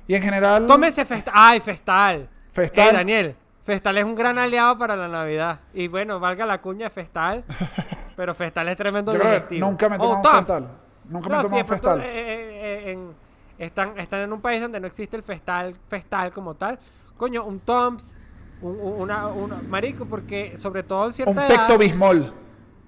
Y 0.08 0.14
en 0.16 0.22
general. 0.24 0.66
Tómense 0.66 1.04
Festal. 1.04 1.32
Ay, 1.36 1.60
Festal. 1.60 2.28
Festal. 2.52 2.88
Ey, 2.88 2.92
Daniel. 2.92 3.36
Festal 3.64 3.98
es 3.98 4.04
un 4.04 4.16
gran 4.16 4.36
aliado 4.36 4.76
para 4.76 4.96
la 4.96 5.06
Navidad. 5.06 5.60
Y 5.72 5.86
bueno, 5.86 6.18
valga 6.18 6.44
la 6.44 6.60
cuña 6.60 6.86
de 6.86 6.90
Festal. 6.90 7.44
pero 8.16 8.34
Festal 8.34 8.68
es 8.68 8.76
tremendo 8.76 9.12
Yo 9.12 9.20
digestivo. 9.20 9.64
nunca 9.68 9.88
me 9.88 9.94
he 9.94 9.98
Oh, 9.98 10.02
tomado 10.02 10.16
un 10.16 10.22
Tops. 10.24 10.36
festal. 10.38 10.68
Nunca 11.08 11.28
me 11.28 11.34
No, 11.36 11.40
he 11.40 11.44
tomado 11.44 11.62
un 11.62 11.68
festal. 11.68 12.00
eh, 12.00 12.04
eh, 12.04 12.60
eh, 12.88 12.90
en- 12.92 13.23
están, 13.58 13.98
están 13.98 14.20
en 14.20 14.32
un 14.32 14.40
país 14.40 14.60
donde 14.60 14.80
no 14.80 14.86
existe 14.86 15.16
el 15.16 15.22
festal, 15.22 15.74
festal 15.88 16.30
como 16.32 16.54
tal. 16.54 16.78
Coño, 17.16 17.44
un 17.44 17.60
Toms, 17.60 18.16
un, 18.60 18.78
un- 18.80 19.00
una, 19.02 19.26
una- 19.28 19.62
marico, 19.68 20.06
porque 20.06 20.56
sobre 20.56 20.82
todo 20.82 21.06
en 21.06 21.12
cierta 21.12 21.32
Un 21.32 21.38
edad, 21.38 21.48
pecto 21.48 21.78
bismol. 21.78 22.32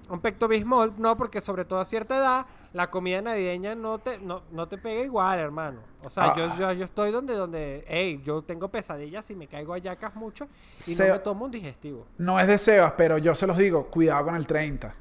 un 0.09 0.19
pecto 0.21 0.47
bismol, 0.47 0.93
no, 0.97 1.15
porque 1.17 1.41
sobre 1.41 1.65
todo 1.65 1.79
a 1.79 1.85
cierta 1.85 2.17
edad, 2.17 2.45
la 2.73 2.89
comida 2.89 3.21
navideña 3.21 3.75
no 3.75 3.99
te, 3.99 4.19
no, 4.19 4.43
no 4.51 4.67
te 4.67 4.77
pega 4.77 5.01
igual, 5.03 5.39
hermano. 5.39 5.79
O 6.03 6.09
sea, 6.09 6.25
Ah. 6.25 6.33
yo, 6.37 6.57
yo, 6.57 6.71
yo 6.73 6.85
estoy 6.85 7.11
donde, 7.11 7.33
donde, 7.35 7.83
hey, 7.87 8.21
yo 8.23 8.41
tengo 8.43 8.67
pesadillas 8.69 9.29
y 9.31 9.35
me 9.35 9.47
caigo 9.47 9.73
a 9.73 9.77
yacas 9.77 10.15
mucho 10.15 10.47
y 10.79 10.93
Se- 10.93 11.07
no 11.07 11.13
me 11.13 11.19
tomo 11.19 11.45
un 11.45 11.51
digestivo. 11.51 12.05
No 12.17 12.39
es 12.39 12.47
de 12.47 12.57
Sebas, 12.57 12.93
pero 12.97 13.17
yo 13.17 13.33
se 13.35 13.47
los 13.47 13.57
digo, 13.57 13.87
cuidado 13.87 14.25
con 14.25 14.35
el 14.35 14.45
30. 14.45 14.93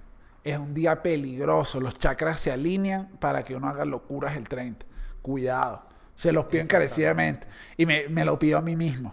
Es 0.44 0.56
un 0.59 0.72
día 0.72 1.02
peligroso. 1.02 1.80
Los 1.80 1.98
chakras 1.98 2.40
se 2.40 2.52
alinean 2.52 3.09
para 3.20 3.43
que 3.43 3.56
uno 3.56 3.68
haga 3.68 3.84
locuras 3.84 4.36
el 4.36 4.48
30. 4.48 4.86
Cuidado. 5.27 5.82
Se 6.15 6.31
los 6.31 6.44
pido 6.44 6.62
encarecidamente. 6.62 7.48
Y 7.77 7.85
me, 7.85 8.09
me 8.09 8.24
lo 8.24 8.39
pido 8.39 8.59
a 8.59 8.61
mí 8.61 8.77
mismo. 8.77 9.12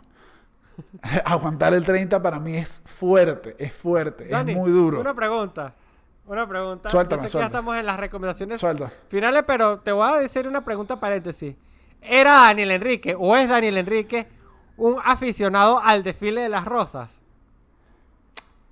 Aguantar 1.26 1.73
el 1.73 1.84
30 1.84 2.22
para 2.22 2.40
mí 2.40 2.56
es 2.56 2.84
fuerte, 2.85 3.56
es 3.57 3.73
fuerte, 3.73 4.26
Dani, 4.27 4.52
es 4.52 4.57
muy 4.60 4.69
duro. 4.72 5.02
Una 5.02 5.15
pregunta. 5.15 5.73
Una 6.27 6.48
pregunta. 6.48 6.91
Suéltame, 6.91 7.23
Yo 7.23 7.27
sé 7.27 7.27
que 7.27 7.31
suelta. 7.31 7.45
ya 7.45 7.57
estamos 7.57 7.76
en 7.77 7.85
las 7.88 7.99
recomendaciones 7.99 8.60
Suelta. 8.60 8.91
finales, 9.07 9.44
pero 9.48 9.80
te 9.80 9.91
voy 9.91 10.07
a 10.07 10.18
decir 10.18 10.48
una 10.48 10.64
pregunta 10.64 10.99
paréntesis. 10.99 11.56
¿Era 11.99 12.34
Daniel 12.44 12.69
Enrique 12.69 13.15
o 13.18 13.35
es 13.35 13.49
Daniel 13.49 13.80
Enrique 13.80 14.27
un 14.77 14.98
aficionado 15.03 15.80
al 15.80 16.03
desfile 16.03 16.41
de 16.41 16.49
las 16.49 16.64
rosas? 16.65 17.10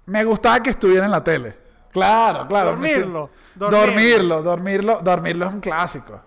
Me 0.06 0.24
gustaba 0.26 0.60
que 0.62 0.70
estuviera 0.70 1.06
en 1.06 1.12
la 1.12 1.24
tele. 1.24 1.58
Claro, 1.92 2.48
claro. 2.48 2.70
Dormirlo, 2.72 3.30
dormirlo. 3.56 3.80
Dormirlo, 3.80 4.44
dormirlo, 4.44 5.00
dormirlo 5.02 5.48
es 5.48 5.54
un 5.56 5.60
clásico. 5.60 6.22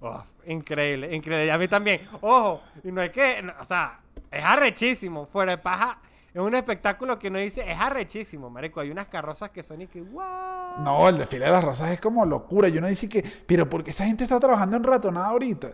Uf, 0.00 0.20
increíble, 0.46 1.14
increíble. 1.14 1.46
Y 1.46 1.50
a 1.50 1.58
mí 1.58 1.68
también. 1.68 2.08
Ojo, 2.20 2.62
y 2.84 2.92
no 2.92 3.00
hay 3.00 3.10
que. 3.10 3.42
no, 3.42 3.52
o 3.60 3.64
sea, 3.64 4.00
es 4.30 4.44
arrechísimo. 4.44 5.26
Fuera 5.26 5.52
de 5.52 5.58
paja. 5.58 5.98
Es 6.34 6.40
un 6.40 6.54
espectáculo 6.54 7.18
que 7.18 7.28
uno 7.28 7.38
dice, 7.38 7.62
es 7.70 7.78
arrechísimo, 7.78 8.48
marico. 8.48 8.80
Hay 8.80 8.90
unas 8.90 9.06
carrozas 9.08 9.50
que 9.50 9.62
son 9.62 9.82
y 9.82 9.86
que, 9.86 10.00
¡guau! 10.00 10.80
No, 10.82 11.06
el 11.08 11.18
desfile 11.18 11.44
de 11.44 11.50
las 11.50 11.62
rosas 11.62 11.90
es 11.90 12.00
como 12.00 12.24
locura. 12.24 12.68
Y 12.68 12.78
uno 12.78 12.86
dice 12.86 13.06
que, 13.08 13.22
pero 13.46 13.68
¿por 13.68 13.84
qué 13.84 13.90
esa 13.90 14.06
gente 14.06 14.24
está 14.24 14.40
trabajando 14.40 14.78
en 14.78 14.82
ratonada 14.84 15.26
ahorita? 15.26 15.72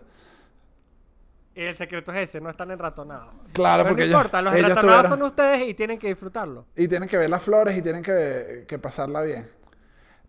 Y 1.54 1.62
el 1.62 1.76
secreto 1.76 2.12
es 2.12 2.28
ese, 2.28 2.40
no 2.40 2.50
están 2.50 2.70
enratonados. 2.70 3.34
Claro, 3.52 3.82
Pero 3.84 3.88
porque 3.94 4.02
no 4.02 4.06
ellos- 4.06 4.16
importa, 4.20 4.42
los 4.42 4.54
enratonados 4.54 4.84
tuvieron- 5.06 5.10
son 5.10 5.22
ustedes 5.22 5.68
y 5.68 5.74
tienen 5.74 5.98
que 5.98 6.08
disfrutarlo. 6.08 6.66
Y 6.76 6.86
tienen 6.88 7.08
que 7.08 7.16
ver 7.18 7.30
las 7.30 7.42
flores 7.42 7.76
y 7.76 7.82
tienen 7.82 8.02
que, 8.02 8.64
que 8.66 8.78
pasarla 8.80 9.22
bien. 9.22 9.48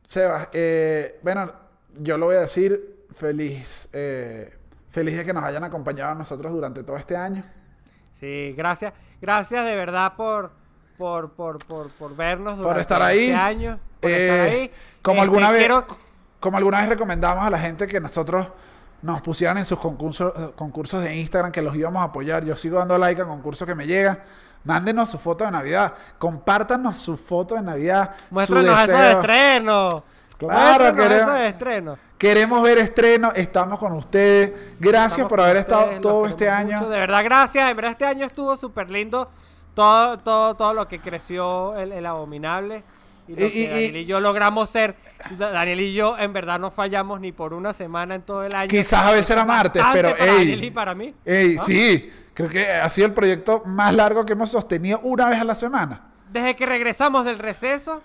Sebas, 0.03 0.49
eh, 0.53 1.19
bueno, 1.23 1.51
yo 1.97 2.17
lo 2.17 2.27
voy 2.27 2.35
a 2.35 2.41
decir, 2.41 2.98
feliz, 3.13 3.89
eh, 3.93 4.57
feliz 4.89 5.17
de 5.17 5.25
que 5.25 5.33
nos 5.33 5.43
hayan 5.43 5.63
acompañado 5.63 6.11
a 6.11 6.15
nosotros 6.15 6.51
durante 6.51 6.83
todo 6.83 6.97
este 6.97 7.15
año. 7.17 7.43
Sí, 8.13 8.53
gracias. 8.57 8.93
Gracias 9.21 9.65
de 9.65 9.75
verdad 9.75 10.13
por, 10.15 10.51
por, 10.97 11.31
por, 11.33 11.57
por, 11.65 11.89
por 11.91 12.15
vernos 12.15 12.53
Por 12.55 12.63
durante 12.63 12.81
estar 12.81 13.01
ahí. 13.01 13.25
este 13.29 13.35
año. 13.35 13.79
Por 13.99 14.11
Eh, 14.11 14.25
estar 14.25 14.39
ahí. 14.47 14.71
Como, 15.01 15.15
Este, 15.17 15.23
alguna 15.23 15.51
vez, 15.51 15.59
quiero- 15.59 15.85
como 16.39 16.57
alguna 16.57 16.79
vez 16.79 16.89
recomendamos 16.89 17.43
a 17.43 17.49
la 17.49 17.59
gente 17.59 17.87
que 17.87 17.99
nosotros 17.99 18.47
nos 19.01 19.21
pusieran 19.21 19.57
en 19.57 19.65
sus 19.65 19.79
concursos, 19.79 20.33
eh, 20.37 20.51
concursos 20.55 21.01
de 21.03 21.15
Instagram 21.15 21.51
que 21.51 21.61
los 21.61 21.75
íbamos 21.75 22.01
a 22.01 22.05
apoyar. 22.05 22.43
Yo 22.45 22.55
sigo 22.55 22.77
dando 22.79 22.97
like 22.97 23.21
a 23.21 23.25
concursos 23.25 23.65
que 23.67 23.75
me 23.75 23.85
llegan. 23.87 24.19
Mándenos 24.65 25.09
su 25.09 25.17
foto 25.17 25.45
de 25.45 25.51
Navidad. 25.51 25.93
Compártanos 26.17 26.97
su 26.97 27.15
foto 27.15 27.55
de 27.55 27.61
Navidad. 27.61 28.15
su 28.27 28.33
Muéstranos 28.33 28.79
eso 28.81 28.91
de 28.91 28.97
deseo. 28.97 29.19
estreno. 29.21 30.03
Claro, 30.37 30.83
Muéstranos 30.85 30.95
queremos- 31.01 31.21
eso 31.29 31.33
de 31.33 31.47
estreno. 31.47 31.97
Queremos 32.19 32.61
ver 32.61 32.77
estreno, 32.79 33.31
estamos 33.33 33.79
con 33.79 33.93
ustedes. 33.93 34.51
Gracias 34.77 35.13
Estamos 35.13 35.29
por 35.29 35.39
haber 35.41 35.55
estado 35.57 36.01
todo 36.01 36.25
este 36.27 36.49
año. 36.49 36.77
mucho, 36.77 36.89
de 36.89 36.99
verdad, 36.99 37.23
gracias. 37.23 37.69
En 37.69 37.75
verdad, 37.77 37.91
este 37.91 38.05
año 38.05 38.25
estuvo 38.25 38.57
súper 38.57 38.89
lindo. 38.89 39.31
Todo, 39.73 40.19
todo, 40.19 40.55
todo 40.55 40.73
lo 40.73 40.85
que 40.89 40.99
creció 40.99 41.77
el, 41.77 41.93
el 41.93 42.05
abominable. 42.05 42.83
Y 43.25 43.35
lo 43.39 43.45
Y- 43.45 43.51
que 43.51 43.67
Daniel 43.69 43.95
y 43.95 44.05
yo 44.05 44.19
logramos 44.19 44.69
ser. 44.69 44.95
Da- 45.37 45.51
Daniel 45.51 45.79
y 45.79 45.93
yo, 45.93 46.17
en 46.17 46.33
verdad, 46.33 46.59
no 46.59 46.71
fallamos 46.71 47.21
ni 47.21 47.31
por 47.31 47.53
una 47.53 47.71
semana 47.71 48.15
en 48.15 48.23
todo 48.23 48.43
el 48.43 48.53
año. 48.53 48.67
Quizás 48.67 49.05
a 49.05 49.11
veces 49.11 49.29
era 49.29 49.45
martes, 49.45 49.81
pero, 49.93 50.11
para 50.11 50.25
ey. 50.25 50.37
Daniel 50.39 50.63
y 50.65 50.71
para 50.71 50.93
mí. 50.93 51.13
Ey, 51.23 51.57
sí, 51.59 52.11
creo 52.33 52.49
que 52.49 52.69
ha 52.69 52.89
sido 52.89 53.07
el 53.07 53.13
proyecto 53.13 53.63
más 53.65 53.93
largo 53.93 54.25
que 54.25 54.33
hemos 54.33 54.51
sostenido 54.51 54.99
una 55.03 55.29
vez 55.29 55.39
a 55.39 55.45
la 55.45 55.55
semana. 55.55 56.01
Desde 56.29 56.53
que 56.57 56.65
regresamos 56.65 57.23
del 57.23 57.39
receso, 57.39 58.01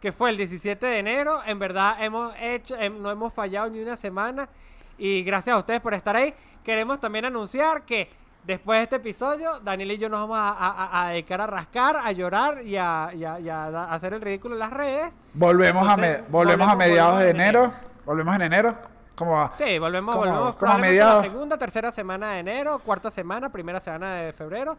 que 0.00 0.12
fue 0.12 0.30
el 0.30 0.36
17 0.36 0.84
de 0.86 0.98
enero, 0.98 1.40
en 1.44 1.58
verdad 1.58 1.96
hemos 2.02 2.32
hecho, 2.40 2.76
em, 2.76 3.00
no 3.02 3.10
hemos 3.10 3.32
fallado 3.32 3.68
ni 3.70 3.80
una 3.80 3.96
semana. 3.96 4.48
Y 4.96 5.22
gracias 5.22 5.54
a 5.54 5.58
ustedes 5.58 5.80
por 5.80 5.94
estar 5.94 6.14
ahí. 6.16 6.32
Queremos 6.64 7.00
también 7.00 7.24
anunciar 7.24 7.82
que 7.82 8.10
después 8.44 8.78
de 8.78 8.82
este 8.84 8.96
episodio, 8.96 9.60
Daniel 9.60 9.92
y 9.92 9.98
yo 9.98 10.08
nos 10.08 10.20
vamos 10.28 10.38
a, 10.38 10.50
a- 10.50 11.06
a 11.06 11.08
dedicar 11.10 11.40
a 11.40 11.46
rascar, 11.46 11.96
a 11.96 12.12
llorar 12.12 12.62
y 12.64 12.76
a, 12.76 13.10
y 13.14 13.24
a- 13.24 13.38
y 13.40 13.48
a 13.48 13.84
hacer 13.92 14.12
el 14.14 14.20
ridículo 14.20 14.54
en 14.54 14.60
las 14.60 14.70
redes. 14.72 15.12
Volvemos, 15.34 15.86
a, 15.88 15.94
Entonces, 15.94 16.22
me- 16.22 16.28
volvemos, 16.28 16.68
a 16.68 16.76
mediados 16.76 17.18
de 17.20 17.30
en 17.30 17.36
enero. 17.36 17.64
enero. 17.64 17.74
Volvemos 18.04 18.34
en 18.36 18.42
enero. 18.42 18.74
¿Cómo 19.14 19.32
va? 19.32 19.52
Sí, 19.58 19.78
volvemos, 19.80 20.14
Como- 20.14 20.26
volvemos 20.30 20.54
como 20.54 20.72
a 20.72 20.78
mediados. 20.78 21.24
la 21.24 21.30
segunda, 21.30 21.58
tercera 21.58 21.90
semana 21.90 22.32
de 22.34 22.38
enero, 22.40 22.78
cuarta 22.78 23.10
semana, 23.10 23.48
primera 23.50 23.80
semana 23.80 24.14
de 24.14 24.32
febrero. 24.32 24.76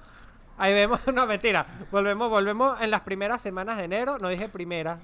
Ahí 0.60 0.74
vemos, 0.74 1.00
no 1.14 1.26
mentira, 1.26 1.66
volvemos, 1.90 2.30
volvemos 2.30 2.80
en 2.82 2.92
las 2.92 3.02
primeras 3.02 3.42
semanas 3.42 3.78
de 3.78 3.86
enero, 3.86 4.18
no 4.22 4.28
dije 4.28 4.50
primera. 4.50 5.00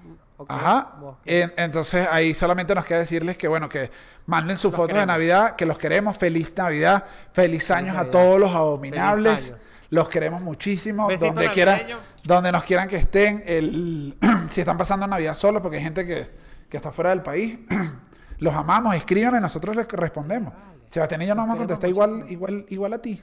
Ajá. 0.50 0.96
entonces 1.26 2.06
ahí 2.12 2.34
solamente 2.34 2.76
nos 2.76 2.84
queda 2.84 3.00
decirles 3.00 3.38
que 3.38 3.48
bueno, 3.48 3.70
que 3.70 3.90
manden 4.26 4.58
sus 4.58 4.72
Los 4.72 4.82
fotos 4.82 4.98
de. 4.98 5.06
Navidad, 5.06 5.56
que 5.56 5.66
los 5.66 5.78
queremos. 5.78 6.18
Feliz 6.18 6.54
Navidad, 6.58 7.06
feliz 7.32 7.72
años 7.72 7.96
a 7.96 8.12
todos 8.12 8.38
los 8.40 8.54
abominables. 8.54 9.56
Los 9.90 10.10
queremos 10.10 10.42
muchísimo. 10.42 11.08
Besito 11.08 11.28
donde 11.28 11.50
quieran, 11.52 11.82
donde 12.24 12.52
nos 12.52 12.66
quieran 12.66 12.90
que 12.90 12.98
estén. 12.98 13.42
El, 13.46 14.18
si 14.50 14.60
están 14.60 14.78
pasando 14.78 15.08
Navidad 15.08 15.36
solos, 15.36 15.62
porque 15.62 15.78
hay 15.78 15.84
gente 15.84 16.06
que, 16.06 16.30
que 16.70 16.76
está 16.76 16.92
fuera 16.92 17.12
del 17.12 17.22
país. 17.22 17.60
los 18.40 18.54
amamos, 18.54 18.94
escriban 18.96 19.38
y 19.38 19.40
nosotros 19.40 19.74
les 19.76 19.88
respondemos. 19.88 20.54
Sebastián 20.90 21.22
y 21.22 21.28
yo 21.28 21.36
nos 21.36 21.44
vamos 21.44 21.56
a 21.56 21.60
contestar 21.60 21.90
igual, 21.90 22.26
igual, 22.30 22.66
igual 22.68 22.94
a 22.94 23.02
ti. 23.02 23.22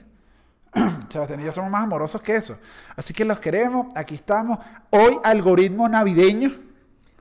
Sebastián 1.09 1.39
y 1.41 1.43
yo 1.43 1.51
somos 1.51 1.69
más 1.69 1.83
amorosos 1.83 2.21
que 2.21 2.35
eso. 2.35 2.57
Así 2.95 3.13
que 3.13 3.25
los 3.25 3.39
queremos. 3.39 3.87
Aquí 3.95 4.15
estamos. 4.15 4.57
Hoy, 4.89 5.17
algoritmo 5.23 5.87
navideño. 5.87 6.51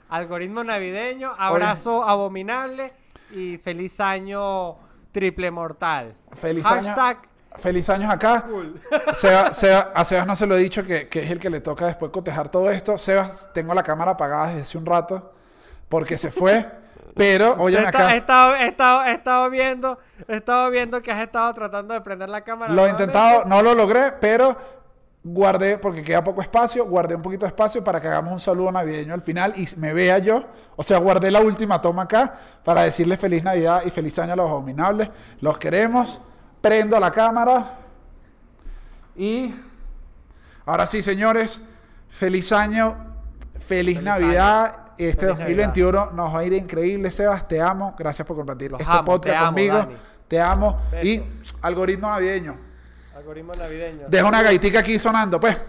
Algoritmo 0.08 0.62
navideño, 0.62 1.32
abrazo 1.38 2.04
abominable 2.04 2.92
y 3.30 3.56
feliz 3.58 3.98
año 4.00 4.76
triple 5.10 5.50
mortal. 5.50 6.14
Feliz 6.32 6.64
Hashtag 6.64 7.16
año. 7.18 7.32
Feliz 7.56 7.88
años 7.90 8.10
acá. 8.10 8.42
cool. 8.46 8.80
Seba- 9.14 9.52
Seba- 9.52 9.92
a 9.94 10.04
Sebas 10.04 10.26
no 10.26 10.36
se 10.36 10.46
lo 10.46 10.56
he 10.56 10.58
dicho 10.60 10.84
que, 10.84 11.08
que 11.08 11.22
es 11.24 11.30
el 11.30 11.38
que 11.38 11.50
le 11.50 11.60
toca 11.60 11.86
después 11.86 12.10
cotejar 12.10 12.48
todo 12.50 12.70
esto. 12.70 12.96
Sebas, 12.98 13.50
tengo 13.52 13.74
la 13.74 13.82
cámara 13.82 14.12
apagada 14.12 14.48
desde 14.48 14.62
hace 14.62 14.78
un 14.78 14.86
rato 14.86 15.34
porque 15.88 16.16
se 16.18 16.30
fue. 16.30 16.66
Pero, 17.14 17.56
esta- 17.68 17.88
acá. 17.88 18.14
he 18.14 18.18
estado, 18.18 18.54
he 18.56 18.66
estado- 18.66 19.04
he 19.04 19.12
estado 19.12 19.50
viendo, 19.50 19.98
he 20.28 20.36
estado 20.36 20.70
viendo 20.70 21.02
que 21.02 21.10
has 21.12 21.20
estado 21.22 21.52
tratando 21.52 21.92
de 21.94 22.00
prender 22.00 22.28
la 22.28 22.40
cámara. 22.42 22.72
Lo 22.72 22.86
he 22.86 22.90
intentado, 22.90 23.44
no 23.44 23.60
lo 23.62 23.74
logré, 23.74 24.12
pero 24.20 24.56
guardé, 25.24 25.78
porque 25.78 26.02
queda 26.02 26.24
poco 26.24 26.40
espacio, 26.40 26.84
guardé 26.86 27.14
un 27.14 27.22
poquito 27.22 27.44
de 27.44 27.48
espacio 27.48 27.84
para 27.84 28.00
que 28.00 28.08
hagamos 28.08 28.32
un 28.32 28.40
saludo 28.40 28.72
navideño 28.72 29.14
al 29.14 29.22
final 29.22 29.52
y 29.56 29.68
me 29.76 29.92
vea 29.92 30.18
yo. 30.18 30.44
O 30.74 30.82
sea, 30.82 30.98
guardé 30.98 31.30
la 31.30 31.40
última 31.40 31.80
toma 31.82 32.02
acá 32.02 32.34
para 32.64 32.82
decirles 32.84 33.20
feliz 33.20 33.44
Navidad 33.44 33.82
y 33.84 33.90
feliz 33.90 34.18
año 34.18 34.32
a 34.32 34.36
los 34.36 34.48
abominables. 34.50 35.10
Los 35.40 35.58
queremos. 35.58 36.20
Prendo 36.60 36.98
la 36.98 37.10
cámara. 37.10 37.78
Y 39.16 39.54
ahora 40.64 40.86
sí, 40.86 41.02
señores, 41.02 41.60
feliz 42.08 42.50
año, 42.52 42.96
feliz, 43.54 43.98
Feliz 43.98 44.02
Navidad. 44.02 44.91
Este 44.98 45.26
Feliz 45.26 45.38
2021 45.38 46.10
nos 46.12 46.34
va 46.34 46.38
a 46.40 46.44
ir 46.44 46.52
increíble, 46.52 47.10
Sebas. 47.10 47.46
Te 47.48 47.60
amo. 47.60 47.94
Gracias 47.98 48.26
por 48.26 48.36
compartir 48.36 48.70
Los 48.70 48.80
este 48.80 48.92
amo, 48.92 49.04
podcast 49.04 49.32
te 49.32 49.36
amo, 49.36 49.46
conmigo. 49.48 49.76
Dani. 49.76 49.94
Te 50.28 50.40
amo. 50.40 50.80
Beso. 50.90 51.06
Y 51.06 51.22
algoritmo 51.62 52.08
navideño. 52.08 52.56
Algoritmo 53.16 53.52
navideño. 53.54 54.06
Deja 54.08 54.26
una 54.26 54.42
gaitica 54.42 54.80
aquí 54.80 54.98
sonando, 54.98 55.38
pues. 55.38 55.60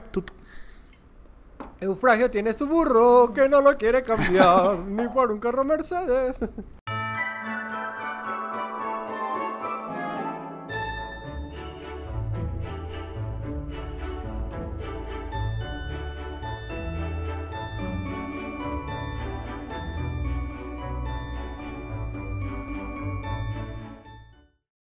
Eufragio 1.79 2.31
tiene 2.31 2.53
su 2.53 2.67
burro 2.67 3.31
que 3.33 3.49
no 3.49 3.61
lo 3.61 3.77
quiere 3.77 4.01
cambiar 4.01 4.77
ni 4.87 5.07
por 5.09 5.31
un 5.31 5.39
carro 5.39 5.63
Mercedes. 5.63 6.37